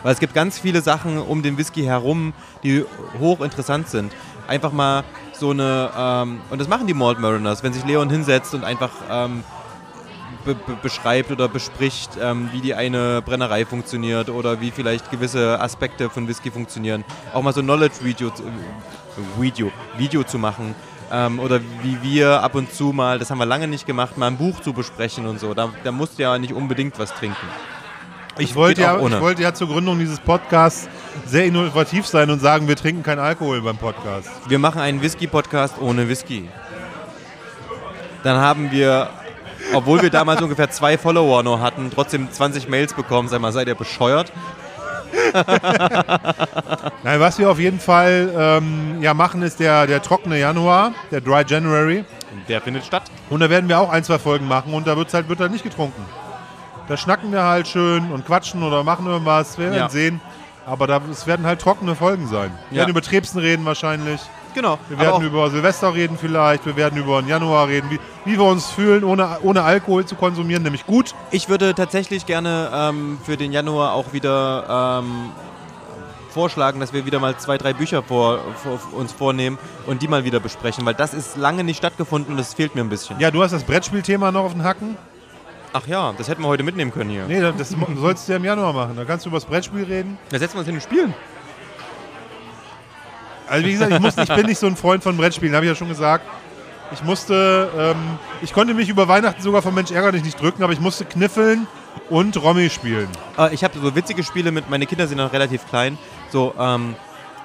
Weil 0.05 0.13
es 0.13 0.21
gibt 0.21 0.35
ganz 0.35 0.59
viele 0.59 0.81
Sachen 0.81 1.19
um 1.19 1.43
den 1.43 1.59
Whisky 1.59 1.83
herum, 1.83 2.33
die 2.63 2.85
hochinteressant 3.19 3.89
sind. 3.89 4.13
Einfach 4.47 4.73
mal 4.73 5.03
so 5.33 5.51
eine, 5.51 5.91
ähm, 5.97 6.41
und 6.51 6.61
das 6.61 6.69
machen 6.69 6.87
die 6.87 6.95
Malt 6.95 7.19
Mariners, 7.19 7.63
wenn 7.63 7.73
sich 7.73 7.85
Leon 7.85 8.09
hinsetzt 8.09 8.55
und 8.55 8.65
einfach 8.65 8.91
ähm, 9.11 9.43
be 10.55 10.55
be 10.67 10.77
beschreibt 10.83 11.31
oder 11.31 11.49
bespricht, 11.49 12.11
ähm, 12.21 12.49
wie 12.53 12.61
die 12.61 12.75
eine 12.75 13.23
Brennerei 13.23 13.65
funktioniert 13.67 14.29
oder 14.31 14.61
wie 14.61 14.71
vielleicht 14.71 15.11
gewisse 15.11 15.61
Aspekte 15.61 16.09
von 16.11 16.27
Whisky 16.27 16.51
funktionieren. 16.51 17.05
Auch 17.35 17.43
mal 17.43 17.53
so 17.53 17.61
ein 17.61 17.67
Knowledge-Video 17.67 18.31
zu- 18.31 18.43
äh, 18.45 19.41
Video, 19.41 19.71
Video 19.97 20.23
zu 20.23 20.39
machen. 20.39 20.75
Ähm, 21.11 21.39
oder 21.41 21.61
wie 21.83 21.99
wir 22.03 22.43
ab 22.43 22.55
und 22.55 22.73
zu 22.73 22.93
mal, 22.93 23.19
das 23.19 23.31
haben 23.31 23.39
wir 23.39 23.47
lange 23.47 23.67
nicht 23.67 23.87
gemacht, 23.87 24.17
mal 24.19 24.27
ein 24.27 24.37
Buch 24.37 24.61
zu 24.61 24.73
besprechen 24.73 25.27
und 25.27 25.41
so. 25.41 25.55
Da, 25.55 25.71
da 25.85 25.91
musst 25.93 26.19
du 26.19 26.23
ja 26.23 26.39
nicht 26.39 26.53
unbedingt 26.53 26.99
was 26.99 27.13
trinken. 27.15 27.37
ich 28.39 28.55
wollte, 28.55 28.83
ja, 28.83 28.97
ich 29.05 29.21
wollte 29.21 29.43
ja 29.43 29.53
zur 29.55 29.69
Gründung 29.69 29.99
dieses 29.99 30.21
Podcasts 30.21 30.89
sehr 31.27 31.47
innovativ 31.47 32.07
sein 32.07 32.31
und 32.31 32.41
sagen, 32.41 32.69
wir 32.69 32.77
trinken 32.77 33.03
keinen 33.03 33.19
Alkohol 33.21 33.61
beim 33.63 33.77
Podcast. 33.79 34.29
Wir 34.49 34.59
machen 34.59 34.81
einen 34.81 35.01
Whisky-Podcast 35.03 35.75
ohne 35.81 36.09
Whisky. 36.09 36.49
Dann 38.23 38.37
haben 38.41 38.71
wir, 38.71 39.09
obwohl 39.75 40.03
wir 40.03 40.11
damals 40.11 40.41
ungefähr 40.43 40.71
zwei 40.71 40.97
Follower 40.99 41.43
nur 41.43 41.61
hatten, 41.61 41.91
trotzdem 41.95 42.31
20 42.31 42.69
Mails 42.69 42.95
bekommen. 42.95 43.29
Sag 43.29 43.41
mal, 43.41 43.53
seid 43.53 43.69
ihr 43.69 43.75
bescheuert? 43.75 44.33
Nein, 47.03 47.21
was 47.21 47.39
wir 47.39 47.51
auf 47.51 47.59
jeden 47.59 47.81
Fall 47.81 48.31
ähm, 48.37 48.99
ja, 49.01 49.15
machen, 49.15 49.43
ist 49.43 49.61
der, 49.61 49.87
der 49.87 50.03
trockene 50.03 50.39
Januar, 50.39 50.93
der 51.11 51.21
Dry 51.21 51.45
January. 51.47 52.05
Der 52.49 52.61
findet 52.61 52.85
statt. 52.85 53.03
Und 53.31 53.41
da 53.41 53.51
werden 53.51 53.69
wir 53.69 53.79
auch 53.79 53.91
ein, 53.91 54.05
zwei 54.05 54.19
Folgen 54.19 54.47
machen 54.47 54.73
und 54.75 54.87
da 54.87 54.97
wird's 54.97 55.15
halt, 55.15 55.29
wird 55.29 55.41
halt 55.41 55.53
nicht 55.53 55.65
getrunken. 55.65 56.05
Da 56.89 56.97
schnacken 56.97 57.33
wir 57.33 57.43
halt 57.43 57.69
schön 57.69 58.11
und 58.11 58.27
quatschen 58.27 58.63
oder 58.63 58.83
machen 58.85 59.07
irgendwas. 59.07 59.59
Wir 59.59 59.67
werden 59.67 59.77
Ja. 59.79 59.89
sehen. 59.89 60.21
Aber 60.67 60.87
da, 60.87 61.01
es 61.11 61.27
werden 61.27 61.47
halt 61.47 61.61
trockene 61.61 61.95
Folgen 61.95 62.27
sein. 62.27 62.51
Wir 62.71 62.77
Ja. 62.77 62.81
werden 62.83 62.91
über 62.91 63.03
Trebsen 63.03 63.41
reden 63.41 63.65
wahrscheinlich. 63.65 64.21
Genau. 64.55 64.79
Wir 64.89 64.99
werden 64.99 65.25
über 65.25 65.51
Silvester 65.51 65.95
reden 65.95 66.17
vielleicht. 66.19 66.67
Wir 66.67 66.77
werden 66.77 66.99
über 66.99 67.21
den 67.21 67.29
Januar 67.29 67.69
reden, 67.69 67.91
wie, 67.91 67.99
wie 68.25 68.39
wir 68.39 68.45
uns 68.45 68.67
fühlen, 68.71 69.05
ohne, 69.05 69.39
ohne 69.43 69.63
Alkohol 69.63 70.05
zu 70.05 70.15
konsumieren, 70.15 70.63
nämlich 70.63 70.87
gut. 70.87 71.15
Ich 71.31 71.49
würde 71.49 71.75
tatsächlich 71.75 72.27
gerne 72.27 72.71
ähm, 72.73 73.19
für 73.25 73.37
den 73.37 73.53
Januar 73.53 73.93
auch 73.93 74.13
wieder 74.13 75.01
ähm, 75.03 75.31
vorschlagen, 76.31 76.81
dass 76.81 76.93
wir 76.93 77.05
wieder 77.07 77.19
mal 77.19 77.37
zwei, 77.37 77.59
drei 77.59 77.73
Bücher 77.73 78.03
vor, 78.03 78.39
vor, 78.63 78.79
uns 78.93 79.13
vornehmen 79.13 79.59
und 79.87 80.03
die 80.03 80.09
mal 80.09 80.25
wieder 80.25 80.41
besprechen, 80.41 80.85
weil 80.87 80.95
das 80.95 81.15
ist 81.15 81.37
lange 81.37 81.65
nicht 81.65 81.79
stattgefunden 81.79 82.33
und 82.33 82.39
das 82.39 82.55
fehlt 82.55 82.75
mir 82.75 82.83
ein 82.83 82.89
bisschen. 82.89 83.19
Ja, 83.19 83.31
du 83.31 83.43
hast 83.43 83.53
das 83.53 83.65
Brettspielthema 83.65 84.31
noch 84.31 84.45
auf 84.45 84.53
den 84.53 84.63
Hacken. 84.63 84.97
Ach 85.73 85.87
ja, 85.87 86.15
das 86.17 86.29
hätten 86.29 86.43
wir 86.43 86.49
heute 86.49 86.63
mitnehmen 86.63 86.93
können 86.93 87.11
hier. 87.11 87.27
Nee, 87.27 87.41
das, 87.41 87.57
das 87.57 87.77
sollst 87.97 88.29
du 88.29 88.33
ja 88.33 88.39
im 88.39 88.45
Januar 88.45 88.73
machen. 88.73 88.97
Da 88.97 89.05
kannst 89.05 89.27
du 89.27 89.31
über 89.31 89.39
das 89.39 89.45
Brettspiel 89.45 89.85
reden. 89.85 90.19
Da 90.31 90.39
setzen 90.39 90.55
wir 90.55 90.61
uns 90.61 90.67
hin 90.67 90.77
und 90.77 90.83
spielen. 90.83 91.15
Also 93.49 93.67
wie 93.67 93.73
gesagt, 93.73 93.93
ich, 93.93 94.01
muss, 94.01 94.17
ich 94.17 94.35
bin 94.35 94.47
nicht 94.47 94.59
so 94.59 94.67
ein 94.67 94.77
Freund 94.77 95.03
von 95.03 95.17
Brettspielen, 95.17 95.55
habe 95.55 95.65
ich 95.67 95.71
ja 95.71 95.75
schon 95.77 95.89
gesagt. 95.89 96.25
Ich 96.93 97.03
musste, 97.05 97.69
ähm, 97.79 97.97
ich 98.41 98.53
konnte 98.53 98.73
mich 98.75 98.89
über 98.89 99.09
Weihnachten 99.09 99.43
sogar 99.43 99.61
von 99.63 99.75
Mensch 99.75 99.91
ärger 99.91 100.13
dich 100.13 100.25
nicht 100.25 100.41
drücken, 100.41 100.63
aber 100.63 100.73
ich 100.73 100.81
musste 100.81 101.05
kniffeln 101.05 101.67
und 102.09 102.41
Romy 102.43 102.71
spielen. 102.71 103.09
Äh, 103.39 103.55
ich 103.55 103.63
habe 103.65 103.79
so 103.79 103.95
witzige 103.95 104.25
Spiele 104.25 104.53
mit, 104.53 104.71
meine 104.71 104.87
Kinder 104.87 105.07
sind 105.07 105.19
noch 105.19 105.33
relativ 105.33 105.67
klein, 105.69 105.99
so 106.31 106.55
ähm, 106.59 106.95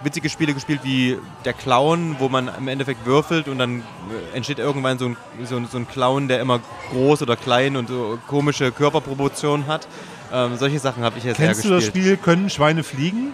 witzige 0.01 0.29
Spiele 0.29 0.53
gespielt 0.53 0.79
wie 0.83 1.17
der 1.43 1.51
Clown, 1.53 2.15
wo 2.19 2.29
man 2.29 2.49
im 2.57 2.67
Endeffekt 2.69 3.05
würfelt 3.05 3.47
und 3.49 3.57
dann 3.57 3.79
äh, 3.81 4.35
entsteht 4.37 4.59
irgendwann 4.59 4.97
so 4.97 5.07
ein, 5.07 5.17
so, 5.43 5.57
ein- 5.57 5.67
so 5.69 5.77
ein 5.77 5.87
Clown, 5.89 6.27
der 6.29 6.39
immer 6.39 6.59
groß 6.91 7.21
oder 7.21 7.35
klein 7.35 7.75
und 7.75 7.89
so 7.89 8.17
komische 8.27 8.71
Körperproportionen 8.71 9.67
hat. 9.67 9.87
Ähm, 10.31 10.55
solche 10.57 10.79
Sachen 10.79 11.03
habe 11.03 11.17
ich 11.17 11.25
jetzt 11.25 11.35
Kennst 11.37 11.63
du 11.65 11.67
sehr 11.67 11.77
das 11.77 11.85
gespielt. 11.85 12.05
Spiel 12.05 12.17
Können 12.17 12.49
Schweine 12.49 12.83
fliegen? 12.83 13.33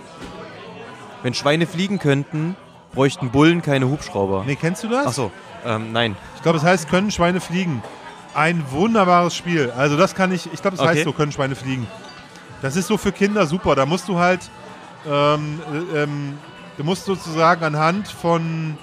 Wenn 1.24 1.34
Schweine 1.34 1.68
fliegen 1.68 2.00
könnten, 2.00 2.56
bräuchten 2.94 3.30
Bullen 3.30 3.62
keine 3.62 3.88
Hubschrauber. 3.90 4.44
Nee, 4.46 4.56
kennst 4.56 4.84
du 4.84 4.88
das? 4.88 5.08
Achso, 5.08 5.32
ähm, 5.66 5.92
nein. 5.92 6.16
Ich 6.36 6.42
glaube, 6.42 6.58
es 6.58 6.64
heißt 6.64 6.90
Können 6.90 7.12
Schweine 7.12 7.42
fliegen. 7.42 7.84
Ein 8.34 8.64
wunderbares 8.72 9.36
Spiel. 9.36 9.72
Also 9.76 9.98
das 9.98 10.16
kann 10.16 10.32
ich, 10.32 10.52
ich 10.54 10.62
glaube, 10.62 10.76
es 10.76 10.82
Okay. 10.82 10.90
heißt 10.90 11.04
so 11.04 11.14
Können 11.14 11.32
Schweine 11.32 11.56
fliegen. 11.56 11.88
Das 12.62 12.76
ist 12.76 12.88
so 12.88 12.98
für 12.98 13.12
Kinder 13.12 13.46
super. 13.48 13.76
Da 13.76 13.86
musst 13.86 14.08
du 14.08 14.18
halt, 14.18 14.50
ähm, 15.10 15.60
äh, 15.94 16.04
ähm, 16.04 16.38
du 16.78 16.84
musst 16.84 17.06
sozusagen 17.06 17.64
anhand 17.64 18.08
von, 18.08 18.78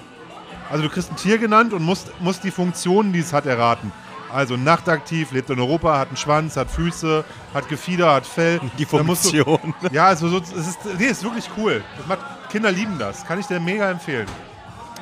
also 0.69 0.83
du 0.83 0.89
kriegst 0.89 1.11
ein 1.11 1.15
Tier 1.15 1.37
genannt 1.37 1.73
und 1.73 1.83
musst, 1.83 2.11
musst 2.19 2.43
die 2.43 2.51
Funktionen, 2.51 3.13
die 3.13 3.19
es 3.19 3.33
hat, 3.33 3.45
erraten. 3.45 3.91
Also 4.31 4.57
nachtaktiv, 4.57 5.31
lebt 5.31 5.49
in 5.49 5.59
Europa, 5.59 5.97
hat 5.99 6.09
einen 6.09 6.17
Schwanz, 6.17 6.57
hat 6.57 6.69
Füße, 6.69 7.23
hat 7.53 7.69
Gefieder, 7.69 8.13
hat 8.13 8.25
Fell. 8.27 8.59
Die 8.77 8.85
musst 9.03 9.25
du- 9.33 9.43
Funktion. 9.43 9.73
Ja, 9.91 10.07
also 10.07 10.27
so, 10.27 10.37
es 10.39 10.51
ist, 10.67 10.79
nee, 10.97 11.05
ist 11.05 11.23
wirklich 11.23 11.49
cool. 11.57 11.83
Das 11.97 12.07
macht, 12.07 12.19
Kinder 12.49 12.71
lieben 12.71 12.97
das. 12.99 13.25
Kann 13.25 13.39
ich 13.39 13.45
dir 13.47 13.59
mega 13.59 13.89
empfehlen. 13.89 14.27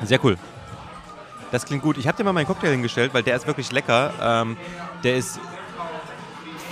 Sehr 0.04 0.22
cool. 0.24 0.36
Das 1.50 1.64
klingt 1.64 1.82
gut. 1.82 1.96
Ich 1.98 2.06
habe 2.06 2.16
dir 2.16 2.24
mal 2.24 2.32
meinen 2.32 2.46
Cocktail 2.46 2.70
hingestellt, 2.72 3.14
weil 3.14 3.22
der 3.22 3.36
ist 3.36 3.46
wirklich 3.46 3.70
lecker. 3.72 4.12
Ähm, 4.20 4.56
der 5.02 5.16
ist 5.16 5.38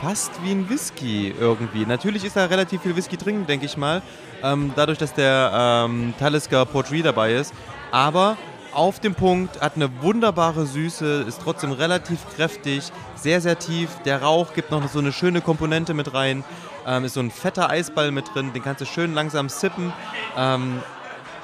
fast 0.01 0.31
wie 0.43 0.51
ein 0.53 0.69
Whisky 0.69 1.35
irgendwie. 1.39 1.87
Natürlich 1.87 2.25
ist 2.25 2.37
da 2.37 2.45
relativ 2.47 2.83
viel 2.83 2.95
Whisky 2.97 3.17
drin, 3.17 3.47
denke 3.47 3.67
ich 3.67 3.77
mal. 3.77 4.03
Ähm, 4.43 4.73
dadurch, 4.77 4.99
dass 4.99 5.15
der 5.15 5.85
ähm, 5.87 6.13
Talisker 6.19 6.65
Portree 6.67 7.03
dabei 7.03 7.35
ist. 7.35 7.55
Aber 7.93 8.37
auf 8.75 9.01
dem 9.01 9.15
Punkt, 9.15 9.61
hat 9.61 9.77
eine 9.77 10.03
wunderbare 10.03 10.67
Süße, 10.67 11.25
ist 11.27 11.41
trotzdem 11.43 11.73
relativ 11.73 12.19
kräftig, 12.35 12.91
sehr, 13.15 13.41
sehr 13.41 13.59
tief. 13.59 13.89
Der 14.05 14.23
Rauch 14.23 14.53
gibt 14.55 14.71
noch 14.71 14.87
so 14.89 14.99
eine 14.99 15.13
schöne 15.13 15.41
Komponente 15.41 15.95
mit 15.95 16.13
rein. 16.15 16.45
Ähm, 16.87 17.05
ist 17.05 17.15
so 17.15 17.21
ein 17.21 17.31
fetter 17.31 17.71
Eisball 17.71 18.11
mit 18.11 18.35
drin, 18.35 18.53
den 18.53 18.63
kannst 18.63 18.81
du 18.83 18.87
schön 18.87 19.15
langsam 19.15 19.49
sippen. 19.49 19.93
Ähm, 20.37 20.81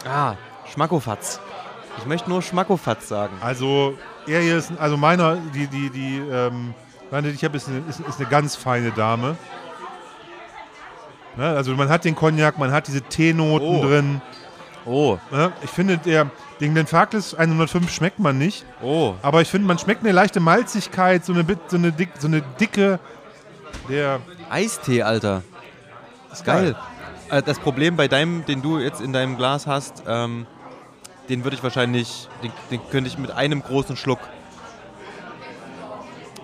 ah, 0.07 0.35
Schmackofatz. 0.73 1.41
Ich 1.99 2.07
möchte 2.07 2.29
nur 2.31 2.43
Schmackofatz 2.43 3.09
sagen. 3.09 3.37
Also, 3.41 3.95
er 4.27 4.41
hier 4.41 4.57
ist, 4.59 4.73
also 4.79 4.97
meiner, 4.97 5.37
die, 5.55 5.67
die, 5.67 5.91
die, 5.91 6.19
ähm, 6.19 6.75
meine, 7.11 7.29
die 7.29 7.35
ich 7.35 7.45
habe, 7.45 7.57
ist, 7.57 7.69
eine- 7.69 7.83
ist, 7.89 8.01
ist 8.01 8.19
eine 8.21 8.29
ganz 8.29 8.55
feine 8.57 8.91
Dame. 8.93 9.37
Ne? 11.37 11.49
Also 11.49 11.75
man 11.75 11.89
hat 11.89 12.05
den 12.05 12.15
Cognac, 12.15 12.59
man 12.59 12.73
hat 12.73 12.87
diese 12.87 13.03
Teenoten 13.03 13.67
Oh. 13.67 13.83
drin. 13.83 14.21
Oh, 14.87 15.19
Ne? 15.31 15.53
Ich 15.63 15.71
finde, 15.71 15.99
der, 15.99 16.31
den 16.61 16.75
Glenfarclas 16.75 17.35
105 17.35 17.91
schmeckt 17.91 18.19
man 18.19 18.39
nicht, 18.39 18.65
oh. 18.83 19.15
aber 19.23 19.41
ich 19.41 19.49
finde, 19.49 19.67
man 19.67 19.79
schmeckt 19.79 20.03
eine 20.03 20.13
leichte 20.13 20.41
Malzigkeit, 20.41 21.25
so 21.25 21.33
eine, 21.33 21.45
so 21.69 21.77
eine, 21.77 21.93
dick, 21.93 22.11
so 22.19 22.27
eine 22.29 22.43
dicke, 22.61 22.99
der, 23.89 24.21
Eistee, 24.51 25.03
Alter. 25.03 25.43
ist 26.33 26.45
Geil. 26.45 26.77
Äh, 27.31 27.43
das 27.43 27.59
Problem 27.59 27.97
bei 27.97 28.09
deinem, 28.09 28.45
den 28.45 28.63
du 28.63 28.79
jetzt 28.79 29.01
in 29.01 29.13
deinem 29.13 29.37
Glas 29.37 29.67
hast, 29.67 30.03
ähm, 30.07 30.47
den 31.29 31.45
würde 31.45 31.57
ich 31.57 31.63
wahrscheinlich, 31.63 32.29
den, 32.43 32.53
den 32.71 32.81
könnte 32.91 33.09
ich 33.09 33.17
mit 33.17 33.31
einem 33.31 33.63
großen 33.63 33.97
Schluck 33.97 34.19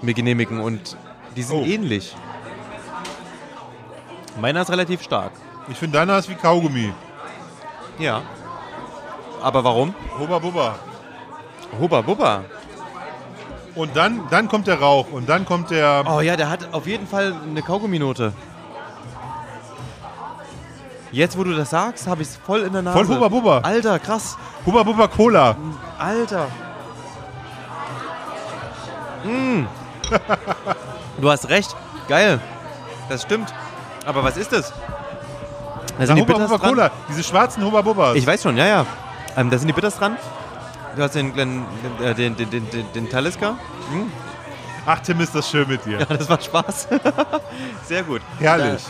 mir 0.03 0.15
genehmigen 0.15 0.61
und 0.61 0.97
die 1.35 1.43
sind 1.43 1.57
Oh. 1.57 1.65
ähnlich. 1.65 2.15
Meiner 4.41 4.63
ist 4.63 4.71
relativ 4.71 5.03
stark. 5.03 5.33
Ich 5.69 5.79
finde, 5.79 5.99
deiner 5.99 6.19
ist 6.19 6.29
wie 6.29 6.35
Kaugummi. 6.35 6.93
Ja. 7.99 8.23
Aber 9.43 9.65
warum? 9.65 9.95
Hubba 10.19 10.39
bubba. 10.39 10.75
Hubba 11.81 12.01
Bubba. 12.01 12.45
Und 13.75 13.95
dann, 13.97 14.23
dann 14.31 14.49
kommt 14.49 14.67
der 14.67 14.81
Rauch 14.81 15.07
und 15.13 15.29
dann 15.29 15.45
kommt 15.45 15.71
der, 15.71 16.05
Oh 16.09 16.21
ja, 16.21 16.37
der 16.37 16.49
hat 16.49 16.73
auf 16.73 16.87
jeden 16.87 17.07
Fall 17.07 17.35
eine 17.49 17.61
Kaugumminote. 17.63 18.33
Jetzt, 21.13 21.37
wo 21.39 21.45
du 21.45 21.55
das 21.55 21.71
sagst, 21.71 22.07
habe 22.07 22.23
ich 22.23 22.29
es 22.29 22.37
voll 22.37 22.61
in 22.63 22.73
der 22.73 22.83
Nase. 22.83 22.97
voll 23.05 23.09
Hubba 23.15 23.29
bubba. 23.29 23.59
Alter, 23.61 23.99
krass. 23.99 24.37
Hubba 24.65 24.83
bubba 24.83 25.09
Cola. 25.09 25.57
Alter. 25.99 26.47
Mm. 29.25 29.65
Du 31.21 31.31
hast 31.31 31.49
recht. 31.49 31.75
Geil. 32.09 32.39
Das 33.09 33.23
stimmt. 33.23 33.53
Aber 34.05 34.23
was 34.23 34.37
ist 34.37 34.53
das? 34.53 34.71
Da 34.71 34.75
Na, 35.99 36.07
sind 36.07 36.17
die 36.17 36.23
Hubba 36.23 36.39
bubba. 36.39 36.59
Cola. 36.59 36.91
Diese 37.09 37.23
schwarzen 37.25 37.65
Hubba 37.65 37.81
bubbas. 37.81 38.15
Ich 38.17 38.27
weiß 38.27 38.43
schon, 38.43 38.57
ja, 38.57 38.67
ja. 38.67 38.87
Ähm, 39.37 39.51
da 39.51 39.59
sind 39.59 39.69
die 39.69 39.75
Bitters 39.75 39.99
dran. 39.99 40.17
Du 40.97 41.03
hast 41.03 41.15
den, 41.15 41.33
Glen, 41.35 41.65
äh, 42.03 42.15
den, 42.15 42.37
den, 42.37 42.49
den, 42.49 42.67
den, 42.95 43.11
Talisker. 43.11 43.53
Mm. 43.53 44.11
Ach, 44.87 44.99
Tim, 45.01 45.21
ist 45.21 45.35
das 45.35 45.51
schön 45.51 45.69
mit 45.69 45.85
dir. 45.85 45.99
Ja, 46.09 46.17
das 46.17 46.29
war 46.29 46.41
Spaß. 46.41 46.89
Sehr 47.85 48.03
gut. 48.03 48.23
Herrlich. 48.39 48.83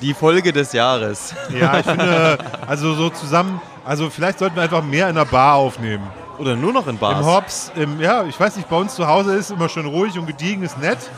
Die 0.00 0.14
Folge 0.14 0.52
des 0.52 0.72
Jahres. 0.72 1.34
Ja, 1.50 1.78
ich 1.78 1.86
finde, 1.86 2.38
also 2.66 2.94
so 2.94 3.10
zusammen, 3.10 3.60
also 3.84 4.08
vielleicht 4.08 4.38
sollten 4.38 4.56
wir 4.56 4.62
einfach 4.62 4.82
mehr 4.82 5.10
in 5.10 5.16
der 5.16 5.26
Bar 5.26 5.56
aufnehmen. 5.56 6.06
Oder 6.38 6.56
nur 6.56 6.72
noch 6.72 6.86
in 6.86 6.96
Bars. 6.96 7.18
Im 7.18 7.26
Hops, 7.26 7.72
im, 7.74 8.00
ja, 8.00 8.24
ich 8.24 8.40
weiß 8.40 8.56
nicht, 8.56 8.70
bei 8.70 8.76
uns 8.76 8.94
zu 8.94 9.06
Hause 9.06 9.34
ist 9.36 9.50
immer 9.50 9.68
schön 9.68 9.84
ruhig 9.84 10.18
und 10.18 10.26
gediegen, 10.26 10.62
ist 10.62 10.78
nett. 10.78 11.10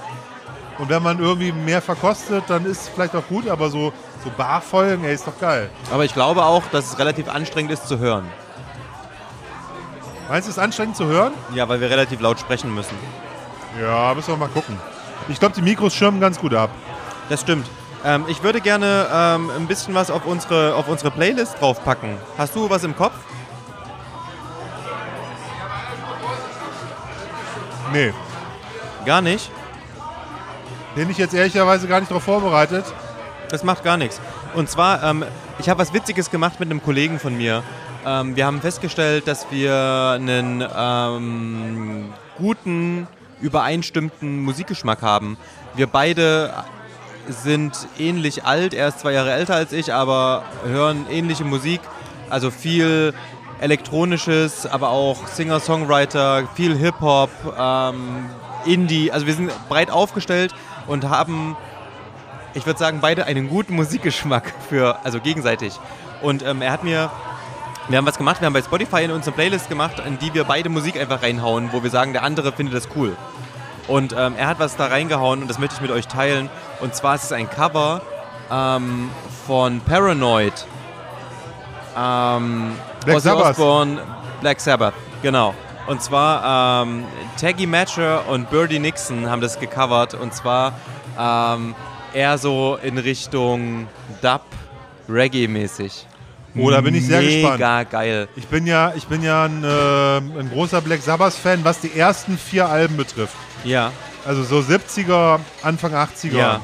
Und 0.79 0.89
wenn 0.89 1.03
man 1.03 1.21
irgendwie 1.21 1.53
mehr 1.53 1.81
verkostet, 1.81 2.43
dann 2.49 2.67
ist 2.67 2.83
es 2.83 2.89
vielleicht 2.89 3.15
auch 3.15 3.27
gut, 3.29 3.49
aber 3.49 3.71
so, 3.71 3.93
so 4.25 4.31
Barfolgen, 4.37 5.05
ey, 5.05 5.15
ist 5.15 5.29
doch 5.29 5.39
geil. 5.39 5.71
Aber 5.93 6.05
ich 6.05 6.13
glaube 6.13 6.45
auch, 6.45 6.65
dass 6.73 6.87
es 6.87 6.99
relativ 6.99 7.29
anstrengend 7.29 7.71
ist 7.71 7.87
zu 7.87 8.01
hören. 8.01 8.27
Meinst 10.33 10.49
du, 10.49 10.51
es 10.51 10.57
ist 10.57 10.63
anstrengend 10.63 10.97
zu 10.97 11.05
hören? 11.05 11.35
Ja, 11.55 11.69
weil 11.69 11.83
wir 11.83 11.91
relativ 11.91 12.19
laut 12.23 12.41
sprechen 12.41 12.75
müssen. 12.75 12.97
Ja, 13.79 14.15
müssen 14.15 14.29
wir 14.29 14.39
mal 14.39 14.49
gucken. 14.49 14.79
Ich 15.29 15.39
glaube, 15.39 15.55
die 15.55 15.61
Mikros 15.61 15.95
schirmen 15.95 16.23
ganz 16.23 16.39
gut 16.39 16.55
ab. 16.55 16.71
Das 17.29 17.43
stimmt. 17.43 17.67
Ähm, 18.03 18.25
ich 18.29 18.43
würde 18.43 18.63
gerne 18.63 19.09
ähm, 19.13 19.51
ein 19.55 19.67
bisschen 19.67 19.95
was 19.95 20.11
auf 20.11 20.25
unsere, 20.25 20.75
auf 20.75 20.89
unsere 20.89 21.11
Playlist 21.11 21.61
draufpacken. 21.61 22.17
Hast 22.39 22.57
du 22.57 22.71
was 22.71 22.83
im 22.83 22.97
Kopf? 22.97 23.13
Nee, 27.93 28.15
Gar 29.05 29.21
nicht. 29.21 29.51
bin 30.95 31.11
ich 31.11 31.19
jetzt 31.19 31.35
ehrlicherweise 31.35 31.87
gar 31.87 32.01
nicht 32.01 32.11
darauf 32.11 32.25
vorbereitet. 32.25 32.87
Das 33.51 33.65
macht 33.65 33.85
gar 33.85 33.99
nichts. 33.99 34.19
Und 34.55 34.71
zwar, 34.71 35.03
ähm, 35.03 35.27
ich 35.59 35.69
habe 35.69 35.79
was 35.79 35.93
Witziges 35.93 36.31
gemacht 36.31 36.59
mit 36.59 36.71
einem 36.71 36.83
Kollegen 36.83 37.19
von 37.19 37.37
mir. 37.37 37.63
Ähm, 38.05 38.37
wir 38.37 38.47
haben 38.47 38.61
festgestellt, 38.61 39.29
dass 39.29 39.51
wir 39.51 40.17
einen 40.17 40.65
ähm, 40.77 42.13
guten, 42.39 43.07
übereinstimmten 43.41 44.43
Musikgeschmack 44.43 45.03
haben. 45.03 45.37
Wir 45.75 45.87
beide 45.87 46.53
sind 47.29 47.73
ähnlich 47.99 48.45
alt, 48.45 48.75
er 48.75 48.89
ist 48.89 49.01
zwei 49.01 49.13
Jahre 49.13 49.33
älter 49.33 49.55
als 49.55 49.73
ich, 49.73 49.93
aber 49.93 50.43
hören 50.65 51.07
ähnliche 51.11 51.45
Musik. 51.45 51.81
Also 52.31 52.51
viel 52.51 53.15
elektronisches, 53.61 54.67
aber 54.67 54.89
auch 54.89 55.29
Singer-Songwriter, 55.29 56.49
viel 56.55 56.77
Hip-Hop, 56.77 57.31
ähm, 57.59 58.31
Indie. 58.65 59.13
Also 59.13 59.27
wir 59.27 59.35
sind 59.35 59.53
breit 59.69 59.91
aufgestellt 59.91 60.55
und 60.87 61.09
haben 61.09 61.57
ich 62.55 62.67
würde 62.67 62.79
sagen, 62.79 62.99
beide 63.01 63.25
einen 63.25 63.49
guten 63.49 63.75
Musikgeschmack 63.75 64.53
für, 64.69 64.99
also 65.05 65.21
gegenseitig. 65.21 65.79
Und 66.21 66.45
ähm, 66.45 66.63
er 66.63 66.73
hat 66.73 66.85
mir, 66.85 67.11
wir 67.89 67.99
haben 67.99 68.07
was 68.07 68.17
gemacht, 68.17 68.41
wir 68.41 68.47
haben 68.47 68.53
bei 68.53 68.63
Spotify 68.63 69.05
in 69.05 69.11
unsere 69.11 69.35
Playlist 69.35 69.69
gemacht, 69.69 70.03
in 70.07 70.19
die 70.19 70.33
wir 70.35 70.45
beide 70.45 70.69
Musik 70.69 70.99
einfach 70.99 71.23
reinhauen, 71.23 71.71
wo 71.73 71.83
wir 71.83 71.91
sagen, 71.91 72.13
der 72.13 72.23
andere 72.23 72.53
findet 72.53 72.75
das 72.75 72.89
cool. 72.97 73.17
Und 73.89 74.15
ähm, 74.17 74.35
er 74.37 74.47
hat 74.47 74.59
was 74.61 74.77
da 74.77 74.87
reingehauen 74.87 75.43
und 75.43 75.49
das 75.49 75.59
möchte 75.59 75.75
ich 75.77 75.81
mit 75.83 75.91
euch 75.91 76.07
teilen. 76.07 76.49
Und 76.81 76.95
zwar 76.95 77.17
ist 77.17 77.25
es 77.25 77.33
ein 77.33 77.51
Cover 77.51 78.03
ähm, 78.51 79.11
von 79.47 79.81
Paranoid. 79.81 80.67
Ähm, 81.97 82.73
Black 83.05 83.17
Ozzy 83.17 83.29
Sabbath. 83.29 83.51
Osbourne, 83.51 84.03
Black 84.41 84.61
Sabbath, 84.61 84.95
genau. 85.23 85.55
Und 85.89 86.01
zwar 86.01 86.85
ähm, 86.85 87.05
Taggy 87.41 87.67
Matcher 87.67 88.29
und 88.29 88.49
Birdie 88.51 88.79
Nixon 88.79 89.29
haben 89.29 89.41
das 89.41 89.59
gecovert. 89.59 90.15
Und 90.15 90.33
zwar 90.33 90.75
ähm, 91.19 91.75
eher 92.15 92.39
so 92.39 92.79
in 92.81 92.99
Richtung 92.99 93.89
Dub, 94.23 94.43
Reggae-mäßig. 95.09 96.07
Oh, 96.57 96.71
da 96.71 96.81
bin 96.81 96.95
ich 96.95 97.07
sehr 97.07 97.23
gespannt. 97.23 97.55
Mega 97.55 97.83
geil. 97.85 98.29
Ich 98.37 98.47
bin 98.47 98.67
ja, 98.67 98.93
ich 98.95 99.07
bin 99.07 99.23
ja 99.23 99.45
ein, 99.45 99.65
äh, 99.65 100.17
ein 100.41 100.51
großer 100.53 100.81
Black 100.81 101.01
Sabbath-Fan, 101.01 101.65
was 101.65 101.81
die 101.81 101.97
ersten 101.97 102.37
vier 102.37 102.69
Alben 102.69 102.97
betrifft. 102.97 103.35
Ja, 103.65 103.93
Also 104.27 104.43
so 104.43 104.59
70er, 104.59 105.41
Anfang 105.63 105.95
80er. 105.95 106.37
Ja. 106.37 106.61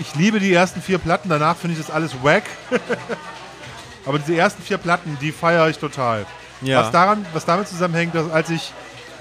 Ich 0.00 0.14
liebe 0.16 0.40
die 0.40 0.52
ersten 0.52 0.82
vier 0.82 0.98
Platten, 0.98 1.28
danach 1.28 1.56
finde 1.56 1.78
ich 1.78 1.86
das 1.86 1.94
alles 1.94 2.12
wack. 2.22 2.44
Aber 4.06 4.18
diese 4.18 4.36
ersten 4.36 4.62
vier 4.62 4.78
Platten, 4.78 5.16
die 5.20 5.32
feiere 5.32 5.68
ich 5.68 5.78
total. 5.78 6.26
ja. 6.60 6.80
Was, 6.82 6.90
daran, 6.90 7.24
was 7.32 7.44
damit 7.44 7.68
zusammenhängt, 7.68 8.14
dass 8.14 8.30
als 8.30 8.50
ich 8.50 8.72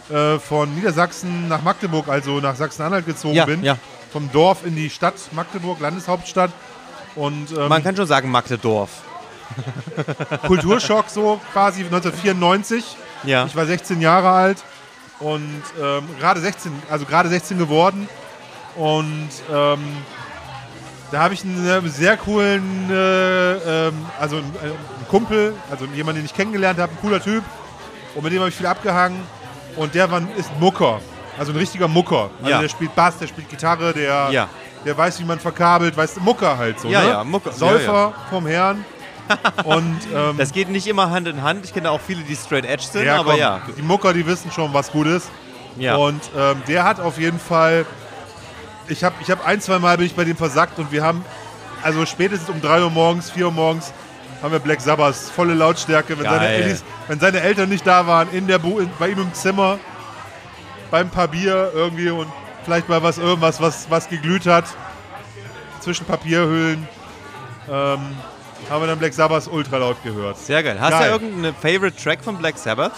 äh, 0.09 0.37
von 0.39 0.73
Niedersachsen 0.75 1.47
nach 1.47 1.61
Magdeburg, 1.61 2.09
also 2.09 2.39
nach 2.39 2.55
Sachsen-Anhalt 2.55 3.05
gezogen 3.05 3.35
ja, 3.35 3.45
bin, 3.45 3.63
ja. 3.63 3.77
vom 4.11 4.29
Dorf 4.31 4.65
in 4.65 4.75
die 4.75 4.89
Stadt 4.89 5.15
Magdeburg, 5.31 5.79
Landeshauptstadt. 5.79 6.51
Und 7.15 7.51
ähm, 7.51 7.69
Man 7.69 7.83
kann 7.83 7.95
schon 7.95 8.07
sagen 8.07 8.29
Magdedorf. 8.29 8.89
Kulturschock 10.47 11.09
so 11.09 11.39
quasi 11.51 11.83
1994. 11.83 12.83
Ja. 13.23 13.45
Ich 13.45 13.55
war 13.55 13.65
16 13.65 14.01
Jahre 14.01 14.29
alt 14.29 14.57
und 15.19 15.61
ähm, 15.81 16.03
gerade 16.19 16.39
16, 16.39 16.71
also 16.89 17.05
gerade 17.05 17.29
16 17.29 17.57
geworden. 17.57 18.07
Und 18.75 19.29
ähm, 19.51 19.79
da 21.11 21.21
habe 21.21 21.35
ich 21.35 21.43
einen 21.43 21.89
sehr 21.91 22.17
coolen, 22.17 22.89
äh, 22.89 23.87
ähm, 23.87 23.93
also 24.19 24.37
einen, 24.37 24.55
äh, 24.55 24.65
einen 24.65 25.07
Kumpel, 25.09 25.53
also 25.69 25.85
jemanden, 25.85 26.21
den 26.21 26.25
ich 26.25 26.33
kennengelernt 26.33 26.79
habe, 26.79 26.91
ein 26.91 26.97
cooler 27.01 27.21
Typ. 27.21 27.43
Und 28.15 28.23
mit 28.23 28.33
dem 28.33 28.39
habe 28.39 28.49
ich 28.49 28.55
viel 28.55 28.65
abgehangen. 28.65 29.21
Und 29.75 29.95
der 29.95 30.09
war, 30.11 30.21
ist 30.35 30.51
Mucker, 30.59 30.99
also 31.37 31.51
ein 31.51 31.57
richtiger 31.57 31.87
Mucker. 31.87 32.29
Also 32.39 32.51
Ja. 32.51 32.61
der 32.61 32.69
spielt 32.69 32.95
Bass, 32.95 33.17
der 33.17 33.27
spielt 33.27 33.49
Gitarre, 33.49 33.93
der, 33.93 34.29
Ja. 34.31 34.49
der 34.85 34.97
weiß, 34.97 35.19
wie 35.19 35.23
man 35.23 35.39
verkabelt, 35.39 35.95
weiß, 35.95 36.17
Mucker 36.17 36.57
halt 36.57 36.79
so. 36.79 36.87
Ja, 36.87 37.01
ne? 37.01 37.09
ja, 37.09 37.23
Mucker. 37.23 37.51
Säufer 37.51 37.93
ja. 37.93 38.13
vom 38.29 38.45
Herrn. 38.47 38.83
Und 39.63 39.99
ähm, 40.13 40.37
Das 40.37 40.51
geht 40.51 40.69
nicht 40.69 40.87
immer 40.87 41.09
Hand 41.09 41.27
in 41.27 41.41
Hand. 41.41 41.65
Ich 41.65 41.73
kenne 41.73 41.89
auch 41.91 42.01
viele, 42.01 42.21
die 42.23 42.35
straight 42.35 42.65
edge 42.65 42.83
sind, 42.91 43.05
Ja, 43.05 43.19
aber 43.19 43.31
komm, 43.31 43.39
ja. 43.39 43.61
Die 43.77 43.81
Mucker, 43.81 44.13
die 44.13 44.25
wissen 44.25 44.51
schon, 44.51 44.73
was 44.73 44.91
gut 44.91 45.07
ist. 45.07 45.29
ja. 45.77 45.95
Und 45.95 46.21
ähm, 46.37 46.61
der 46.67 46.83
hat 46.83 46.99
auf 46.99 47.17
jeden 47.19 47.39
Fall. 47.39 47.85
Ich 48.89 49.03
habe 49.03 49.15
ich 49.21 49.31
hab 49.31 49.45
ein, 49.47 49.61
zwei 49.61 49.79
Mal 49.79 49.97
bin 49.97 50.05
ich 50.05 50.15
bei 50.15 50.25
dem 50.25 50.35
versackt 50.35 50.77
und 50.77 50.91
wir 50.91 51.03
haben, 51.03 51.23
also 51.83 52.05
spätestens 52.05 52.49
um 52.49 52.61
3 52.61 52.83
Uhr 52.83 52.89
morgens, 52.89 53.31
4 53.31 53.45
Uhr 53.45 53.51
morgens, 53.51 53.93
haben 54.41 54.51
wir 54.51 54.59
Black 54.59 54.81
Sabbath, 54.81 55.15
volle 55.15 55.53
Lautstärke. 55.53 56.17
Wenn, 56.19 56.25
seine. 56.25 56.47
Ellis, 56.47 56.83
wenn 57.07 57.19
seine 57.19 57.39
Eltern 57.39 57.69
nicht 57.69 57.87
da 57.87 58.05
waren, 58.05 58.27
in 58.33 58.45
der 58.47 58.59
Bu 58.59 58.79
in, 58.79 58.89
bei 58.99 59.07
ihm 59.09 59.19
im 59.21 59.33
Zimmer, 59.33 59.79
beim 60.91 61.09
paar 61.09 61.29
Bier 61.29 61.71
irgendwie 61.73 62.09
und 62.09 62.27
vielleicht 62.65 62.89
mal 62.89 63.01
was, 63.01 63.17
irgendwas, 63.17 63.61
was, 63.61 63.89
was 63.89 64.09
geglüht 64.09 64.45
hat, 64.45 64.65
zwischen 65.79 66.05
Papierhüllen, 66.05 66.85
ähm, 67.71 67.99
haben 68.73 68.81
wir 68.81 68.87
dann 68.87 68.99
Black 68.99 69.13
Sabbath 69.13 69.47
ultra 69.51 69.77
laut 69.77 70.01
gehört. 70.03 70.37
Sehr 70.37 70.63
geil. 70.63 70.77
Hast 70.79 70.91
Geil. 70.91 71.07
du 71.07 71.13
irgendeinen 71.25 71.55
Favorite 71.55 71.95
Track 72.01 72.23
von 72.23 72.37
Black 72.37 72.57
Sabbath? 72.57 72.93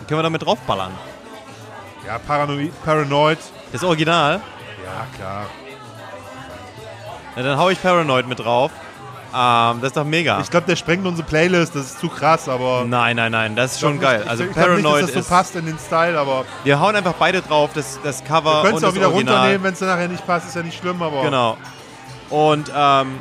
Den 0.00 0.06
können 0.06 0.18
wir 0.18 0.22
damit 0.22 0.44
draufballern. 0.44 0.92
Ja, 2.06 2.18
Paranoid, 2.18 2.72
Paranoid. 2.84 3.38
Das 3.72 3.84
Original? 3.84 4.40
Ja, 4.84 5.06
klar. 5.16 5.46
Na, 7.36 7.42
dann 7.42 7.58
hau 7.58 7.68
ich 7.68 7.80
Paranoid 7.82 8.26
mit 8.26 8.38
drauf. 8.38 8.70
Ähm, 9.34 9.80
das 9.82 9.88
ist 9.88 9.96
doch 9.98 10.04
mega. 10.04 10.40
Ich 10.40 10.50
glaube, 10.50 10.66
der 10.66 10.76
sprengt 10.76 11.06
unsere 11.06 11.28
Playlist, 11.28 11.74
das 11.74 11.84
ist 11.84 12.00
zu 12.00 12.08
krass, 12.08 12.48
aber. 12.48 12.86
nein, 12.86 13.14
nein, 13.16 13.30
nein, 13.30 13.54
das 13.54 13.72
ist 13.72 13.80
schon 13.80 13.96
Ich 13.96 14.00
geil. 14.00 14.20
glaub 14.20 14.30
Also 14.30 14.44
ich 14.44 14.52
Paranoid 14.54 14.82
nicht, 14.82 15.02
dass 15.02 15.12
das 15.12 15.28
so 15.28 15.34
passt 15.34 15.56
in 15.56 15.66
den 15.66 15.78
Style, 15.78 16.18
aber 16.18 16.46
Wir 16.64 16.80
hauen 16.80 16.96
einfach 16.96 17.12
beide 17.18 17.42
drauf, 17.42 17.68
das, 17.74 17.98
das 18.02 18.24
Cover 18.24 18.62
wir 18.62 18.70
können 18.70 18.78
es 18.78 18.84
auch 18.84 18.94
wieder 18.94 19.08
Original. 19.10 19.34
runternehmen, 19.34 19.64
wenn 19.64 19.72
es 19.74 19.78
dann 19.80 19.88
nachher 19.88 20.08
nicht 20.08 20.26
passt, 20.26 20.48
ist 20.48 20.56
ja 20.56 20.62
nicht 20.62 20.78
schlimm, 20.78 21.02
aber 21.02 21.20
Genau. 21.22 21.58
Und 22.30 22.70
ähm, 22.74 23.20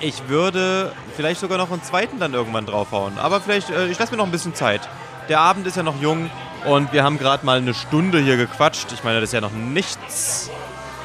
ich 0.00 0.28
würde 0.28 0.92
vielleicht 1.16 1.40
sogar 1.40 1.58
noch 1.58 1.70
einen 1.70 1.82
zweiten 1.82 2.18
dann 2.18 2.34
irgendwann 2.34 2.66
draufhauen. 2.66 3.18
Aber 3.18 3.40
vielleicht, 3.40 3.70
äh, 3.70 3.86
ich 3.86 3.98
lasse 3.98 4.12
mir 4.12 4.18
noch 4.18 4.26
ein 4.26 4.32
bisschen 4.32 4.54
Zeit. 4.54 4.88
Der 5.28 5.40
Abend 5.40 5.66
ist 5.66 5.76
ja 5.76 5.82
noch 5.82 6.00
jung 6.00 6.30
und 6.66 6.92
wir 6.92 7.04
haben 7.04 7.18
gerade 7.18 7.46
mal 7.46 7.58
eine 7.58 7.74
Stunde 7.74 8.18
hier 8.18 8.36
gequatscht. 8.36 8.92
Ich 8.92 9.04
meine, 9.04 9.20
das 9.20 9.30
ist 9.30 9.34
ja 9.34 9.40
noch 9.40 9.52
nichts. 9.52 10.50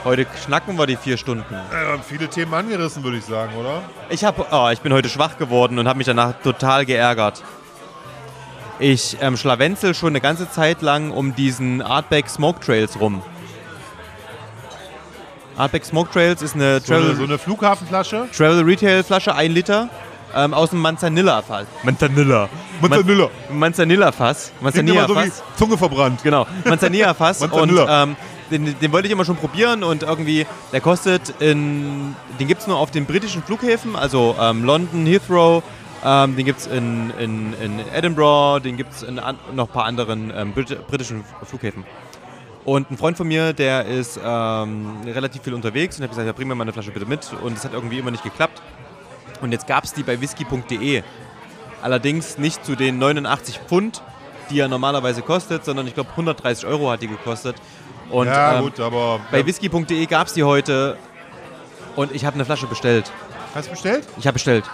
Heute 0.03 0.26
schnacken 0.44 0.77
wir 0.77 0.88
die 0.88 0.95
vier 0.95 1.18
Stunden. 1.18 1.53
äh, 1.53 1.98
viele 2.07 2.27
Themen 2.27 2.53
angerissen, 2.53 3.03
würde 3.03 3.18
ich 3.18 3.26
sagen, 3.26 3.56
oder? 3.56 3.84
Ich, 4.10 4.23
hab, 4.23 4.52
oh, 4.52 4.69
ich 4.69 4.80
bin 4.80 4.94
heute 4.94 5.10
schwach 5.10 5.38
geworden 5.38 5.80
und 5.80 5.88
habe 5.88 5.98
mich 5.98 6.07
danach 6.07 6.34
total 6.41 6.85
geärgert. 6.85 7.44
Ich 8.80 9.18
ähm, 9.22 9.38
schlawenzel 9.38 9.95
schon 9.95 10.10
eine 10.10 10.22
ganze 10.22 10.49
Zeit 10.49 10.81
lang 10.81 11.11
um 11.11 11.35
diesen 11.35 11.81
Artback 11.81 12.30
Smoke 12.30 12.60
Trails 12.60 12.99
rum. 12.99 13.22
Artback 15.58 15.86
Smoke 15.86 16.12
Trails 16.12 16.42
ist 16.42 16.56
eine 16.56 16.80
So 16.80 16.94
Travel, 16.94 17.10
eine, 17.10 17.16
so 17.18 17.24
eine 17.24 17.38
Flughafenflasche. 17.38 18.28
Travel 18.36 18.64
Retail 18.64 19.04
Flasche, 19.04 19.34
1 19.34 19.54
Liter, 19.54 19.90
ähm, 20.36 20.54
aus 20.54 20.70
dem 20.70 20.82
Manzanilla-Fass. 20.82 21.66
Manzanilla. 21.84 22.50
Manzanilla. 22.80 23.30
Manzanilla-Fass. 23.52 24.52
Immer 24.62 24.72
so 24.72 24.78
Manzanilla-Fass. 24.82 25.44
Zunge 25.58 25.78
verbrannt. 25.78 26.22
Genau, 26.24 26.46
Manzanilla-Fass. 26.66 27.42
und 27.42 27.52
Manzanilla. 27.52 28.04
ähm, 28.04 28.16
den, 28.52 28.80
den 28.80 28.92
wollte 28.92 29.08
ich 29.08 29.12
immer 29.12 29.26
schon 29.26 29.36
probieren 29.36 29.84
und 29.84 30.04
irgendwie, 30.04 30.46
der 30.72 30.80
kostet 30.80 31.34
in, 31.42 32.16
den 32.40 32.48
gibt 32.48 32.62
es 32.62 32.68
nur 32.68 32.78
auf 32.78 32.92
den 32.92 33.06
britischen 33.06 33.44
Flughäfen, 33.44 33.96
also 33.96 34.36
ähm, 34.40 34.64
London, 34.64 35.06
Heathrow, 35.06 35.64
ähm, 36.06 36.36
den 36.36 36.46
gibt 36.46 36.60
es 36.60 36.68
in, 36.68 37.12
in, 37.20 37.54
in 37.62 37.80
Edinburgh, 37.94 38.62
den 38.62 38.78
gibt 38.78 38.94
es 38.94 39.04
in 39.04 39.20
an, 39.20 39.38
noch 39.54 39.68
ein 39.68 39.74
paar 39.74 39.86
anderen 39.86 40.32
ähm, 40.36 40.54
Brit 40.54 40.88
britischen 40.88 41.24
Flughäfen. 41.44 41.84
Und 42.68 42.91
ein 42.91 42.98
Freund 42.98 43.15
von 43.15 43.30
mir, 43.30 43.53
der 43.53 43.85
ist 43.85 44.19
ähm, 44.22 44.98
relativ 45.06 45.41
viel 45.41 45.53
unterwegs 45.53 45.95
und 45.95 46.03
hat 46.03 46.10
gesagt, 46.10 46.27
ja, 46.27 46.34
bring 46.34 46.49
mir 46.49 46.53
mal 46.53 46.64
eine 46.64 46.73
Flasche 46.73 46.91
bitte 46.91 47.06
mit. 47.06 47.31
Und 47.41 47.57
es 47.57 47.64
hat 47.64 47.72
irgendwie 47.72 47.98
immer 47.98 48.11
nicht 48.11 48.26
geklappt. 48.26 48.61
Und 49.39 49.53
jetzt 49.53 49.68
gab 49.68 49.85
es 49.85 49.94
die 49.94 50.03
bei 50.03 50.19
whisky.de. 50.19 51.02
Allerdings 51.81 52.38
nicht 52.38 52.65
zu 52.65 52.76
den 52.76 52.99
89 52.99 53.60
Pfund, 53.60 54.03
die 54.49 54.60
er 54.60 54.68
normalerweise 54.68 55.22
kostet, 55.22 55.64
sondern 55.64 55.88
ich 55.88 55.94
glaube 55.94 56.10
130 56.10 56.65
Euro 56.65 56.91
hat 56.91 57.02
die 57.02 57.07
gekostet. 57.07 57.56
Und 58.10 58.27
ja, 58.27 58.57
ähm, 58.57 58.64
gut, 58.64 58.81
aber. 58.81 59.22
bei 59.31 59.45
whisky.de 59.45 60.06
gab 60.06 60.27
es 60.27 60.34
die 60.34 60.44
heute 60.44 60.98
und 61.95 62.11
ich 62.11 62.26
habe 62.26 62.34
eine 62.34 62.44
Flasche 62.44 62.68
bestellt. 62.68 63.10
Hast 63.56 63.68
du 63.68 63.72
bestellt? 63.72 64.06
Ich 64.18 64.27
habe 64.27 64.34
bestellt. 64.34 64.65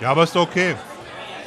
Ja, 0.00 0.12
aber 0.12 0.22
ist 0.22 0.34
doch 0.34 0.44
okay. 0.44 0.76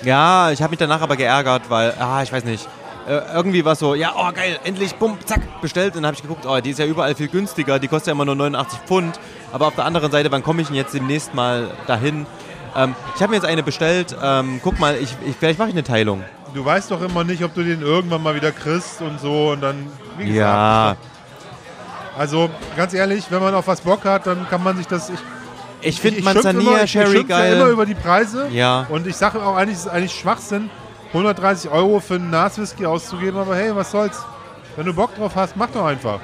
Ja, 0.04 0.52
ich 0.52 0.62
habe 0.62 0.70
mich 0.70 0.80
danach 0.80 1.02
aber 1.02 1.16
geärgert, 1.16 1.72
weil, 1.72 1.96
ah, 2.00 2.22
ich 2.22 2.32
weiß 2.32 2.44
nicht. 2.44 2.68
Äh, 3.10 3.22
irgendwie 3.34 3.66
war 3.66 3.72
es 3.74 3.80
so, 3.80 3.96
ja, 3.96 4.14
oh 4.16 4.32
geil, 4.32 4.60
endlich, 4.64 4.94
bumm, 4.94 5.18
zack, 5.26 5.42
bestellt. 5.62 5.96
Und 5.96 6.04
dann 6.04 6.08
habe 6.08 6.16
ich 6.16 6.22
geguckt, 6.22 6.46
oh, 6.46 6.60
die 6.60 6.70
ist 6.70 6.78
ja 6.78 6.86
überall 6.86 7.16
viel 7.16 7.28
günstiger, 7.28 7.80
die 7.80 7.88
kostet 7.88 8.08
ja 8.08 8.12
immer 8.14 8.26
nur 8.26 8.36
89 8.36 8.80
Pfund. 8.86 9.20
Aber 9.52 9.66
auf 9.66 9.74
der 9.74 9.86
anderen 9.86 10.12
Seite, 10.12 10.32
wann 10.32 10.44
komme 10.44 10.62
ich 10.62 10.68
denn 10.68 10.76
jetzt 10.76 10.94
demnächst 10.94 11.34
mal 11.34 11.72
dahin? 11.88 12.28
Ähm, 12.76 12.94
ich 13.16 13.22
habe 13.24 13.32
mir 13.32 13.38
jetzt 13.38 13.48
eine 13.48 13.64
bestellt. 13.64 14.16
Ähm, 14.22 14.62
guck 14.64 14.80
mal, 14.80 14.96
ich, 14.96 15.16
ich, 15.26 15.36
vielleicht 15.36 15.58
mache 15.58 15.70
ich 15.70 15.74
eine 15.76 15.84
Teilung. 15.84 16.24
Du 16.54 16.64
weißt 16.64 16.92
doch 16.92 17.02
immer 17.02 17.24
nicht, 17.24 17.44
ob 17.44 17.56
du 17.56 17.64
den 17.64 17.82
irgendwann 17.82 18.22
mal 18.22 18.36
wieder 18.36 18.52
kriegst 18.52 19.02
und 19.02 19.20
so 19.20 19.50
und 19.54 19.62
dann. 19.62 19.88
Wie 20.18 20.26
gesagt, 20.26 20.38
Ja, 20.38 20.96
Also, 22.16 22.48
ganz 22.78 22.94
ehrlich, 22.94 23.26
wenn 23.32 23.42
man 23.42 23.56
auf 23.56 23.66
was 23.66 23.82
Bock 23.82 24.06
hat, 24.06 24.28
dann 24.28 24.48
kann 24.50 24.62
man 24.64 24.78
sich 24.78 24.86
das. 24.86 25.10
Ich, 25.10 25.20
ich 25.82 26.00
finde 26.00 26.22
schimpf 26.22 26.32
immer, 26.32 26.34
Manzanilla 26.36 26.84
ich 26.84 26.92
Sherry 26.92 27.12
schimpf 27.18 27.30
ja 27.30 27.46
immer 27.46 27.64
geil. 27.66 27.72
über 27.74 27.86
die 27.88 27.96
Preise. 27.96 28.48
Ja, 28.52 28.86
Und 28.90 29.08
ich 29.08 29.16
sage 29.16 29.42
auch 29.42 29.56
eigentlich, 29.56 29.78
es 29.78 29.86
ist 29.86 29.92
eigentlich 29.92 30.14
Schwachsinn, 30.14 30.70
130 31.10 31.70
Euro 31.72 32.00
für 32.00 32.16
einen 32.16 32.30
Naswhisky 32.30 32.86
auszugeben, 32.86 33.40
aber 33.40 33.56
hey, 33.56 33.76
was 33.76 33.92
soll's? 33.92 34.20
Wenn 34.76 34.86
du 34.86 34.94
Bock 34.94 35.16
drauf 35.16 35.32
hast, 35.36 35.56
mach 35.58 35.70
doch 35.70 35.86
einfach. 35.86 36.20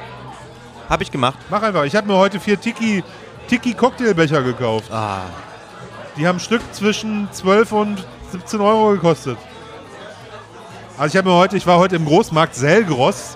habe 0.90 1.04
ich 1.04 1.12
gemacht. 1.12 1.38
Mach 1.50 1.62
einfach. 1.64 1.84
Ich 1.84 1.96
habe 1.96 2.08
mir 2.08 2.16
heute 2.16 2.40
vier 2.40 2.60
Tiki, 2.60 3.04
Tiki 3.48 3.74
Cocktailbecher 3.74 4.44
gekauft. 4.44 4.92
Ah, 4.92 5.22
Die 6.16 6.28
haben 6.28 6.38
ein 6.38 6.40
Stück 6.40 6.62
zwischen 6.72 7.28
12 7.32 7.72
und 7.72 8.08
17 8.32 8.62
Euro 8.62 8.92
gekostet. 8.92 9.38
Also 10.98 11.14
ich 11.14 11.18
habe 11.18 11.30
mir 11.30 11.36
heute, 11.36 11.58
ich 11.58 11.66
war 11.68 11.78
heute 11.80 11.96
im 11.96 12.06
Großmarkt 12.06 12.56
Selgross, 12.56 13.36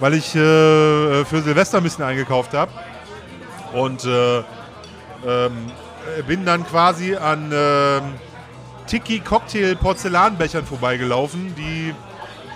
weil 0.00 0.14
ich 0.14 0.34
äh, 0.34 1.24
für 1.24 1.40
Silvester 1.42 1.78
ein 1.78 1.84
bisschen 1.84 2.04
eingekauft 2.04 2.52
habe. 2.52 2.72
Und 3.72 4.04
äh, 4.04 4.38
ähm, 4.38 5.70
bin 6.26 6.44
dann 6.44 6.66
quasi 6.66 7.14
an 7.14 7.50
ähm, 7.54 8.02
Tiki 8.90 9.20
Cocktail 9.20 9.76
Porzellanbechern 9.76 10.66
vorbeigelaufen, 10.66 11.54
die 11.56 11.94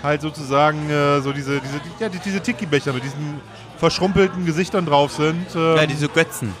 halt 0.03 0.21
sozusagen 0.21 0.89
äh, 0.89 1.21
so 1.21 1.31
diese, 1.31 1.61
diese, 1.61 1.79
ja, 1.99 2.09
die- 2.09 2.19
diese 2.19 2.41
Tiki-Becher 2.41 2.91
mit 2.93 3.03
diesen 3.03 3.39
verschrumpelten 3.77 4.45
Gesichtern 4.45 4.85
drauf 4.85 5.13
sind. 5.13 5.47
Ähm, 5.55 5.75
ja, 5.77 5.85
diese 5.85 6.07
Götzen. 6.09 6.53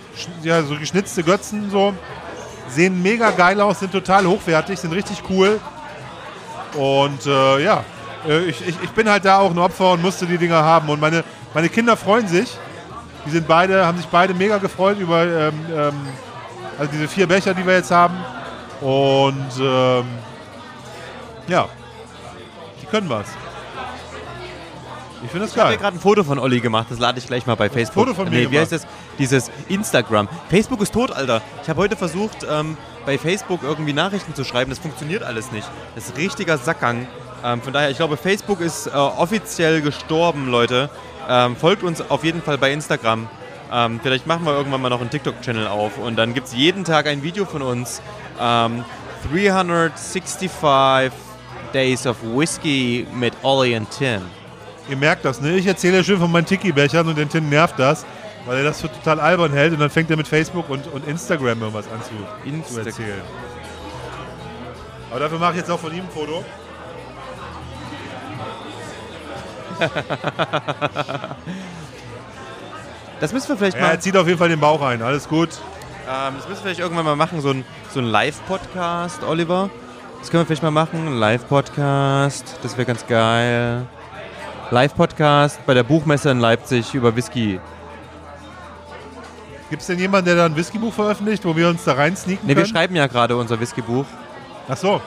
ja, 0.43 0.63
so 0.63 0.75
geschnitzte 0.77 1.23
Götzen 1.23 1.69
so. 1.69 1.93
Sehen 2.69 3.01
mega 3.03 3.29
geil 3.31 3.59
aus, 3.61 3.79
sind 3.81 3.91
total 3.91 4.25
hochwertig, 4.25 4.79
sind 4.79 4.91
richtig 4.93 5.21
cool. 5.29 5.59
Und 6.75 7.25
äh, 7.25 7.63
ja, 7.63 7.83
äh, 8.27 8.39
ich, 8.45 8.67
ich, 8.67 8.75
ich 8.83 8.89
bin 8.91 9.09
halt 9.09 9.23
da 9.25 9.39
auch 9.39 9.51
ein 9.51 9.59
Opfer 9.59 9.91
und 9.91 10.01
musste 10.01 10.25
die 10.25 10.37
Dinger 10.37 10.63
haben. 10.63 10.89
Und 10.89 10.99
meine, 10.99 11.23
meine 11.53 11.69
Kinder 11.69 11.95
freuen 11.95 12.27
sich. 12.27 12.57
Die 13.25 13.29
sind 13.29 13.47
beide, 13.47 13.85
haben 13.85 13.97
sich 13.97 14.07
beide 14.07 14.33
mega 14.33 14.57
gefreut 14.57 14.99
über 14.99 15.23
ähm, 15.25 15.53
ähm, 15.75 15.93
also 16.77 16.91
diese 16.91 17.07
vier 17.07 17.27
Becher, 17.27 17.53
die 17.53 17.65
wir 17.65 17.73
jetzt 17.75 17.91
haben. 17.91 18.15
Und 18.81 19.47
ähm, 19.59 20.05
ja, 21.47 21.67
die 22.81 22.85
können 22.85 23.09
was. 23.09 23.27
Ich 25.23 25.31
finde 25.31 25.47
das 25.47 25.55
Ich 25.55 25.59
habe 25.59 25.71
geil. 25.71 25.79
gerade 25.79 25.97
ein 25.97 25.99
Foto 25.99 26.23
von 26.23 26.37
Olli 26.37 26.59
gemacht, 26.59 26.87
das 26.89 26.99
lade 26.99 27.17
ich 27.17 27.25
gleich 27.25 27.47
mal 27.47 27.55
bei 27.55 27.69
Facebook. 27.69 28.05
Foto 28.05 28.13
von 28.13 28.29
mir 28.29 28.41
nee, 28.41 28.51
wie 28.51 28.59
heißt 28.59 28.71
das? 28.71 28.85
Dieses 29.17 29.49
Instagram. 29.69 30.27
Facebook 30.49 30.81
ist 30.81 30.93
tot, 30.93 31.11
Alter. 31.11 31.41
Ich 31.63 31.69
habe 31.69 31.81
heute 31.81 31.95
versucht, 31.95 32.45
ähm, 32.49 32.77
bei 33.05 33.17
Facebook 33.17 33.61
irgendwie 33.63 33.93
Nachrichten 33.93 34.35
zu 34.35 34.43
schreiben. 34.43 34.69
Das 34.69 34.79
funktioniert 34.79 35.23
alles 35.23 35.51
nicht. 35.51 35.67
Das 35.95 36.07
ist 36.09 36.17
richtiger 36.17 36.57
Sackgang. 36.57 37.07
Ähm, 37.43 37.61
von 37.61 37.73
daher, 37.73 37.89
ich 37.89 37.97
glaube, 37.97 38.17
Facebook 38.17 38.59
ist 38.61 38.87
äh, 38.87 38.91
offiziell 38.91 39.81
gestorben, 39.81 40.47
Leute. 40.49 40.89
Ähm, 41.27 41.55
folgt 41.55 41.81
uns 41.81 42.07
auf 42.07 42.23
jeden 42.23 42.41
Fall 42.43 42.57
bei 42.59 42.71
Instagram. 42.71 43.27
Ähm, 43.71 43.99
vielleicht 44.03 44.27
machen 44.27 44.45
wir 44.45 44.53
irgendwann 44.53 44.81
mal 44.81 44.89
noch 44.89 45.01
einen 45.01 45.09
TikTok-Channel 45.09 45.67
auf 45.67 45.97
und 45.97 46.17
dann 46.17 46.35
gibt 46.35 46.47
es 46.47 46.53
jeden 46.53 46.83
Tag 46.83 47.07
ein 47.07 47.23
Video 47.23 47.45
von 47.45 47.63
uns. 47.63 47.99
Ähm, 48.39 48.83
365 49.31 50.51
Days 51.73 52.05
of 52.07 52.17
Whiskey 52.23 53.07
mit 53.13 53.33
Ollie 53.43 53.77
und 53.77 53.89
Tim. 53.91 54.21
Ihr 54.89 54.97
merkt 54.97 55.25
das, 55.25 55.41
ne? 55.41 55.55
Ich 55.57 55.65
erzähle 55.65 55.97
ja 55.97 56.03
schön 56.03 56.19
von 56.19 56.31
meinen 56.31 56.45
Tiki-Bechern 56.45 57.07
und 57.07 57.17
den 57.17 57.27
Tim 57.29 57.49
nervt 57.49 57.79
das, 57.79 58.05
weil 58.45 58.57
er 58.57 58.63
das 58.65 58.81
für 58.81 58.91
total 58.91 59.19
albern 59.19 59.51
hält 59.51 59.73
und 59.73 59.79
dann 59.79 59.89
fängt 59.89 60.11
er 60.11 60.17
mit 60.17 60.27
Facebook 60.27 60.69
und, 60.69 60.85
und 60.93 61.07
Instagram 61.07 61.59
irgendwas 61.61 61.85
an 61.87 61.99
zu, 62.03 62.09
zu 62.43 62.49
Insta 62.49 62.81
erzählen. 62.81 63.21
Aber 65.09 65.19
dafür 65.19 65.39
mache 65.39 65.51
ich 65.53 65.57
jetzt 65.57 65.71
auch 65.71 65.79
von 65.79 65.91
ihm 65.93 66.03
ein 66.03 66.09
Foto. 66.13 66.43
Das 73.19 73.31
müssen 73.31 73.49
wir 73.49 73.57
vielleicht 73.57 73.77
Ja, 73.77 73.83
mal. 73.83 73.91
er 73.91 73.99
zieht 73.99 74.17
auf 74.17 74.27
jeden 74.27 74.37
Fall 74.39 74.49
den 74.49 74.59
Bauch 74.59 74.81
ein, 74.81 75.01
alles 75.01 75.27
gut. 75.27 75.49
Ähm, 76.07 76.33
das 76.37 76.47
müssen 76.47 76.49
wir 76.49 76.55
vielleicht 76.57 76.79
irgendwann 76.79 77.05
mal 77.05 77.15
machen, 77.15 77.41
so 77.41 77.49
ein, 77.49 77.65
so 77.91 77.99
ein 77.99 78.05
Live-Podcast, 78.05 79.23
Oliver. 79.23 79.69
Das 80.19 80.29
können 80.29 80.41
wir 80.41 80.45
vielleicht 80.45 80.63
mal 80.63 80.71
machen. 80.71 81.17
Live-Podcast, 81.19 82.59
das 82.63 82.77
wäre 82.77 82.85
ganz 82.85 83.05
geil. 83.07 83.85
Live-Podcast 84.71 85.65
bei 85.65 85.73
der 85.73 85.83
Buchmesse 85.83 86.29
in 86.31 86.39
Leipzig 86.39 86.93
über 86.93 87.15
Whisky. 87.15 87.59
Gibt 89.69 89.81
es 89.81 89.87
denn 89.87 89.97
jemanden, 89.99 90.25
der 90.27 90.35
da 90.35 90.45
ein 90.45 90.55
Whiskybuch 90.55 90.93
veröffentlicht, 90.93 91.43
wo 91.43 91.55
wir 91.55 91.67
uns 91.69 91.83
da 91.83 91.93
rein 91.93 92.15
sneaken 92.15 92.45
Ne, 92.47 92.49
wir 92.55 92.63
können? 92.63 92.67
schreiben 92.67 92.95
ja 92.95 93.07
gerade 93.07 93.35
unser 93.35 93.59
Whisky-Buch. 93.59 94.05
Ach 94.69 94.77
so. 94.77 95.01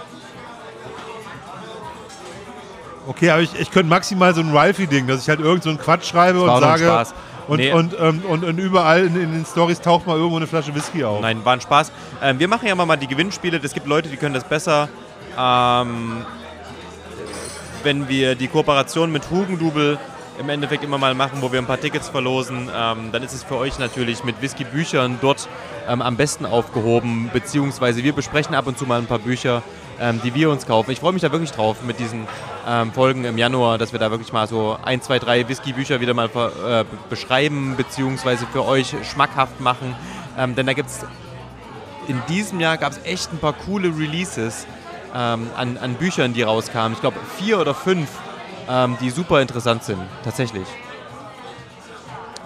Okay, 3.07 3.31
aber 3.31 3.41
ich, 3.43 3.59
ich 3.59 3.71
könnte 3.71 3.89
maximal 3.89 4.35
so 4.35 4.41
ein 4.43 4.55
Ralphie-Ding, 4.55 5.07
dass 5.07 5.23
ich 5.23 5.29
halt 5.29 5.41
irgend 5.41 5.63
so 5.63 5.71
einen 5.71 5.79
Quatsch 5.79 6.07
schreibe 6.07 6.41
war 6.41 6.45
und 6.45 6.51
auch 6.51 6.61
noch 6.61 6.69
ein 6.71 6.79
sage. 6.79 6.85
Spaß. 6.91 7.15
Und, 7.49 7.59
Nee. 7.59 7.73
und, 7.73 7.97
ähm, 7.99 8.23
und, 8.29 8.45
und 8.45 8.59
überall 8.59 9.07
in, 9.07 9.17
in 9.17 9.33
den 9.33 9.47
Stories 9.47 9.81
taucht 9.81 10.07
mal 10.07 10.17
irgendwo 10.17 10.37
eine 10.37 10.47
Flasche 10.47 10.75
Whisky 10.75 11.03
auf. 11.03 11.21
Nein, 11.21 11.45
war 11.45 11.55
ein 11.55 11.61
Spaß. 11.61 11.91
Ähm, 12.23 12.39
wir 12.39 12.47
machen 12.47 12.69
ja 12.69 12.75
mal 12.75 12.97
die 12.97 13.07
Gewinnspiele. 13.09 13.59
Es 13.63 13.73
gibt 13.73 13.87
Leute, 13.87 14.09
die 14.11 14.17
können 14.19 14.35
das 14.35 14.45
besser. 14.45 14.89
Ähm, 15.37 16.19
wenn 17.83 18.09
wir 18.09 18.35
die 18.35 18.49
Kooperation 18.49 19.11
mit 19.11 19.31
Hugendubel 19.31 19.99
im 20.39 20.49
Endeffekt 20.51 20.85
immer 20.85 20.99
mal 20.99 21.15
machen, 21.15 21.39
wo 21.41 21.51
wir 21.51 21.59
ein 21.59 21.67
paar 21.67 21.81
Tickets 21.81 22.09
verlosen, 22.09 22.71
ähm, 22.75 23.11
dann 23.13 23.23
ist 23.23 23.33
es 23.33 23.43
für 23.43 23.57
euch 23.57 23.79
natürlich 23.79 24.25
mit 24.25 24.41
Whisky-Büchern 24.41 25.19
dort 25.21 25.49
ähm, 25.89 26.03
am 26.03 26.17
besten 26.17 26.47
aufgehoben. 26.47 27.31
Beziehungsweise 27.33 28.05
wir 28.05 28.13
besprechen 28.13 28.55
ab 28.55 28.67
und 28.67 28.79
zu 28.79 28.87
mal 28.87 29.01
ein 29.01 29.07
paar 29.07 29.19
Bücher, 29.19 29.63
ähm, 30.01 30.21
die 30.23 30.35
wir 30.35 30.51
uns 30.51 30.67
kaufen. 30.67 30.91
Ich 30.91 31.01
freue 31.01 31.13
mich 31.13 31.23
da 31.23 31.33
wirklich 31.33 31.53
drauf 31.53 31.83
mit 31.83 31.99
diesen 31.99 32.27
ähm, 32.67 32.93
Folgen 32.93 33.25
im 33.25 33.39
Januar, 33.39 33.79
dass 33.79 33.93
wir 33.93 33.99
da 33.99 34.11
wirklich 34.11 34.33
mal 34.33 34.47
so 34.47 34.77
ein, 34.83 35.01
zwei, 35.03 35.19
drei 35.19 35.49
Whisky-Bücher 35.49 36.01
wieder 36.01 36.15
mal 36.15 36.27
äh, 36.27 36.29
be- 36.29 36.87
beschreiben, 37.09 37.75
beziehungsweise 37.77 38.47
für 38.47 38.65
euch 38.65 38.95
schmackhaft 39.11 39.61
machen. 39.61 39.95
Ähm, 40.39 40.55
denn 40.55 40.67
da 40.67 40.73
gibt 40.73 40.89
es 40.89 41.05
in 42.07 42.23
diesem 42.29 42.61
Jahr 42.61 42.79
gab 42.79 42.93
es 42.93 43.01
echt 43.05 43.33
ein 43.33 43.39
paar 43.39 43.53
coole 43.53 43.89
Releases 43.89 44.67
ähm, 45.15 45.51
an, 45.57 45.77
an 45.77 45.95
Büchern, 45.95 46.33
die 46.33 46.43
rauskamen. 46.43 46.95
Ich 46.95 47.01
glaube 47.01 47.19
vier 47.37 47.61
oder 47.61 47.75
fünf, 47.75 48.09
ähm, 48.69 48.97
die 49.01 49.11
super 49.11 49.43
interessant 49.43 49.85
sind, 49.85 50.01
tatsächlich. 50.25 50.67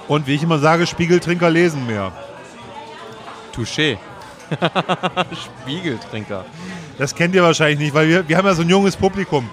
Und 0.08 0.26
wie 0.26 0.34
ich 0.34 0.42
immer 0.42 0.58
sage, 0.58 0.86
Spiegeltrinker 0.86 1.48
lesen 1.48 1.86
mehr. 1.86 2.10
Touché. 3.54 3.98
Spiegeltrinker. 5.62 6.44
Das 6.98 7.14
kennt 7.14 7.34
ihr 7.34 7.42
wahrscheinlich 7.42 7.78
nicht, 7.78 7.94
weil 7.94 8.08
wir, 8.08 8.28
wir 8.28 8.36
haben 8.36 8.46
ja 8.46 8.54
so 8.54 8.62
ein 8.62 8.68
junges 8.68 8.96
Publikum. 8.96 9.48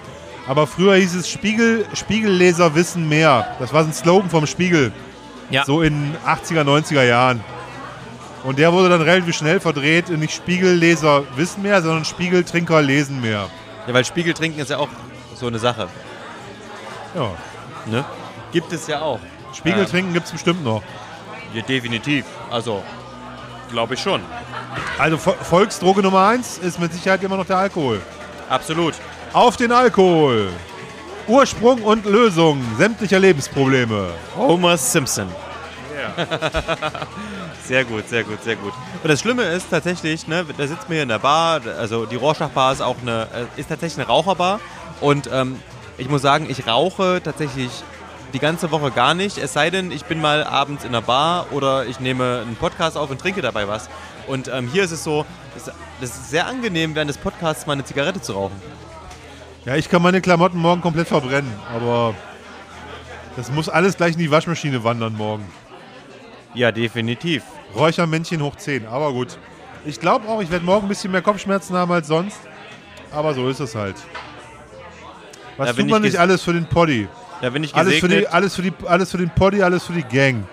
Aber 0.46 0.66
früher 0.66 0.96
hieß 0.96 1.14
es 1.14 1.28
Spiegel, 1.28 1.86
Spiegelleser 1.94 2.74
wissen 2.74 3.08
mehr. 3.08 3.56
Das 3.58 3.72
war 3.72 3.82
so 3.82 3.90
ein 3.90 3.92
Slogan 3.92 4.30
vom 4.30 4.46
Spiegel. 4.46 4.92
Ja. 5.50 5.64
So 5.64 5.82
in 5.82 6.14
80er, 6.26 6.62
90er 6.62 7.04
Jahren. 7.04 7.40
Und 8.44 8.58
der 8.58 8.72
wurde 8.72 8.88
dann 8.88 9.02
relativ 9.02 9.36
schnell 9.36 9.60
verdreht 9.60 10.08
in 10.08 10.20
nicht 10.20 10.34
Spiegelleser 10.34 11.24
wissen 11.36 11.62
mehr, 11.62 11.82
sondern 11.82 12.04
Spiegeltrinker 12.04 12.80
lesen 12.80 13.20
mehr. 13.20 13.48
Ja, 13.86 13.94
weil 13.94 14.04
Spiegeltrinken 14.04 14.60
ist 14.60 14.70
ja 14.70 14.78
auch 14.78 14.88
so 15.34 15.46
eine 15.46 15.58
Sache. 15.58 15.88
Ja. 17.14 17.30
Ne? 17.86 18.04
Gibt 18.52 18.72
es 18.72 18.86
ja 18.86 19.02
auch. 19.02 19.20
Spiegeltrinken 19.52 20.14
gibt 20.14 20.26
es 20.26 20.32
bestimmt 20.32 20.64
noch. 20.64 20.82
Ja, 21.52 21.62
definitiv. 21.62 22.24
Also, 22.50 22.82
glaube 23.70 23.94
ich 23.94 24.00
schon. 24.00 24.20
Also 24.98 25.16
Vo- 25.16 25.36
Volksdroge 25.42 26.02
Nummer 26.02 26.26
1 26.28 26.58
ist 26.58 26.78
mit 26.80 26.92
Sicherheit 26.92 27.22
immer 27.22 27.36
noch 27.36 27.46
der 27.46 27.56
Alkohol. 27.58 28.00
Absolut. 28.48 28.94
Auf 29.32 29.56
den 29.56 29.72
Alkohol! 29.72 30.48
Ursprung 31.28 31.82
und 31.82 32.04
Lösung 32.06 32.60
sämtlicher 32.76 33.18
Lebensprobleme. 33.20 34.08
Homer 34.36 34.76
Simpson. 34.76 35.28
sehr 37.64 37.84
gut, 37.84 38.08
sehr 38.08 38.24
gut, 38.24 38.42
sehr 38.42 38.56
gut. 38.56 38.72
Und 39.02 39.08
das 39.08 39.20
Schlimme 39.20 39.44
ist 39.44 39.70
tatsächlich, 39.70 40.26
ne, 40.26 40.44
da 40.56 40.66
sitzen 40.66 40.84
wir 40.88 40.94
hier 40.96 41.02
in 41.04 41.08
der 41.08 41.18
Bar, 41.18 41.60
also 41.78 42.06
die 42.06 42.16
Rorschach-Bar 42.16 42.72
ist 42.72 42.80
auch 42.82 42.96
eine, 43.02 43.28
äh, 43.56 43.60
ist 43.60 43.68
tatsächlich 43.68 43.98
eine 43.98 44.08
Raucherbar. 44.08 44.60
Und 45.00 45.28
ähm, 45.32 45.60
ich 45.98 46.08
muss 46.08 46.22
sagen, 46.22 46.46
ich 46.48 46.66
rauche 46.66 47.20
tatsächlich 47.22 47.70
die 48.32 48.38
ganze 48.38 48.70
Woche 48.70 48.90
gar 48.90 49.14
nicht, 49.14 49.38
es 49.38 49.52
sei 49.52 49.70
denn, 49.70 49.90
ich 49.90 50.04
bin 50.04 50.20
mal 50.20 50.44
abends 50.44 50.84
in 50.84 50.92
der 50.92 51.00
Bar 51.00 51.46
oder 51.50 51.86
ich 51.86 52.00
nehme 52.00 52.42
einen 52.42 52.56
Podcast 52.56 52.96
auf 52.96 53.10
und 53.10 53.20
trinke 53.20 53.42
dabei 53.42 53.68
was. 53.68 53.88
Und 54.26 54.48
ähm, 54.48 54.68
hier 54.68 54.84
ist 54.84 54.92
es 54.92 55.04
so, 55.04 55.26
das, 55.54 55.74
das 56.00 56.10
ist 56.10 56.30
sehr 56.30 56.46
angenehm, 56.46 56.94
während 56.94 57.08
des 57.08 57.18
Podcasts 57.18 57.66
mal 57.66 57.74
eine 57.74 57.84
Zigarette 57.84 58.20
zu 58.20 58.32
rauchen. 58.32 58.60
Ja, 59.64 59.76
ich 59.76 59.88
kann 59.88 60.02
meine 60.02 60.20
Klamotten 60.20 60.58
morgen 60.58 60.80
komplett 60.80 61.08
verbrennen, 61.08 61.52
aber 61.74 62.14
das 63.36 63.50
muss 63.50 63.68
alles 63.68 63.96
gleich 63.96 64.14
in 64.14 64.18
die 64.18 64.30
Waschmaschine 64.30 64.82
wandern 64.84 65.14
morgen. 65.14 65.46
Ja, 66.54 66.72
definitiv. 66.72 67.42
Räuchermännchen 67.74 68.42
hoch 68.42 68.56
10, 68.56 68.86
aber 68.86 69.12
gut. 69.12 69.38
Ich 69.84 70.00
glaube 70.00 70.28
auch, 70.28 70.40
ich 70.42 70.50
werde 70.50 70.64
morgen 70.64 70.86
ein 70.86 70.88
bisschen 70.88 71.12
mehr 71.12 71.22
Kopfschmerzen 71.22 71.76
haben 71.76 71.92
als 71.92 72.06
sonst. 72.06 72.38
Aber 73.12 73.34
so 73.34 73.48
ist 73.48 73.60
es 73.60 73.74
halt. 73.74 73.96
Was 75.56 75.68
Da 75.68 75.72
tut 75.74 75.90
man 75.90 76.04
ich 76.04 76.12
nicht 76.12 76.20
alles 76.20 76.42
für 76.42 76.52
den 76.52 76.66
Poddy? 76.66 77.08
Da 77.40 77.50
bin 77.50 77.64
ich 77.64 77.74
Alles 77.74 77.98
für, 77.98 78.08
die, 78.08 78.28
alles, 78.28 78.54
für 78.54 78.62
die, 78.62 78.72
alles 78.86 79.10
für 79.10 79.18
den 79.18 79.30
Poddy, 79.30 79.62
alles 79.62 79.84
für 79.84 79.94
die 79.94 80.02
Gang. 80.02 80.46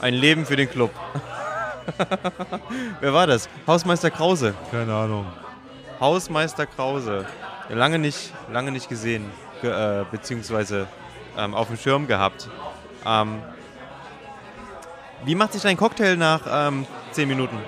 Ein 0.00 0.14
Leben 0.14 0.44
für 0.44 0.56
den 0.56 0.68
Club. 0.68 0.90
Wer 3.00 3.12
war 3.12 3.26
das? 3.26 3.48
Hausmeister 3.66 4.10
Krause. 4.10 4.54
Keine 4.70 4.92
Ahnung. 4.94 5.26
Hausmeister 6.00 6.66
Krause. 6.66 7.24
Lange 7.68 7.98
nicht, 7.98 8.32
lange 8.50 8.72
nicht 8.72 8.88
gesehen, 8.88 9.30
ge 9.60 9.70
äh, 9.70 10.04
beziehungsweise 10.10 10.88
ähm, 11.38 11.54
auf 11.54 11.68
dem 11.68 11.76
Schirm 11.76 12.08
gehabt. 12.08 12.48
Ähm, 13.06 13.42
wie 15.24 15.36
macht 15.36 15.52
sich 15.52 15.62
dein 15.62 15.76
Cocktail 15.76 16.16
nach 16.16 16.40
ähm, 16.50 16.84
10 17.12 17.28
Minuten? 17.28 17.58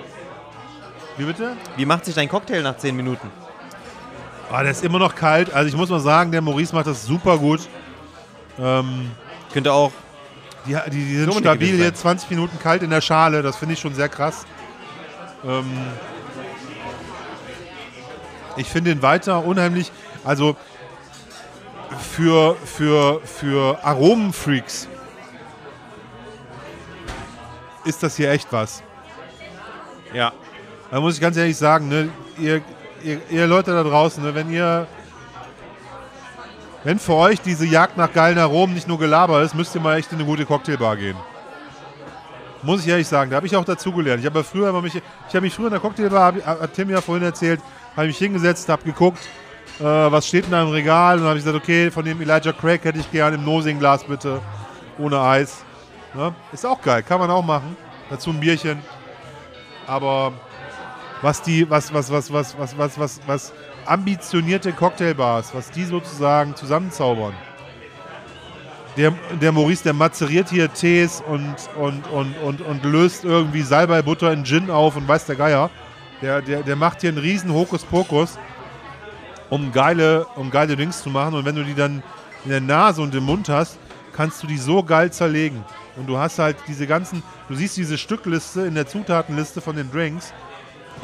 Wie 1.17 1.23
bitte? 1.23 1.55
Wie 1.77 1.85
macht 1.85 2.03
sich 2.03 2.15
dein 2.15 2.27
Cocktail 2.27 2.61
nach 2.61 2.75
10 2.77 2.95
Minuten? 2.95 3.31
Ah, 4.51 4.61
der 4.61 4.71
ist 4.71 4.83
immer 4.83 4.99
noch 4.99 5.15
kalt. 5.15 5.53
Also 5.53 5.67
ich 5.67 5.75
muss 5.75 5.89
mal 5.89 5.99
sagen, 5.99 6.31
der 6.31 6.41
Maurice 6.41 6.73
macht 6.73 6.87
das 6.87 7.05
super 7.05 7.37
gut. 7.37 7.61
Ähm, 8.59 9.11
Könnte 9.51 9.73
auch 9.73 9.91
die, 10.65 10.75
die, 10.87 10.91
die 10.91 11.15
sind 11.17 11.27
Dominik 11.27 11.43
stabil 11.43 11.79
jetzt 11.79 12.01
20 12.01 12.29
Minuten 12.29 12.57
kalt 12.59 12.83
in 12.83 12.89
der 12.89 13.01
Schale. 13.01 13.41
Das 13.41 13.57
finde 13.57 13.73
ich 13.73 13.79
schon 13.79 13.93
sehr 13.93 14.09
krass. 14.09 14.45
Ähm, 15.45 15.65
ich 18.57 18.67
finde 18.67 18.91
ihn 18.91 19.01
weiter 19.01 19.43
unheimlich. 19.45 19.91
Also 20.23 20.55
für, 22.15 22.55
für, 22.55 23.21
für 23.21 23.83
Aromenfreaks 23.83 24.87
ist 27.85 28.01
das 28.01 28.15
hier 28.15 28.31
echt 28.31 28.51
was. 28.51 28.81
Ja. 30.13 30.33
Da 30.91 30.99
muss 30.99 31.15
ich 31.15 31.21
ganz 31.21 31.37
ehrlich 31.37 31.57
sagen, 31.57 31.89
ne, 31.89 32.09
ihr, 32.39 32.61
ihr, 33.05 33.21
ihr 33.29 33.47
Leute 33.47 33.71
da 33.71 33.83
draußen, 33.83 34.23
ne, 34.23 34.35
wenn 34.35 34.51
ihr, 34.51 34.87
wenn 36.83 36.99
für 36.99 37.13
euch 37.13 37.39
diese 37.41 37.65
Jagd 37.65 37.97
nach 37.97 38.11
geilen 38.11 38.37
Aromen 38.37 38.73
nicht 38.73 38.87
nur 38.87 38.99
Gelaber 38.99 39.41
ist, 39.41 39.55
müsst 39.55 39.73
ihr 39.75 39.81
mal 39.81 39.97
echt 39.97 40.11
in 40.11 40.17
eine 40.17 40.27
gute 40.27 40.45
Cocktailbar 40.45 40.97
gehen. 40.97 41.17
Muss 42.63 42.81
ich 42.81 42.87
ehrlich 42.87 43.07
sagen, 43.07 43.29
da 43.29 43.37
habe 43.37 43.47
ich 43.47 43.55
auch 43.55 43.65
dazugelernt. 43.65 44.19
Ich 44.19 44.25
habe 44.25 44.43
früher 44.43 44.69
immer 44.69 44.81
mich, 44.81 44.95
ich 44.95 45.35
habe 45.35 45.41
mich 45.41 45.53
früher 45.53 45.67
in 45.67 45.73
der 45.73 45.79
Cocktailbar, 45.79 46.33
hat 46.43 46.73
Tim 46.73 46.89
ja 46.89 46.99
vorhin 46.99 47.23
erzählt, 47.23 47.61
habe 47.95 48.07
mich 48.07 48.17
hingesetzt, 48.17 48.67
habe 48.69 48.83
geguckt, 48.83 49.19
Äh, 49.79 49.83
was 49.83 50.25
steht 50.25 50.45
in 50.45 50.51
deinem 50.51 50.69
Regal? 50.69 51.19
Und 51.19 51.25
habe 51.25 51.37
ich 51.37 51.43
gesagt, 51.43 51.61
okay, 51.61 51.91
von 51.91 52.05
dem 52.05 52.21
Elijah 52.21 52.53
Craig 52.53 52.83
hätte 52.85 52.99
ich 52.99 53.11
gerne 53.11 53.35
im 53.35 53.43
Nosing-Glas 53.43 54.05
bitte. 54.05 54.39
Ohne 54.97 55.19
Eis. 55.19 55.65
Ne? 56.13 56.33
Ist 56.53 56.65
auch 56.65 56.81
geil, 56.81 57.03
kann 57.03 57.19
man 57.19 57.29
auch 57.29 57.43
machen. 57.43 57.75
Dazu 58.09 58.29
ein 58.29 58.39
Bierchen. 58.39 58.79
Aber 59.85 60.31
was 61.21 61.41
die, 61.41 61.69
was, 61.69 61.93
was, 61.93 62.11
was, 62.11 62.31
was, 62.31 62.57
was, 62.57 62.77
was, 62.77 62.99
was, 62.99 63.21
was 63.25 63.53
ambitionierte 63.85 64.71
Cocktailbars, 64.73 65.53
was 65.53 65.71
die 65.71 65.85
sozusagen 65.85 66.55
zusammenzaubern. 66.55 67.33
Der, 68.97 69.11
der 69.41 69.51
Maurice, 69.51 69.83
der 69.83 69.93
mazeriert 69.93 70.49
hier 70.49 70.71
Tees 70.71 71.21
und, 71.27 71.55
und, 71.77 72.07
und, 72.07 72.37
und, 72.37 72.61
und 72.61 72.83
löst 72.85 73.25
irgendwie 73.25 73.61
Salbei-Butter 73.61 74.31
in 74.31 74.45
Gin 74.45 74.69
auf 74.69 74.95
und 74.95 75.07
weiß 75.07 75.25
der 75.25 75.35
Geier. 75.35 75.69
Der, 76.21 76.41
der, 76.41 76.63
der 76.63 76.75
macht 76.77 77.01
hier 77.01 77.09
einen 77.09 77.17
riesen 77.17 77.53
Hokuspokus, 77.53 78.37
um 79.49 79.73
geile, 79.73 80.25
um 80.35 80.49
geile 80.49 80.77
Drinks 80.77 81.03
zu 81.03 81.09
machen. 81.09 81.35
Und 81.35 81.43
wenn 81.43 81.55
du 81.55 81.65
die 81.65 81.75
dann 81.75 82.01
in 82.45 82.51
der 82.51 82.61
Nase 82.61 83.01
und 83.01 83.13
im 83.13 83.25
Mund 83.25 83.49
hast, 83.49 83.77
kannst 84.13 84.41
du 84.41 84.47
die 84.47 84.57
so 84.57 84.81
geil 84.81 85.11
zerlegen. 85.11 85.63
Und 85.97 86.07
du 86.07 86.17
hast 86.17 86.39
halt 86.39 86.55
diese 86.67 86.87
ganzen, 86.87 87.21
du 87.49 87.55
siehst 87.55 87.75
diese 87.75 87.97
Stückliste 87.97 88.61
in 88.61 88.75
der 88.75 88.87
Zutatenliste 88.87 89.59
von 89.59 89.75
den 89.75 89.91
Drinks 89.91 90.33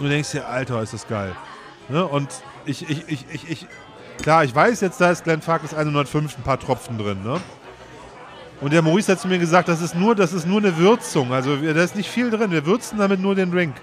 und 0.02 0.07
du 0.07 0.14
denkst 0.14 0.32
dir, 0.32 0.48
Alter, 0.48 0.82
ist 0.82 0.94
das 0.94 1.07
geil. 1.07 1.36
Ne? 1.88 2.03
Und 2.03 2.28
ich, 2.65 2.90
ich, 2.90 3.07
ich, 3.07 3.26
ich, 3.32 3.49
ich, 3.52 3.68
klar, 4.18 4.44
ich 4.44 4.56
weiß 4.56 4.82
jetzt, 4.82 4.99
da 4.99 5.11
ist 5.11 5.23
Glenn 5.23 5.44
Farkas 5.44 5.76
105 5.76 6.40
ein 6.40 6.41
paar 6.41 6.60
Tropfen 6.60 6.98
drin, 6.98 7.22
ne? 7.23 7.40
Und 8.61 8.73
der 8.73 8.82
Maurice 8.82 9.11
hat 9.11 9.19
zu 9.19 9.28
mir 9.28 9.38
gesagt, 9.38 9.68
das 9.68 9.80
ist 9.80 9.94
nur, 9.94 10.15
das 10.15 10.34
ist 10.34 10.48
nur 10.48 10.60
eine 10.60 10.76
Würzung. 10.78 11.32
Also 11.34 11.56
da 11.56 11.84
ist 11.84 11.95
nicht 11.95 12.10
viel 12.10 12.32
drin. 12.32 12.49
Wir 12.49 12.65
würzen 12.65 12.98
damit 12.98 13.19
nur 13.19 13.36
den 13.36 13.52
Drink. 13.52 13.76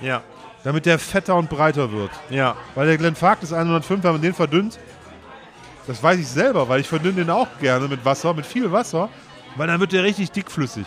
Ja. 0.00 0.22
Damit 0.62 0.84
der 0.84 0.98
fetter 0.98 1.36
und 1.36 1.48
breiter 1.48 1.90
wird. 1.90 2.10
Ja. 2.28 2.54
Weil 2.74 2.86
der 2.86 2.98
Glenn 2.98 3.14
Farkas 3.14 3.54
105, 3.54 4.04
wenn 4.04 4.12
man 4.12 4.20
den 4.20 4.34
verdünnt, 4.34 4.78
das 5.86 6.02
weiß 6.02 6.18
ich 6.18 6.28
selber, 6.28 6.68
weil 6.68 6.80
ich 6.80 6.88
verdünne 6.88 7.14
den 7.14 7.30
auch 7.30 7.48
gerne 7.60 7.88
mit 7.88 8.04
Wasser, 8.04 8.34
mit 8.34 8.44
viel 8.44 8.70
Wasser, 8.72 9.08
weil 9.54 9.68
dann 9.68 9.80
wird 9.80 9.92
der 9.92 10.02
richtig 10.02 10.32
dickflüssig. 10.32 10.86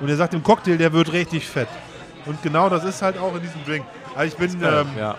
Und 0.00 0.08
er 0.08 0.16
sagt 0.16 0.34
im 0.34 0.42
Cocktail, 0.42 0.78
der 0.78 0.92
wird 0.92 1.12
richtig 1.12 1.46
fett. 1.46 1.68
Und 2.26 2.42
genau 2.42 2.68
das 2.68 2.84
ist 2.84 3.02
halt 3.02 3.18
auch 3.18 3.34
in 3.34 3.42
diesem 3.42 3.64
Drink. 3.64 3.84
Also 4.14 4.34
ich 4.34 4.38
bin, 4.38 4.62
ähm, 4.62 4.88
ja. 4.98 5.16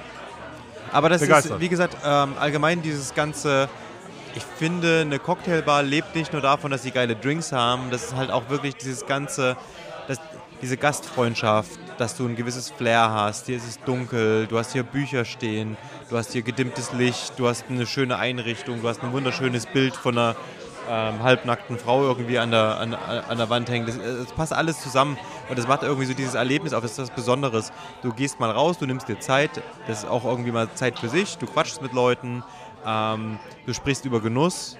Aber 0.91 1.09
das 1.09 1.21
begeistert. 1.21 1.53
ist, 1.53 1.59
wie 1.59 1.69
gesagt, 1.69 1.97
ähm, 2.05 2.33
allgemein 2.39 2.81
dieses 2.81 3.13
ganze. 3.13 3.67
Ich 4.35 4.43
finde, 4.43 5.01
eine 5.01 5.17
Cocktailbar 5.17 5.81
lebt 5.81 6.13
nicht 6.13 6.33
nur 6.33 6.41
davon, 6.41 6.69
dass 6.69 6.83
sie 6.83 6.91
geile 6.91 7.15
Drinks 7.15 7.53
haben. 7.53 7.89
Das 7.89 8.03
ist 8.05 8.15
halt 8.15 8.31
auch 8.31 8.49
wirklich 8.49 8.75
dieses 8.75 9.05
ganze, 9.05 9.55
das, 10.09 10.19
diese 10.61 10.75
Gastfreundschaft, 10.75 11.79
dass 11.97 12.17
du 12.17 12.27
ein 12.27 12.35
gewisses 12.35 12.69
Flair 12.69 13.11
hast. 13.11 13.45
Hier 13.45 13.55
ist 13.55 13.67
es 13.67 13.79
dunkel, 13.79 14.45
du 14.47 14.57
hast 14.57 14.73
hier 14.73 14.83
Bücher 14.83 15.23
stehen, 15.23 15.77
du 16.09 16.17
hast 16.17 16.33
hier 16.33 16.41
gedimmtes 16.41 16.91
Licht, 16.91 17.33
du 17.37 17.47
hast 17.47 17.65
eine 17.69 17.85
schöne 17.85 18.17
Einrichtung, 18.17 18.81
du 18.81 18.89
hast 18.89 19.03
ein 19.03 19.13
wunderschönes 19.13 19.67
Bild 19.67 19.95
von 19.95 20.17
einer 20.17 20.35
ähm, 20.89 21.23
halbnackten 21.23 21.77
Frau 21.77 22.03
irgendwie 22.03 22.39
an 22.39 22.51
der, 22.51 22.79
an, 22.79 22.93
an 22.93 23.37
der 23.37 23.49
Wand. 23.49 23.69
Das, 23.69 23.97
das 23.97 24.31
passt 24.33 24.53
alles 24.53 24.81
zusammen 24.81 25.17
und 25.49 25.57
das 25.57 25.67
macht 25.67 25.83
irgendwie 25.83 26.05
so 26.05 26.13
dieses 26.13 26.35
Erlebnis 26.35 26.73
auf. 26.73 26.81
Das 26.81 26.91
ist 26.93 26.99
was 26.99 27.11
Besonderes. 27.11 27.71
Du 28.01 28.13
gehst 28.13 28.39
mal 28.39 28.51
raus, 28.51 28.77
du 28.77 28.85
nimmst 28.85 29.07
dir 29.07 29.19
Zeit. 29.19 29.61
Das 29.87 29.99
ist 29.99 30.09
auch 30.09 30.25
irgendwie 30.25 30.51
mal 30.51 30.67
Zeit 30.73 30.99
für 30.99 31.09
sich. 31.09 31.37
Du 31.37 31.45
quatschst 31.45 31.81
mit 31.81 31.93
Leuten, 31.93 32.43
ähm, 32.85 33.39
du 33.65 33.73
sprichst 33.73 34.05
über 34.05 34.21
Genuss. 34.21 34.77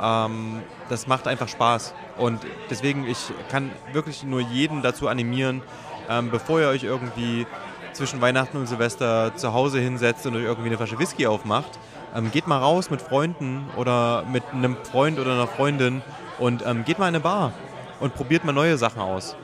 Ähm, 0.00 0.62
das 0.88 1.06
macht 1.06 1.26
einfach 1.26 1.48
Spaß. 1.48 1.94
Und 2.18 2.40
deswegen, 2.70 3.06
ich 3.06 3.18
kann 3.48 3.70
wirklich 3.92 4.24
nur 4.24 4.40
jeden 4.40 4.82
dazu 4.82 5.08
animieren, 5.08 5.62
ähm, 6.08 6.30
bevor 6.30 6.60
ihr 6.60 6.68
euch 6.68 6.84
irgendwie 6.84 7.46
zwischen 7.92 8.20
Weihnachten 8.20 8.58
und 8.58 8.66
Silvester 8.66 9.34
zu 9.36 9.54
Hause 9.54 9.80
hinsetzt 9.80 10.26
und 10.26 10.36
euch 10.36 10.44
irgendwie 10.44 10.68
eine 10.68 10.76
Flasche 10.76 10.98
Whisky 10.98 11.26
aufmacht, 11.26 11.78
ähm, 12.14 12.30
geht 12.30 12.46
mal 12.46 12.58
raus 12.58 12.90
mit 12.90 13.02
Freunden 13.02 13.68
oder 13.76 14.24
mit 14.30 14.42
einem 14.52 14.76
Freund 14.90 15.18
oder 15.18 15.32
einer 15.32 15.46
Freundin 15.46 16.02
und 16.38 16.64
ähm, 16.66 16.84
geht 16.84 16.98
mal 16.98 17.08
in 17.08 17.14
eine 17.14 17.20
Bar 17.20 17.52
und 18.00 18.14
probiert 18.14 18.44
mal 18.44 18.52
neue 18.52 18.76
Sachen 18.78 19.00
aus. 19.00 19.36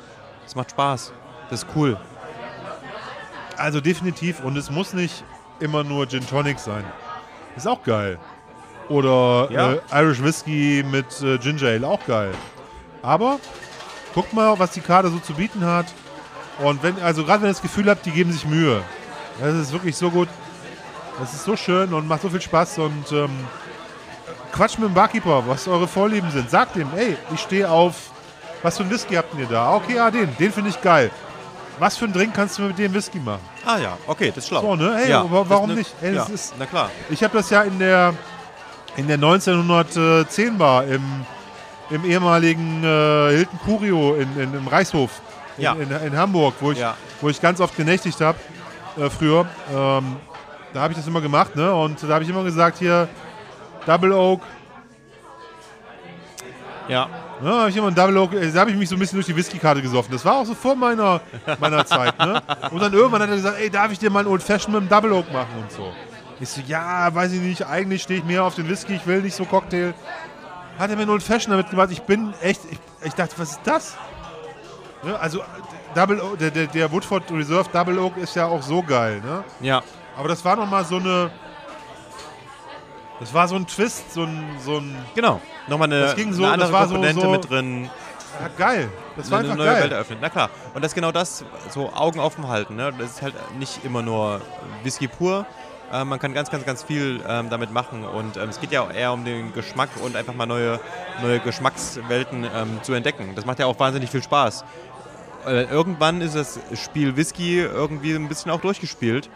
Das 0.45 0.55
macht 0.55 0.71
Spaß. 0.73 1.13
Das 1.51 1.63
ist 1.65 1.69
cool. 1.77 1.97
also 3.57 3.81
definitiv. 3.81 4.41
Und 4.43 4.57
es 4.57 4.71
muss 4.71 4.93
nicht 4.93 5.25
immer 5.61 5.85
nur 5.85 6.09
Gin 6.09 6.27
Tonic 6.27 6.59
sein. 6.59 6.85
Ist 7.57 7.69
auch 7.69 7.83
geil. 7.83 8.19
Oder 8.89 9.49
Ja. 9.51 9.73
äh, 9.75 9.81
Irish 10.03 10.23
Whiskey 10.23 10.85
mit 10.91 11.21
äh, 11.23 11.39
Ginger 11.39 11.69
Ale, 11.69 11.87
auch 11.87 12.05
geil. 12.07 12.33
Aber 13.03 13.39
guckt 14.15 14.33
mal, 14.33 14.59
was 14.59 14.73
die 14.73 14.81
Karte 14.81 15.09
so 15.11 15.19
zu 15.19 15.35
bieten 15.35 15.65
hat. 15.65 15.87
Und 16.63 16.83
wenn, 16.83 17.01
also 17.01 17.25
gerade 17.25 17.43
wenn 17.43 17.49
ihr 17.49 17.53
das 17.53 17.63
Gefühl 17.63 17.89
habt, 17.89 18.05
die 18.07 18.11
geben 18.11 18.33
sich 18.33 18.47
Mühe. 18.47 18.83
Das 19.41 19.55
ist 19.55 19.73
wirklich 19.73 19.97
so 19.97 20.11
gut. 20.11 20.29
Das 21.23 21.33
ist 21.35 21.45
so 21.45 21.57
schön 21.57 21.95
und 21.95 22.09
macht 22.09 22.23
so 22.23 22.29
viel 22.29 22.41
Spaß 22.41 22.79
und 22.79 23.13
ähm, 23.13 23.31
quatscht 24.51 24.79
mit 24.79 24.89
dem 24.89 24.95
Barkeeper, 24.95 25.45
was 25.47 25.69
eure 25.69 25.87
Vorlieben 25.87 26.29
sind. 26.33 26.51
Sagt 26.51 26.75
ihm, 26.77 26.89
ey, 26.97 27.17
ich 27.33 27.41
stehe 27.41 27.71
auf, 27.71 27.95
was 28.63 28.77
für 28.77 28.83
einen 28.83 28.91
Whisky 28.93 29.15
habt 29.15 29.33
ihr 29.39 29.47
da? 29.47 29.73
Okay, 29.75 29.95
ja, 29.97 30.11
den, 30.11 30.37
den 30.37 30.53
finde 30.53 30.71
ich 30.71 30.81
geil. 30.83 31.11
Was 31.79 31.97
für 31.97 32.07
einen 32.07 32.15
Drink 32.15 32.35
kannst 32.35 32.59
du 32.59 32.63
mit 32.63 32.77
dem 32.79 32.93
Whisky 32.93 33.19
machen? 33.21 33.41
Ah 33.65 33.79
ja, 33.79 33.97
okay, 34.09 34.29
das 34.35 34.39
ist 34.45 34.49
schlau. 34.49 34.61
So, 34.63 34.75
ne? 34.77 34.95
Hey, 34.97 35.11
ja, 35.11 35.25
warum 35.29 35.69
ne- 35.71 35.77
nicht? 35.77 35.95
Ey, 36.03 36.15
ja, 36.15 36.25
ist- 36.25 36.55
na 36.59 36.67
klar. 36.67 36.91
Ich 37.09 37.23
habe 37.23 37.37
das 37.39 37.49
ja 37.51 37.63
in 37.63 37.79
der, 37.79 38.15
in 38.97 39.07
der 39.07 39.17
1910 39.17 40.59
Bar 40.59 40.85
im, 40.85 41.03
im 41.91 42.05
ehemaligen 42.05 42.83
äh, 42.85 43.31
Hilton 43.37 43.59
Curio 43.65 44.17
in, 44.17 44.39
in, 44.41 44.55
im 44.55 44.67
Reichshof 44.67 45.11
in, 45.57 45.63
Ja. 45.65 45.73
in, 45.75 45.89
in 45.91 46.17
Hamburg, 46.17 46.55
wo 46.61 46.73
ich, 46.73 46.79
Ja. 46.79 46.97
wo 47.21 47.29
ich 47.29 47.41
ganz 47.41 47.61
oft 47.61 47.77
genächtigt 47.77 48.21
habe 48.21 48.39
äh, 48.99 49.09
früher. 49.09 49.47
Ähm, 49.75 50.17
da 50.73 50.81
habe 50.81 50.93
ich 50.93 50.99
das 50.99 51.07
immer 51.07 51.21
gemacht, 51.21 51.57
ne? 51.57 51.73
Und 51.73 52.03
da 52.03 52.15
habe 52.15 52.25
ich 52.25 52.31
immer 52.31 52.45
gesagt, 52.45 52.79
hier 52.79 53.09
Double 53.87 54.13
Oak. 54.13 54.43
Ja, 56.89 57.09
Ne, 57.43 57.49
da 57.51 57.59
habe 57.59 57.71
ich 57.71 57.77
immer 57.77 57.89
ein 57.89 57.95
Double 57.95 58.17
Oak, 58.19 58.35
äh, 58.35 58.53
da 58.53 58.61
habe 58.61 58.71
ich 58.71 58.77
mich 58.77 58.89
so 58.89 58.95
ein 58.95 59.01
bisschen 59.01 59.17
durch 59.17 59.27
die 59.27 59.35
Whiskykarte 59.35 59.83
gesoffen. 59.83 60.13
Das 60.13 60.25
war 60.25 60.37
auch 60.37 60.45
so 60.45 60.55
vor 60.55 60.77
meiner, 60.77 61.21
meiner 61.59 61.85
Zeit, 61.95 62.17
ne? 62.17 62.41
Und 62.71 62.81
dann 62.81 62.93
irgendwann 62.93 63.21
hat 63.21 63.31
er 63.31 63.35
gesagt, 63.35 63.59
ey, 63.59 63.69
darf 63.69 63.91
ich 63.91 63.99
dir 63.99 64.11
mal 64.11 64.21
einen 64.21 64.29
Old 64.29 64.45
Fashioned 64.45 64.75
mit 64.75 64.83
dem 64.83 64.89
Double 64.89 65.13
Oak 65.13 65.33
machen 65.33 65.51
und 65.61 65.73
so. 65.73 65.93
Ich 66.39 66.49
so, 66.49 66.61
ja, 66.69 67.13
weiß 67.13 67.33
ich 67.33 67.41
nicht, 67.41 67.67
eigentlich 67.67 68.03
stehe 68.03 68.21
ich 68.21 68.25
mehr 68.25 68.45
auf 68.45 68.55
den 68.55 68.69
Whisky, 68.69 68.95
ich 68.95 69.07
will 69.09 69.23
nicht 69.23 69.35
so 69.35 69.45
Cocktail. 69.45 69.93
Hat 70.79 70.91
er 70.91 70.95
mir 70.97 71.03
einen 71.03 71.11
Old 71.11 71.23
Fashioned 71.25 71.51
damit 71.51 71.71
gemacht, 71.71 71.89
ich 71.91 72.03
bin 72.03 72.33
echt, 72.43 72.61
ich, 72.71 72.79
ich 73.05 73.15
dachte, 73.15 73.35
was 73.39 73.53
ist 73.53 73.61
das? 73.65 73.97
Ne, 75.03 75.19
also, 75.19 75.41
äh, 75.41 75.43
Double 75.97 76.21
Oak, 76.21 76.39
der, 76.39 76.53
der, 76.53 76.69
der 76.69 76.93
Woodford 76.93 77.25
Reserve 77.33 77.69
Double 77.73 77.99
Oak 77.99 78.19
ist 78.19 78.37
ja 78.37 78.47
auch 78.47 78.63
so 78.63 78.85
geil, 78.85 79.21
ne? 79.25 79.43
ja, 79.61 79.83
Aber 80.17 80.29
das 80.29 80.45
war 80.45 80.57
nochmal 80.57 80.85
so 80.85 80.97
eine, 80.97 81.31
das 83.21 83.33
war 83.33 83.47
so 83.49 83.55
ein 83.57 83.67
Twist, 83.67 84.13
so 84.13 84.25
ein, 84.25 84.45
so 84.65 84.79
ein, 84.79 84.97
genau. 85.15 85.41
Nochmal 85.69 85.87
eine, 85.89 86.01
Das 86.01 86.17
ging 86.17 86.33
so- 86.33 86.43
eine 86.45 86.53
andere 86.55 86.71
das 86.71 86.81
war 86.81 86.87
so- 86.89 86.95
Komponente 86.95 87.21
so- 87.23 87.31
mit 87.31 87.49
drin. 87.51 87.91
ja, 88.41 88.49
geil. 88.59 88.89
Das 89.17 89.31
war 89.31 89.39
eine 89.39 89.49
einfach 89.49 89.59
neue 89.59 89.73
geil. 89.73 89.83
Welt 89.85 89.93
eröffnet. 89.93 90.19
Na 90.21 90.29
klar. 90.29 90.51
Und 90.75 90.83
das 90.83 90.91
ist 90.93 90.95
genau 90.95 91.13
das, 91.13 91.45
so 91.71 91.93
Augen 91.93 92.19
offen 92.19 92.49
halten. 92.49 92.77
Ne? 92.77 92.93
Das 92.99 93.11
ist 93.11 93.23
halt 93.23 93.35
nicht 93.59 93.85
immer 93.85 94.03
nur 94.03 94.41
Whisky 94.83 95.07
pur. 95.07 95.47
Äh, 95.93 96.05
man 96.05 96.19
kann 96.19 96.33
ganz, 96.35 96.51
ganz, 96.51 96.65
ganz 96.65 96.83
viel 96.83 97.23
ähm, 97.29 97.49
damit 97.51 97.71
machen. 97.73 98.05
Und 98.05 98.37
ähm, 98.39 98.49
es 98.49 98.59
geht 98.61 98.73
ja 98.73 98.81
auch 98.83 98.93
eher 98.93 99.13
um 99.13 99.25
den 99.25 99.53
Geschmack 99.53 99.91
und 100.03 100.17
einfach 100.17 100.35
mal 100.35 100.47
neue, 100.47 100.81
neue 101.23 101.39
Geschmackswelten 101.41 102.45
ähm, 102.45 102.81
zu 102.83 102.93
entdecken. 102.95 103.35
Das 103.37 103.45
macht 103.47 103.59
ja 103.61 103.67
auch 103.67 103.79
wahnsinnig 103.79 104.11
viel 104.11 104.23
Spaß. 104.23 104.65
Äh, 105.47 105.65
irgendwann 105.65 106.21
ist 106.23 106.35
das 106.35 106.59
Spiel 106.75 107.17
Whisky 107.17 107.61
irgendwie 107.61 108.15
ein 108.15 108.29
bisschen 108.29 108.51
auch 108.51 108.61
durchgespielt. 108.61 109.29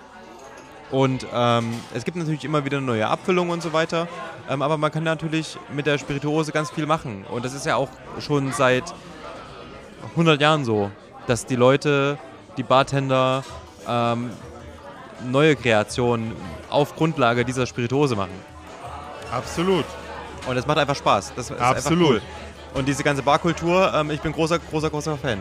Und 0.91 1.27
ähm, 1.35 1.73
es 1.95 2.05
gibt 2.05 2.17
natürlich 2.17 2.45
immer 2.45 2.65
wieder 2.65 2.81
neue 2.81 3.07
Abfüllungen 3.09 3.53
und 3.53 3.63
so 3.63 3.73
weiter. 3.73 4.09
Ähm, 4.49 4.63
aber 4.63 4.77
man 4.79 4.93
kann 4.93 5.03
natürlich 5.03 5.59
mit 5.75 5.87
der 5.87 5.99
Spirituose 5.99 6.53
ganz 6.53 6.71
viel 6.71 6.87
machen. 6.87 7.25
Und 7.31 7.45
das 7.45 7.55
ist 7.55 7.67
ja 7.67 7.77
auch 7.77 7.89
schon 8.21 8.53
seit 8.53 8.85
100 10.11 10.41
Jahren 10.41 10.65
so, 10.65 10.91
dass 11.27 11.47
die 11.47 11.57
Leute, 11.57 12.19
die 12.57 12.63
Bartender, 12.63 13.43
ähm, 13.89 14.31
neue 15.25 15.57
Kreationen 15.57 16.33
auf 16.71 16.95
Grundlage 16.95 17.45
dieser 17.45 17.67
Spirituose 17.67 18.15
machen. 18.15 18.35
Absolut. 19.33 19.85
Und 20.47 20.55
das 20.55 20.67
macht 20.67 20.79
einfach 20.79 20.95
Spaß. 20.95 21.33
Das 21.35 21.51
ist 21.51 21.61
Absolut. 21.61 22.09
cool. 22.09 22.23
Und 22.75 22.87
diese 22.87 23.03
ganze 23.03 23.23
Barkultur, 23.23 23.93
ähm, 23.95 24.11
ich 24.11 24.21
bin 24.21 24.33
großer, 24.33 24.59
großer, 24.59 24.91
großer 24.91 25.17
Fan. 25.17 25.41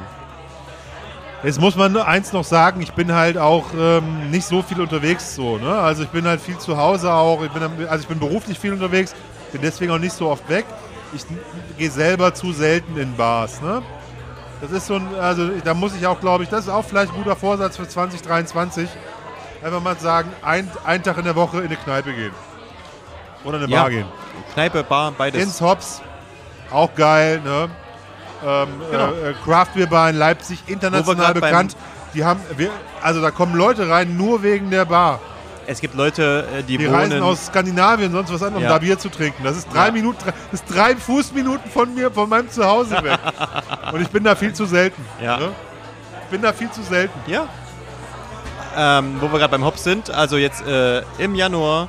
Jetzt 1.46 1.62
muss 1.62 1.76
man 1.76 1.96
eins 1.96 2.34
noch 2.34 2.44
sagen, 2.44 2.82
ich 2.82 2.94
bin 2.94 3.14
halt 3.14 3.38
auch 3.38 3.66
ähm, 3.78 4.32
nicht 4.32 4.48
so 4.48 4.64
viel 4.64 4.82
unterwegs 4.82 5.36
so, 5.36 5.60
ne? 5.60 5.78
Also 5.78 6.02
ich 6.02 6.10
bin 6.10 6.26
halt 6.26 6.42
viel 6.42 6.58
zu 6.58 6.76
Hause 6.76 7.14
auch, 7.14 7.44
ich 7.44 7.52
bin, 7.52 7.62
also 7.88 8.02
ich 8.02 8.08
bin 8.08 8.18
beruflich 8.18 8.58
viel 8.58 8.74
unterwegs, 8.74 9.14
bin 9.52 9.62
deswegen 9.62 9.92
auch 9.92 10.00
nicht 10.00 10.14
so 10.14 10.28
oft 10.28 10.50
weg. 10.50 10.66
Ich 11.14 11.24
gehe 11.78 11.92
selber 11.92 12.34
zu 12.34 12.52
selten 12.52 12.98
in 12.98 13.16
Bars, 13.16 13.62
ne? 13.62 13.84
Das 14.60 14.72
ist 14.72 14.88
so 14.88 14.96
ein, 14.96 15.08
also 15.22 15.50
da 15.64 15.76
muss 15.76 15.96
ich 15.96 16.08
auch, 16.08 16.20
glaube 16.20 16.44
ich, 16.46 16.50
das 16.50 16.62
ist 16.62 16.70
auch 16.72 16.84
vielleicht 16.84 17.12
ein 17.12 17.18
guter 17.18 17.36
Vorsatz 17.36 17.78
für 17.78 17.88
2023. 17.88 18.90
Einfach 19.64 19.84
mal 19.84 19.98
sagen, 20.00 20.32
ein, 20.42 20.68
einen 20.84 21.04
Tag 21.04 21.20
in 21.20 21.26
der 21.26 21.36
Woche 21.36 21.60
in 21.60 21.66
eine 21.66 21.76
Kneipe 21.76 22.12
gehen. 22.12 22.34
Oder 23.44 23.58
in 23.58 23.66
eine 23.66 23.72
Ja. 23.72 23.82
Bar 23.82 23.90
gehen. 23.92 24.06
Kneipe, 24.54 24.84
Bar, 24.84 25.12
beides. 25.16 25.44
Ins 25.44 25.62
Hops, 25.62 26.02
auch 26.72 26.96
geil, 26.96 27.40
ne? 27.44 27.70
Ähm, 28.44 28.68
Genau. 28.92 29.12
äh, 29.14 29.30
äh, 29.32 29.34
Craft 29.44 29.74
Beer 29.76 29.88
Bar 29.88 30.10
in 30.10 30.18
Leipzig, 30.18 30.64
international 30.68 31.34
bekannt. 31.34 31.76
Die 32.14 32.24
haben, 32.24 32.40
wir, 32.56 32.70
also 33.02 33.22
da 33.22 33.32
kommen 33.32 33.56
Leute 33.56 33.90
rein 33.90 34.16
nur 34.18 34.42
wegen 34.44 34.70
der 34.70 34.86
Bar. 34.86 35.20
Es 35.68 35.82
gibt 35.82 35.96
Leute, 35.96 36.48
äh, 36.60 36.64
die, 36.64 36.78
Die 36.78 36.86
reisen 36.86 37.22
aus 37.24 37.48
Skandinavien, 37.48 38.12
sonst 38.12 38.32
was 38.32 38.42
anderes, 38.44 38.58
um 38.58 38.64
Ja. 38.64 38.70
da 38.70 38.78
Bier 38.78 39.00
zu 39.00 39.10
trinken. 39.10 39.44
Das 39.44 39.58
ist 39.58 39.68
drei 39.74 39.88
Ja. 39.88 39.92
Minuten, 39.92 40.20
drei, 40.24 40.34
das 40.52 40.62
ist 40.62 40.66
drei 40.74 40.96
Fußminuten 40.96 41.72
von 41.72 41.94
mir, 41.96 42.12
von 42.12 42.30
meinem 42.30 42.50
Zuhause 42.50 42.92
weg. 43.04 43.18
Und 43.92 44.02
ich 44.02 44.10
bin 44.10 44.24
da 44.24 44.36
viel 44.36 44.54
zu 44.54 44.66
selten. 44.66 45.04
Ja. 45.22 45.38
Ne? 45.38 45.50
Ich 46.24 46.30
bin 46.30 46.42
da 46.42 46.54
viel 46.54 46.70
zu 46.72 46.84
selten. 46.84 47.20
Ja. 47.28 47.48
Ähm, 48.78 49.18
wo 49.22 49.32
wir 49.32 49.40
gerade 49.40 49.52
beim 49.52 49.64
Hops 49.64 49.84
sind, 49.84 50.10
also 50.12 50.36
jetzt 50.38 50.66
äh, 50.68 51.02
im 51.18 51.34
Januar 51.34 51.88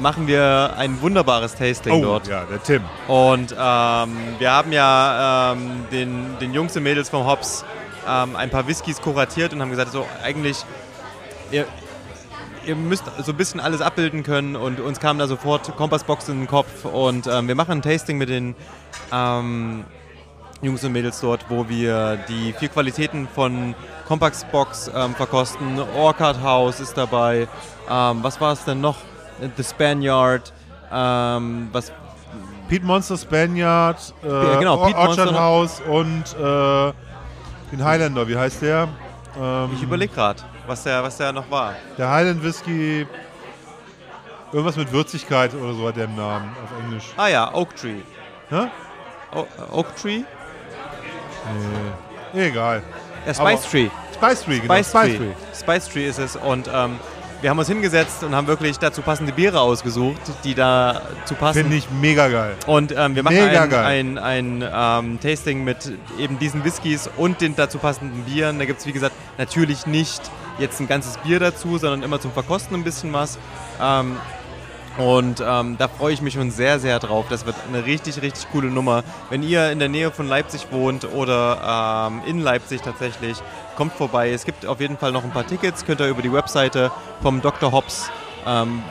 machen 0.00 0.26
wir 0.26 0.74
ein 0.76 1.00
wunderbares 1.00 1.54
Tasting 1.54 1.92
Oh, 1.94 2.02
dort. 2.02 2.28
ja, 2.28 2.44
der 2.44 2.62
Tim. 2.62 2.82
Und 3.08 3.52
ähm, 3.52 4.16
wir 4.38 4.50
haben 4.52 4.72
ja 4.72 5.52
ähm, 5.52 5.84
den, 5.90 6.38
den 6.40 6.52
Jungs 6.52 6.76
und 6.76 6.82
Mädels 6.82 7.08
vom 7.08 7.26
Hops 7.26 7.64
ähm, 8.08 8.36
ein 8.36 8.50
paar 8.50 8.66
Whiskys 8.66 9.00
kuratiert 9.00 9.52
und 9.52 9.60
haben 9.60 9.70
gesagt, 9.70 9.92
so 9.92 10.06
eigentlich, 10.22 10.58
ihr, 11.50 11.66
ihr 12.66 12.76
müsst 12.76 13.04
so 13.24 13.32
ein 13.32 13.36
bisschen 13.36 13.60
alles 13.60 13.80
abbilden 13.80 14.22
können 14.22 14.56
und 14.56 14.78
uns 14.80 15.00
kam 15.00 15.18
da 15.18 15.26
sofort 15.26 15.74
Kompassbox 15.76 16.28
in 16.28 16.40
den 16.40 16.46
Kopf 16.46 16.84
und 16.84 17.26
ähm, 17.26 17.48
wir 17.48 17.54
machen 17.54 17.72
ein 17.72 17.82
Tasting 17.82 18.18
mit 18.18 18.28
den 18.28 18.54
ähm, 19.12 19.84
Jungs 20.60 20.82
und 20.84 20.92
Mädels 20.92 21.20
dort, 21.20 21.46
wo 21.48 21.68
wir 21.68 22.18
die 22.28 22.52
vier 22.52 22.68
Qualitäten 22.68 23.28
von 23.32 23.74
Compassbox 24.08 24.90
ähm, 24.94 25.14
verkosten. 25.14 25.78
Orchard 25.96 26.42
House 26.42 26.80
ist 26.80 26.96
dabei. 26.96 27.46
Was 27.86 28.38
war 28.40 28.52
es 28.52 28.64
denn 28.64 28.82
noch? 28.82 28.96
The 29.56 29.64
Spaniard. 29.64 30.52
Ähm, 30.92 31.68
was 31.72 31.92
Pete 32.68 32.84
Monster 32.84 33.16
Spaniard, 33.16 33.96
äh, 34.22 34.58
genau, 34.58 34.84
Pete 34.84 34.96
Orchard 34.98 35.32
Monster. 35.32 35.40
House 35.40 35.80
und 35.80 36.24
äh, 36.38 36.92
den 37.72 37.84
Highlander, 37.84 38.26
wie 38.28 38.36
heißt 38.36 38.60
der? 38.62 38.88
Ähm, 39.40 39.70
Ich 39.74 39.82
überlege 39.82 40.12
gerade, 40.14 40.42
was 40.66 40.82
der, 40.82 41.02
was 41.02 41.16
der 41.16 41.32
noch 41.32 41.50
war. 41.50 41.74
Der 41.96 42.10
Highland 42.10 42.42
Whisky, 42.42 43.06
irgendwas 44.52 44.76
mit 44.76 44.92
Würzigkeit 44.92 45.54
oder 45.54 45.72
so 45.74 45.88
hat 45.88 45.96
der 45.96 46.04
im 46.04 46.16
Namen 46.16 46.54
auf 46.62 46.84
Englisch. 46.84 47.04
Ah 47.16 47.28
ja, 47.28 47.54
Oak 47.54 47.74
Tree. 47.76 48.00
Ne? 48.50 48.70
Oak 49.70 49.94
Tree? 49.96 50.22
Nee. 52.32 52.48
Egal. 52.48 52.82
Ja, 53.26 53.34
Spice 53.34 53.40
Aber- 53.40 53.62
Tree. 53.70 53.88
Spice 54.14 54.42
Tree, 54.44 54.58
genau. 54.58 54.74
Spice, 54.74 54.90
Tree. 54.92 55.30
Spice 55.54 55.88
Tree 55.88 56.06
ist 56.06 56.18
es. 56.18 56.36
Und 56.36 56.68
ähm, 56.72 56.98
wir 57.40 57.50
haben 57.50 57.58
uns 57.58 57.68
hingesetzt 57.68 58.24
und 58.24 58.34
haben 58.34 58.46
wirklich 58.46 58.78
dazu 58.78 59.00
passende 59.02 59.32
Biere 59.32 59.60
ausgesucht, 59.60 60.20
die 60.44 60.54
da 60.54 61.02
zu 61.24 61.34
passen. 61.34 61.60
Finde 61.60 61.76
ich 61.76 61.88
mega 61.90 62.28
geil. 62.28 62.56
Und 62.66 62.92
ähm, 62.96 63.14
wir 63.14 63.22
machen 63.22 63.36
Mega 63.36 63.84
ein, 63.84 64.18
ein, 64.18 64.62
ein 64.62 65.04
ähm, 65.04 65.20
Tasting 65.20 65.62
mit 65.62 65.92
eben 66.18 66.38
diesen 66.38 66.64
Whiskys 66.64 67.08
und 67.16 67.40
den 67.40 67.54
dazu 67.54 67.78
passenden 67.78 68.24
Bieren. 68.24 68.58
Da 68.58 68.64
gibt 68.64 68.80
es, 68.80 68.86
wie 68.86 68.92
gesagt, 68.92 69.14
natürlich 69.36 69.86
nicht 69.86 70.20
jetzt 70.58 70.80
ein 70.80 70.88
ganzes 70.88 71.16
Bier 71.18 71.38
dazu, 71.38 71.78
sondern 71.78 72.02
immer 72.02 72.20
zum 72.20 72.32
Verkosten 72.32 72.74
ein 72.74 72.84
bisschen 72.84 73.12
was. 73.12 73.38
Ähm, 73.80 74.16
und 74.98 75.40
ähm, 75.46 75.76
da 75.78 75.86
freue 75.86 76.12
ich 76.12 76.22
mich 76.22 76.34
schon 76.34 76.50
sehr, 76.50 76.80
sehr 76.80 76.98
drauf. 76.98 77.26
Das 77.30 77.46
wird 77.46 77.54
eine 77.68 77.86
richtig, 77.86 78.20
richtig 78.20 78.50
coole 78.50 78.68
Nummer. 78.68 79.04
Wenn 79.30 79.44
ihr 79.44 79.70
in 79.70 79.78
der 79.78 79.88
Nähe 79.88 80.10
von 80.10 80.26
Leipzig 80.26 80.66
wohnt 80.72 81.04
oder 81.12 82.08
ähm, 82.10 82.22
in 82.26 82.40
Leipzig 82.40 82.82
tatsächlich, 82.82 83.38
kommt 83.76 83.92
vorbei. 83.92 84.32
Es 84.32 84.44
gibt 84.44 84.66
auf 84.66 84.80
jeden 84.80 84.98
Fall 84.98 85.12
noch 85.12 85.22
ein 85.22 85.30
paar 85.30 85.46
Tickets. 85.46 85.84
Könnt 85.84 86.00
ihr 86.00 86.08
über 86.08 86.20
die 86.20 86.32
Webseite 86.32 86.90
vom 87.22 87.40
Dr. 87.40 87.70
Hobbs 87.70 88.10
ähm, 88.44 88.82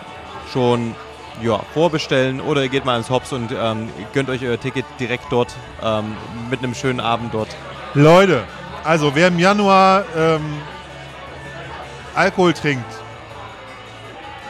schon 0.53 0.95
ja, 1.43 1.59
vorbestellen 1.73 2.39
oder 2.39 2.63
ihr 2.63 2.69
geht 2.69 2.85
mal 2.85 2.97
ins 2.97 3.09
Hobbs 3.09 3.33
und 3.33 3.51
ähm, 3.51 3.89
gönnt 4.13 4.29
euch 4.29 4.43
euer 4.45 4.59
Ticket 4.59 4.85
direkt 5.01 5.25
dort 5.29 5.53
ähm, 5.83 6.15
mit 6.49 6.63
einem 6.63 6.73
schönen 6.73 7.01
Abend 7.01 7.33
dort. 7.33 7.49
Leute, 7.93 8.45
also 8.85 9.13
wer 9.13 9.27
im 9.27 9.39
Januar 9.39 10.05
ähm, 10.15 10.61
Alkohol 12.15 12.53
trinkt 12.53 13.06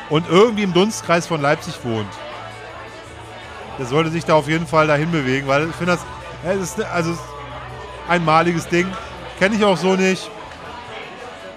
und 0.10 0.28
irgendwie 0.30 0.64
im 0.64 0.74
Dunstkreis 0.74 1.28
von 1.28 1.42
Leipzig 1.42 1.76
wohnt, 1.84 2.08
der 3.78 3.86
sollte 3.86 4.10
sich 4.10 4.26
da 4.26 4.34
auf 4.36 4.48
jeden 4.48 4.68
Fall 4.68 4.88
dahin 4.88 5.12
bewegen, 5.12 5.48
weil 5.48 5.70
ich 5.70 5.76
finde 5.76 5.94
das, 5.94 6.02
ja, 6.44 6.52
es 6.54 6.62
ist 6.78 6.84
also 6.84 7.12
es 7.12 7.18
ist 7.18 7.24
ein 8.08 8.22
einmaliges 8.22 8.68
Ding. 8.68 8.88
Kenne 9.40 9.56
ich 9.56 9.64
auch 9.64 9.78
so 9.78 9.96
nicht. 9.96 10.30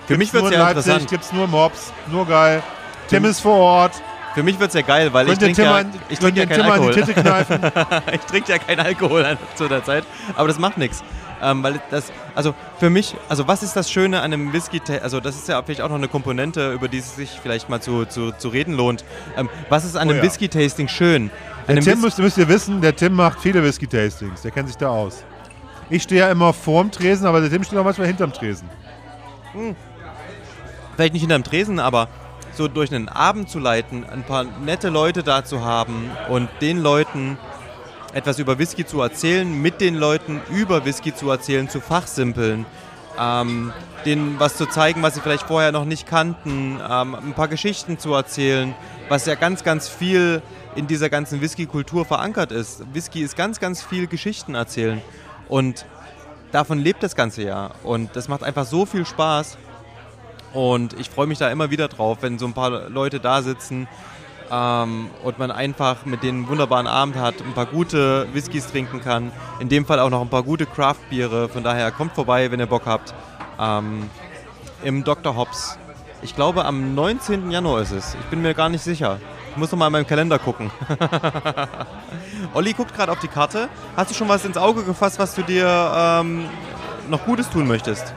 Für 0.07 0.19
mich 0.19 0.33
wird 0.33 0.45
es 0.45 0.51
ja 0.51 0.59
Leipzig, 0.59 0.87
interessant. 0.87 1.11
Gibt's 1.11 1.33
nur 1.33 1.47
Mobs, 1.47 1.93
nur 2.09 2.27
geil. 2.27 2.63
Tim 3.09 3.23
Tim- 3.23 3.31
ist 3.31 3.41
vor 3.41 3.57
Ort. 3.57 3.93
Für 4.35 4.43
mich 4.43 4.59
wird 4.61 4.69
es 4.69 4.75
ja 4.75 4.83
geil, 4.83 5.13
weil 5.13 5.27
ich 5.27 5.39
Könnt 5.39 5.41
trinke 5.43 5.63
Tim, 5.63 5.65
ja, 5.65 5.77
an, 5.77 5.93
ich 6.09 6.21
ihr 6.21 6.29
ja 6.35 6.47
keinen 6.47 6.71
Alkohol. 6.71 6.95
Ich 8.13 8.21
trinke 8.27 8.53
ja 8.53 8.59
keinen 8.59 8.81
Alkohol 8.81 9.39
zu 9.57 9.69
der 9.69 9.85
Zeit, 9.85 10.05
aber 10.37 10.47
das 10.47 10.59
macht 10.59 10.79
nichts. 10.79 11.03
Ähm, 11.43 11.63
weil 11.63 11.81
das, 11.91 12.13
also 12.35 12.55
für 12.79 12.91
mich, 12.91 13.15
also 13.29 13.49
was 13.49 13.63
ist 13.63 13.75
das 13.75 13.91
Schöne 13.91 14.19
an 14.19 14.33
einem 14.33 14.53
Whisky, 14.53 14.81
also 15.03 15.21
das 15.21 15.37
ist 15.37 15.49
ja 15.49 15.63
vielleicht 15.63 15.81
auch 15.81 15.89
noch 15.89 15.97
eine 15.97 16.09
Komponente, 16.09 16.73
über 16.73 16.89
die 16.89 16.99
es 16.99 17.17
sich 17.17 17.39
vielleicht 17.43 17.69
mal 17.69 17.81
zu, 17.81 18.05
zu, 18.05 18.33
zu 18.33 18.49
reden 18.49 18.75
lohnt. 18.75 19.05
Ähm, 19.37 19.49
was 19.69 19.85
ist 19.85 19.97
an 19.97 20.09
Oh 20.09 20.11
einem 20.11 20.19
ja. 20.19 20.25
Whisky-Tasting 20.25 20.89
schön? 20.89 21.31
An 21.67 21.77
Der 21.77 21.85
Tim 21.85 22.01
müsst, 22.01 22.19
müsst 22.19 22.39
ihr 22.39 22.49
wissen, 22.49 22.81
der 22.81 22.95
Tim 22.95 23.15
macht 23.15 23.41
viele 23.41 23.63
Whisky-Tastings. 23.63 24.43
Der 24.43 24.51
kennt 24.51 24.69
sich 24.69 24.77
da 24.77 24.89
aus. 24.89 25.25
Ich 25.89 26.03
stehe 26.05 26.21
ja 26.21 26.31
immer 26.31 26.53
vorm 26.53 26.91
Tresen, 26.91 27.27
aber 27.27 27.41
der 27.41 27.51
Tim 27.51 27.65
steht 27.65 27.79
auch 27.79 27.85
manchmal 27.85 28.07
hinterm 28.07 28.33
Tresen. 28.33 28.69
vielleicht 30.95 31.13
nicht 31.15 31.23
hinterm 31.23 31.43
Tresen, 31.43 31.81
aber 31.81 32.09
so 32.53 32.69
durch 32.69 32.95
einen 32.95 33.09
Abend 33.09 33.49
zu 33.49 33.59
leiten, 33.59 34.05
ein 34.09 34.23
paar 34.23 34.45
nette 34.45 34.89
Leute 34.89 35.23
da 35.23 35.45
zu 35.45 35.65
haben 35.65 36.11
und 36.29 36.49
den 36.61 36.79
Leuten 36.83 37.39
etwas 38.13 38.39
über 38.39 38.59
Whisky 38.59 38.85
zu 38.85 39.01
erzählen, 39.01 39.61
mit 39.61 39.81
den 39.81 39.95
Leuten 39.95 40.41
über 40.51 40.85
Whisky 40.85 41.15
zu 41.15 41.31
erzählen, 41.31 41.69
zu 41.69 41.81
fachsimpeln, 41.81 42.67
ähm, 43.19 43.73
denen 44.05 44.39
was 44.41 44.57
zu 44.57 44.67
zeigen, 44.67 45.03
was 45.03 45.15
sie 45.15 45.21
vielleicht 45.21 45.47
vorher 45.47 45.73
noch 45.73 45.85
nicht 45.85 46.07
kannten, 46.07 46.81
ähm, 46.81 47.15
ein 47.15 47.35
paar 47.35 47.49
Geschichten 47.49 47.99
zu 47.99 48.15
erzählen, 48.15 48.75
was 49.09 49.27
ja 49.27 49.35
ganz, 49.35 49.65
ganz 49.65 49.89
viel 49.89 50.43
in 50.75 50.87
dieser 50.87 51.11
ganzen 51.11 51.41
Whisky-Kultur 51.41 52.05
verankert 52.05 52.53
ist. 52.53 52.83
Whisky 52.93 53.23
ist 53.23 53.37
ganz, 53.37 53.61
ganz 53.61 53.83
viel 53.83 54.07
Geschichten 54.07 54.55
erzählen 54.55 55.03
und 55.49 55.85
davon 56.53 56.79
lebt 56.79 57.03
das 57.03 57.15
ganze 57.17 57.43
Jahr 57.43 57.73
und 57.83 58.15
das 58.17 58.29
macht 58.29 58.43
einfach 58.43 58.67
so 58.67 58.87
viel 58.87 59.07
Spaß. 59.07 59.59
Und 60.53 60.99
ich 60.99 61.11
freue 61.11 61.29
mich 61.29 61.39
da 61.39 61.49
immer 61.49 61.71
wieder 61.71 61.87
drauf, 61.87 62.19
wenn 62.23 62.41
so 62.41 62.47
ein 62.47 62.55
paar 62.55 62.89
Leute 62.89 63.21
da 63.21 63.41
sitzen 63.41 63.87
ähm, 64.51 65.11
und 65.23 65.39
man 65.39 65.51
einfach 65.51 66.05
mit 66.05 66.23
denen 66.23 66.41
einen 66.41 66.49
wunderbaren 66.49 66.87
Abend 66.87 67.17
hat, 67.17 67.35
ein 67.41 67.53
paar 67.55 67.67
gute 67.67 68.27
Whiskys 68.33 68.67
trinken 68.67 69.01
kann. 69.01 69.33
In 69.61 69.69
dem 69.69 69.87
Fall 69.87 70.01
auch 70.01 70.11
noch 70.11 70.21
ein 70.21 70.29
paar 70.29 70.43
gute 70.43 70.67
Craft-Biere. 70.67 71.49
Von 71.49 71.63
daher 71.63 71.91
kommt 71.91 72.13
vorbei, 72.15 72.51
wenn 72.51 72.61
ihr 72.61 72.67
Bock 72.67 72.87
habt. 72.87 73.15
Ähm, 73.59 74.11
Im 74.83 75.05
Dr. 75.05 75.37
Hobbs. 75.37 75.79
Ich 76.23 76.35
glaube, 76.35 76.65
am 76.65 76.95
19. 76.95 77.51
Januar 77.51 77.81
ist 77.81 77.93
es. 77.93 78.15
Ich 78.15 78.27
bin 78.27 78.43
mir 78.43 78.55
gar 78.55 78.69
nicht 78.69 78.83
sicher. 78.83 79.19
Ich 79.51 79.57
muss 79.57 79.73
noch 79.73 79.79
mal 79.79 79.87
in 79.87 79.93
meinem 79.93 80.07
Kalender 80.07 80.39
gucken. 80.39 80.71
Olli 82.55 82.73
guckt 82.73 82.95
gerade 82.95 83.11
auf 83.11 83.21
die 83.21 83.29
Karte. 83.29 83.69
Hast 83.97 84.11
du 84.11 84.15
schon 84.15 84.29
was 84.29 84.45
ins 84.45 84.57
Auge 84.57 84.83
gefasst, 84.85 85.19
was 85.19 85.35
du 85.35 85.43
dir 85.43 85.67
ähm, 85.97 86.45
noch 87.09 87.25
Gutes 87.25 87.49
tun 87.49 87.67
möchtest? 87.67 88.15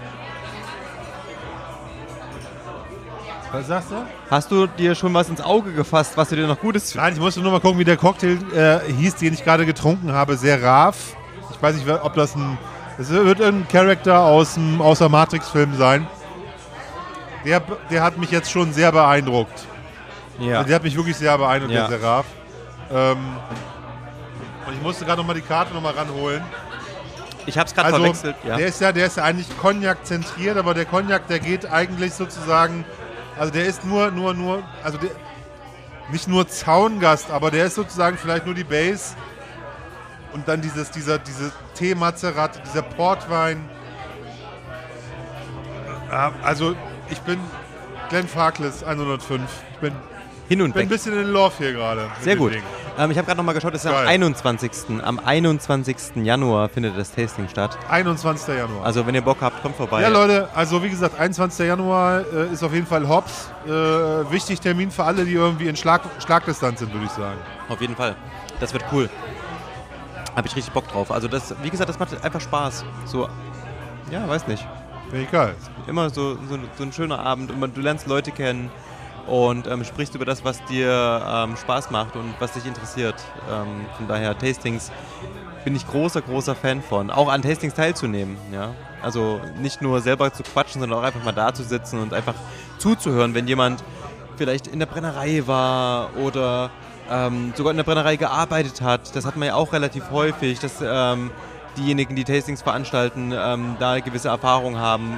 Was 3.54 3.68
sagst 3.68 3.92
du? 3.92 3.96
Hast 4.32 4.52
du 4.52 4.66
dir 4.68 4.96
schon 4.96 5.14
was 5.14 5.30
ins 5.30 5.40
Auge 5.40 5.72
gefasst, 5.74 6.18
was 6.18 6.30
du 6.30 6.36
dir 6.36 6.48
noch 6.48 6.60
Gutes 6.60 6.96
Nein, 6.96 7.14
ich 7.14 7.20
musste 7.20 7.40
nur 7.40 7.52
mal 7.52 7.60
gucken, 7.62 7.78
wie 7.78 7.84
der 7.86 7.98
Cocktail 7.98 8.40
äh, 8.54 8.80
hieß, 8.92 9.16
den 9.16 9.34
ich 9.34 9.44
gerade 9.44 9.66
getrunken 9.66 10.12
habe. 10.12 10.36
Seraph. 10.38 11.16
Ich 11.52 11.62
weiß 11.62 11.76
nicht, 11.76 11.88
ob 11.88 12.14
das 12.16 12.36
ein. 12.36 12.58
Das 12.98 13.10
wird 13.10 13.40
irgendein 13.40 13.68
Charakter 13.68 14.20
aus 14.20 14.56
dem 14.56 14.82
aus 14.82 15.00
der 15.00 15.10
Matrix-Film 15.10 15.76
sein. 15.78 16.08
Der, 17.46 17.62
der 17.92 18.02
hat 18.04 18.18
mich 18.18 18.32
jetzt 18.32 18.50
schon 18.52 18.74
sehr 18.74 18.92
beeindruckt. 18.92 19.66
Ja. 20.40 20.64
Der 20.64 20.76
hat 20.76 20.84
mich 20.84 20.96
wirklich 20.96 21.16
sehr 21.18 21.38
beeindruckt, 21.38 21.74
Ja. 21.74 21.88
der 21.88 22.00
Seraph. 22.00 22.26
Ähm, 22.92 23.18
und 24.66 24.74
ich 24.74 24.82
musste 24.82 25.06
gerade 25.06 25.20
noch 25.22 25.28
mal 25.28 25.34
die 25.34 25.42
Karte 25.42 25.74
noch 25.74 25.82
mal 25.82 25.94
ranholen. 25.94 26.44
Ich 27.46 27.58
hab's 27.58 27.74
gerade 27.74 27.88
Also, 27.88 28.00
verwechselt. 28.00 28.36
Ja. 28.48 28.58
der, 28.58 28.68
ist 28.68 28.82
ja, 28.82 28.92
der 28.92 29.06
ist 29.08 29.18
ja 29.18 29.24
eigentlich 29.24 29.48
Cognac 29.60 30.06
zentriert, 30.06 30.58
aber 30.58 30.74
der 30.74 30.86
Cognac, 30.86 31.28
der 31.28 31.40
geht 31.40 31.70
eigentlich 31.70 32.14
sozusagen, 32.14 32.86
also 33.38 33.52
der 33.52 33.66
ist 33.66 33.84
nur, 33.86 34.12
nur, 34.12 34.34
nur, 34.34 34.64
also 34.84 34.98
der, 34.98 35.12
nicht 36.12 36.28
nur 36.28 36.48
Zaungast, 36.48 37.32
aber 37.32 37.52
der 37.52 37.66
ist 37.66 37.76
sozusagen 37.76 38.18
vielleicht 38.18 38.46
nur 38.46 38.56
die 38.56 38.64
Base 38.64 39.16
und 40.34 40.48
dann 40.48 40.62
dieses, 40.62 40.92
dieser, 40.92 41.20
diese 41.20 41.52
Teemazerat, 41.76 42.62
dieser 42.66 42.82
Portwein. 42.82 43.70
Ja, 46.10 46.34
Also 46.44 46.76
ich 47.10 47.20
bin 47.22 47.40
Glenn 48.10 48.28
Farkless 48.28 48.84
105. 48.84 49.42
Ich 49.72 49.78
bin, 49.80 49.94
Hin 50.54 50.62
und 50.62 50.74
bin 50.74 50.84
ein 50.84 50.86
weg. 50.86 50.90
bisschen 50.90 51.20
in 51.20 51.30
Love 51.30 51.52
hier 51.58 51.74
gerade. 51.74 52.12
Sehr 52.22 52.36
gut. 52.36 52.52
Ähm, 52.96 53.10
ich 53.10 53.18
habe 53.18 53.26
gerade 53.26 53.38
nochmal 53.38 53.56
geschaut, 53.56 53.74
es 53.74 53.84
ist 53.84 53.88
am 53.88 53.96
Geil. 53.96 54.08
21. 54.08 54.72
Am 55.02 55.18
21. 55.18 55.98
Januar 56.18 56.70
findet 56.70 56.96
das 56.96 57.12
Tasting 57.12 57.50
statt. 57.50 57.76
21. 57.90 58.56
Januar. 58.56 58.86
Also 58.86 59.08
wenn 59.08 59.16
ihr 59.16 59.24
Bock 59.24 59.38
habt, 59.42 59.64
kommt 59.64 59.76
vorbei. 59.76 60.04
Ja, 60.04 60.10
Leute, 60.10 60.48
also 60.54 60.84
wie 60.84 60.92
gesagt, 60.92 61.20
21. 61.20 61.66
Januar 61.66 62.20
äh, 62.32 62.54
ist 62.54 62.62
auf 62.62 62.72
jeden 62.72 62.86
Fall 62.86 63.10
Hops. 63.10 63.50
Äh, 63.66 63.70
wichtig 63.72 64.62
Termin 64.62 64.92
für 64.92 65.06
alle, 65.06 65.26
die 65.26 65.34
irgendwie 65.34 65.68
in 65.68 65.76
Schlag, 65.76 66.02
Schlagdistanz 66.24 66.82
sind, 66.82 66.94
würde 66.94 67.08
ich 67.08 67.12
sagen. 67.14 67.40
Auf 67.68 67.82
jeden 67.82 67.96
Fall. 67.96 68.16
Das 68.60 68.74
wird 68.74 68.86
cool. 68.92 69.10
Habe 70.36 70.48
ich 70.48 70.56
richtig 70.56 70.72
Bock 70.72 70.88
drauf. 70.88 71.10
Also 71.12 71.28
das, 71.28 71.56
wie 71.64 71.72
gesagt, 71.72 71.90
das 71.90 71.98
macht 71.98 72.24
einfach 72.24 72.42
Spaß. 72.42 72.86
So, 73.06 73.28
ja, 74.12 74.30
weiß 74.30 74.46
nicht. 74.46 74.64
Finde 75.10 75.26
ich 75.26 75.32
geil. 75.32 75.56
Immer 75.88 76.12
so, 76.12 76.36
so, 76.48 76.60
so 76.78 76.84
ein 76.84 76.94
schöner 76.94 77.18
Abend 77.18 77.50
und 77.50 77.60
man, 77.60 77.74
du 77.74 77.82
lernst 77.82 78.06
Leute 78.06 78.30
kennen. 78.30 78.70
Und 79.28 79.68
ähm, 79.68 79.84
sprichst 79.84 80.16
über 80.16 80.26
das, 80.26 80.44
was 80.44 80.64
dir 80.66 81.22
ähm, 81.26 81.56
Spaß 81.56 81.92
macht 81.92 82.16
und 82.16 82.34
was 82.40 82.54
dich 82.54 82.66
interessiert. 82.66 83.16
Ähm, 83.50 83.86
von 83.98 84.08
daher 84.08 84.38
Tastings 84.38 84.92
bin 85.64 85.76
ich 85.76 85.88
großer, 85.88 86.22
großer 86.22 86.56
Fan 86.56 86.82
von. 86.82 87.10
Auch 87.10 87.30
an 87.30 87.42
Tastings 87.42 87.74
teilzunehmen. 87.74 88.38
Ja? 88.52 88.74
Also 89.02 89.40
nicht 89.62 89.82
nur 89.82 90.02
selber 90.02 90.34
zu 90.34 90.44
quatschen, 90.44 90.82
sondern 90.82 91.00
auch 91.00 91.04
einfach 91.04 91.24
mal 91.24 91.32
da 91.32 91.54
zu 91.54 91.64
sitzen 91.64 92.02
und 92.02 92.14
einfach 92.14 92.36
zuzuhören, 92.78 93.34
wenn 93.34 93.48
jemand 93.48 93.84
vielleicht 94.36 94.68
in 94.68 94.80
der 94.80 94.88
Brennerei 94.88 95.44
war 95.46 96.18
oder 96.18 96.70
ähm, 97.10 97.54
sogar 97.56 97.72
in 97.72 97.78
der 97.78 97.84
Brennerei 97.84 98.18
gearbeitet 98.18 98.82
hat. 98.82 99.16
Das 99.16 99.26
hat 99.26 99.38
man 99.38 99.48
ja 99.48 99.56
auch 99.56 99.72
relativ 99.72 100.10
häufig, 100.12 100.60
dass 100.60 100.82
ähm, 100.82 101.32
diejenigen, 101.78 102.16
die 102.16 102.24
Tastings 102.24 102.62
veranstalten, 102.62 103.34
ähm, 103.36 103.78
da 103.80 104.00
gewisse 104.00 104.28
Erfahrungen 104.28 104.80
haben. 104.80 105.18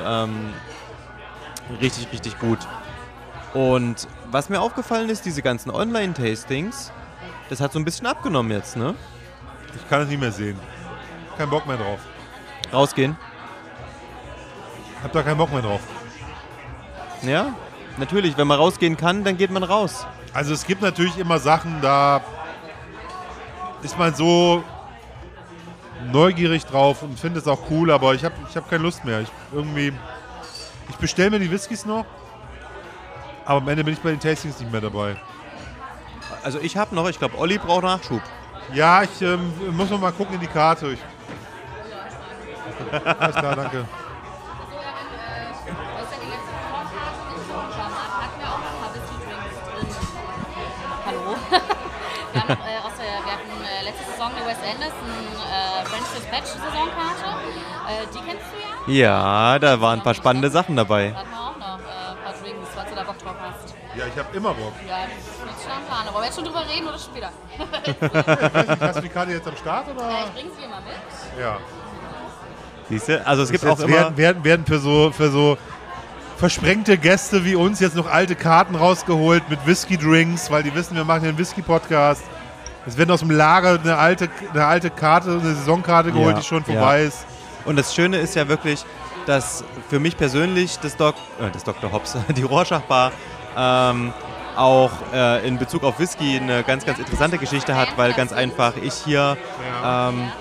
Richtig, 1.82 2.07
richtig 2.11 2.40
gut. 2.40 2.60
Und 3.56 4.10
was 4.32 4.49
mir 4.49 4.60
aufgefallen 4.60 5.10
ist, 5.10 5.23
diese 5.23 5.41
ganzen 5.41 5.72
Online-Tastings, 5.72 6.91
das 7.49 7.61
hat 7.61 7.72
so 7.72 7.80
ein 7.80 7.86
bisschen 7.86 8.06
abgenommen 8.06 8.52
jetzt, 8.52 8.76
ne? 8.76 8.94
Ich 9.73 9.90
kann 9.90 10.02
es 10.02 10.10
nicht 10.10 10.19
mehr 10.19 10.34
sehen. 10.34 10.60
Kein 11.38 11.49
Bock 11.49 11.65
mehr 11.65 11.77
drauf. 11.77 11.99
Rausgehen. 12.73 13.15
Hab 15.02 15.14
da 15.14 15.23
keinen 15.23 15.38
Bock 15.38 15.53
mehr 15.53 15.61
drauf. 15.61 15.80
Ja, 17.22 17.53
natürlich. 17.98 18.38
Wenn 18.38 18.48
man 18.48 18.60
rausgehen 18.60 18.98
kann, 18.98 19.23
dann 19.23 19.38
geht 19.38 19.52
man 19.52 19.64
raus. 19.64 20.06
Also 20.34 20.53
es 20.53 20.68
gibt 20.68 20.82
natürlich 20.82 21.18
immer 21.18 21.40
Sachen, 21.40 21.82
da 21.82 22.19
ist 23.84 23.98
man 23.98 24.14
so 24.14 24.65
neugierig 26.11 26.65
drauf 26.65 27.03
und 27.03 27.18
finde 27.18 27.40
es 27.40 27.48
auch 27.48 27.69
cool, 27.69 27.90
aber 27.90 28.15
ich 28.15 28.26
habe 28.26 28.36
ich 28.49 28.57
hab 28.57 28.69
keine 28.69 28.84
Lust 28.84 29.06
mehr. 29.06 29.22
Ich 29.22 29.30
irgendwie, 29.53 29.94
ich 30.90 30.95
bestelle 30.98 31.30
mir 31.30 31.40
die 31.40 31.49
Whiskys 31.49 31.86
noch, 31.86 32.06
aber 33.45 33.61
am 33.61 33.67
Ende 33.67 33.84
bin 33.84 33.93
ich 33.93 33.99
bei 33.99 34.11
den 34.11 34.19
Tastings 34.19 34.59
nicht 34.59 34.72
mehr 34.72 34.81
dabei. 34.81 35.15
Also 36.43 36.59
ich 36.59 36.77
habe 36.77 36.93
noch, 36.95 37.07
ich 37.09 37.19
glaube, 37.19 37.38
Olli 37.38 37.57
braucht 37.57 37.84
Nachschub. 37.84 38.22
Ja, 38.73 39.03
ich 39.03 39.22
ähm, 39.22 39.53
muss 39.72 39.89
noch 39.89 39.99
mal 39.99 40.11
gucken 40.11 40.35
in 40.35 40.41
die 40.41 40.47
Karte. 40.47 40.93
Ich 40.93 40.99
Alles 43.19 43.35
klar, 43.35 43.55
danke. 43.55 43.85
Hallo. 51.05 51.35
wir, 52.34 52.41
haben, 52.41 52.51
äh, 52.51 52.77
aus 52.84 52.93
der, 52.97 53.23
wir 53.23 53.31
hatten 53.31 53.63
äh, 53.63 53.84
letzte 53.85 54.11
Saison 54.11 54.31
eine 54.35 54.45
West 54.45 54.61
Anderson 54.63 55.26
äh, 55.55 55.85
French 55.85 56.07
Dispatch 56.15 56.47
Saisonkarte. 56.47 57.30
Äh, 57.88 58.05
die 58.13 58.19
kennst 58.19 58.45
du 58.85 58.91
ja? 58.91 59.53
Ja, 59.53 59.59
da 59.59 59.81
waren 59.81 59.99
ein 59.99 60.03
paar 60.03 60.15
spannende 60.15 60.49
Sachen 60.49 60.76
dabei. 60.76 61.09
Da 61.09 61.19
hatten 61.19 61.30
wir 61.30 61.39
auch 61.39 61.57
noch 61.57 61.80
äh, 61.80 62.11
ein 62.11 62.23
paar 62.23 62.34
Drinks, 62.41 62.69
falls 62.76 62.89
du 62.89 62.95
da 62.95 63.03
Bock 63.03 63.19
drauf 63.19 63.35
hast. 63.39 63.84
Ja, 63.97 64.05
ich 64.07 64.17
habe 64.19 64.35
immer 64.35 64.53
Bock. 64.53 64.73
Ja, 64.88 64.97
das 65.05 65.26
ist 65.26 65.39
jetzt 65.45 65.63
schon 65.63 65.72
am 65.72 65.85
Plan. 65.85 66.13
Wollen 66.13 66.22
wir 66.22 66.26
jetzt 66.26 66.35
schon 66.35 66.45
drüber 66.45 66.63
reden 66.67 66.88
oder 66.88 66.99
später? 66.99 67.31
Hast 68.88 68.97
du 68.97 69.01
die 69.01 69.09
Karte 69.09 69.31
jetzt 69.31 69.47
am 69.47 69.55
Start 69.55 69.88
Ja, 69.88 69.93
oder? 69.93 70.09
ich 70.27 70.34
bringe 70.34 70.49
sie 70.57 70.65
immer 70.65 70.81
mit. 70.81 71.39
Ja. 71.41 71.57
Siehst 72.89 73.07
du? 73.07 73.26
Also 73.26 73.43
es 73.43 73.51
gibt 73.51 73.65
auch 73.65 73.80
immer... 73.80 73.93
werden, 73.95 74.17
werden, 74.17 74.43
werden 74.43 74.65
für 74.65 74.80
so 74.80 75.11
für 75.11 75.31
so 75.31 75.57
versprengte 76.38 76.97
Gäste 76.97 77.45
wie 77.45 77.55
uns 77.55 77.80
jetzt 77.80 77.95
noch 77.95 78.11
alte 78.11 78.35
Karten 78.35 78.76
rausgeholt 78.76 79.49
mit 79.49 79.65
Whisky-Drinks, 79.65 80.51
weil 80.51 80.63
die 80.63 80.76
wissen, 80.76 80.95
wir 80.95 81.05
machen 81.05 81.22
hier 81.22 81.30
einen 81.30 81.38
Whisky-Podcast. 81.38 82.23
Es 82.85 82.97
werden 82.97 83.11
aus 83.11 83.22
dem 83.22 83.31
Lager 83.31 83.80
eine 83.80 83.97
alte, 83.97 84.30
eine 84.53 84.65
alte 84.65 84.89
Karte, 84.89 85.31
eine 85.31 85.55
Saisonkarte 85.55 86.11
geholt, 86.11 86.35
Ja, 86.35 86.39
die 86.41 86.45
schon 86.45 86.63
ja. 86.67 86.73
vorbei 86.73 87.03
ist. 87.03 87.26
Und 87.63 87.77
das 87.77 87.95
Schöne 87.95 88.17
ist 88.17 88.35
ja 88.35 88.47
wirklich, 88.47 88.85
dass 89.26 89.63
für 89.89 89.99
mich 89.99 90.17
persönlich 90.17 90.77
das, 90.80 90.95
Doc, 90.97 91.15
äh, 91.39 91.49
das 91.51 91.63
Dr. 91.63 91.91
Hobbs, 91.91 92.15
die 92.35 92.43
Rorschach 92.43 92.81
Bar, 92.81 93.11
ähm, 93.57 94.14
auch 94.56 94.91
äh, 95.14 95.48
in 95.48 95.57
Bezug 95.57 95.84
auf 95.84 95.99
Whisky 95.99 96.38
eine 96.38 96.64
ganz, 96.64 96.86
ganz 96.86 96.99
interessante 96.99 97.38
Geschichte 97.38 97.76
hat, 97.76 97.98
weil 97.98 98.14
ganz 98.14 98.32
einfach 98.32 98.73
ich 98.82 98.94
hier 98.94 99.38
ähm, 99.84 100.32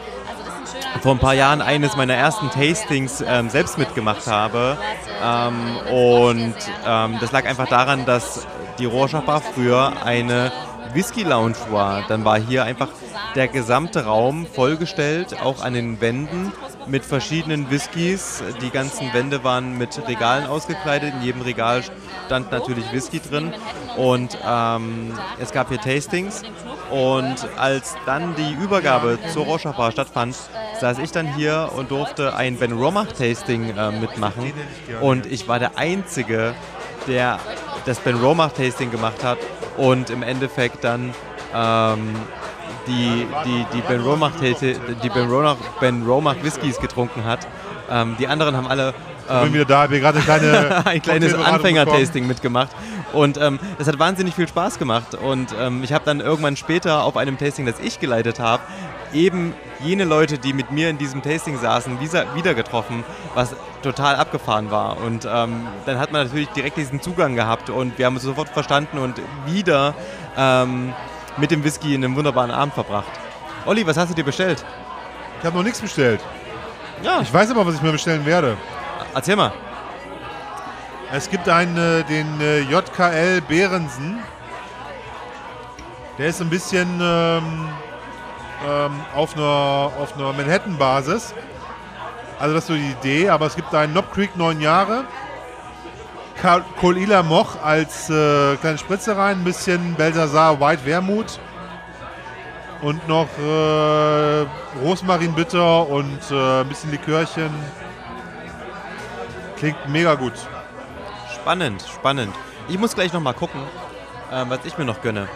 vor 1.03 1.13
ein 1.13 1.19
paar 1.19 1.35
Jahren 1.35 1.61
eines 1.61 1.97
meiner 1.97 2.15
ersten 2.15 2.51
Tastings 2.51 3.23
ähm, 3.27 3.51
selbst 3.51 3.79
mitgemacht 3.79 4.27
habe. 4.27 4.79
Ähm, 5.23 5.77
und 5.91 6.55
ähm, 6.87 7.19
das 7.21 7.33
lag 7.33 7.47
einfach 7.47 7.69
daran, 7.69 8.07
dass 8.07 8.47
die 8.79 8.87
Rorschach 8.87 9.23
Bar 9.23 9.41
früher 9.41 9.93
eine 10.05 10.53
Whisky 10.93 11.23
Lounge 11.23 11.57
war. 11.71 12.05
Dann 12.09 12.25
war 12.25 12.39
hier 12.39 12.65
einfach 12.65 12.89
der 13.35 13.49
gesamte 13.49 14.05
Raum 14.05 14.47
vollgestellt, 14.47 15.41
auch 15.43 15.63
an 15.63 15.75
den 15.75 16.01
Wänden 16.01 16.53
mit 16.87 17.05
verschiedenen 17.05 17.71
Whiskys. 17.71 18.43
Die 18.61 18.71
ganzen 18.71 19.13
Wände 19.13 19.45
waren 19.45 19.77
mit 19.79 20.07
Regalen 20.07 20.47
ausgekleidet. 20.47 21.15
In 21.15 21.23
jedem 21.23 21.43
Regal 21.43 21.83
stand 22.27 22.51
natürlich 22.51 22.91
Whisky 22.93 23.21
drin. 23.21 23.53
Und 23.97 24.39
ähm, 24.47 25.13
es 25.41 25.53
gab 25.53 25.69
hier 25.69 25.81
Tastings. 25.81 26.43
Und 26.91 27.37
als 27.57 27.97
dann 28.07 28.35
die 28.37 28.53
Übergabe 28.63 29.19
zur 29.33 29.45
Rorschach 29.45 29.77
Bar 29.77 29.93
stattfand, 29.93 30.37
saß 30.81 30.99
ich 30.99 31.13
dann 31.13 31.35
hier 31.35 31.71
und 31.75 31.91
durfte 31.91 32.35
ein 32.35 32.57
Ben 32.57 32.73
Romach 32.73 33.13
Tasting 33.13 33.77
äh, 33.77 33.91
mitmachen. 33.93 34.53
Und 35.01 35.27
ich 35.27 35.49
war 35.49 35.59
der 35.59 35.79
Einzige, 35.79 36.55
der 37.07 37.39
das 37.87 37.99
Ben 38.01 38.17
Romach 38.17 38.53
Tasting 38.53 38.91
gemacht 38.91 39.23
hat 39.23 39.39
und 39.77 40.11
im 40.11 40.23
Endeffekt 40.23 40.85
dann 40.85 41.15
ähm, 41.55 42.15
die, 42.87 43.27
die, 43.45 43.67
die 43.75 43.81
Ben 43.83 44.01
Romach, 44.01 44.33
die 44.41 45.09
ben 45.09 45.29
Romach, 45.29 45.57
ben 45.81 46.05
Romach 46.07 46.37
Whiskys 46.43 46.79
getrunken 46.79 47.25
hat. 47.25 47.47
Ähm, 47.91 48.17
die 48.19 48.27
anderen 48.27 48.57
haben 48.57 48.67
alle 48.67 48.95
Ich 49.23 49.29
bin 49.29 49.47
ähm, 49.47 49.55
wieder 49.55 49.65
da, 49.65 49.91
wir 49.91 50.01
gerade 50.01 50.19
eine 50.19 50.25
kleine 50.25 50.87
ein 50.87 51.03
kleines 51.03 51.35
Anfänger-Tasting 51.35 52.27
mitgemacht. 52.27 52.71
Und 53.13 53.39
ähm, 53.41 53.59
das 53.79 53.87
hat 53.87 53.99
wahnsinnig 53.99 54.35
viel 54.35 54.49
Spaß 54.49 54.79
gemacht. 54.79 55.15
Und 55.15 55.55
ähm, 55.59 55.83
ich 55.83 55.93
habe 55.93 56.05
dann 56.05 56.21
irgendwann 56.21 56.57
später 56.57 57.05
auf 57.05 57.17
einem 57.17 57.39
Tasting, 57.39 57.65
das 57.67 57.79
ich 57.81 58.01
geleitet 58.01 58.41
habe, 58.41 58.63
eben 59.13 59.55
jene 59.81 60.05
Leute, 60.05 60.39
die 60.39 60.53
mit 60.53 60.71
mir 60.73 60.91
in 60.91 60.99
diesem 60.99 61.23
Tasting 61.23 61.59
saßen, 61.59 62.01
wieder, 62.01 62.35
wieder 62.35 62.55
getroffen, 62.55 63.05
was 63.35 63.55
total 63.83 64.17
abgefahren 64.17 64.71
war. 64.71 64.99
Und 64.99 65.27
ähm, 65.31 65.67
dann 65.87 65.99
hat 65.99 66.13
man 66.13 66.25
natürlich 66.25 66.49
direkt 66.51 66.77
diesen 66.77 67.01
Zugang 67.01 67.35
gehabt 67.35 67.71
und 67.71 67.99
wir 67.99 68.07
haben 68.07 68.15
uns 68.15 68.25
sofort 68.25 68.49
verstanden 68.49 68.99
und 68.99 69.21
wieder 69.47 69.95
ähm, 70.37 70.93
mit 71.37 71.51
dem 71.51 71.63
Whisky 71.65 71.95
einen 71.95 72.15
wunderbaren 72.17 72.51
Abend 72.51 72.75
verbracht. 72.75 73.07
Olli, 73.67 73.87
was 73.87 73.97
hast 73.97 74.11
du 74.11 74.15
dir 74.15 74.25
bestellt? 74.25 74.65
Ich 75.41 75.45
habe 75.47 75.57
noch 75.57 75.65
nichts 75.65 75.81
bestellt. 75.81 76.21
Ja, 77.03 77.21
Ich 77.21 77.33
weiß 77.33 77.51
aber, 77.51 77.67
was 77.67 77.75
ich 77.75 77.83
mir 77.83 77.93
bestellen 77.93 78.25
werde. 78.25 78.57
erzähl 79.15 79.37
mal. 79.37 79.53
Es 81.13 81.31
gibt 81.31 81.49
einen, 81.49 81.77
äh, 81.77 82.03
den 82.05 82.41
äh, 82.41 82.61
JKL 82.61 83.41
Behrensen. 83.43 84.19
Der 86.19 86.29
ist 86.29 86.41
ein 86.41 86.49
bisschen 86.51 86.89
ähm, 87.01 87.69
ähm, 88.67 89.01
auf 89.15 89.37
einer, 89.37 89.45
auf 90.01 90.15
einer 90.17 90.33
Manhattan-Basis. 90.33 91.35
Also 92.39 92.55
das 92.55 92.65
ist 92.65 92.69
so 92.69 92.75
die 92.75 92.91
Idee, 92.91 93.29
aber 93.29 93.47
es 93.47 93.55
gibt 93.57 93.73
einen 93.75 93.93
Knob 93.93 94.13
Creek 94.13 94.37
9 94.37 94.61
Jahre. 94.61 95.05
Kolila 96.81 97.23
Moch 97.23 97.63
als 97.63 98.11
äh, 98.11 98.57
kleine 98.57 98.79
Spritze 98.79 99.17
rein, 99.17 99.39
ein 99.39 99.45
bisschen 99.45 99.95
Belsasar 99.95 100.61
White 100.61 100.85
Wermut 100.85 101.39
und 102.83 103.09
noch 103.09 103.29
äh, 103.39 104.47
Rosmarinbitter 104.83 105.89
und 105.89 106.19
äh, 106.31 106.61
ein 106.61 106.69
bisschen 106.69 106.91
Likörchen. 106.91 107.51
Klingt 109.57 109.89
mega 109.89 110.15
gut. 110.15 110.35
Spannend, 111.35 111.83
spannend. 111.83 112.35
Ich 112.69 112.79
muss 112.79 112.95
gleich 112.95 113.13
noch 113.13 113.21
mal 113.21 113.33
gucken, 113.33 113.61
ähm, 114.33 114.51
was 114.51 114.61
ich 114.65 114.77
mir 114.77 114.85
noch 114.85 115.01
gönne. 115.01 115.29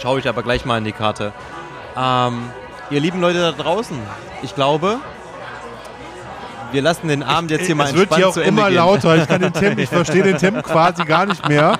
Schaue 0.00 0.20
ich 0.20 0.28
aber 0.28 0.42
gleich 0.42 0.64
mal 0.64 0.78
in 0.78 0.84
die 0.84 0.92
Karte. 0.92 1.32
Ähm, 1.96 2.50
ihr 2.90 3.00
lieben 3.00 3.20
Leute 3.20 3.40
da 3.40 3.52
draußen, 3.52 3.98
ich 4.42 4.54
glaube, 4.54 5.00
wir 6.72 6.82
lassen 6.82 7.08
den 7.08 7.22
Abend 7.22 7.50
jetzt 7.50 7.66
hier 7.66 7.74
mal 7.74 7.84
es 7.86 7.94
wird 7.94 8.10
entspannt 8.12 8.34
hier 8.34 8.42
auch 8.44 8.46
immer 8.48 8.66
gehen. 8.66 8.76
lauter. 8.76 9.16
Ich 9.16 9.28
kann 9.28 9.40
den 9.40 9.52
Tim, 9.52 9.78
ich 9.78 9.88
verstehe 9.88 10.22
den 10.22 10.38
Tim 10.38 10.62
quasi 10.62 11.04
gar 11.04 11.26
nicht 11.26 11.48
mehr. 11.48 11.78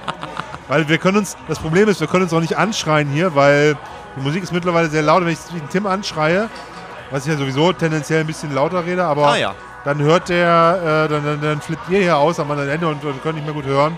Weil 0.69 0.89
wir 0.89 0.99
können 0.99 1.19
uns, 1.19 1.37
das 1.49 1.59
Problem 1.59 1.89
ist, 1.89 2.01
wir 2.01 2.07
können 2.07 2.25
uns 2.25 2.33
auch 2.33 2.41
nicht 2.41 2.57
anschreien 2.57 3.09
hier, 3.09 3.35
weil 3.35 3.77
die 4.17 4.21
Musik 4.21 4.43
ist 4.43 4.53
mittlerweile 4.53 4.89
sehr 4.89 5.03
laut. 5.03 5.25
Wenn 5.25 5.33
ich 5.33 5.39
den 5.41 5.69
Tim 5.71 5.87
anschreie, 5.87 6.49
was 7.11 7.25
ich 7.27 7.33
ja 7.33 7.39
sowieso 7.39 7.73
tendenziell 7.73 8.21
ein 8.21 8.27
bisschen 8.27 8.55
lauter 8.55 8.85
rede, 8.85 9.05
aber 9.05 9.29
Ah 9.29 9.37
ja. 9.37 9.55
dann 9.85 9.99
hört 10.03 10.29
der, 10.29 11.07
äh, 11.07 11.09
dann, 11.09 11.25
dann, 11.25 11.41
dann 11.41 11.61
flippt 11.63 11.89
ihr 11.89 12.01
hier 12.01 12.17
aus 12.19 12.39
am 12.39 12.51
anderen 12.51 12.69
Ende 12.69 12.87
und, 12.89 13.03
und 13.05 13.23
können 13.23 13.37
nicht 13.37 13.45
mehr 13.47 13.55
gut 13.55 13.65
hören. 13.65 13.97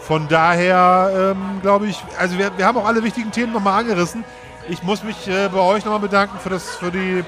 Von 0.00 0.26
daher 0.26 1.34
ähm, 1.36 1.60
glaube 1.62 1.86
ich, 1.86 2.02
also 2.18 2.36
wir, 2.36 2.50
wir 2.56 2.66
haben 2.66 2.76
auch 2.78 2.86
alle 2.86 3.04
wichtigen 3.04 3.30
Themen 3.30 3.52
nochmal 3.52 3.80
angerissen. 3.80 4.24
Ich 4.68 4.82
muss 4.82 5.04
mich 5.04 5.28
äh, 5.28 5.48
bei 5.52 5.60
euch 5.60 5.84
nochmal 5.84 6.00
bedanken 6.00 6.36
für, 6.42 6.50
das, 6.50 6.68
für 6.76 6.90
die 6.90 7.22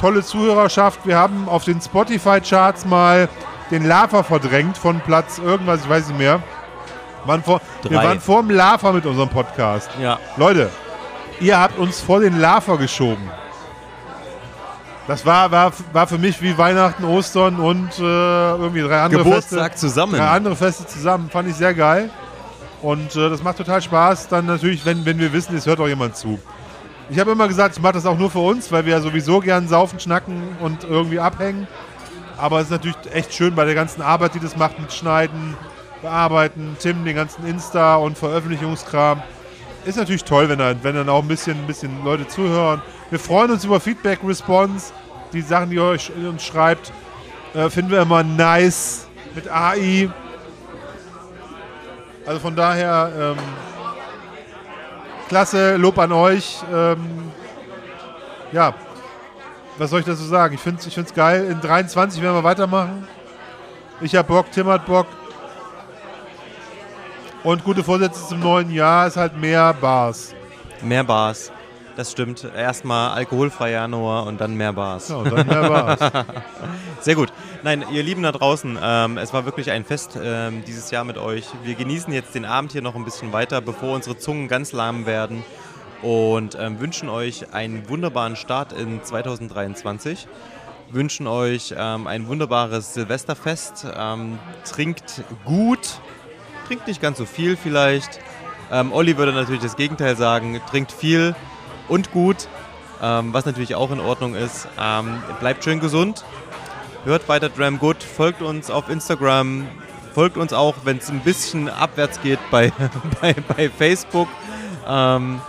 tolle 0.00 0.22
Zuhörerschaft. 0.22 1.00
Wir 1.04 1.16
haben 1.16 1.48
auf 1.48 1.64
den 1.64 1.80
Spotify-Charts 1.80 2.84
mal 2.86 3.28
den 3.70 3.86
Lava 3.86 4.22
verdrängt 4.22 4.78
von 4.78 5.00
Platz 5.00 5.38
irgendwas, 5.38 5.80
ich 5.82 5.88
weiß 5.88 6.08
nicht 6.08 6.18
mehr. 6.18 6.42
Waren 7.24 7.42
vor, 7.42 7.60
wir 7.82 7.98
waren 7.98 8.20
vor 8.20 8.42
dem 8.42 8.50
Lava 8.50 8.92
mit 8.92 9.04
unserem 9.04 9.28
Podcast. 9.28 9.90
Ja, 10.00 10.18
Leute, 10.36 10.70
ihr 11.40 11.58
habt 11.58 11.78
uns 11.78 12.00
vor 12.00 12.20
den 12.20 12.38
Lava 12.38 12.76
geschoben. 12.76 13.28
Das 15.08 15.24
war, 15.24 15.50
war, 15.50 15.72
war 15.92 16.06
für 16.06 16.18
mich 16.18 16.42
wie 16.42 16.56
Weihnachten, 16.58 17.04
Ostern 17.04 17.60
und 17.60 17.90
äh, 17.98 18.02
irgendwie 18.02 18.82
drei 18.82 19.02
andere 19.02 19.22
Geburtstag 19.22 19.72
Feste. 19.72 19.86
zusammen. 19.86 20.16
Drei 20.16 20.28
andere 20.28 20.56
Feste 20.56 20.86
zusammen. 20.86 21.30
Fand 21.30 21.48
ich 21.48 21.54
sehr 21.54 21.74
geil. 21.74 22.10
Und 22.82 23.14
äh, 23.14 23.30
das 23.30 23.42
macht 23.42 23.56
total 23.56 23.80
Spaß, 23.82 24.28
dann 24.28 24.46
natürlich, 24.46 24.84
wenn, 24.84 25.04
wenn 25.04 25.18
wir 25.18 25.32
wissen, 25.32 25.56
es 25.56 25.66
hört 25.66 25.80
auch 25.80 25.88
jemand 25.88 26.16
zu. 26.16 26.38
Ich 27.08 27.20
habe 27.20 27.30
immer 27.30 27.46
gesagt, 27.46 27.76
ich 27.76 27.82
mache 27.82 27.92
das 27.94 28.06
auch 28.06 28.18
nur 28.18 28.30
für 28.30 28.40
uns, 28.40 28.72
weil 28.72 28.84
wir 28.84 28.94
ja 28.94 29.00
sowieso 29.00 29.38
gern 29.40 29.68
saufen, 29.68 30.00
schnacken 30.00 30.42
und 30.60 30.82
irgendwie 30.82 31.20
abhängen. 31.20 31.68
Aber 32.36 32.58
es 32.58 32.64
ist 32.64 32.70
natürlich 32.70 32.96
echt 33.12 33.32
schön 33.32 33.54
bei 33.54 33.64
der 33.64 33.74
ganzen 33.74 34.02
Arbeit, 34.02 34.34
die 34.34 34.40
das 34.40 34.56
macht 34.56 34.78
mit 34.80 34.92
Schneiden, 34.92 35.56
Bearbeiten, 36.02 36.76
Tim, 36.80 37.04
den 37.04 37.14
ganzen 37.14 37.46
Insta- 37.46 37.96
und 37.96 38.18
Veröffentlichungskram. 38.18 39.22
Ist 39.84 39.96
natürlich 39.96 40.24
toll, 40.24 40.48
wenn 40.48 40.58
dann, 40.58 40.82
wenn 40.82 40.96
dann 40.96 41.08
auch 41.08 41.22
ein 41.22 41.28
bisschen, 41.28 41.56
ein 41.56 41.66
bisschen 41.68 42.04
Leute 42.04 42.26
zuhören. 42.26 42.82
Wir 43.10 43.20
freuen 43.20 43.52
uns 43.52 43.64
über 43.64 43.78
Feedback, 43.78 44.18
Response. 44.24 44.92
Die 45.32 45.42
Sachen, 45.42 45.70
die 45.70 45.76
ihr 45.76 45.84
euch 45.84 46.10
uns 46.10 46.44
schreibt, 46.44 46.92
äh, 47.54 47.70
finden 47.70 47.92
wir 47.92 48.02
immer 48.02 48.24
nice 48.24 49.06
mit 49.34 49.48
AI. 49.48 50.10
Also 52.26 52.40
von 52.40 52.56
daher, 52.56 53.12
ähm, 53.16 53.36
klasse, 55.28 55.76
Lob 55.76 55.98
an 55.98 56.12
euch. 56.12 56.58
Ähm, 56.72 57.32
ja, 58.52 58.74
was 59.78 59.90
soll 59.90 60.00
ich 60.00 60.06
dazu 60.06 60.24
sagen? 60.24 60.54
Ich 60.54 60.60
finde 60.60 60.80
es 60.80 60.86
ich 60.86 61.14
geil. 61.14 61.46
In 61.50 61.60
23 61.60 62.22
werden 62.22 62.36
wir 62.36 62.44
weitermachen. 62.44 63.06
Ich 64.00 64.14
habe 64.14 64.28
Bock, 64.28 64.50
Tim 64.52 64.66
hat 64.68 64.86
Bock. 64.86 65.06
Und 67.42 67.62
gute 67.62 67.84
Vorsätze 67.84 68.26
zum 68.26 68.40
neuen 68.40 68.70
Jahr 68.70 69.06
ist 69.06 69.16
halt 69.16 69.36
mehr 69.36 69.72
Bars. 69.74 70.34
Mehr 70.82 71.04
Bars. 71.04 71.52
Das 71.96 72.12
stimmt. 72.12 72.44
Erstmal 72.44 73.12
alkoholfreier 73.12 73.80
Januar 73.80 74.26
und 74.26 74.38
dann 74.38 74.54
mehr 74.54 74.74
Bars. 74.74 75.08
Ja, 75.08 75.22
dann 75.22 75.46
mehr 75.46 75.68
Bars. 75.68 76.12
Sehr 77.00 77.14
gut. 77.14 77.32
Nein, 77.62 77.86
ihr 77.90 78.02
Lieben 78.02 78.22
da 78.22 78.32
draußen, 78.32 78.78
ähm, 78.80 79.16
es 79.16 79.32
war 79.32 79.46
wirklich 79.46 79.70
ein 79.70 79.84
Fest 79.84 80.18
ähm, 80.22 80.62
dieses 80.66 80.90
Jahr 80.90 81.04
mit 81.04 81.16
euch. 81.16 81.46
Wir 81.64 81.74
genießen 81.74 82.12
jetzt 82.12 82.34
den 82.34 82.44
Abend 82.44 82.72
hier 82.72 82.82
noch 82.82 82.94
ein 82.96 83.04
bisschen 83.04 83.32
weiter, 83.32 83.62
bevor 83.62 83.94
unsere 83.94 84.18
Zungen 84.18 84.46
ganz 84.46 84.72
lahm 84.72 85.06
werden 85.06 85.42
und 86.02 86.56
ähm, 86.60 86.80
wünschen 86.80 87.08
euch 87.08 87.54
einen 87.54 87.88
wunderbaren 87.88 88.36
Start 88.36 88.74
in 88.74 89.02
2023. 89.02 90.28
Wünschen 90.90 91.26
euch 91.26 91.74
ähm, 91.76 92.06
ein 92.06 92.28
wunderbares 92.28 92.92
Silvesterfest. 92.92 93.86
Ähm, 93.96 94.38
trinkt 94.70 95.24
gut, 95.46 95.98
trinkt 96.68 96.86
nicht 96.86 97.00
ganz 97.00 97.16
so 97.16 97.24
viel 97.24 97.56
vielleicht. 97.56 98.20
Ähm, 98.70 98.92
Olli 98.92 99.16
würde 99.16 99.32
natürlich 99.32 99.62
das 99.62 99.76
Gegenteil 99.76 100.16
sagen, 100.16 100.60
trinkt 100.70 100.92
viel 100.92 101.34
und 101.88 102.12
gut, 102.12 102.48
ähm, 103.02 103.32
was 103.32 103.46
natürlich 103.46 103.74
auch 103.74 103.90
in 103.90 104.00
Ordnung 104.00 104.34
ist. 104.34 104.68
Ähm, 104.80 105.22
bleibt 105.40 105.64
schön 105.64 105.80
gesund, 105.80 106.24
hört 107.04 107.28
weiter 107.28 107.48
Dram 107.48 107.78
Good, 107.78 108.02
folgt 108.02 108.42
uns 108.42 108.70
auf 108.70 108.88
Instagram, 108.88 109.66
folgt 110.14 110.36
uns 110.36 110.52
auch, 110.52 110.74
wenn 110.84 110.98
es 110.98 111.08
ein 111.10 111.20
bisschen 111.20 111.68
abwärts 111.68 112.20
geht 112.20 112.38
bei, 112.50 112.72
bei, 113.20 113.34
bei 113.34 113.68
Facebook. 113.70 114.28
Ähm, 114.86 115.40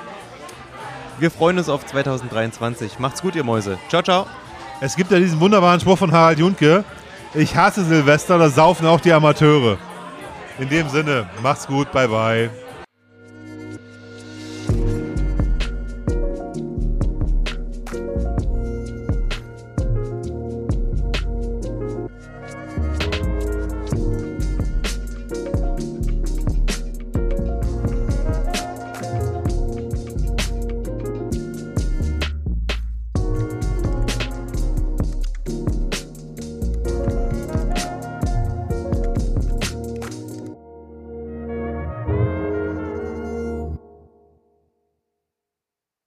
wir 1.19 1.31
freuen 1.31 1.57
uns 1.57 1.69
auf 1.69 1.85
2023. 1.85 2.99
Macht's 2.99 3.21
gut, 3.21 3.35
ihr 3.35 3.43
Mäuse. 3.43 3.79
Ciao, 3.89 4.03
ciao. 4.03 4.27
Es 4.81 4.95
gibt 4.95 5.11
ja 5.11 5.17
diesen 5.17 5.39
wunderbaren 5.39 5.79
Spruch 5.79 5.97
von 5.97 6.11
Harald 6.11 6.37
Junke. 6.37 6.83
Ich 7.33 7.55
hasse 7.55 7.83
Silvester, 7.83 8.37
da 8.37 8.49
saufen 8.49 8.85
auch 8.85 9.01
die 9.01 9.11
Amateure. 9.11 9.77
In 10.59 10.69
dem 10.69 10.89
Sinne, 10.89 11.29
macht's 11.41 11.67
gut, 11.67 11.91
bye 11.91 12.07
bye. 12.07 12.66